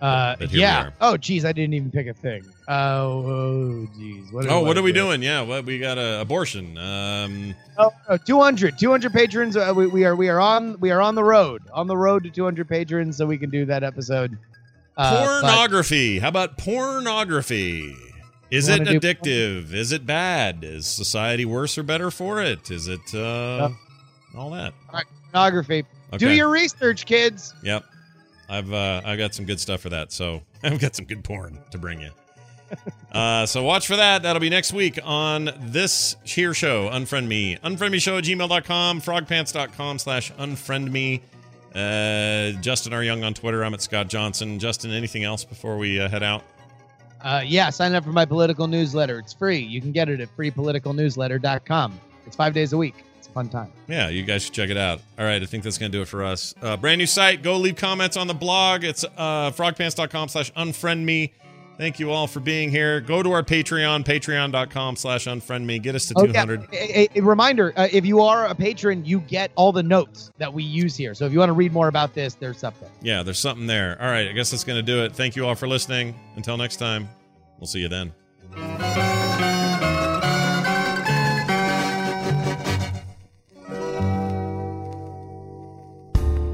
Uh, 0.00 0.36
But 0.38 0.52
yeah. 0.52 0.90
Oh, 1.00 1.16
geez, 1.16 1.44
I 1.44 1.52
didn't 1.52 1.74
even 1.74 1.90
pick 1.90 2.06
a 2.06 2.14
thing. 2.14 2.44
Oh, 2.68 2.74
oh, 3.26 3.88
geez. 3.98 4.30
What 4.32 4.46
Oh, 4.48 4.60
what 4.62 4.76
I 4.76 4.80
are 4.80 4.82
we 4.84 4.92
do? 4.92 5.00
doing? 5.00 5.22
Yeah, 5.22 5.42
what 5.42 5.64
we 5.64 5.78
got 5.78 5.98
a 5.98 6.20
abortion. 6.20 6.78
Um, 6.78 7.54
Oh, 7.78 7.90
oh, 8.08 8.16
200, 8.16 8.78
200 8.78 9.12
patrons. 9.12 9.56
Uh, 9.56 9.72
we, 9.74 9.86
we 9.86 10.04
are 10.04 10.14
we 10.16 10.28
are 10.28 10.40
on 10.40 10.78
we 10.80 10.90
are 10.90 11.00
on 11.00 11.14
the 11.14 11.22
road 11.24 11.62
on 11.72 11.86
the 11.86 11.96
road 11.96 12.24
to 12.24 12.30
200 12.30 12.68
patrons, 12.68 13.16
so 13.16 13.26
we 13.26 13.38
can 13.38 13.50
do 13.50 13.64
that 13.66 13.82
episode. 13.84 14.36
Uh, 14.96 15.24
but- 15.24 15.40
pornography. 15.42 16.18
How 16.18 16.28
about 16.28 16.58
pornography? 16.58 17.94
Is 18.50 18.68
it 18.68 18.80
addictive? 18.82 19.72
Is 19.74 19.92
it 19.92 20.06
bad? 20.06 20.60
Is 20.64 20.86
society 20.86 21.44
worse 21.44 21.76
or 21.76 21.82
better 21.82 22.10
for 22.10 22.40
it? 22.42 22.70
Is 22.70 22.88
it 22.88 23.14
uh, 23.14 23.68
all 24.36 24.50
that? 24.50 24.72
pornography. 25.32 25.84
Okay. 26.08 26.16
Do 26.18 26.30
your 26.30 26.48
research, 26.48 27.04
kids. 27.04 27.52
Yep. 27.62 27.84
I've 28.48 28.72
uh, 28.72 29.02
I 29.04 29.16
got 29.16 29.34
some 29.34 29.44
good 29.44 29.60
stuff 29.60 29.80
for 29.80 29.90
that. 29.90 30.12
So 30.12 30.42
I've 30.62 30.80
got 30.80 30.96
some 30.96 31.04
good 31.04 31.24
porn 31.24 31.58
to 31.70 31.78
bring 31.78 32.00
you. 32.00 32.10
uh, 33.12 33.46
so 33.46 33.62
watch 33.62 33.86
for 33.86 33.96
that. 33.96 34.22
That'll 34.22 34.40
be 34.40 34.50
next 34.50 34.72
week 34.72 34.98
on 35.02 35.50
this 35.58 36.16
here 36.24 36.52
show. 36.54 36.88
Unfriend 36.90 37.26
me. 37.26 37.56
Unfriend 37.56 37.92
me 37.92 37.98
show 37.98 38.18
at 38.18 38.24
gmail.com. 38.24 39.00
Frogpants.com 39.00 39.98
slash 39.98 40.32
unfriend 40.32 40.90
me. 40.90 41.22
Uh, 41.74 42.52
Justin 42.60 42.92
R. 42.92 43.02
Young 43.02 43.24
on 43.24 43.34
Twitter. 43.34 43.64
I'm 43.64 43.74
at 43.74 43.80
Scott 43.82 44.08
Johnson. 44.08 44.58
Justin, 44.58 44.90
anything 44.90 45.24
else 45.24 45.44
before 45.44 45.78
we 45.78 46.00
uh, 46.00 46.08
head 46.08 46.22
out? 46.22 46.42
Uh, 47.22 47.42
yeah, 47.44 47.68
sign 47.70 47.94
up 47.94 48.04
for 48.04 48.12
my 48.12 48.24
political 48.24 48.66
newsletter. 48.66 49.18
It's 49.18 49.32
free. 49.32 49.58
You 49.58 49.80
can 49.80 49.92
get 49.92 50.08
it 50.08 50.20
at 50.20 50.34
freepoliticalnewsletter.com. 50.36 52.00
It's 52.26 52.36
five 52.36 52.52
days 52.54 52.72
a 52.72 52.76
week. 52.76 52.94
It's 53.28 53.30
It's 53.30 53.30
a 53.30 53.34
fun 53.34 53.48
time. 53.48 53.72
Yeah, 53.88 54.08
you 54.08 54.22
guys 54.22 54.44
should 54.44 54.54
check 54.54 54.70
it 54.70 54.76
out. 54.76 55.00
All 55.18 55.24
right, 55.24 55.42
I 55.42 55.46
think 55.46 55.64
that's 55.64 55.78
going 55.78 55.92
to 55.92 55.98
do 55.98 56.02
it 56.02 56.08
for 56.08 56.24
us. 56.24 56.54
Uh, 56.62 56.76
brand 56.76 56.98
new 56.98 57.06
site. 57.06 57.42
Go 57.42 57.56
leave 57.58 57.76
comments 57.76 58.16
on 58.16 58.26
the 58.26 58.34
blog. 58.34 58.84
It's 58.84 59.04
uh, 59.04 59.50
frogpants.com 59.50 60.28
slash 60.28 60.52
unfriend 60.54 61.04
me. 61.04 61.32
Thank 61.76 62.00
you 62.00 62.10
all 62.10 62.26
for 62.26 62.40
being 62.40 62.70
here. 62.72 63.00
Go 63.00 63.22
to 63.22 63.30
our 63.30 63.44
Patreon, 63.44 64.04
patreon.com 64.04 64.96
slash 64.96 65.26
unfriend 65.26 65.64
me. 65.64 65.78
Get 65.78 65.94
us 65.94 66.06
to 66.06 66.14
Oh, 66.16 66.24
yeah. 66.24 66.32
200. 66.32 66.64
A, 66.72 67.02
a- 67.02 67.08
a 67.20 67.22
reminder: 67.22 67.72
uh, 67.76 67.86
if 67.92 68.04
you 68.04 68.20
are 68.20 68.46
a 68.46 68.54
patron, 68.54 69.04
you 69.04 69.20
get 69.20 69.52
all 69.54 69.70
the 69.70 69.82
notes 69.84 70.32
that 70.38 70.52
we 70.52 70.64
use 70.64 70.96
here. 70.96 71.14
So 71.14 71.24
if 71.24 71.32
you 71.32 71.38
want 71.38 71.50
to 71.50 71.54
read 71.54 71.72
more 71.72 71.86
about 71.86 72.14
this, 72.14 72.34
there's 72.34 72.58
something. 72.58 72.88
Yeah, 73.00 73.22
there's 73.22 73.38
something 73.38 73.68
there. 73.68 73.96
All 74.02 74.08
right, 74.10 74.28
I 74.28 74.32
guess 74.32 74.50
that's 74.50 74.64
going 74.64 74.78
to 74.78 74.82
do 74.82 75.04
it. 75.04 75.14
Thank 75.14 75.36
you 75.36 75.46
all 75.46 75.54
for 75.54 75.68
listening. 75.68 76.18
Until 76.34 76.56
next 76.56 76.76
time, 76.78 77.08
we'll 77.60 77.68
see 77.68 77.78
you 77.80 77.88
then. 77.88 79.17